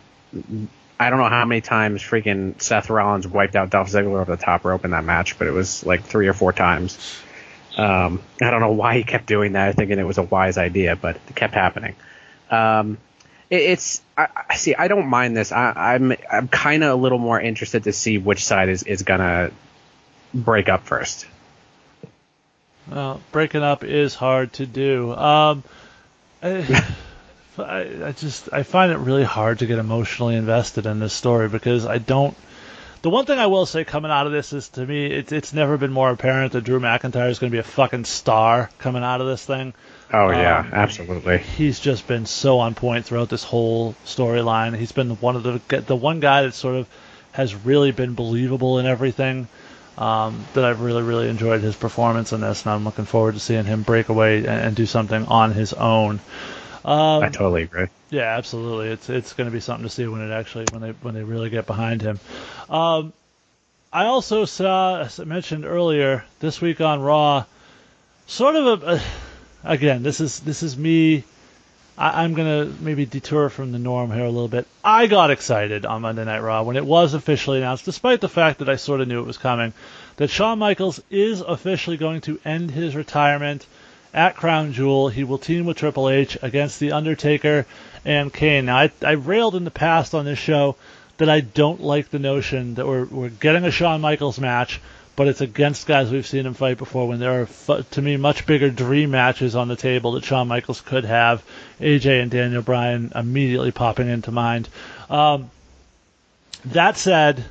I 0.99 1.09
don't 1.09 1.19
know 1.19 1.29
how 1.29 1.45
many 1.45 1.61
times 1.61 2.01
freaking 2.01 2.59
Seth 2.61 2.89
Rollins 2.89 3.27
wiped 3.27 3.55
out 3.55 3.69
Dolph 3.69 3.89
Ziggler 3.89 4.19
over 4.19 4.35
the 4.35 4.41
top 4.41 4.65
rope 4.65 4.83
in 4.85 4.91
that 4.91 5.03
match, 5.03 5.37
but 5.37 5.47
it 5.47 5.51
was 5.51 5.85
like 5.85 6.03
three 6.03 6.27
or 6.27 6.33
four 6.33 6.53
times. 6.53 6.97
Um, 7.77 8.21
I 8.41 8.49
don't 8.49 8.61
know 8.61 8.71
why 8.71 8.97
he 8.97 9.03
kept 9.03 9.27
doing 9.27 9.53
that, 9.53 9.75
thinking 9.75 9.99
it 9.99 10.07
was 10.07 10.17
a 10.17 10.23
wise 10.23 10.57
idea, 10.57 10.95
but 10.95 11.15
it 11.15 11.35
kept 11.35 11.53
happening. 11.53 11.95
Um, 12.49 12.97
it, 13.51 13.61
it's 13.61 14.01
I, 14.17 14.27
I 14.49 14.55
see. 14.55 14.73
I 14.73 14.87
don't 14.87 15.07
mind 15.07 15.37
this. 15.37 15.51
I, 15.51 15.93
I'm 15.95 16.13
I'm 16.31 16.47
kind 16.47 16.83
of 16.83 16.91
a 16.91 16.95
little 16.95 17.19
more 17.19 17.39
interested 17.39 17.83
to 17.83 17.93
see 17.93 18.17
which 18.17 18.43
side 18.43 18.69
is 18.69 18.81
is 18.83 19.03
gonna 19.03 19.51
break 20.33 20.69
up 20.69 20.85
first. 20.85 21.27
Well, 22.91 23.21
breaking 23.31 23.63
up 23.63 23.83
is 23.83 24.15
hard 24.15 24.53
to 24.53 24.65
do. 24.65 25.13
Um, 25.13 25.63
I, 26.43 26.79
I, 27.57 28.13
just 28.15 28.53
I 28.53 28.63
find 28.63 28.91
it 28.91 28.97
really 28.97 29.23
hard 29.23 29.59
to 29.59 29.65
get 29.65 29.79
emotionally 29.79 30.35
invested 30.35 30.85
in 30.85 30.99
this 30.99 31.13
story 31.13 31.49
because 31.49 31.85
I 31.85 31.97
don't. 31.97 32.35
The 33.01 33.09
one 33.09 33.25
thing 33.25 33.39
I 33.39 33.47
will 33.47 33.65
say 33.65 33.83
coming 33.83 34.11
out 34.11 34.25
of 34.25 34.31
this 34.33 34.53
is 34.53 34.69
to 34.69 34.85
me, 34.85 35.05
it's 35.05 35.31
it's 35.31 35.53
never 35.53 35.77
been 35.77 35.91
more 35.91 36.09
apparent 36.09 36.53
that 36.53 36.63
Drew 36.63 36.79
McIntyre 36.79 37.29
is 37.29 37.39
going 37.39 37.51
to 37.51 37.55
be 37.55 37.59
a 37.59 37.63
fucking 37.63 38.05
star 38.05 38.69
coming 38.79 39.03
out 39.03 39.21
of 39.21 39.27
this 39.27 39.45
thing. 39.45 39.73
Oh 40.11 40.29
yeah, 40.29 40.59
Um, 40.59 40.69
absolutely. 40.73 41.37
He's 41.39 41.79
just 41.79 42.07
been 42.07 42.25
so 42.25 42.59
on 42.59 42.75
point 42.75 43.05
throughout 43.05 43.29
this 43.29 43.43
whole 43.43 43.93
storyline. 44.05 44.75
He's 44.75 44.91
been 44.91 45.11
one 45.17 45.35
of 45.35 45.43
the 45.43 45.81
the 45.81 45.95
one 45.95 46.19
guy 46.19 46.43
that 46.43 46.53
sort 46.53 46.75
of 46.75 46.87
has 47.31 47.53
really 47.53 47.91
been 47.91 48.13
believable 48.13 48.79
in 48.79 48.85
everything. 48.85 49.47
Um, 49.97 50.45
that 50.53 50.63
I've 50.63 50.81
really 50.81 51.01
really 51.01 51.27
enjoyed 51.27 51.61
his 51.61 51.75
performance 51.75 52.31
in 52.31 52.41
this, 52.41 52.63
and 52.65 52.71
I'm 52.71 52.83
looking 52.83 53.05
forward 53.05 53.33
to 53.33 53.39
seeing 53.39 53.65
him 53.65 53.81
break 53.81 54.09
away 54.09 54.37
and, 54.37 54.47
and 54.47 54.75
do 54.75 54.85
something 54.85 55.25
on 55.25 55.53
his 55.53 55.73
own. 55.73 56.19
Um, 56.85 57.23
I 57.23 57.29
totally 57.29 57.63
agree. 57.63 57.87
yeah, 58.11 58.37
absolutely. 58.37 58.89
It's 58.89 59.09
it's 59.09 59.33
going 59.33 59.49
to 59.49 59.51
be 59.51 59.59
something 59.59 59.83
to 59.83 59.89
see 59.89 60.05
when 60.07 60.21
it 60.21 60.31
actually 60.31 60.67
when 60.67 60.81
they 60.81 60.91
when 60.91 61.15
they 61.15 61.23
really 61.23 61.49
get 61.49 61.65
behind 61.65 62.01
him. 62.01 62.19
Um, 62.69 63.11
I 63.91 64.05
also 64.05 64.45
saw, 64.45 65.01
as 65.01 65.19
I 65.19 65.23
mentioned 65.23 65.65
earlier, 65.65 66.23
this 66.39 66.61
week 66.61 66.79
on 66.79 67.01
Raw, 67.01 67.45
sort 68.27 68.55
of 68.55 68.83
a, 68.83 68.93
a 68.93 69.01
again. 69.63 70.03
This 70.03 70.21
is 70.21 70.39
this 70.41 70.61
is 70.61 70.77
me. 70.77 71.23
I, 71.97 72.23
I'm 72.23 72.33
going 72.33 72.47
to 72.47 72.83
maybe 72.83 73.05
detour 73.05 73.49
from 73.49 73.71
the 73.71 73.79
norm 73.79 74.11
here 74.11 74.25
a 74.25 74.29
little 74.29 74.47
bit. 74.47 74.67
I 74.83 75.07
got 75.07 75.31
excited 75.31 75.85
on 75.85 76.03
Monday 76.03 76.25
Night 76.25 76.39
Raw 76.41 76.63
when 76.63 76.77
it 76.77 76.85
was 76.85 77.13
officially 77.13 77.57
announced, 77.57 77.85
despite 77.85 78.21
the 78.21 78.29
fact 78.29 78.59
that 78.59 78.69
I 78.69 78.75
sort 78.75 79.01
of 79.01 79.07
knew 79.07 79.19
it 79.19 79.27
was 79.27 79.37
coming, 79.37 79.73
that 80.17 80.29
Shawn 80.29 80.59
Michaels 80.59 81.01
is 81.09 81.41
officially 81.41 81.97
going 81.97 82.21
to 82.21 82.39
end 82.45 82.71
his 82.71 82.95
retirement 82.95 83.65
at 84.13 84.35
Crown 84.35 84.73
Jewel. 84.73 85.09
He 85.09 85.23
will 85.23 85.37
team 85.37 85.65
with 85.65 85.77
Triple 85.77 86.09
H 86.09 86.37
against 86.41 86.79
The 86.79 86.91
Undertaker 86.91 87.65
and 88.05 88.33
Kane. 88.33 88.65
Now, 88.65 88.77
I, 88.77 88.91
I 89.05 89.11
railed 89.11 89.55
in 89.55 89.63
the 89.63 89.71
past 89.71 90.13
on 90.13 90.25
this 90.25 90.39
show 90.39 90.75
that 91.17 91.29
I 91.29 91.41
don't 91.41 91.81
like 91.81 92.09
the 92.09 92.19
notion 92.19 92.75
that 92.75 92.87
we're, 92.87 93.05
we're 93.05 93.29
getting 93.29 93.65
a 93.65 93.71
Shawn 93.71 94.01
Michaels 94.01 94.39
match, 94.39 94.79
but 95.17 95.27
it's 95.27 95.41
against 95.41 95.87
guys 95.87 96.11
we've 96.11 96.27
seen 96.27 96.45
him 96.45 96.53
fight 96.53 96.77
before 96.77 97.07
when 97.07 97.19
there 97.19 97.41
are, 97.41 97.83
to 97.91 98.01
me, 98.03 98.17
much 98.17 98.45
bigger 98.45 98.69
dream 98.69 99.09
matches 99.09 99.55
on 99.55 99.67
the 99.67 99.75
table 99.75 100.11
that 100.11 100.23
Shawn 100.23 100.47
Michaels 100.47 100.79
could 100.79 101.05
have. 101.05 101.43
AJ 101.81 102.21
and 102.21 102.29
Daniel 102.29 102.61
Bryan 102.61 103.11
immediately 103.15 103.71
popping 103.71 104.07
into 104.07 104.31
mind. 104.31 104.69
Um, 105.09 105.49
that 106.65 106.97
said, 106.97 107.43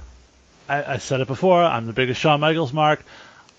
I, 0.68 0.94
I 0.94 0.96
said 0.98 1.20
it 1.20 1.26
before, 1.26 1.60
I'm 1.60 1.86
the 1.86 1.92
biggest 1.92 2.20
Shawn 2.20 2.38
Michaels 2.38 2.72
mark. 2.72 3.04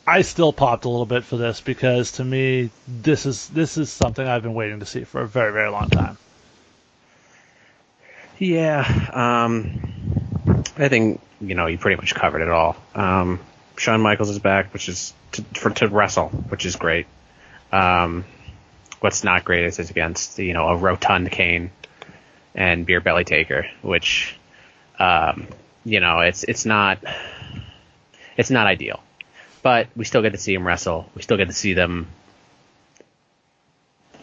I 0.08 0.22
still 0.22 0.54
popped 0.54 0.86
a 0.86 0.90
little 0.90 1.06
bit 1.06 1.26
for 1.26 1.36
this 1.36 1.60
because 1.60 2.14
to 2.14 2.24
me 2.24 2.70
this 2.88 3.26
is 3.26 3.50
this 3.50 3.78
is 3.78 3.92
something 3.92 4.26
I've 4.26 4.42
been 4.42 4.54
waiting 4.54 4.80
to 4.80 4.86
see 4.86 5.04
for 5.04 5.20
a 5.20 5.28
very 5.28 5.52
very 5.52 5.70
long 5.70 5.90
time. 5.90 6.18
Yeah, 8.40 8.86
um, 9.12 10.64
I 10.78 10.88
think 10.88 11.20
you 11.42 11.56
know 11.56 11.66
you 11.66 11.78
pretty 11.78 11.98
much 11.98 12.16
covered 12.16 12.42
it 12.42 12.48
all. 12.48 12.78
Um, 12.96 13.42
Shawn 13.78 14.02
Michaels 14.02 14.30
is 14.30 14.40
back, 14.40 14.74
which 14.74 14.90
is 14.90 15.14
to, 15.34 15.44
for 15.54 15.70
to 15.70 15.88
wrestle, 15.88 16.30
which 16.30 16.66
is 16.66 16.76
great. 16.76 17.06
Um, 17.72 18.26
what's 19.00 19.24
not 19.24 19.46
great 19.46 19.66
is 19.66 19.80
it's 19.80 19.90
against 19.90 20.40
you 20.40 20.54
know 20.54 20.68
a 20.68 20.76
rotund 20.76 21.32
Kane 21.32 21.72
and 22.56 22.86
Beer 22.86 23.02
Belly 23.02 23.24
Taker, 23.24 23.68
which 23.82 24.36
um, 25.00 25.48
you 25.86 26.00
know 26.00 26.20
it's 26.20 26.44
it's 26.44 26.66
not 26.66 27.00
it's 28.36 28.50
not 28.50 28.68
ideal, 28.68 29.00
but 29.62 29.88
we 29.96 30.06
still 30.06 30.22
get 30.22 30.32
to 30.32 30.40
see 30.40 30.54
him 30.54 30.66
wrestle. 30.66 31.10
We 31.16 31.22
still 31.22 31.38
get 31.38 31.48
to 31.48 31.54
see 31.54 31.74
them 31.74 32.08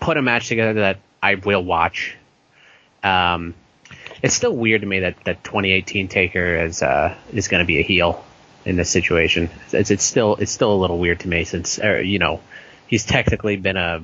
put 0.01 0.17
a 0.17 0.23
match 0.23 0.49
together 0.49 0.75
that 0.81 0.99
I 1.23 1.37
will 1.37 1.65
watch. 1.65 2.17
Um, 3.03 3.55
it's 4.23 4.35
still 4.35 4.55
weird 4.55 4.81
to 4.81 4.87
me 4.87 5.01
that, 5.01 5.23
that 5.25 5.45
2018 5.45 6.09
Taker 6.09 6.57
is 6.57 6.83
uh, 6.83 7.15
is 7.33 7.49
going 7.49 7.61
to 7.61 7.67
be 7.67 7.79
a 7.79 7.83
heel 7.83 8.25
in 8.65 8.77
this 8.77 8.91
situation. 8.91 9.51
It's, 9.73 9.91
it's 9.91 10.05
still 10.05 10.37
it's 10.37 10.53
still 10.53 10.73
a 10.73 10.81
little 10.81 10.99
weird 10.99 11.21
to 11.21 11.29
me 11.29 11.45
since 11.45 11.79
uh, 11.79 11.97
you 11.97 12.19
know 12.19 12.41
he's 12.87 13.05
technically 13.05 13.57
been 13.57 13.77
a 13.77 14.03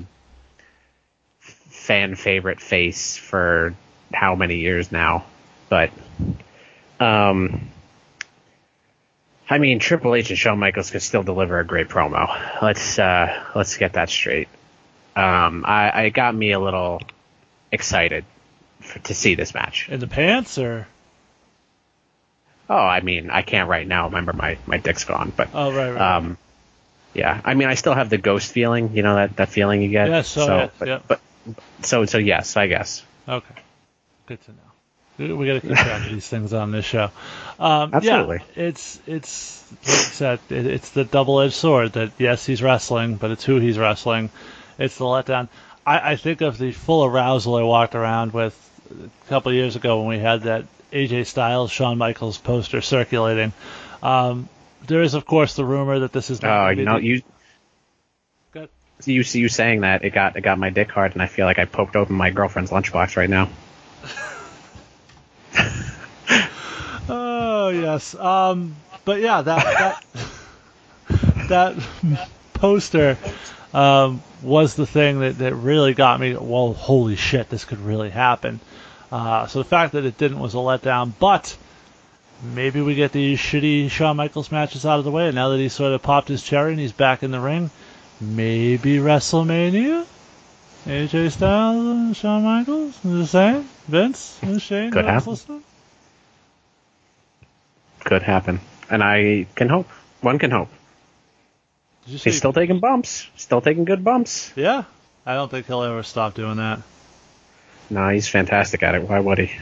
fan 1.41 2.15
favorite 2.15 2.61
face 2.61 3.17
for 3.17 3.75
how 4.13 4.35
many 4.35 4.57
years 4.57 4.93
now, 4.93 5.25
but 5.69 5.91
um, 6.99 7.69
I 9.49 9.59
mean 9.59 9.79
Triple 9.79 10.15
H 10.15 10.31
and 10.31 10.39
Shawn 10.39 10.59
Michaels 10.59 10.91
could 10.91 11.03
still 11.03 11.23
deliver 11.23 11.59
a 11.59 11.65
great 11.65 11.89
promo. 11.89 12.29
Let's 12.63 12.99
uh, 12.99 13.45
let's 13.55 13.77
get 13.77 13.95
that 13.95 14.11
straight. 14.11 14.49
Um, 15.17 15.65
I, 15.67 16.05
I 16.05 16.09
got 16.11 16.35
me 16.35 16.53
a 16.53 16.61
little 16.61 17.01
excited 17.73 18.25
for, 18.81 18.99
to 19.01 19.15
see 19.15 19.35
this 19.35 19.55
match. 19.55 19.89
In 19.89 20.01
the 20.01 20.07
pants 20.07 20.57
or 20.57 20.87
Oh, 22.71 22.77
I 22.77 23.01
mean, 23.01 23.31
I 23.31 23.43
can't 23.43 23.69
right 23.69 23.87
now. 23.87 24.07
Remember, 24.07 24.33
my 24.33 24.57
my 24.65 24.77
dick's 24.77 25.03
gone, 25.03 25.33
but 25.37 25.49
oh 25.53 25.73
right 25.73 25.91
right. 25.91 26.17
um, 26.17 26.39
yeah. 27.13 27.41
I 27.45 27.55
mean, 27.55 27.67
I 27.67 27.75
still 27.75 27.95
have 27.95 28.11
the 28.11 28.17
ghost 28.17 28.53
feeling. 28.53 28.95
You 28.95 29.03
know 29.03 29.17
that 29.17 29.37
that 29.37 29.49
feeling 29.49 29.83
you 29.83 29.89
get. 29.89 30.09
Yes, 30.09 30.37
oh, 30.37 30.47
yes, 30.47 30.71
but, 30.79 30.89
yep. 30.89 31.05
but 31.09 31.21
so 31.83 32.05
so 32.05 32.19
yes, 32.19 32.57
I 32.57 32.69
guess. 32.69 33.05
okay, 33.29 33.55
good 34.27 34.41
to 34.43 34.53
know. 34.53 35.37
We- 35.37 35.47
got 35.47 35.55
to 35.55 35.61
keep 35.61 35.77
track 35.77 36.07
of 36.07 36.13
these 36.13 36.29
things 36.35 36.55
on 36.55 36.71
this 36.71 36.85
show. 36.85 37.11
Um, 37.59 37.93
Absolutely. 37.93 38.39
Yeah, 38.55 38.63
it's 38.69 39.01
it's 39.07 39.29
said, 39.83 40.39
it, 40.49 40.65
it's 40.65 40.91
the 40.91 41.05
double-edged 41.05 41.53
sword. 41.53 41.95
That 41.95 42.13
yes, 42.19 42.47
he's 42.47 42.63
wrestling, 42.63 43.17
but 43.17 43.33
it's 43.33 43.45
who 43.45 43.59
he's 43.59 43.79
wrestling. 43.79 44.31
It's 44.79 44.97
the 44.97 45.05
letdown. 45.05 45.49
I, 45.85 46.13
I 46.13 46.17
think 46.17 46.41
of 46.41 46.57
the 46.57 46.73
full 46.73 47.05
arousal 47.05 47.57
I 47.57 47.63
walked 47.65 47.97
around 47.97 48.33
with 48.33 48.57
a 48.93 49.29
couple 49.29 49.51
of 49.51 49.57
years 49.57 49.77
ago 49.77 49.99
when 49.99 50.09
we 50.09 50.19
had 50.19 50.45
that 50.45 50.65
AJ 50.93 51.27
Styles 51.27 51.71
Shawn 51.71 51.99
Michaels 51.99 52.39
poster 52.39 52.81
circulating. 52.81 53.53
Um, 54.03 54.49
there 54.87 55.03
is, 55.03 55.15
of 55.15 55.27
course, 55.27 55.55
the 55.55 55.65
rumor 55.65 56.01
that 56.01 56.13
this 56.13 56.31
is. 56.31 56.43
not 56.43 56.67
Oh, 56.67 56.71
you 56.71 56.77
be 56.77 56.85
know 56.85 56.97
you. 56.97 57.23
Good. 58.53 58.69
You 59.05 59.23
you 59.23 59.49
saying 59.49 59.83
that 59.83 60.05
it 60.05 60.11
got 60.11 60.37
it 60.37 60.41
got 60.43 60.59
my 60.59 60.71
dick 60.71 60.91
hard, 60.91 61.13
and 61.13 61.23
I 61.23 61.27
feel 61.27 61.47
like 61.47 61.59
I 61.59 61.65
poked 61.65 61.97
open 61.97 62.17
my 62.17 62.31
girlfriend's 62.31 62.71
lunchbox 62.71 63.17
right 63.17 63.31
now. 63.31 63.49
Oh 67.13 67.71
yes. 67.71 68.15
Um, 68.15 68.77
but 69.05 69.21
yeah, 69.21 69.43
that 69.43 70.05
that 71.09 71.49
that 71.49 72.29
poster 72.55 73.19
um, 73.75 74.23
was 74.43 74.77
the 74.77 74.87
thing 74.87 75.21
that, 75.21 75.39
that 75.39 75.55
really 75.55 75.95
got 75.95 76.21
me. 76.21 76.37
Well, 76.37 76.73
holy 76.73 77.17
shit, 77.17 77.49
this 77.49 77.65
could 77.65 77.81
really 77.81 78.11
happen. 78.11 78.61
Uh, 79.11 79.47
so 79.47 79.59
the 79.59 79.65
fact 79.65 79.93
that 79.93 80.05
it 80.05 80.17
didn't 80.19 80.39
was 80.39 80.55
a 80.55 80.59
letdown, 80.59 81.13
but 81.19 81.57
maybe 82.43 82.81
we 82.81 82.95
get 82.95 83.13
these 83.13 83.39
shitty 83.39 83.91
Shawn 83.91 84.17
Michaels 84.17 84.53
matches 84.53 84.87
out 84.87 84.99
of 84.99 85.05
the 85.05 85.11
way. 85.11 85.27
And 85.27 85.35
now 85.35 85.51
that 85.51 85.59
he's 85.59 85.73
sort 85.73 85.93
of 85.93 86.03
popped 86.03 86.29
his 86.29 86.43
cherry 86.43 86.71
and 86.73 86.81
he's 86.81 86.93
back 86.93 87.23
in 87.23 87.31
the 87.31 87.41
ring, 87.41 87.71
maybe 88.21 88.97
WrestleMania. 88.97 90.07
AJ 90.87 91.33
Styles 91.33 91.85
and 91.85 92.17
Shawn 92.17 92.43
Michaels 92.43 92.99
the 93.05 93.27
same. 93.27 93.69
Vince 93.87 94.39
and 94.43 94.63
Shane. 94.63 94.91
Could 94.91 95.05
happen. 95.05 95.31
listening? 95.31 95.65
Could 98.05 98.23
happen, 98.23 98.61
and 98.89 99.03
I 99.03 99.47
can 99.55 99.69
hope. 99.69 99.89
One 100.23 100.39
can 100.39 100.51
hope. 100.51 100.69
Did 102.05 102.13
you 102.13 102.19
say 102.19 102.31
He's 102.31 102.39
still 102.39 102.55
taking 102.55 102.81
bumps. 102.81 103.29
Still 103.37 103.61
taking 103.61 103.85
good 103.85 104.03
bumps. 104.03 104.53
Yeah, 104.57 104.85
I 105.27 105.35
don't 105.35 105.51
think 105.51 105.67
he'll 105.67 105.83
ever 105.83 106.03
stop 106.03 106.33
doing 106.33 106.57
that. 106.57 106.81
No, 107.91 108.09
he's 108.09 108.29
fantastic 108.29 108.83
at 108.83 108.95
it. 108.95 109.09
Why 109.09 109.21
would 109.21 109.39
he? 109.39 109.53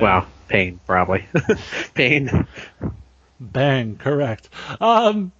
Wow, 0.00 0.26
pain 0.48 0.80
probably. 0.86 1.26
pain. 1.94 2.46
Bang, 3.38 3.96
correct. 3.96 4.48
Um, 4.80 5.32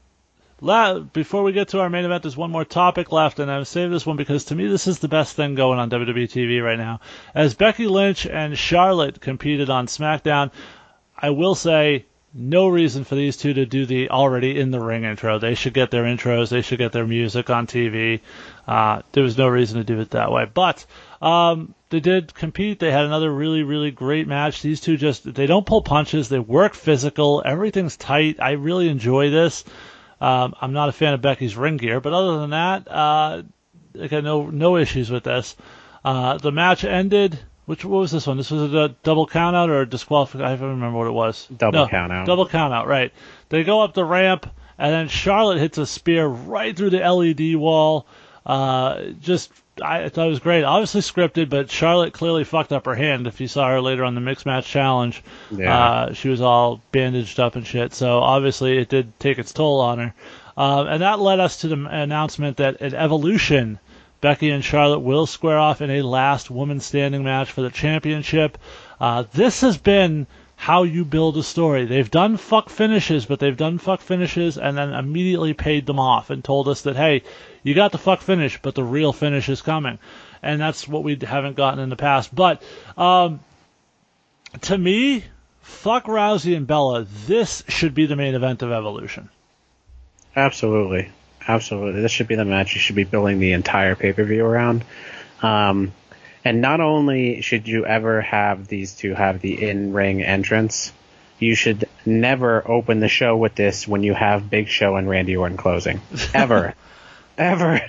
La- 0.62 1.01
before 1.01 1.43
we 1.43 1.53
get 1.53 1.69
to 1.69 1.81
our 1.81 1.91
main 1.91 2.07
event, 2.07 2.23
there's 2.23 2.37
one 2.37 2.51
more 2.51 2.65
topic 2.65 3.12
left, 3.12 3.39
and 3.39 3.51
I've 3.51 3.69
saved 3.69 3.93
this 3.93 4.07
one 4.07 4.16
because 4.16 4.47
to 4.47 4.55
me 4.55 4.66
this 4.66 4.87
is 4.87 5.01
the 5.01 5.09
best 5.09 5.37
thing 5.37 5.55
going 5.55 5.78
on 5.78 5.91
WWE 5.91 6.24
TV 6.24 6.65
right 6.65 6.78
now. 6.78 7.01
As 7.35 7.55
Becky 7.55 7.87
Lynch 7.87 8.27
and 8.27 8.57
Charlotte 8.57 9.20
competed 9.20 9.69
on 9.69 9.87
SmackDown, 9.87 10.51
I 11.16 11.31
will 11.31 11.55
say 11.55 12.07
no 12.33 12.69
reason 12.69 13.05
for 13.05 13.16
these 13.16 13.37
two 13.37 13.53
to 13.55 13.66
do 13.66 13.85
the 13.85 14.09
already 14.11 14.59
in 14.59 14.70
the 14.70 14.81
ring 14.81 15.05
intro. 15.05 15.39
They 15.39 15.55
should 15.55 15.74
get 15.74 15.91
their 15.91 16.05
intros. 16.05 16.49
They 16.49 16.62
should 16.62 16.78
get 16.78 16.93
their 16.93 17.07
music 17.07 17.51
on 17.51 17.66
TV. 17.66 18.20
Uh, 18.66 19.03
there 19.12 19.23
was 19.23 19.37
no 19.37 19.49
reason 19.49 19.78
to 19.78 19.85
do 19.85 20.01
it 20.01 20.11
that 20.11 20.33
way. 20.33 20.47
But 20.53 20.87
um, 21.20 21.74
they 21.90 22.01
did 22.01 22.34
compete. 22.34 22.78
They 22.78 22.90
had 22.90 23.05
another 23.05 23.30
really, 23.30 23.62
really 23.62 23.90
great 23.90 24.26
match. 24.26 24.62
These 24.62 24.80
two 24.80 24.97
just 24.97 25.32
they 25.34 25.47
don't 25.47 25.66
pull 25.66 25.82
punches. 25.82 26.28
They 26.28 26.38
work 26.38 26.74
physical. 26.74 27.43
Everything's 27.44 27.97
tight. 27.97 28.36
I 28.40 28.52
really 28.52 28.88
enjoy 28.88 29.30
this. 29.30 29.64
Um, 30.20 30.55
I'm 30.60 30.72
not 30.72 30.88
a 30.88 30.93
fan 30.93 31.14
of 31.14 31.22
Becky's 31.22 31.56
ring 31.56 31.76
gear, 31.76 32.01
but 32.01 32.12
other 32.12 32.38
than 32.38 32.51
that, 32.51 32.88
uh, 32.88 33.43
I 34.01 34.06
got 34.09 34.24
no 34.24 34.51
no 34.51 34.76
issues 34.76 35.10
with 35.10 35.24
this. 35.24 35.56
Uh, 36.05 36.38
the 36.38 36.52
match 36.52 36.84
ended 36.84 37.38
which 37.66 37.84
what 37.84 37.98
was 37.98 38.12
this 38.12 38.26
one? 38.26 38.36
This 38.36 38.52
was 38.52 38.72
a 38.72 38.88
double 39.02 39.26
count 39.26 39.56
out 39.56 39.70
or 39.70 39.80
a 39.80 39.88
disqualification? 39.88 40.47
I 40.47 40.55
don't 40.55 40.70
remember 40.70 40.98
what 40.98 41.09
it 41.09 41.12
was. 41.12 41.47
Double 41.48 41.80
no, 41.80 41.88
count 41.88 42.12
out. 42.12 42.26
Double 42.26 42.48
count 42.48 42.72
out, 42.72 42.86
right. 42.86 43.12
They 43.48 43.64
go 43.64 43.82
up 43.82 43.93
the 43.93 44.05
ramp 44.05 44.48
and 44.78 44.93
then 44.93 45.09
Charlotte 45.09 45.59
hits 45.59 45.76
a 45.76 45.86
spear 45.86 46.26
right 46.26 46.76
through 46.76 46.90
the 46.90 46.98
LED 46.98 47.56
wall. 47.56 48.06
Uh, 48.44 49.02
just 49.20 49.51
I 49.82 50.09
thought 50.09 50.27
it 50.27 50.31
was 50.31 50.39
great. 50.40 50.65
Obviously 50.65 51.03
scripted, 51.03 51.51
but 51.51 51.70
Charlotte 51.70 52.12
clearly 52.15 52.44
fucked 52.44 52.73
up 52.73 52.86
her 52.86 52.94
hand. 52.94 53.27
If 53.27 53.40
you 53.40 53.48
saw 53.48 53.69
her 53.69 53.81
later 53.81 54.05
on 54.05 54.15
the 54.15 54.20
mixed 54.23 54.47
match 54.47 54.66
challenge, 54.66 55.23
Yeah. 55.51 55.78
uh, 55.78 56.12
she 56.15 56.28
was 56.31 56.40
all 56.40 56.81
bandaged 56.93 57.39
up 57.39 57.57
and 57.57 57.66
shit. 57.66 57.93
So 57.93 58.20
obviously 58.20 58.78
it 58.78 58.89
did 58.89 59.19
take 59.20 59.39
its 59.39 59.53
toll 59.53 59.81
on 59.81 59.98
her. 59.98 60.15
Uh, 60.57 60.85
and 60.89 61.03
that 61.03 61.20
led 61.20 61.40
us 61.40 61.59
to 61.59 61.69
the 61.69 61.86
announcement 61.90 62.57
that 62.57 62.81
at 62.81 62.94
Evolution, 62.94 63.78
Becky 64.23 64.48
and 64.51 64.65
Charlotte 64.65 65.01
will 65.01 65.27
square 65.27 65.59
off 65.59 65.82
in 65.82 65.90
a 65.90 66.01
last 66.03 66.51
woman 66.51 66.81
standing 66.81 67.23
match 67.23 67.51
for 67.53 67.61
the 67.61 67.70
championship. 67.70 68.57
Uh, 68.98 69.24
this 69.35 69.61
has 69.61 69.77
been 69.77 70.27
how 70.57 70.83
you 70.83 71.05
build 71.05 71.37
a 71.37 71.43
story. 71.43 71.85
They've 71.85 72.11
done 72.11 72.39
fuck 72.39 72.70
finishes, 72.70 73.27
but 73.27 73.39
they've 73.39 73.57
done 73.57 73.78
fuck 73.78 74.01
finishes 74.01 74.57
and 74.57 74.77
then 74.77 74.93
immediately 74.95 75.53
paid 75.55 75.87
them 75.87 76.01
off 76.01 76.31
and 76.31 76.43
told 76.43 76.66
us 76.66 76.83
that, 76.83 76.97
hey, 76.97 77.23
you 77.62 77.74
got 77.74 77.93
the 77.93 77.99
fuck 77.99 78.23
finish, 78.23 78.61
but 78.61 78.74
the 78.74 78.83
real 78.83 79.12
finish 79.12 79.49
is 79.49 79.62
coming. 79.62 79.99
And 80.43 80.61
that's 80.61 80.89
what 80.89 81.05
we 81.05 81.19
haven't 81.23 81.57
gotten 81.57 81.78
in 81.78 81.91
the 81.91 81.97
past. 81.97 82.35
But 82.35 82.62
um, 82.97 83.41
to 84.62 84.77
me, 84.77 85.24
fuck 85.61 86.07
Rousey 86.07 86.57
and 86.57 86.66
Bella, 86.66 87.07
this 87.27 87.62
should 87.69 87.95
be 87.95 88.07
the 88.07 88.16
main 88.16 88.35
event 88.35 88.62
of 88.62 88.73
Evolution. 88.73 89.28
Absolutely, 90.35 91.11
absolutely. 91.47 92.01
This 92.01 92.12
should 92.12 92.28
be 92.28 92.35
the 92.35 92.45
match 92.45 92.74
you 92.74 92.81
should 92.81 92.97
be 92.97 93.05
building 93.05 93.39
the 93.39 93.53
entire 93.53 93.95
pay 93.95 94.12
per 94.12 94.24
view 94.24 94.45
around. 94.45 94.85
Um, 95.43 95.93
and 96.47 96.60
not 96.60 96.81
only 96.81 97.40
should 97.40 97.66
you 97.66 97.85
ever 97.85 98.20
have 98.20 98.68
these 98.68 98.94
two 98.94 99.14
have 99.14 99.40
the 99.40 99.68
in 99.68 99.93
ring 99.93 100.23
entrance, 100.23 100.93
you 101.40 101.56
should 101.56 101.89
never 102.06 102.62
open 102.70 103.01
the 103.01 103.09
show 103.09 103.36
with 103.36 103.56
this 103.56 103.89
when 103.89 104.05
you 104.05 104.14
have 104.14 104.48
Big 104.48 104.68
Show 104.68 104.94
and 104.94 105.09
Randy 105.09 105.36
Orton 105.36 105.56
closing. 105.56 106.01
Ever, 106.35 106.74
ever. 107.36 107.81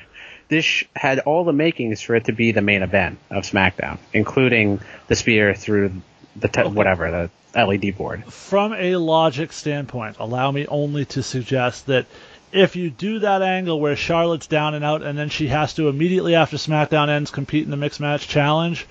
This 0.49 0.65
sh- 0.65 0.85
had 0.95 1.19
all 1.19 1.43
the 1.43 1.53
makings 1.53 2.01
for 2.01 2.15
it 2.15 2.25
to 2.25 2.31
be 2.31 2.51
the 2.51 2.61
main 2.61 2.81
event 2.81 3.19
of 3.29 3.43
SmackDown, 3.43 3.99
including 4.11 4.81
the 5.07 5.15
spear 5.15 5.53
through 5.53 5.91
the 6.35 6.47
te- 6.47 6.61
Okay. 6.61 6.69
whatever 6.71 7.29
the 7.53 7.63
LED 7.63 7.95
board. 7.95 8.25
From 8.25 8.73
a 8.73 8.95
logic 8.95 9.53
standpoint, 9.53 10.17
allow 10.19 10.51
me 10.51 10.65
only 10.65 11.05
to 11.05 11.21
suggest 11.21 11.85
that 11.85 12.07
if 12.51 12.75
you 12.75 12.89
do 12.89 13.19
that 13.19 13.41
angle 13.41 13.79
where 13.79 13.95
Charlotte's 13.95 14.47
down 14.47 14.73
and 14.73 14.83
out 14.83 15.03
and 15.03 15.17
then 15.17 15.29
she 15.29 15.47
has 15.47 15.73
to 15.75 15.89
immediately 15.89 16.35
after 16.35 16.57
SmackDown 16.57 17.09
ends 17.09 17.31
compete 17.31 17.65
in 17.65 17.71
the 17.71 17.77
mixed 17.77 17.99
match 17.99 18.27
challenge, 18.27 18.87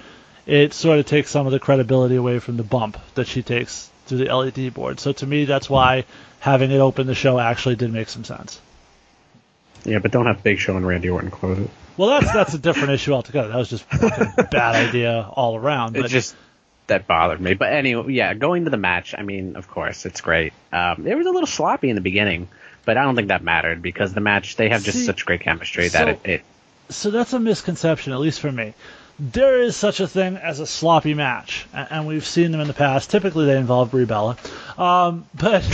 it 0.47 0.74
sort 0.74 0.99
of 0.99 1.07
takes 1.07 1.31
some 1.31 1.47
of 1.47 1.53
the 1.53 1.59
credibility 1.59 2.16
away 2.16 2.39
from 2.39 2.57
the 2.57 2.62
bump 2.62 2.99
that 3.15 3.27
she 3.27 3.43
takes 3.43 3.91
through 4.07 4.19
the 4.19 4.35
LED 4.35 4.74
board. 4.74 5.01
So 5.01 5.12
to 5.12 5.27
me, 5.27 5.45
that's 5.45 5.69
why 5.69 6.05
having 6.39 6.70
it 6.70 6.78
open 6.78 7.07
the 7.07 7.15
show 7.15 7.39
actually 7.39 7.77
did 7.77 7.93
make 7.93 8.09
some 8.09 8.24
sense. 8.24 8.61
Yeah, 9.85 10.01
but 10.01 10.11
don't 10.11 10.27
have 10.27 10.43
Big 10.43 10.59
Show 10.59 10.77
and 10.77 10.87
Randy 10.87 11.11
Orton 11.11 11.31
close 11.31 11.59
it. 11.59 11.70
Well, 11.97 12.09
that's 12.09 12.33
that's 12.33 12.55
a 12.55 12.59
different 12.59 12.91
issue 12.91 13.12
altogether. 13.12 13.49
That 13.49 13.57
was 13.57 13.70
just 13.70 13.85
fucking 13.85 14.47
bad 14.51 14.89
idea 14.89 15.28
all 15.33 15.57
around. 15.57 15.97
It 15.97 16.09
just 16.09 16.37
that 16.89 17.07
bothered 17.07 17.41
me. 17.41 17.55
But 17.55 17.73
anyway, 17.73 18.12
yeah, 18.12 18.35
going 18.35 18.65
to 18.65 18.70
the 18.70 18.77
match. 18.77 19.15
I 19.16 19.23
mean, 19.23 19.57
of 19.57 19.69
course, 19.69 20.05
it's 20.05 20.20
great. 20.20 20.53
Um, 20.73 21.07
it 21.07 21.16
was 21.16 21.27
a 21.27 21.31
little 21.31 21.47
sloppy 21.47 21.89
in 21.89 21.95
the 21.95 22.03
beginning, 22.03 22.49
but 22.86 22.96
I 22.96 23.02
don't 23.02 23.14
think 23.14 23.28
that 23.28 23.42
mattered 23.42 23.82
because 23.82 24.14
the 24.14 24.20
match 24.22 24.56
they 24.56 24.70
have 24.70 24.82
just 24.82 24.98
See, 24.98 25.04
such 25.04 25.26
great 25.26 25.42
chemistry 25.42 25.90
so- 25.90 25.98
that 25.98 26.08
it, 26.08 26.20
it 26.24 26.42
so 26.88 27.10
that's 27.10 27.32
a 27.32 27.40
misconception, 27.40 28.12
at 28.12 28.20
least 28.20 28.40
for 28.40 28.50
me. 28.50 28.72
There 29.18 29.60
is 29.60 29.76
such 29.76 30.00
a 30.00 30.06
thing 30.06 30.36
as 30.36 30.60
a 30.60 30.66
sloppy 30.66 31.14
match, 31.14 31.66
and 31.72 32.06
we've 32.06 32.24
seen 32.24 32.52
them 32.52 32.60
in 32.60 32.68
the 32.68 32.74
past. 32.74 33.10
Typically, 33.10 33.46
they 33.46 33.56
involve 33.56 33.90
Brie 33.90 34.04
Bella, 34.04 34.36
um, 34.78 35.26
but 35.34 35.64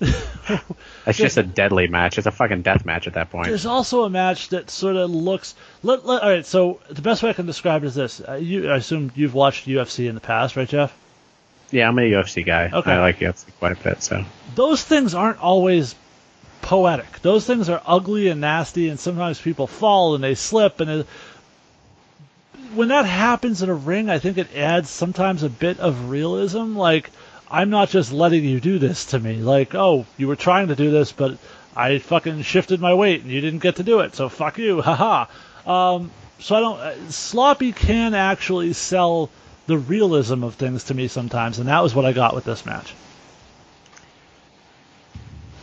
it's 0.00 1.16
just 1.18 1.36
a 1.36 1.42
deadly 1.42 1.86
match. 1.86 2.18
It's 2.18 2.26
a 2.26 2.32
fucking 2.32 2.62
death 2.62 2.84
match 2.84 3.06
at 3.06 3.14
that 3.14 3.30
point. 3.30 3.46
there's 3.46 3.64
also 3.64 4.04
a 4.04 4.10
match 4.10 4.48
that 4.48 4.70
sort 4.70 4.96
of 4.96 5.10
looks. 5.10 5.54
Let, 5.82 6.04
let, 6.04 6.22
all 6.22 6.28
right, 6.28 6.44
so 6.44 6.80
the 6.90 7.00
best 7.00 7.22
way 7.22 7.30
I 7.30 7.32
can 7.32 7.46
describe 7.46 7.84
it 7.84 7.86
is 7.86 7.94
this: 7.94 8.20
uh, 8.28 8.34
you, 8.34 8.70
I 8.70 8.76
assume 8.76 9.12
you've 9.14 9.34
watched 9.34 9.66
UFC 9.66 10.08
in 10.08 10.14
the 10.14 10.20
past, 10.20 10.56
right, 10.56 10.68
Jeff? 10.68 10.94
Yeah, 11.70 11.88
I'm 11.88 11.98
a 11.98 12.02
UFC 12.02 12.44
guy. 12.44 12.70
Okay. 12.72 12.90
I 12.90 13.00
like 13.00 13.20
UFC 13.20 13.46
quite 13.60 13.72
a 13.72 13.82
bit. 13.82 14.02
So 14.02 14.24
those 14.56 14.82
things 14.82 15.14
aren't 15.14 15.38
always 15.38 15.94
poetic. 16.62 17.20
Those 17.22 17.46
things 17.46 17.68
are 17.68 17.82
ugly 17.86 18.28
and 18.28 18.40
nasty, 18.40 18.88
and 18.88 18.98
sometimes 18.98 19.40
people 19.40 19.66
fall 19.66 20.14
and 20.14 20.22
they 20.22 20.34
slip. 20.34 20.80
And 20.80 20.90
it, 20.90 21.06
when 22.74 22.88
that 22.88 23.06
happens 23.06 23.62
in 23.62 23.68
a 23.68 23.74
ring, 23.74 24.10
I 24.10 24.18
think 24.18 24.38
it 24.38 24.54
adds 24.56 24.88
sometimes 24.88 25.42
a 25.42 25.50
bit 25.50 25.78
of 25.80 26.10
realism. 26.10 26.76
Like, 26.76 27.10
I'm 27.50 27.70
not 27.70 27.90
just 27.90 28.12
letting 28.12 28.44
you 28.44 28.60
do 28.60 28.78
this 28.78 29.06
to 29.06 29.18
me. 29.18 29.36
Like, 29.36 29.74
oh, 29.74 30.06
you 30.16 30.28
were 30.28 30.36
trying 30.36 30.68
to 30.68 30.76
do 30.76 30.90
this, 30.90 31.12
but 31.12 31.36
I 31.74 31.98
fucking 31.98 32.42
shifted 32.42 32.80
my 32.80 32.94
weight 32.94 33.22
and 33.22 33.30
you 33.30 33.40
didn't 33.40 33.60
get 33.60 33.76
to 33.76 33.82
do 33.82 34.00
it, 34.00 34.14
so 34.14 34.28
fuck 34.28 34.58
you, 34.58 34.82
haha. 34.82 35.26
Um, 35.66 36.10
so 36.38 36.56
I 36.56 36.60
don't. 36.60 36.80
Uh, 36.80 37.10
sloppy 37.10 37.72
can 37.72 38.14
actually 38.14 38.72
sell 38.72 39.30
the 39.66 39.78
realism 39.78 40.42
of 40.42 40.54
things 40.54 40.84
to 40.84 40.94
me 40.94 41.06
sometimes, 41.08 41.58
and 41.58 41.68
that 41.68 41.82
was 41.82 41.94
what 41.94 42.04
I 42.04 42.12
got 42.12 42.34
with 42.34 42.44
this 42.44 42.64
match. 42.66 42.94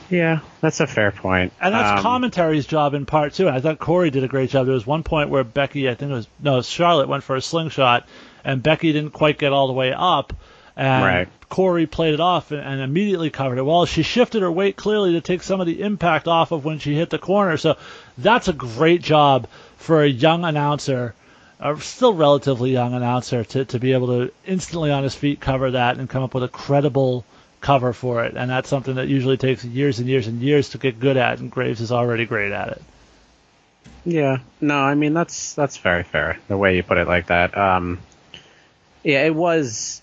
Yeah, 0.09 0.39
that's 0.61 0.79
a 0.79 0.88
fair 0.88 1.11
point. 1.11 1.53
And 1.61 1.73
that's 1.73 1.97
Um, 1.97 2.03
commentary's 2.03 2.65
job 2.65 2.93
in 2.93 3.05
part 3.05 3.34
too. 3.34 3.47
And 3.47 3.55
I 3.55 3.59
thought 3.59 3.79
Corey 3.79 4.09
did 4.09 4.23
a 4.23 4.27
great 4.27 4.49
job. 4.49 4.65
There 4.65 4.73
was 4.75 4.88
one 4.88 5.03
point 5.03 5.29
where 5.29 5.43
Becky, 5.43 5.89
I 5.89 5.95
think 5.95 6.11
it 6.11 6.15
was 6.15 6.27
no, 6.41 6.61
Charlotte 6.61 7.07
went 7.07 7.23
for 7.23 7.35
a 7.35 7.41
slingshot, 7.41 8.07
and 8.43 8.61
Becky 8.63 8.93
didn't 8.93 9.11
quite 9.11 9.38
get 9.38 9.51
all 9.53 9.67
the 9.67 9.73
way 9.73 9.93
up, 9.95 10.34
and 10.75 11.03
Right. 11.05 11.27
Corey 11.49 11.85
played 11.88 12.13
it 12.13 12.19
off 12.19 12.51
and, 12.51 12.61
and 12.61 12.81
immediately 12.81 13.29
covered 13.29 13.57
it. 13.57 13.63
Well, 13.63 13.85
she 13.85 14.03
shifted 14.03 14.41
her 14.41 14.51
weight 14.51 14.75
clearly 14.75 15.13
to 15.13 15.21
take 15.21 15.43
some 15.43 15.61
of 15.61 15.67
the 15.67 15.81
impact 15.81 16.27
off 16.27 16.51
of 16.51 16.65
when 16.65 16.79
she 16.79 16.93
hit 16.95 17.09
the 17.09 17.17
corner. 17.17 17.57
So 17.57 17.77
that's 18.17 18.47
a 18.49 18.53
great 18.53 19.01
job 19.01 19.47
for 19.77 20.03
a 20.03 20.07
young 20.07 20.43
announcer. 20.43 21.13
A 21.59 21.75
still 21.79 22.13
relatively 22.13 22.71
young 22.71 22.93
announcer 22.93 23.43
to, 23.43 23.65
to 23.65 23.79
be 23.79 23.93
able 23.93 24.07
to 24.07 24.31
instantly 24.45 24.91
on 24.91 25.01
his 25.03 25.15
feet 25.15 25.39
cover 25.39 25.71
that 25.71 25.97
and 25.97 26.07
come 26.07 26.21
up 26.21 26.35
with 26.35 26.43
a 26.43 26.47
credible 26.47 27.25
cover 27.61 27.93
for 27.93 28.23
it. 28.25 28.35
And 28.35 28.49
that's 28.49 28.69
something 28.69 28.95
that 28.95 29.07
usually 29.07 29.38
takes 29.38 29.63
years 29.65 29.99
and 29.99 30.07
years 30.07 30.27
and 30.27 30.41
years 30.41 30.69
to 30.69 30.77
get 30.77 30.99
good 30.99 31.17
at, 31.17 31.39
and 31.39 31.49
Graves 31.51 31.81
is 31.81 31.91
already 31.91 32.25
great 32.25 32.51
at 32.51 32.69
it. 32.69 32.81
Yeah, 34.05 34.38
no, 34.61 34.77
I 34.79 34.95
mean 34.95 35.13
that's 35.13 35.53
that's 35.53 35.77
very 35.77 36.03
fair 36.03 36.39
the 36.47 36.55
way 36.57 36.77
you 36.77 36.84
put 36.84 36.97
it 36.97 37.07
like 37.07 37.27
that. 37.27 37.57
Um, 37.57 37.99
yeah, 39.03 39.25
it 39.25 39.35
was 39.35 40.01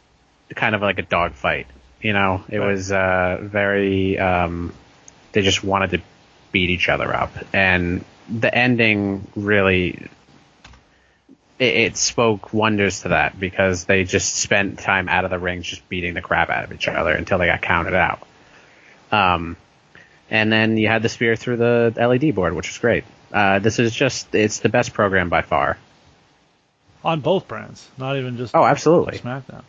kind 0.54 0.74
of 0.74 0.82
like 0.82 0.98
a 0.98 1.02
dogfight. 1.02 1.66
You 2.02 2.12
know, 2.12 2.44
it 2.50 2.58
Right. 2.58 2.68
was 2.72 2.92
uh, 2.92 3.38
very. 3.40 4.18
Um, 4.18 4.74
they 5.32 5.40
just 5.42 5.64
wanted 5.64 5.90
to 5.92 6.02
beat 6.52 6.68
each 6.70 6.88
other 6.90 7.14
up, 7.14 7.32
and 7.54 8.04
the 8.28 8.54
ending 8.54 9.26
really. 9.34 10.06
It, 11.58 11.74
it 11.76 11.96
spoke 11.96 12.52
wonders 12.52 13.02
to 13.02 13.08
that 13.08 13.38
because 13.38 13.84
they 13.84 14.04
just 14.04 14.36
spent 14.36 14.78
time 14.80 15.08
out 15.08 15.24
of 15.24 15.30
the 15.30 15.38
ring 15.38 15.62
just 15.62 15.88
beating 15.88 16.14
the 16.14 16.20
crap 16.20 16.50
out 16.50 16.64
of 16.64 16.72
each 16.72 16.88
other 16.88 17.12
until 17.12 17.38
they 17.38 17.46
got 17.46 17.62
counted 17.62 17.94
out. 17.94 18.26
Um, 19.12 19.56
and 20.30 20.52
then 20.52 20.76
you 20.76 20.88
had 20.88 21.02
the 21.02 21.08
spear 21.08 21.36
through 21.36 21.58
the 21.58 21.94
LED 21.96 22.34
board, 22.34 22.54
which 22.54 22.68
was 22.68 22.78
great. 22.78 23.04
Uh, 23.32 23.58
this 23.58 23.78
is 23.78 23.94
just, 23.94 24.34
it's 24.34 24.60
the 24.60 24.68
best 24.68 24.92
program 24.92 25.28
by 25.28 25.42
far. 25.42 25.76
On 27.04 27.20
both 27.20 27.46
brands, 27.46 27.86
not 27.98 28.16
even 28.16 28.36
just 28.36 28.54
Oh, 28.56 28.64
absolutely. 28.64 29.18
SmackDown. 29.18 29.62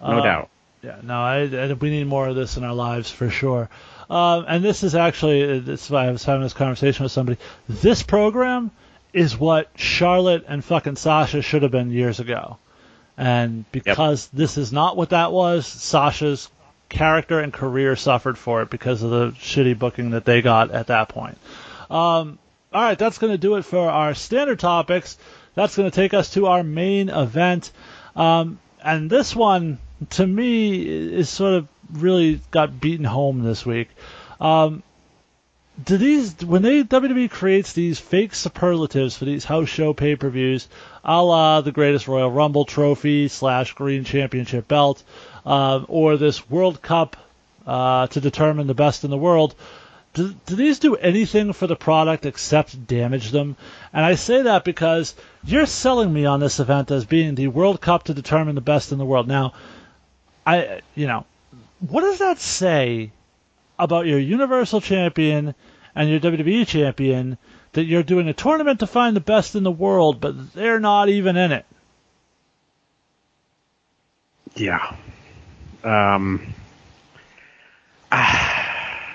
No 0.00 0.18
Uh, 0.20 0.22
doubt. 0.22 0.48
Yeah, 0.82 0.96
no, 1.02 1.14
I, 1.20 1.40
I, 1.42 1.72
we 1.74 1.90
need 1.90 2.06
more 2.06 2.26
of 2.28 2.34
this 2.36 2.56
in 2.56 2.64
our 2.64 2.74
lives 2.74 3.10
for 3.10 3.30
sure. 3.30 3.68
Um, 4.10 4.44
and 4.48 4.64
this 4.64 4.82
is 4.82 4.94
actually, 4.94 5.60
this 5.60 5.84
is 5.84 5.90
why 5.90 6.06
I 6.06 6.10
was 6.10 6.24
having 6.24 6.42
this 6.42 6.54
conversation 6.54 7.04
with 7.04 7.12
somebody. 7.12 7.38
This 7.68 8.02
program 8.02 8.70
is 9.12 9.36
what 9.36 9.68
Charlotte 9.76 10.44
and 10.48 10.64
fucking 10.64 10.96
Sasha 10.96 11.42
should 11.42 11.62
have 11.62 11.72
been 11.72 11.90
years 11.90 12.20
ago. 12.20 12.58
And 13.16 13.70
because 13.72 14.28
this 14.28 14.56
is 14.56 14.72
not 14.72 14.96
what 14.96 15.10
that 15.10 15.32
was, 15.32 15.66
Sasha's 15.66 16.48
character 16.88 17.40
and 17.40 17.52
career 17.52 17.96
suffered 17.96 18.38
for 18.38 18.62
it 18.62 18.70
because 18.70 19.02
of 19.02 19.10
the 19.10 19.30
shitty 19.32 19.78
booking 19.78 20.10
that 20.10 20.24
they 20.24 20.42
got 20.42 20.70
at 20.70 20.88
that 20.88 21.08
point. 21.08 21.38
Um, 21.90 22.38
all 22.72 22.82
right, 22.82 22.98
that's 22.98 23.18
going 23.18 23.32
to 23.32 23.38
do 23.38 23.56
it 23.56 23.64
for 23.64 23.90
our 23.90 24.14
standard 24.14 24.58
topics. 24.58 25.18
That's 25.54 25.76
going 25.76 25.90
to 25.90 25.94
take 25.94 26.14
us 26.14 26.32
to 26.34 26.46
our 26.46 26.62
main 26.62 27.10
event. 27.10 27.70
Um, 28.16 28.58
and 28.82 29.10
this 29.10 29.36
one, 29.36 29.78
to 30.10 30.26
me, 30.26 30.82
is 30.82 31.28
sort 31.28 31.54
of 31.54 31.68
really 31.92 32.40
got 32.50 32.80
beaten 32.80 33.04
home 33.04 33.42
this 33.42 33.66
week. 33.66 33.88
Um, 34.40 34.82
do 35.82 35.96
these 35.96 36.44
when 36.44 36.62
they 36.62 36.84
WWE 36.84 37.30
creates 37.30 37.72
these 37.72 37.98
fake 37.98 38.34
superlatives 38.34 39.16
for 39.16 39.24
these 39.24 39.44
house 39.44 39.68
show 39.68 39.92
pay 39.92 40.16
per 40.16 40.28
views, 40.28 40.68
a 41.04 41.22
la 41.22 41.60
the 41.60 41.72
Greatest 41.72 42.08
Royal 42.08 42.30
Rumble 42.30 42.64
trophy 42.64 43.28
slash 43.28 43.72
Green 43.72 44.04
Championship 44.04 44.68
belt, 44.68 45.02
uh, 45.46 45.80
or 45.88 46.16
this 46.16 46.48
World 46.50 46.82
Cup 46.82 47.16
uh, 47.66 48.06
to 48.08 48.20
determine 48.20 48.66
the 48.66 48.74
best 48.74 49.04
in 49.04 49.10
the 49.10 49.16
world? 49.16 49.54
Do, 50.14 50.34
do 50.44 50.56
these 50.56 50.78
do 50.78 50.94
anything 50.94 51.54
for 51.54 51.66
the 51.66 51.76
product 51.76 52.26
except 52.26 52.86
damage 52.86 53.30
them? 53.30 53.56
And 53.94 54.04
I 54.04 54.16
say 54.16 54.42
that 54.42 54.64
because 54.64 55.14
you're 55.42 55.64
selling 55.64 56.12
me 56.12 56.26
on 56.26 56.40
this 56.40 56.60
event 56.60 56.90
as 56.90 57.06
being 57.06 57.34
the 57.34 57.48
World 57.48 57.80
Cup 57.80 58.04
to 58.04 58.14
determine 58.14 58.54
the 58.54 58.60
best 58.60 58.92
in 58.92 58.98
the 58.98 59.06
world. 59.06 59.26
Now, 59.26 59.54
I 60.46 60.82
you 60.94 61.06
know, 61.06 61.24
what 61.80 62.02
does 62.02 62.18
that 62.18 62.38
say 62.38 63.10
about 63.82 64.06
your 64.06 64.18
Universal 64.18 64.80
Champion 64.80 65.54
and 65.94 66.08
your 66.08 66.20
WWE 66.20 66.66
Champion 66.66 67.36
that 67.72 67.84
you're 67.84 68.02
doing 68.02 68.28
a 68.28 68.34
tournament 68.34 68.80
to 68.80 68.86
find 68.86 69.16
the 69.16 69.20
best 69.20 69.54
in 69.54 69.62
the 69.62 69.70
world, 69.70 70.20
but 70.20 70.52
they're 70.52 70.80
not 70.80 71.08
even 71.08 71.36
in 71.36 71.52
it? 71.52 71.64
Yeah. 74.54 74.94
Um. 75.82 76.54
I 78.12 79.06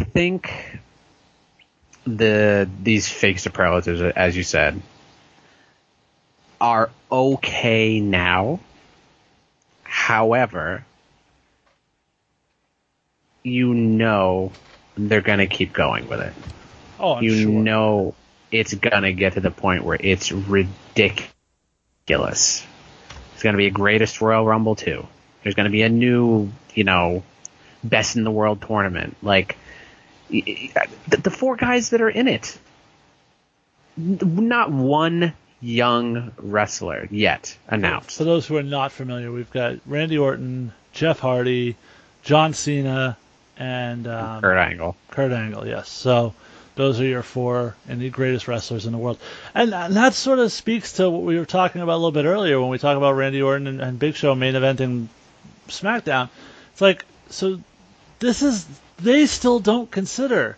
think 0.00 0.80
the 2.06 2.68
these 2.82 3.08
fake 3.08 3.38
superlatives, 3.38 4.00
as 4.00 4.36
you 4.36 4.42
said, 4.42 4.80
are 6.60 6.90
okay 7.10 8.00
now. 8.00 8.60
However, 9.84 10.84
you 13.46 13.72
know 13.72 14.50
they're 14.96 15.22
going 15.22 15.38
to 15.38 15.46
keep 15.46 15.72
going 15.72 16.08
with 16.08 16.20
it. 16.20 16.32
Oh, 16.98 17.14
I'm 17.14 17.22
you 17.22 17.42
sure. 17.42 17.50
know 17.50 18.14
it's 18.50 18.74
going 18.74 19.02
to 19.04 19.12
get 19.12 19.34
to 19.34 19.40
the 19.40 19.52
point 19.52 19.84
where 19.84 19.96
it's 19.98 20.32
ridiculous. 20.32 21.30
It's 22.06 23.42
going 23.42 23.54
to 23.54 23.58
be 23.58 23.66
a 23.66 23.70
greatest 23.70 24.20
Royal 24.20 24.44
Rumble 24.44 24.74
too. 24.74 25.06
There's 25.42 25.54
going 25.54 25.66
to 25.66 25.70
be 25.70 25.82
a 25.82 25.88
new, 25.88 26.50
you 26.74 26.82
know, 26.84 27.22
best 27.84 28.16
in 28.16 28.24
the 28.24 28.30
world 28.32 28.62
tournament. 28.62 29.16
Like 29.22 29.56
the, 30.28 30.72
the 31.08 31.30
four 31.30 31.54
guys 31.54 31.90
that 31.90 32.00
are 32.00 32.10
in 32.10 32.26
it, 32.26 32.58
not 33.96 34.72
one 34.72 35.34
young 35.60 36.32
wrestler 36.36 37.06
yet 37.12 37.56
announced. 37.68 38.18
For 38.18 38.24
those 38.24 38.46
who 38.46 38.56
are 38.56 38.64
not 38.64 38.90
familiar, 38.90 39.30
we've 39.30 39.50
got 39.52 39.76
Randy 39.86 40.18
Orton, 40.18 40.72
Jeff 40.92 41.20
Hardy, 41.20 41.76
John 42.22 42.52
Cena, 42.52 43.16
and 43.58 44.06
um, 44.06 44.40
Kurt 44.40 44.58
Angle. 44.58 44.96
Kurt 45.10 45.32
Angle, 45.32 45.66
yes. 45.66 45.88
So 45.88 46.34
those 46.74 47.00
are 47.00 47.06
your 47.06 47.22
four 47.22 47.74
and 47.88 48.00
the 48.00 48.10
greatest 48.10 48.48
wrestlers 48.48 48.86
in 48.86 48.92
the 48.92 48.98
world. 48.98 49.18
And, 49.54 49.72
and 49.74 49.94
that 49.94 50.14
sort 50.14 50.38
of 50.38 50.52
speaks 50.52 50.94
to 50.94 51.10
what 51.10 51.22
we 51.22 51.38
were 51.38 51.46
talking 51.46 51.80
about 51.80 51.94
a 51.94 51.96
little 51.96 52.12
bit 52.12 52.26
earlier 52.26 52.60
when 52.60 52.68
we 52.68 52.78
talk 52.78 52.96
about 52.96 53.12
Randy 53.12 53.42
Orton 53.42 53.66
and, 53.66 53.80
and 53.80 53.98
Big 53.98 54.14
Show 54.14 54.34
main 54.34 54.54
eventing 54.54 55.08
SmackDown. 55.68 56.28
It's 56.72 56.80
like, 56.80 57.04
so 57.30 57.60
this 58.18 58.42
is, 58.42 58.66
they 58.98 59.26
still 59.26 59.58
don't 59.58 59.90
consider 59.90 60.56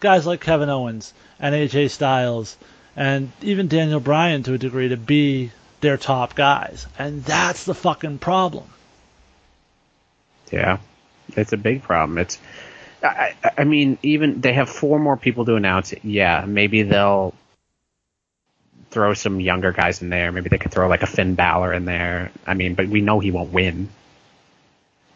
guys 0.00 0.26
like 0.26 0.40
Kevin 0.40 0.68
Owens 0.68 1.14
and 1.38 1.54
AJ 1.54 1.90
Styles 1.90 2.56
and 2.96 3.30
even 3.42 3.68
Daniel 3.68 4.00
Bryan 4.00 4.42
to 4.44 4.54
a 4.54 4.58
degree 4.58 4.88
to 4.88 4.96
be 4.96 5.50
their 5.80 5.96
top 5.96 6.34
guys. 6.34 6.86
And 6.98 7.24
that's 7.24 7.64
the 7.64 7.74
fucking 7.74 8.18
problem. 8.18 8.64
Yeah, 10.50 10.78
it's 11.36 11.52
a 11.52 11.56
big 11.56 11.82
problem. 11.82 12.18
It's, 12.18 12.38
I, 13.02 13.34
I- 13.58 13.64
mean, 13.64 13.98
even 14.02 14.40
they 14.40 14.52
have 14.54 14.68
four 14.68 14.98
more 14.98 15.16
people 15.16 15.44
to 15.46 15.56
announce 15.56 15.92
it. 15.92 16.04
Yeah, 16.04 16.44
maybe 16.46 16.82
they'll 16.82 17.34
throw 18.90 19.12
some 19.14 19.40
younger 19.40 19.72
guys 19.72 20.02
in 20.02 20.08
there. 20.08 20.30
Maybe 20.32 20.48
they 20.48 20.58
could 20.58 20.70
throw 20.72 20.88
like 20.88 21.02
a 21.02 21.06
Finn 21.06 21.34
Balor 21.34 21.72
in 21.72 21.84
there. 21.84 22.30
I 22.46 22.54
mean, 22.54 22.74
but 22.74 22.88
we 22.88 23.00
know 23.00 23.18
he 23.20 23.30
won't 23.30 23.52
win. 23.52 23.88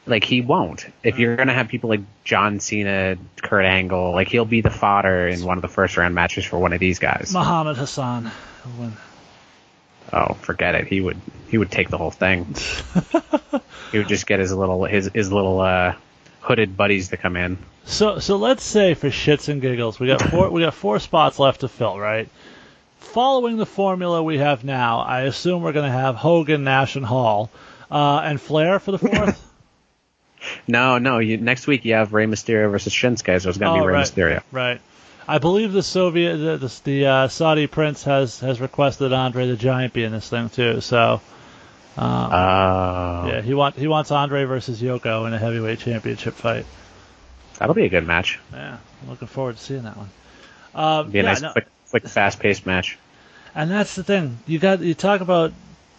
Like 0.07 0.25
he 0.25 0.41
won't. 0.41 0.87
If 1.03 1.19
you're 1.19 1.37
gonna 1.37 1.53
have 1.53 1.69
people 1.69 1.91
like 1.91 2.01
John 2.25 2.61
Cena, 2.61 3.17
Kurt 3.43 3.65
Angle, 3.65 4.13
like 4.13 4.29
he'll 4.29 4.47
be 4.47 4.63
the 4.63 4.71
fodder 4.71 5.29
in 5.29 5.45
one 5.45 5.59
of 5.59 5.63
the 5.63 5.69
first 5.69 5.97
round 5.97 6.15
matches 6.15 6.45
for 6.45 6.59
one 6.59 6.73
of 6.73 6.81
these 6.81 6.99
guys. 6.99 7.33
Muhammad 7.33 7.77
Hassan. 7.77 8.31
win. 8.79 8.93
Oh, 10.13 10.35
forget 10.35 10.75
it. 10.75 10.87
He 10.87 11.01
would 11.01 11.19
he 11.51 11.59
would 11.59 11.71
take 11.71 11.91
the 11.91 11.99
whole 11.99 12.11
thing. 12.11 12.55
he 13.93 13.99
would 13.99 14.09
just 14.09 14.27
get 14.27 14.41
his 14.41 14.53
little 14.53 14.85
his 14.85 15.11
his 15.13 15.33
little 15.33 15.61
uh, 15.61 15.95
hooded 16.41 16.77
buddies 16.77 17.09
to 17.09 17.17
come 17.17 17.37
in. 17.37 17.59
So 17.85 18.19
so 18.19 18.37
let's 18.37 18.63
say 18.65 18.95
for 18.95 19.09
shits 19.09 19.49
and 19.49 19.61
giggles, 19.61 19.99
we 20.01 20.07
got 20.07 20.23
four 20.23 20.51
we 20.51 20.63
got 20.63 20.75
four 20.75 20.99
spots 20.99 21.39
left 21.39 21.61
to 21.61 21.69
fill, 21.69 21.99
right? 21.99 22.29
Following 22.99 23.57
the 23.57 23.67
formula 23.67 24.23
we 24.23 24.39
have 24.39 24.65
now, 24.65 25.01
I 25.01 25.23
assume 25.23 25.63
we're 25.63 25.73
going 25.73 25.87
to 25.91 25.97
have 25.99 26.15
Hogan, 26.17 26.65
Nash, 26.65 26.95
and 26.97 27.07
Hall, 27.07 27.49
uh, 27.91 28.21
and 28.23 28.39
Flair 28.41 28.79
for 28.79 28.93
the 28.93 28.99
fourth. 28.99 29.45
No, 30.69 30.99
no. 30.99 31.19
You, 31.19 31.37
next 31.37 31.67
week 31.67 31.85
you 31.85 31.95
have 31.95 32.13
Rey 32.13 32.27
Mysterio 32.27 32.71
versus 32.71 32.93
Shinsuke, 32.93 33.41
so 33.43 33.49
it's 33.49 33.59
gonna 33.59 33.73
Oh, 33.77 33.81
be 33.83 33.87
Rey 33.89 33.95
right. 33.95 34.07
Mysterio. 34.07 34.43
right. 34.53 34.81
I 35.29 35.39
believe 35.39 35.73
the 35.73 35.83
Soviet, 35.83 36.37
the, 36.39 36.57
the, 36.57 36.81
the 36.85 37.07
uh, 37.07 37.29
Saudi 37.29 37.67
prince 37.67 38.05
has 38.05 38.41
has 38.41 38.61
requested 38.61 39.13
Andre 39.13 39.47
the 39.47 39.57
Giant 39.57 39.93
be 39.93 40.03
in 40.03 40.11
this 40.13 40.29
thing 40.29 40.49
too. 40.49 40.81
So 40.81 41.21
um, 41.99 42.33
Oh, 42.33 43.27
yeah, 43.29 43.41
he 43.43 43.53
want 43.55 43.75
he 43.77 43.87
wants 43.89 44.11
Andre 44.11 44.45
versus 44.45 44.81
Yoko 44.81 45.27
in 45.27 45.35
a 45.35 45.39
heavyweight 45.39 45.81
championship 45.81 46.35
fight. 46.35 46.65
that'll 47.59 47.75
be 47.75 47.85
a 47.85 47.89
good 47.91 48.07
match. 48.07 48.39
Yeah, 48.53 48.79
I'm 49.03 49.11
looking 49.11 49.29
forward 49.29 49.57
to 49.57 49.63
seeing 49.63 49.83
that 49.83 49.97
one. 49.97 50.09
Um, 50.75 51.11
Be 51.11 51.19
a 51.19 51.23
yeah, 51.23 51.29
nice, 51.29 51.43
no- 51.43 51.53
quick, 51.53 51.67
quick, 51.91 52.09
fast-paced 52.09 52.65
match. 52.67 52.99
And 53.55 53.71
that's 53.71 53.97
the 53.97 54.05
thing. 54.05 54.39
You 54.47 54.59
got 54.59 54.81
you 54.81 54.95
talk 54.95 55.21
about 55.21 55.53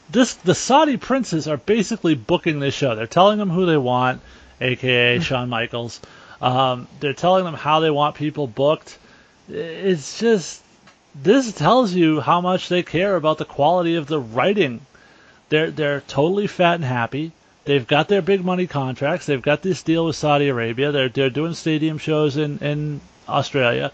this. 0.10 0.34
The 0.36 0.56
Saudi 0.56 0.98
princes 0.98 1.48
are 1.48 1.58
basically 1.58 2.16
booking 2.16 2.60
this 2.60 2.74
show. 2.74 2.96
They're 2.96 3.06
telling 3.08 3.38
them 3.38 3.50
who 3.50 3.66
they 3.66 3.78
want, 3.78 4.22
aka 4.62 5.20
Shawn 5.28 5.50
Michaels. 5.50 6.00
Um, 6.42 6.88
they're 7.00 7.14
telling 7.14 7.44
them 7.44 7.54
how 7.56 7.82
they 7.82 7.90
want 7.92 8.16
people 8.16 8.48
booked. 8.48 8.98
It's 9.50 10.20
just 10.20 10.62
this 11.16 11.52
tells 11.52 11.94
you 11.94 12.22
how 12.22 12.40
much 12.40 12.70
they 12.70 12.84
care 12.84 13.16
about 13.16 13.40
the 13.40 13.46
quality 13.46 13.96
of 13.96 14.08
the 14.08 14.20
writing. 14.20 14.82
They're 15.50 15.72
they're 15.72 16.02
totally 16.02 16.48
fat 16.48 16.76
and 16.76 16.86
happy. 16.86 17.32
They've 17.66 17.86
got 17.86 18.08
their 18.08 18.22
big 18.22 18.46
money 18.46 18.68
contracts. 18.68 19.26
They've 19.26 19.42
got 19.42 19.62
this 19.62 19.84
deal 19.84 20.06
with 20.06 20.16
Saudi 20.16 20.48
Arabia. 20.48 20.92
They're 20.92 21.10
they're 21.10 21.30
doing 21.30 21.56
stadium 21.56 21.98
shows 21.98 22.38
in 22.38 22.60
in 22.60 23.02
Australia. 23.28 23.92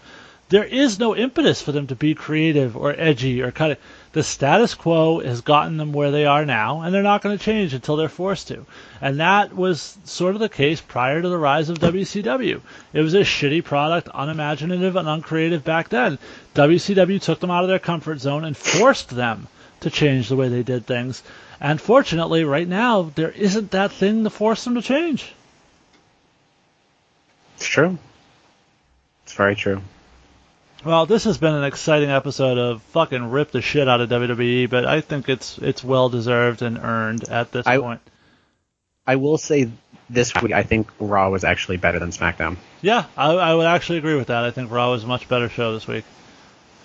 There 0.48 0.64
is 0.64 0.98
no 0.98 1.16
impetus 1.16 1.60
for 1.60 1.72
them 1.72 1.88
to 1.88 1.96
be 1.96 2.14
creative 2.14 2.76
or 2.76 2.94
edgy 2.96 3.42
or 3.42 3.50
kind 3.50 3.72
it. 3.72 3.80
The 4.16 4.22
status 4.22 4.72
quo 4.72 5.20
has 5.20 5.42
gotten 5.42 5.76
them 5.76 5.92
where 5.92 6.10
they 6.10 6.24
are 6.24 6.46
now, 6.46 6.80
and 6.80 6.94
they're 6.94 7.02
not 7.02 7.20
going 7.20 7.36
to 7.36 7.44
change 7.44 7.74
until 7.74 7.96
they're 7.96 8.08
forced 8.08 8.48
to. 8.48 8.64
And 8.98 9.20
that 9.20 9.54
was 9.54 9.98
sort 10.04 10.34
of 10.34 10.40
the 10.40 10.48
case 10.48 10.80
prior 10.80 11.20
to 11.20 11.28
the 11.28 11.36
rise 11.36 11.68
of 11.68 11.80
WCW. 11.80 12.62
It 12.94 13.02
was 13.02 13.12
a 13.12 13.20
shitty 13.20 13.62
product, 13.62 14.08
unimaginative 14.14 14.96
and 14.96 15.06
uncreative 15.06 15.64
back 15.64 15.90
then. 15.90 16.18
WCW 16.54 17.20
took 17.20 17.40
them 17.40 17.50
out 17.50 17.64
of 17.64 17.68
their 17.68 17.78
comfort 17.78 18.20
zone 18.20 18.46
and 18.46 18.56
forced 18.56 19.10
them 19.10 19.48
to 19.80 19.90
change 19.90 20.30
the 20.30 20.36
way 20.36 20.48
they 20.48 20.62
did 20.62 20.86
things. 20.86 21.22
And 21.60 21.78
fortunately, 21.78 22.42
right 22.42 22.66
now, 22.66 23.12
there 23.16 23.32
isn't 23.32 23.72
that 23.72 23.92
thing 23.92 24.24
to 24.24 24.30
force 24.30 24.64
them 24.64 24.76
to 24.76 24.80
change. 24.80 25.30
It's 27.56 27.68
true. 27.68 27.98
It's 29.24 29.34
very 29.34 29.56
true. 29.56 29.82
Well, 30.86 31.04
this 31.04 31.24
has 31.24 31.36
been 31.36 31.52
an 31.54 31.64
exciting 31.64 32.10
episode 32.10 32.58
of 32.58 32.80
fucking 32.92 33.32
rip 33.32 33.50
the 33.50 33.60
shit 33.60 33.88
out 33.88 34.00
of 34.00 34.08
WWE, 34.08 34.70
but 34.70 34.84
I 34.86 35.00
think 35.00 35.28
it's 35.28 35.58
it's 35.58 35.82
well 35.82 36.08
deserved 36.08 36.62
and 36.62 36.78
earned 36.78 37.28
at 37.28 37.50
this 37.50 37.66
I- 37.66 37.78
point. 37.78 38.00
I 39.04 39.16
will 39.16 39.36
say 39.36 39.68
this 40.08 40.32
week, 40.40 40.52
I 40.52 40.62
think 40.62 40.88
Raw 41.00 41.28
was 41.30 41.42
actually 41.42 41.76
better 41.78 41.98
than 41.98 42.10
SmackDown. 42.10 42.56
Yeah, 42.82 43.06
I, 43.16 43.32
I 43.32 43.54
would 43.54 43.66
actually 43.66 43.98
agree 43.98 44.14
with 44.14 44.28
that. 44.28 44.44
I 44.44 44.52
think 44.52 44.70
Raw 44.70 44.92
was 44.92 45.02
a 45.02 45.06
much 45.08 45.28
better 45.28 45.48
show 45.48 45.72
this 45.74 45.88
week. 45.88 46.04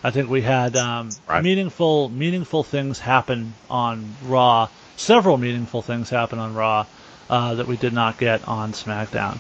I 0.03 0.09
think 0.09 0.31
we 0.31 0.41
had 0.41 0.75
um, 0.75 1.09
Right. 1.29 1.43
meaningful 1.43 2.09
meaningful 2.09 2.63
things 2.63 2.97
happen 2.99 3.53
on 3.69 4.15
Raw. 4.25 4.67
Several 4.97 5.37
meaningful 5.37 5.83
things 5.83 6.09
happen 6.09 6.39
on 6.39 6.55
Raw 6.55 6.87
uh, 7.29 7.53
that 7.55 7.67
we 7.67 7.77
did 7.77 7.93
not 7.93 8.17
get 8.17 8.47
on 8.47 8.71
SmackDown. 8.73 9.37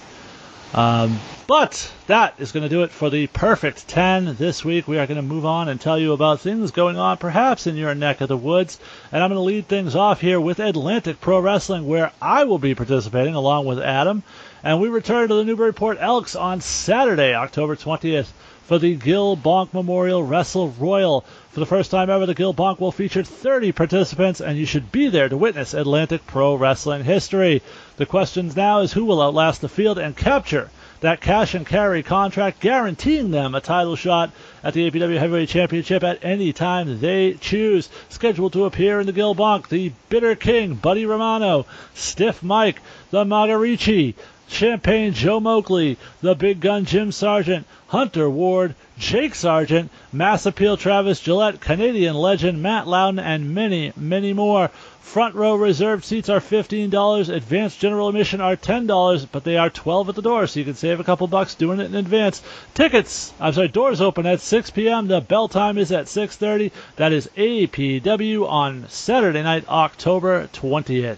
Um, 0.73 1.19
but 1.47 1.91
that 2.07 2.35
is 2.37 2.53
going 2.53 2.63
to 2.63 2.69
do 2.69 2.83
it 2.83 2.91
for 2.91 3.09
the 3.09 3.27
perfect 3.27 3.87
10 3.89 4.37
this 4.37 4.63
week. 4.63 4.87
We 4.87 4.99
are 4.99 5.07
going 5.07 5.17
to 5.17 5.21
move 5.21 5.45
on 5.45 5.67
and 5.67 5.81
tell 5.81 5.99
you 5.99 6.13
about 6.13 6.39
things 6.39 6.71
going 6.71 6.97
on 6.97 7.17
perhaps 7.17 7.67
in 7.67 7.75
your 7.75 7.93
neck 7.93 8.21
of 8.21 8.29
the 8.29 8.37
woods. 8.37 8.79
And 9.11 9.21
I'm 9.21 9.29
going 9.29 9.37
to 9.37 9.43
lead 9.43 9.67
things 9.67 9.95
off 9.95 10.21
here 10.21 10.39
with 10.39 10.59
Atlantic 10.59 11.19
Pro 11.19 11.39
Wrestling, 11.39 11.87
where 11.87 12.11
I 12.21 12.45
will 12.45 12.59
be 12.59 12.73
participating 12.73 13.35
along 13.35 13.65
with 13.65 13.79
Adam. 13.79 14.23
And 14.63 14.79
we 14.79 14.87
return 14.87 15.27
to 15.27 15.35
the 15.35 15.43
Newburyport 15.43 15.97
Elks 15.99 16.35
on 16.35 16.61
Saturday, 16.61 17.33
October 17.33 17.75
20th 17.75 18.31
for 18.71 18.79
the 18.79 18.95
Gil 18.95 19.35
Bonk 19.35 19.73
Memorial 19.73 20.23
Wrestle 20.23 20.69
Royal. 20.79 21.25
For 21.51 21.59
the 21.59 21.65
first 21.65 21.91
time 21.91 22.09
ever, 22.09 22.25
the 22.25 22.33
Gil 22.33 22.53
Bonk 22.53 22.79
will 22.79 22.93
feature 22.93 23.23
30 23.23 23.73
participants, 23.73 24.39
and 24.39 24.57
you 24.57 24.65
should 24.65 24.89
be 24.89 25.09
there 25.09 25.27
to 25.27 25.35
witness 25.35 25.73
Atlantic 25.73 26.25
Pro 26.25 26.55
Wrestling 26.55 27.03
history. 27.03 27.61
The 27.97 28.05
question 28.05 28.49
now 28.55 28.79
is 28.79 28.93
who 28.93 29.03
will 29.03 29.21
outlast 29.21 29.59
the 29.59 29.67
field 29.67 29.97
and 29.97 30.15
capture 30.15 30.69
that 31.01 31.19
cash 31.19 31.53
and 31.53 31.67
carry 31.67 32.03
contract, 32.03 32.61
guaranteeing 32.61 33.31
them 33.31 33.53
a 33.53 33.59
title 33.59 33.97
shot 33.97 34.31
at 34.63 34.73
the 34.73 34.89
APW 34.89 35.17
Heavyweight 35.17 35.49
Championship 35.49 36.05
at 36.05 36.23
any 36.23 36.53
time 36.53 37.01
they 37.01 37.33
choose. 37.33 37.89
Scheduled 38.07 38.53
to 38.53 38.63
appear 38.63 39.01
in 39.01 39.05
the 39.05 39.11
Gil 39.11 39.35
Bonk, 39.35 39.67
the 39.67 39.91
Bitter 40.07 40.35
King, 40.35 40.75
Buddy 40.75 41.05
Romano, 41.05 41.65
Stiff 41.93 42.41
Mike, 42.41 42.81
the 43.09 43.25
Magarici, 43.25 44.13
Champagne 44.47 45.13
Joe 45.13 45.41
Moakley, 45.41 45.97
the 46.21 46.35
Big 46.35 46.61
Gun 46.61 46.85
Jim 46.85 47.11
Sargent, 47.11 47.65
Hunter 47.91 48.29
Ward, 48.29 48.73
Jake 48.97 49.35
Sargent, 49.35 49.91
Mass 50.13 50.45
Appeal 50.45 50.77
Travis 50.77 51.19
Gillette, 51.19 51.59
Canadian 51.59 52.15
legend 52.15 52.63
Matt 52.63 52.87
Loudon, 52.87 53.19
and 53.19 53.53
many, 53.53 53.91
many 53.97 54.31
more. 54.31 54.69
Front 55.01 55.35
row 55.35 55.55
reserved 55.55 56.05
seats 56.05 56.29
are 56.29 56.39
$15. 56.39 57.27
Advanced 57.27 57.81
general 57.81 58.07
admission 58.07 58.39
are 58.39 58.55
$10, 58.55 59.27
but 59.29 59.43
they 59.43 59.57
are 59.57 59.69
12 59.69 60.07
at 60.07 60.15
the 60.15 60.21
door, 60.21 60.47
so 60.47 60.61
you 60.61 60.63
can 60.63 60.75
save 60.75 61.01
a 61.01 61.03
couple 61.03 61.27
bucks 61.27 61.53
doing 61.55 61.81
it 61.81 61.87
in 61.87 61.95
advance. 61.95 62.41
Tickets, 62.73 63.33
I'm 63.41 63.51
sorry, 63.51 63.67
doors 63.67 63.99
open 63.99 64.25
at 64.25 64.39
6 64.39 64.69
p.m. 64.69 65.07
The 65.07 65.19
bell 65.19 65.49
time 65.49 65.77
is 65.77 65.91
at 65.91 66.05
6:30. 66.05 66.71
That 66.95 67.11
is 67.11 67.29
APW 67.35 68.47
on 68.47 68.85
Saturday 68.87 69.43
night, 69.43 69.67
October 69.67 70.47
20th. 70.53 71.17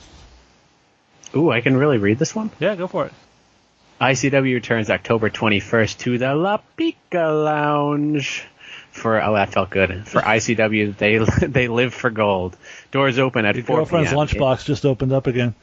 Ooh, 1.36 1.52
I 1.52 1.62
can 1.62 1.78
really 1.78 2.00
read 2.00 2.18
this 2.18 2.34
one? 2.34 2.50
Yeah, 2.60 2.76
go 2.76 2.88
for 2.88 3.06
it. 3.06 3.14
ICW 4.04 4.56
returns 4.56 4.90
October 4.90 5.30
21st 5.30 5.98
to 6.00 6.18
the 6.18 6.36
La 6.36 6.58
Pica 6.76 7.28
Lounge. 7.28 8.44
For 8.92 9.24
oh, 9.24 9.36
that 9.36 9.54
felt 9.54 9.70
good. 9.70 10.06
For 10.06 10.20
ICW, 10.36 10.98
they 10.98 11.20
they 11.48 11.70
live 11.70 11.94
for 11.94 12.10
gold. 12.10 12.58
Doors 12.92 13.18
open 13.18 13.46
at 13.46 13.56
Your 13.56 13.64
4 13.64 13.76
girlfriend's 13.78 14.10
p.m. 14.10 14.28
lunchbox 14.28 14.66
just 14.66 14.86
opened 14.86 15.14
up 15.14 15.28
again. 15.28 15.56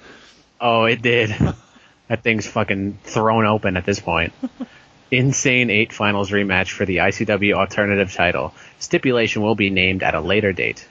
Oh, 0.58 0.84
it 0.84 1.02
did. 1.02 1.28
that 2.08 2.22
thing's 2.22 2.46
fucking 2.46 2.98
thrown 3.04 3.44
open 3.44 3.76
at 3.76 3.84
this 3.84 4.00
point. 4.00 4.32
Insane 5.10 5.68
8 5.68 5.92
finals 5.92 6.30
rematch 6.30 6.70
for 6.70 6.86
the 6.86 6.96
ICW 6.96 7.52
alternative 7.52 8.14
title. 8.14 8.54
Stipulation 8.78 9.42
will 9.42 9.54
be 9.54 9.68
named 9.68 10.02
at 10.02 10.14
a 10.14 10.20
later 10.20 10.54
date. 10.54 10.88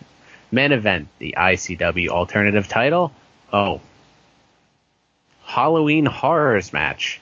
Men 0.51 0.71
event, 0.71 1.07
the 1.17 1.33
ICW 1.35 2.09
alternative 2.09 2.67
title. 2.67 3.11
Oh. 3.51 3.81
Halloween 5.45 6.05
Horrors 6.05 6.71
match. 6.71 7.19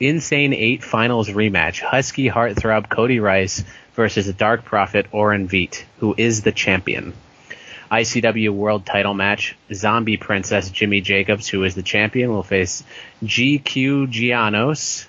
Insane 0.00 0.52
8 0.52 0.84
finals 0.84 1.28
rematch. 1.28 1.80
Husky 1.80 2.30
Heartthrob 2.30 2.88
Cody 2.88 3.18
Rice 3.18 3.64
versus 3.94 4.26
the 4.26 4.32
Dark 4.32 4.64
Prophet 4.64 5.06
Oren 5.10 5.48
Veet, 5.48 5.82
who 5.98 6.14
is 6.16 6.42
the 6.42 6.52
champion. 6.52 7.14
ICW 7.90 8.50
World 8.50 8.86
Title 8.86 9.14
match. 9.14 9.56
Zombie 9.74 10.16
Princess 10.16 10.70
Jimmy 10.70 11.00
Jacobs, 11.00 11.48
who 11.48 11.64
is 11.64 11.74
the 11.74 11.82
champion, 11.82 12.30
will 12.30 12.44
face 12.44 12.84
GQ 13.24 14.06
Gianos 14.06 15.06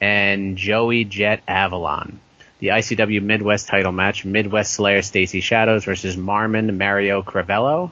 and 0.00 0.56
Joey 0.56 1.02
Jet 1.04 1.42
Avalon. 1.48 2.20
The 2.60 2.68
ICW 2.68 3.22
Midwest 3.22 3.66
title 3.66 3.90
match. 3.90 4.24
Midwest 4.24 4.74
Slayer 4.74 5.02
Stacy 5.02 5.40
Shadows 5.40 5.84
versus 5.84 6.16
Marmon 6.16 6.78
Mario 6.78 7.22
Cravello. 7.22 7.90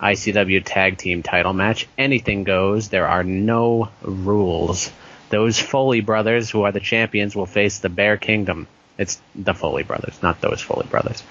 ICW 0.00 0.62
Tag 0.64 0.96
Team 0.96 1.22
title 1.22 1.52
match. 1.52 1.86
Anything 1.98 2.44
goes. 2.44 2.88
There 2.88 3.06
are 3.06 3.24
no 3.24 3.90
rules. 4.00 4.90
Those 5.30 5.58
Foley 5.58 6.00
brothers, 6.00 6.50
who 6.50 6.62
are 6.62 6.72
the 6.72 6.80
champions, 6.80 7.34
will 7.34 7.46
face 7.46 7.78
the 7.78 7.88
Bear 7.88 8.16
Kingdom. 8.16 8.66
It's 8.98 9.20
the 9.34 9.54
Foley 9.54 9.84
brothers, 9.84 10.22
not 10.22 10.40
those 10.40 10.60
Foley 10.60 10.86
brothers. 10.86 11.22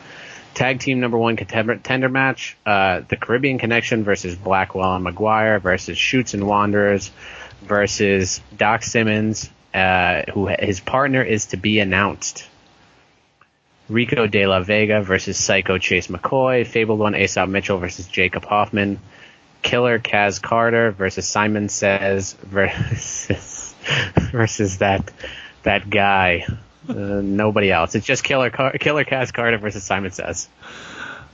Tag 0.56 0.80
team 0.80 1.00
number 1.00 1.18
one 1.18 1.36
contender 1.36 2.10
match: 2.10 2.58
uh, 2.66 3.02
the 3.08 3.18
Caribbean 3.18 3.60
Connection 3.60 4.04
versus 4.04 4.36
Blackwell 4.36 4.96
and 4.96 5.06
McGuire 5.06 5.62
versus 5.62 5.98
Shoots 5.98 6.34
and 6.34 6.48
Wanderers 6.48 7.12
versus 7.62 8.42
Doc 8.58 8.84
Simmons, 8.84 9.50
uh, 9.74 10.24
who 10.34 10.48
his 10.48 10.80
partner 10.80 11.22
is 11.22 11.48
to 11.48 11.58
be 11.58 11.80
announced. 11.80 12.48
Rico 13.90 14.28
De 14.28 14.46
La 14.46 14.62
Vega 14.62 15.02
versus 15.02 15.38
Psycho 15.38 15.78
Chase 15.78 16.08
McCoy, 16.08 16.66
Fabled 16.66 17.00
One 17.00 17.16
Aesop 17.16 17.50
Mitchell 17.50 17.80
versus 17.80 18.08
Jacob 18.08 18.46
Hoffman, 18.46 19.00
Killer 19.62 20.00
Kaz 20.00 20.42
Carter 20.42 20.92
versus 20.92 21.28
Simon 21.28 21.70
Says 21.70 22.34
versus 22.34 23.69
versus 24.32 24.78
that 24.80 25.12
that 25.64 25.90
guy. 25.90 26.46
Uh, 26.88 26.94
nobody 26.94 27.72
else. 27.72 27.94
It's 27.94 28.06
just 28.06 28.24
Killer 28.24 28.50
Car- 28.50 28.78
Killer 28.80 29.06
Kaz 29.06 29.32
Carter 29.32 29.58
versus 29.58 29.84
Simon 29.84 30.12
Says. 30.12 30.48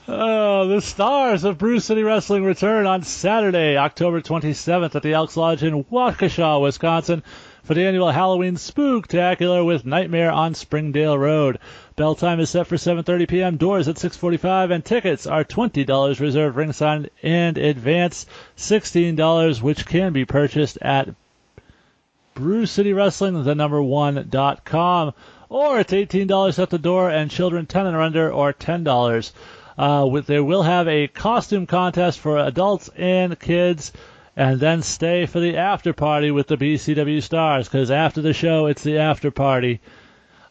Oh, 0.07 0.67
the 0.67 0.81
stars 0.81 1.45
of 1.45 1.57
Brew 1.57 1.79
City 1.79 2.03
Wrestling 2.03 2.43
return 2.43 2.85
on 2.85 3.01
Saturday, 3.01 3.75
October 3.75 4.21
27th 4.21 4.93
at 4.93 5.01
the 5.01 5.13
Elks 5.13 5.35
Lodge 5.35 5.63
in 5.63 5.83
Waukesha, 5.85 6.61
Wisconsin 6.61 7.23
for 7.65 7.73
the 7.73 7.87
annual 7.87 8.11
Halloween 8.11 8.53
Spooktacular 8.55 9.65
with 9.65 9.85
Nightmare 9.85 10.31
on 10.31 10.53
Springdale 10.53 11.17
Road. 11.17 11.57
Bell 11.95 12.13
time 12.13 12.39
is 12.39 12.51
set 12.51 12.67
for 12.67 12.75
7:30 12.75 13.27
p.m. 13.27 13.57
Doors 13.57 13.87
at 13.87 13.95
6:45, 13.95 14.71
and 14.71 14.85
tickets 14.85 15.25
are 15.25 15.43
$20 15.43 16.19
reserved 16.19 16.55
ringside 16.55 17.09
and 17.23 17.57
advance 17.57 18.27
$16, 18.57 19.61
which 19.63 19.87
can 19.87 20.13
be 20.13 20.25
purchased 20.25 20.77
at 20.83 21.09
Brew 22.35 22.67
City 22.67 22.93
Wrestling, 22.93 23.43
the 23.43 23.55
number 23.55 23.81
one 23.81 24.27
dot 24.29 24.63
com, 24.63 25.13
or 25.49 25.79
it's 25.79 25.93
$18 25.93 26.61
at 26.61 26.69
the 26.69 26.77
door, 26.77 27.09
and 27.09 27.31
children 27.31 27.65
10 27.65 27.87
and 27.87 27.95
under, 27.95 28.31
or 28.31 28.53
$10. 28.53 29.31
Uh, 29.77 30.07
with, 30.09 30.27
they 30.27 30.39
will 30.39 30.63
have 30.63 30.87
a 30.87 31.07
costume 31.07 31.65
contest 31.65 32.19
for 32.19 32.37
adults 32.37 32.89
and 32.95 33.39
kids 33.39 33.91
and 34.35 34.59
then 34.59 34.81
stay 34.81 35.25
for 35.25 35.39
the 35.39 35.57
after 35.57 35.93
party 35.93 36.29
with 36.31 36.47
the 36.47 36.57
BCW 36.57 37.23
stars 37.23 37.67
because 37.67 37.89
after 37.89 38.21
the 38.21 38.33
show 38.33 38.65
it's 38.65 38.83
the 38.83 38.97
after 38.97 39.31
party. 39.31 39.79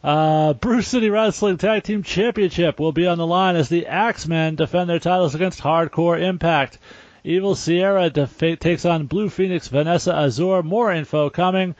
Uh, 0.03 0.53
Brew 0.53 0.81
City 0.81 1.09
Wrestling 1.09 1.57
Tag 1.57 1.83
Team 1.83 2.03
Championship 2.03 2.79
will 2.79 2.91
be 2.91 3.07
on 3.07 3.17
the 3.17 3.27
line 3.27 3.55
as 3.55 3.69
the 3.69 3.87
Axemen 3.87 4.55
defend 4.55 4.89
their 4.89 4.99
titles 4.99 5.33
against 5.33 5.61
Hardcore 5.61 6.21
Impact. 6.21 6.77
Evil 7.27 7.55
Sierra 7.55 8.11
def- 8.11 8.59
takes 8.59 8.85
on 8.85 9.07
Blue 9.07 9.29
Phoenix 9.29 9.67
Vanessa 9.67 10.13
Azur. 10.13 10.63
More 10.63 10.91
info 10.91 11.31
coming. 11.31 11.73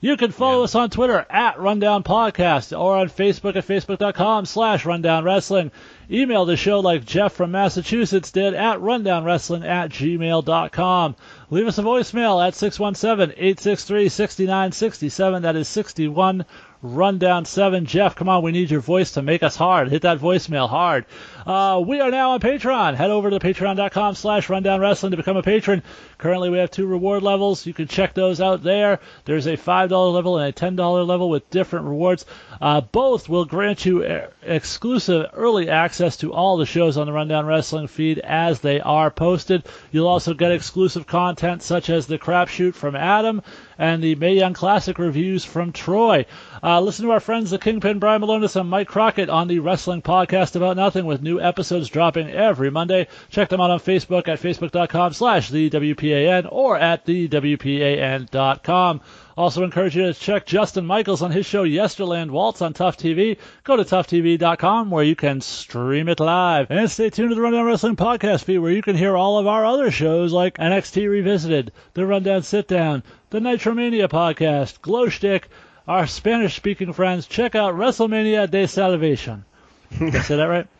You 0.04 0.16
can 0.18 0.32
follow 0.32 0.58
yeah. 0.58 0.64
us 0.64 0.74
on 0.74 0.90
Twitter 0.90 1.24
at 1.30 1.58
Rundown 1.58 2.02
Podcast 2.02 2.78
or 2.78 2.94
on 2.94 3.08
Facebook 3.08 3.56
at 3.56 3.66
facebook.com 3.66 4.44
slash 4.44 4.84
Rundown 4.84 5.24
Wrestling. 5.24 5.70
Email 6.10 6.44
the 6.44 6.58
show 6.58 6.80
like 6.80 7.06
Jeff 7.06 7.32
from 7.32 7.52
Massachusetts 7.52 8.30
did 8.30 8.52
at 8.52 8.80
rundownwrestling 8.80 9.64
at 9.64 9.88
gmail.com. 9.88 11.16
Leave 11.48 11.66
us 11.66 11.78
a 11.78 11.82
voicemail 11.82 12.46
at 12.46 12.52
617-863-6967. 12.52 15.40
That 15.40 15.56
is 15.56 15.68
61 15.68 16.44
Rundown 16.84 17.46
7. 17.46 17.86
Jeff, 17.86 18.14
come 18.14 18.28
on, 18.28 18.42
we 18.42 18.52
need 18.52 18.70
your 18.70 18.82
voice 18.82 19.12
to 19.12 19.22
make 19.22 19.42
us 19.42 19.56
hard. 19.56 19.88
Hit 19.88 20.02
that 20.02 20.18
voicemail 20.18 20.68
hard. 20.68 21.06
Uh, 21.46 21.82
we 21.84 22.00
are 22.02 22.10
now 22.10 22.32
on 22.32 22.40
Patreon. 22.40 22.94
Head 22.94 23.10
over 23.10 23.30
to 23.30 23.38
patreon.com 23.38 24.14
slash 24.14 24.50
rundown 24.50 24.80
wrestling 24.80 25.12
to 25.12 25.16
become 25.16 25.38
a 25.38 25.42
patron. 25.42 25.82
Currently, 26.18 26.50
we 26.50 26.58
have 26.58 26.70
two 26.70 26.86
reward 26.86 27.22
levels. 27.22 27.64
You 27.64 27.72
can 27.72 27.88
check 27.88 28.12
those 28.12 28.38
out 28.38 28.62
there. 28.62 29.00
There's 29.24 29.46
a 29.46 29.56
$5 29.56 30.12
level 30.12 30.38
and 30.38 30.48
a 30.48 30.52
$10 30.52 31.06
level 31.06 31.30
with 31.30 31.48
different 31.48 31.86
rewards. 31.86 32.26
Uh, 32.60 32.82
both 32.82 33.30
will 33.30 33.46
grant 33.46 33.86
you 33.86 34.04
uh, 34.04 34.26
exclusive 34.42 35.30
early 35.32 35.70
access 35.70 36.18
to 36.18 36.34
all 36.34 36.58
the 36.58 36.66
shows 36.66 36.98
on 36.98 37.06
the 37.06 37.12
Rundown 37.12 37.46
Wrestling 37.46 37.86
feed 37.86 38.18
as 38.18 38.60
they 38.60 38.80
are 38.80 39.10
posted. 39.10 39.66
You'll 39.90 40.08
also 40.08 40.34
get 40.34 40.52
exclusive 40.52 41.06
content 41.06 41.62
such 41.62 41.88
as 41.88 42.06
the 42.06 42.18
crapshoot 42.18 42.74
from 42.74 42.94
Adam 42.94 43.40
and 43.78 44.02
the 44.02 44.14
Mae 44.16 44.34
Young 44.34 44.52
Classic 44.52 44.98
reviews 44.98 45.44
from 45.44 45.72
Troy. 45.72 46.26
Uh, 46.64 46.80
listen 46.80 47.04
to 47.04 47.10
our 47.10 47.20
friends, 47.20 47.50
the 47.50 47.58
Kingpin, 47.58 47.98
Brian 47.98 48.22
Malonis, 48.22 48.58
and 48.58 48.70
Mike 48.70 48.88
Crockett 48.88 49.28
on 49.28 49.48
the 49.48 49.58
Wrestling 49.58 50.00
Podcast 50.00 50.56
About 50.56 50.76
Nothing 50.76 51.04
with 51.04 51.20
new 51.20 51.38
episodes 51.38 51.90
dropping 51.90 52.30
every 52.30 52.70
Monday. 52.70 53.06
Check 53.28 53.50
them 53.50 53.60
out 53.60 53.70
on 53.70 53.78
Facebook 53.80 54.28
at 54.28 54.40
facebook.com 54.40 55.12
slash 55.12 55.50
the 55.50 55.68
WPAN 55.68 56.48
or 56.50 56.78
at 56.78 57.04
the 57.04 57.28
WPAN.com. 57.28 59.02
Also 59.36 59.62
encourage 59.62 59.94
you 59.94 60.04
to 60.04 60.14
check 60.14 60.46
Justin 60.46 60.86
Michaels 60.86 61.20
on 61.20 61.32
his 61.32 61.44
show 61.44 61.64
Yesterland 61.64 62.30
Waltz 62.30 62.62
on 62.62 62.72
Tough 62.72 62.96
TV. 62.96 63.36
Go 63.64 63.76
to 63.76 63.84
toughtv.com 63.84 64.90
where 64.90 65.04
you 65.04 65.16
can 65.16 65.42
stream 65.42 66.08
it 66.08 66.18
live. 66.18 66.70
And 66.70 66.90
stay 66.90 67.10
tuned 67.10 67.28
to 67.28 67.34
the 67.34 67.42
Rundown 67.42 67.66
Wrestling 67.66 67.96
podcast 67.96 68.44
feed 68.44 68.60
where 68.60 68.72
you 68.72 68.80
can 68.80 68.96
hear 68.96 69.18
all 69.18 69.36
of 69.38 69.46
our 69.46 69.66
other 69.66 69.90
shows 69.90 70.32
like 70.32 70.56
NXT 70.56 71.10
Revisited, 71.10 71.72
The 71.92 72.06
Rundown 72.06 72.42
Sit 72.42 72.68
Down, 72.68 73.02
the 73.28 73.40
Nitromania 73.40 74.08
podcast, 74.08 74.80
Glow 74.80 75.10
Stick, 75.10 75.50
our 75.86 76.06
Spanish 76.06 76.56
speaking 76.56 76.92
friends. 76.92 77.26
Check 77.26 77.54
out 77.54 77.74
WrestleMania 77.74 78.50
de 78.50 78.66
Salvation. 78.66 79.44
Did 79.98 80.16
I 80.16 80.20
say 80.20 80.36
that 80.36 80.44
right? 80.44 80.66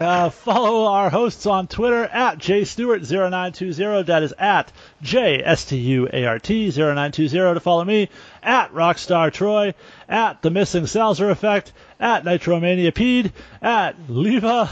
Uh, 0.00 0.30
follow 0.30 0.84
our 0.84 1.10
hosts 1.10 1.44
on 1.44 1.66
Twitter 1.66 2.04
at 2.04 2.38
jstewart0920. 2.38 4.06
That 4.06 4.22
is 4.22 4.32
at 4.38 4.70
J-S-T-U-A-R-T 5.02 6.70
0920 6.70 7.28
to 7.54 7.58
follow 7.58 7.84
me. 7.84 8.08
At 8.40 8.72
Rockstar 8.72 9.32
Troy. 9.32 9.74
At 10.08 10.40
The 10.40 10.50
Missing 10.50 10.84
Salzer 10.84 11.32
Effect. 11.32 11.72
At 11.98 12.22
Nitromania 12.22 12.92
Pede. 12.92 13.32
At 13.60 13.96
Leva. 14.08 14.70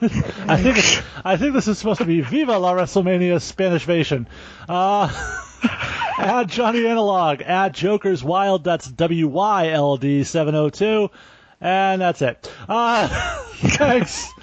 I 0.00 0.56
think 0.62 1.04
I 1.24 1.36
think 1.36 1.52
this 1.52 1.68
is 1.68 1.78
supposed 1.78 2.00
to 2.00 2.06
be 2.06 2.20
Viva 2.22 2.58
la 2.58 2.72
WrestleMania 2.72 3.42
Spanish 3.42 3.86
Vation. 3.86 4.26
Uh, 4.66 5.08
at 6.18 6.46
Johnny 6.46 6.86
Analog. 6.86 7.42
At 7.42 7.72
Joker's 7.72 8.22
Wild. 8.22 8.64
That's 8.64 8.88
W-Y-L-D 8.88 10.24
702. 10.24 11.10
And 11.60 12.00
that's 12.00 12.22
it. 12.22 12.52
Uh, 12.68 13.08
thanks. 13.54 14.30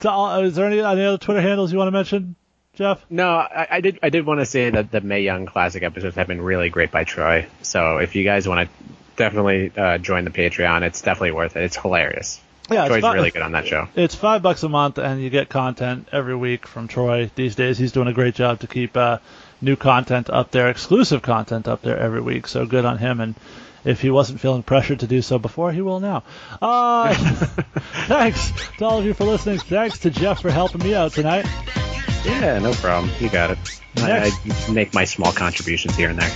To 0.00 0.10
all, 0.10 0.40
is 0.40 0.54
there 0.54 0.66
any, 0.66 0.80
any 0.80 1.04
other 1.04 1.18
Twitter 1.18 1.40
handles 1.40 1.72
you 1.72 1.78
want 1.78 1.88
to 1.88 1.92
mention, 1.92 2.36
Jeff? 2.74 3.04
No, 3.10 3.28
I, 3.28 3.66
I 3.70 3.80
did. 3.80 3.98
I 4.02 4.10
did 4.10 4.24
want 4.24 4.40
to 4.40 4.46
say 4.46 4.70
that 4.70 4.90
the 4.90 5.00
Mae 5.00 5.22
Young 5.22 5.44
Classic 5.44 5.82
episodes 5.82 6.14
have 6.14 6.28
been 6.28 6.40
really 6.40 6.70
great 6.70 6.90
by 6.90 7.04
Troy. 7.04 7.48
So 7.62 7.98
if 7.98 8.14
you 8.14 8.24
guys 8.24 8.48
want 8.48 8.68
to 8.68 8.84
definitely 9.16 9.72
uh, 9.76 9.98
join 9.98 10.24
the 10.24 10.30
Patreon, 10.30 10.82
it's 10.82 11.02
definitely 11.02 11.32
worth 11.32 11.56
it. 11.56 11.64
It's 11.64 11.76
hilarious. 11.76 12.40
Yeah, 12.70 12.84
it's 12.84 12.88
Troy's 12.88 13.14
really 13.14 13.30
good 13.30 13.42
on 13.42 13.52
that 13.52 13.66
show. 13.66 13.88
It's 13.96 14.14
five 14.14 14.42
bucks 14.42 14.62
a 14.62 14.68
month, 14.68 14.98
and 14.98 15.20
you 15.20 15.30
get 15.30 15.48
content 15.48 16.08
every 16.12 16.36
week 16.36 16.66
from 16.66 16.86
Troy. 16.86 17.30
These 17.34 17.56
days, 17.56 17.76
he's 17.76 17.92
doing 17.92 18.08
a 18.08 18.12
great 18.12 18.34
job 18.34 18.60
to 18.60 18.66
keep 18.66 18.96
uh, 18.96 19.18
new 19.60 19.76
content 19.76 20.30
up 20.30 20.50
there, 20.50 20.68
exclusive 20.68 21.22
content 21.22 21.68
up 21.68 21.82
there 21.82 21.98
every 21.98 22.20
week. 22.20 22.46
So 22.46 22.66
good 22.66 22.84
on 22.84 22.98
him. 22.98 23.20
And 23.20 23.34
if 23.84 24.00
he 24.00 24.10
wasn't 24.10 24.40
feeling 24.40 24.62
pressured 24.62 25.00
to 25.00 25.06
do 25.06 25.22
so 25.22 25.38
before, 25.38 25.72
he 25.72 25.80
will 25.80 26.00
now. 26.00 26.22
Uh, 26.60 27.14
thanks 28.06 28.52
to 28.78 28.84
all 28.84 28.98
of 28.98 29.04
you 29.04 29.14
for 29.14 29.24
listening. 29.24 29.58
Thanks 29.58 29.98
to 30.00 30.10
Jeff 30.10 30.40
for 30.42 30.50
helping 30.50 30.82
me 30.82 30.94
out 30.94 31.12
tonight. 31.12 31.46
Yeah, 32.24 32.58
no 32.58 32.72
problem. 32.74 33.10
You 33.20 33.28
got 33.30 33.50
it. 33.50 33.58
I, 33.96 34.30
I 34.68 34.70
make 34.70 34.92
my 34.94 35.04
small 35.04 35.32
contributions 35.32 35.96
here 35.96 36.10
and 36.10 36.18
there. 36.18 36.30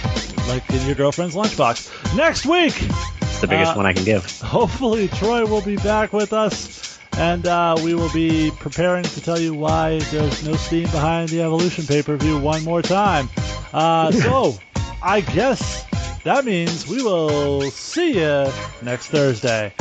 Like 0.49 0.69
in 0.71 0.85
your 0.87 0.95
girlfriend's 0.95 1.35
lunchbox. 1.35 2.17
Next 2.17 2.47
week, 2.47 2.75
It's 3.21 3.41
the 3.41 3.47
biggest 3.47 3.73
Uh, 3.73 3.77
one 3.77 3.87
I 3.87 3.93
can 3.93 4.05
give. 4.05 4.25
hopefully 4.41 5.09
Troy 5.09 5.45
will 5.47 5.61
be 5.63 5.77
back 5.77 6.13
with 6.13 6.33
us, 6.33 6.92
and 7.17 7.47
uh, 7.47 7.77
we 7.83 7.95
will 7.95 8.13
be 8.13 8.51
preparing 8.59 9.05
to 9.05 9.21
tell 9.21 9.39
you 9.39 9.55
why 9.55 9.99
there's 9.99 10.47
no 10.47 10.55
steam 10.55 10.85
behind 10.85 11.29
the 11.29 11.43
Evolution 11.43 11.87
pay-per-view 11.87 12.39
one 12.39 12.65
more 12.65 12.83
time. 12.83 13.29
Uh, 13.73 14.11
so, 14.13 14.59
I 15.03 15.21
guess 15.21 15.85
that 16.25 16.45
means 16.45 16.87
we 16.87 17.03
will 17.03 17.63
see 17.71 18.21
you 18.21 18.51
next 18.83 19.09
Thursday. 19.09 19.73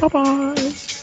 Bye-bye. 0.00 0.95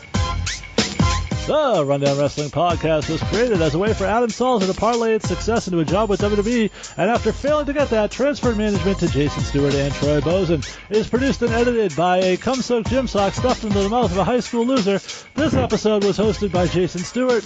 The 1.45 1.83
Rundown 1.85 2.17
Wrestling 2.17 2.51
Podcast 2.51 3.09
was 3.09 3.21
created 3.23 3.61
as 3.61 3.75
a 3.75 3.77
way 3.77 3.93
for 3.93 4.05
Adam 4.05 4.29
Salzer 4.29 4.65
to 4.65 4.73
parlay 4.73 5.15
its 5.15 5.27
success 5.27 5.67
into 5.67 5.79
a 5.79 5.85
job 5.85 6.09
with 6.09 6.21
WWE, 6.21 6.71
and 6.95 7.09
after 7.09 7.33
failing 7.33 7.65
to 7.65 7.73
get 7.73 7.89
that, 7.89 8.11
transferred 8.11 8.55
management 8.57 8.99
to 8.99 9.09
Jason 9.09 9.43
Stewart 9.43 9.75
and 9.75 9.93
Troy 9.93 10.21
Bozen. 10.21 10.63
It 10.89 10.95
is 10.95 11.09
produced 11.09 11.41
and 11.41 11.51
edited 11.51 11.97
by 11.97 12.19
a 12.19 12.37
cum-soaked 12.37 12.87
gym 12.87 13.07
sock 13.07 13.33
stuffed 13.33 13.65
into 13.65 13.79
the 13.79 13.89
mouth 13.89 14.11
of 14.11 14.17
a 14.17 14.23
high 14.23 14.39
school 14.39 14.65
loser. 14.65 15.01
This 15.35 15.53
episode 15.53 16.05
was 16.05 16.17
hosted 16.17 16.53
by 16.53 16.65
Jason 16.67 17.01
Stewart 17.01 17.43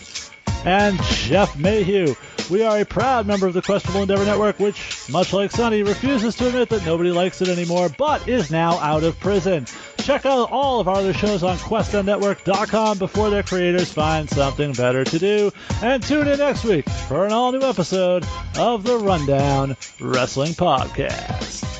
and 0.65 1.01
Jeff 1.03 1.57
Mayhew. 1.57 2.15
We 2.49 2.63
are 2.63 2.79
a 2.79 2.85
proud 2.85 3.27
member 3.27 3.45
of 3.45 3.53
the 3.53 3.61
Questionable 3.61 4.03
Endeavor 4.03 4.23
Network, 4.23 4.59
which, 4.59 5.09
much 5.09 5.33
like 5.33 5.51
Sonny, 5.51 5.83
refuses 5.83 6.35
to 6.35 6.47
admit 6.47 6.69
that 6.69 6.85
nobody 6.85 7.11
likes 7.11 7.41
it 7.41 7.49
anymore, 7.49 7.89
but 7.97 8.27
is 8.27 8.49
now 8.49 8.77
out 8.79 9.03
of 9.03 9.19
prison. 9.19 9.65
Check 9.97 10.25
out 10.25 10.49
all 10.49 10.79
of 10.79 10.87
our 10.87 10.95
other 10.95 11.13
shows 11.13 11.43
on 11.43 11.57
QuestionNetwork.com 11.57 12.97
before 12.99 13.29
their 13.29 13.43
creators 13.43 13.91
find 13.91 14.29
something 14.29 14.71
better 14.73 15.03
to 15.03 15.19
do. 15.19 15.51
And 15.81 16.01
tune 16.01 16.27
in 16.27 16.39
next 16.39 16.63
week 16.63 16.87
for 16.89 17.25
an 17.25 17.33
all 17.33 17.51
new 17.51 17.61
episode 17.61 18.25
of 18.57 18.83
the 18.83 18.97
Rundown 18.97 19.75
Wrestling 19.99 20.53
Podcast. 20.53 21.76